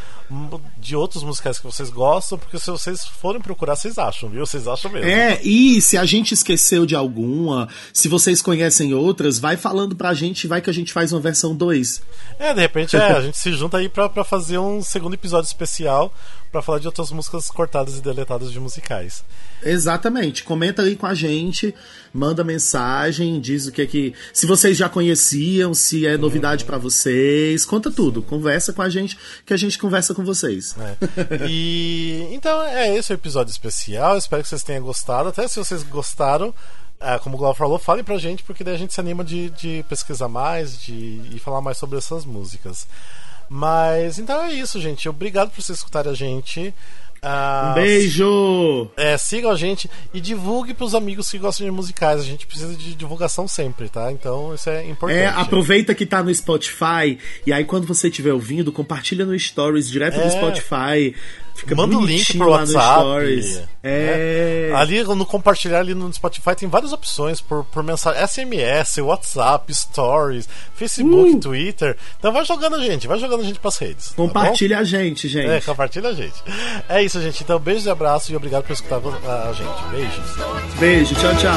de 0.78 0.96
outros 0.96 1.22
musicais 1.22 1.58
que 1.58 1.64
vocês 1.64 1.90
gostam, 1.90 2.38
porque 2.38 2.58
se 2.58 2.70
vocês 2.70 3.04
forem 3.04 3.40
procurar, 3.40 3.76
vocês 3.76 3.98
acham, 3.98 4.28
viu? 4.30 4.46
Vocês 4.46 4.66
acham 4.66 4.90
mesmo. 4.90 5.10
É, 5.10 5.40
e 5.42 5.80
se 5.82 5.98
a 5.98 6.04
gente 6.04 6.32
esqueceu 6.32 6.86
de 6.86 6.94
alguma, 6.94 7.68
se 7.92 8.08
vocês 8.08 8.40
conhecem 8.40 8.94
outras, 8.94 9.38
vai 9.38 9.56
falando 9.56 9.94
pra 9.94 10.14
gente, 10.14 10.46
vai 10.46 10.62
que 10.62 10.70
a 10.70 10.74
gente 10.74 10.92
faz 10.92 11.12
uma 11.12 11.20
versão 11.20 11.54
2. 11.54 12.02
É, 12.38 12.54
de 12.54 12.60
repente 12.60 12.96
é, 12.96 13.04
a 13.12 13.20
gente 13.20 13.36
se 13.36 13.52
junta 13.52 13.78
aí 13.78 13.88
pra, 13.88 14.08
pra 14.08 14.24
fazer 14.24 14.58
um 14.58 14.82
segundo 14.82 15.14
episódio 15.14 15.46
especial 15.46 16.12
pra 16.54 16.62
falar 16.62 16.78
de 16.78 16.86
outras 16.86 17.10
músicas 17.10 17.50
cortadas 17.50 17.98
e 17.98 18.00
deletadas 18.00 18.52
de 18.52 18.60
musicais. 18.60 19.24
Exatamente. 19.60 20.44
Comenta 20.44 20.82
aí 20.82 20.94
com 20.94 21.04
a 21.04 21.12
gente, 21.12 21.74
manda 22.12 22.44
mensagem, 22.44 23.40
diz 23.40 23.66
o 23.66 23.72
que 23.72 23.82
é 23.82 23.86
que. 23.86 24.14
Se 24.32 24.46
vocês 24.46 24.76
já 24.76 24.88
conheciam, 24.88 25.74
se 25.74 26.06
é 26.06 26.16
novidade 26.16 26.64
pra 26.64 26.78
vocês, 26.78 27.64
conta 27.64 27.90
tudo. 27.90 28.22
Conversa 28.22 28.72
com 28.72 28.82
a 28.82 28.88
gente, 28.88 29.18
que 29.44 29.52
a 29.52 29.56
gente 29.56 29.76
conversa 29.76 30.14
com 30.14 30.24
vocês. 30.24 30.76
E 31.48 32.28
então 32.30 32.62
é 32.62 32.94
esse 32.96 33.12
o 33.12 33.14
episódio 33.14 33.50
especial. 33.50 34.16
Espero 34.16 34.42
que 34.44 34.48
vocês 34.48 34.62
tenham 34.62 34.84
gostado. 34.84 35.30
Até 35.30 35.48
se 35.48 35.58
vocês 35.58 35.82
gostaram, 35.82 36.54
ah, 37.00 37.18
como 37.18 37.34
o 37.34 37.38
Glauber 37.38 37.58
falou, 37.58 37.80
falem 37.80 38.04
pra 38.04 38.16
gente, 38.16 38.44
porque 38.44 38.62
daí 38.62 38.74
a 38.74 38.78
gente 38.78 38.94
se 38.94 39.00
anima 39.00 39.24
de, 39.24 39.50
de 39.50 39.84
pesquisar 39.88 40.28
mais 40.28 40.80
de, 40.80 41.20
e 41.34 41.38
falar 41.40 41.60
mais 41.60 41.78
sobre 41.78 41.98
essas 41.98 42.24
músicas. 42.24 42.86
Mas 43.56 44.18
então 44.18 44.42
é 44.42 44.52
isso, 44.52 44.80
gente. 44.80 45.08
Obrigado 45.08 45.50
por 45.50 45.62
vocês 45.62 45.78
escutarem 45.78 46.10
a 46.10 46.14
gente. 46.14 46.74
Ah, 47.22 47.68
Um 47.70 47.74
beijo! 47.80 48.90
É, 48.96 49.16
sigam 49.16 49.48
a 49.52 49.54
gente 49.56 49.88
e 50.12 50.20
divulgue 50.20 50.74
pros 50.74 50.92
amigos 50.92 51.30
que 51.30 51.38
gostam 51.38 51.64
de 51.64 51.70
musicais. 51.70 52.20
A 52.20 52.24
gente 52.24 52.48
precisa 52.48 52.74
de 52.74 52.96
divulgação 52.96 53.46
sempre, 53.46 53.88
tá? 53.88 54.10
Então 54.10 54.52
isso 54.52 54.68
é 54.68 54.84
importante. 54.88 55.20
É, 55.20 55.28
aproveita 55.28 55.94
que 55.94 56.04
tá 56.04 56.20
no 56.20 56.34
Spotify 56.34 57.16
e 57.46 57.52
aí 57.52 57.64
quando 57.64 57.86
você 57.86 58.08
estiver 58.08 58.32
ouvindo, 58.32 58.72
compartilha 58.72 59.24
no 59.24 59.38
Stories 59.38 59.88
direto 59.88 60.16
do 60.16 60.22
É. 60.22 60.30
Spotify. 60.30 61.14
Fica 61.54 61.74
Manda 61.76 61.96
o 61.96 62.04
link 62.04 62.36
pro 62.36 62.50
WhatsApp. 62.50 63.00
Stories. 63.00 63.62
É. 63.82 64.70
né? 64.70 64.76
Ali 64.76 65.02
no 65.04 65.24
compartilhar 65.24 65.78
ali 65.80 65.94
no 65.94 66.12
Spotify 66.12 66.54
tem 66.56 66.68
várias 66.68 66.92
opções 66.92 67.40
por, 67.40 67.64
por 67.64 67.82
mensagem 67.82 68.26
SMS, 68.26 68.98
WhatsApp, 68.98 69.72
Stories, 69.72 70.48
Facebook, 70.74 71.30
Uh. 71.36 71.40
Twitter. 71.40 71.96
Então 72.18 72.32
vai 72.32 72.44
jogando 72.44 72.76
a 72.76 72.80
gente, 72.80 73.06
vai 73.06 73.18
jogando 73.18 73.42
a 73.42 73.44
gente 73.44 73.58
pras 73.60 73.76
redes. 73.78 74.08
tá? 74.08 74.14
Compartilha 74.16 74.78
a 74.78 74.84
gente, 74.84 75.28
gente. 75.28 75.48
É, 75.48 75.60
compartilha 75.60 76.08
a 76.08 76.14
gente. 76.14 76.34
É 76.88 77.02
isso, 77.02 77.20
gente. 77.22 77.42
Então, 77.42 77.58
beijos 77.58 77.86
e 77.86 77.90
abraços 77.90 78.30
e 78.30 78.36
obrigado 78.36 78.64
por 78.64 78.72
escutar 78.72 78.96
a 78.96 79.52
gente. 79.52 79.84
Beijos. 79.90 80.74
Beijo, 80.78 81.14
tchau, 81.14 81.34
tchau. 81.36 81.54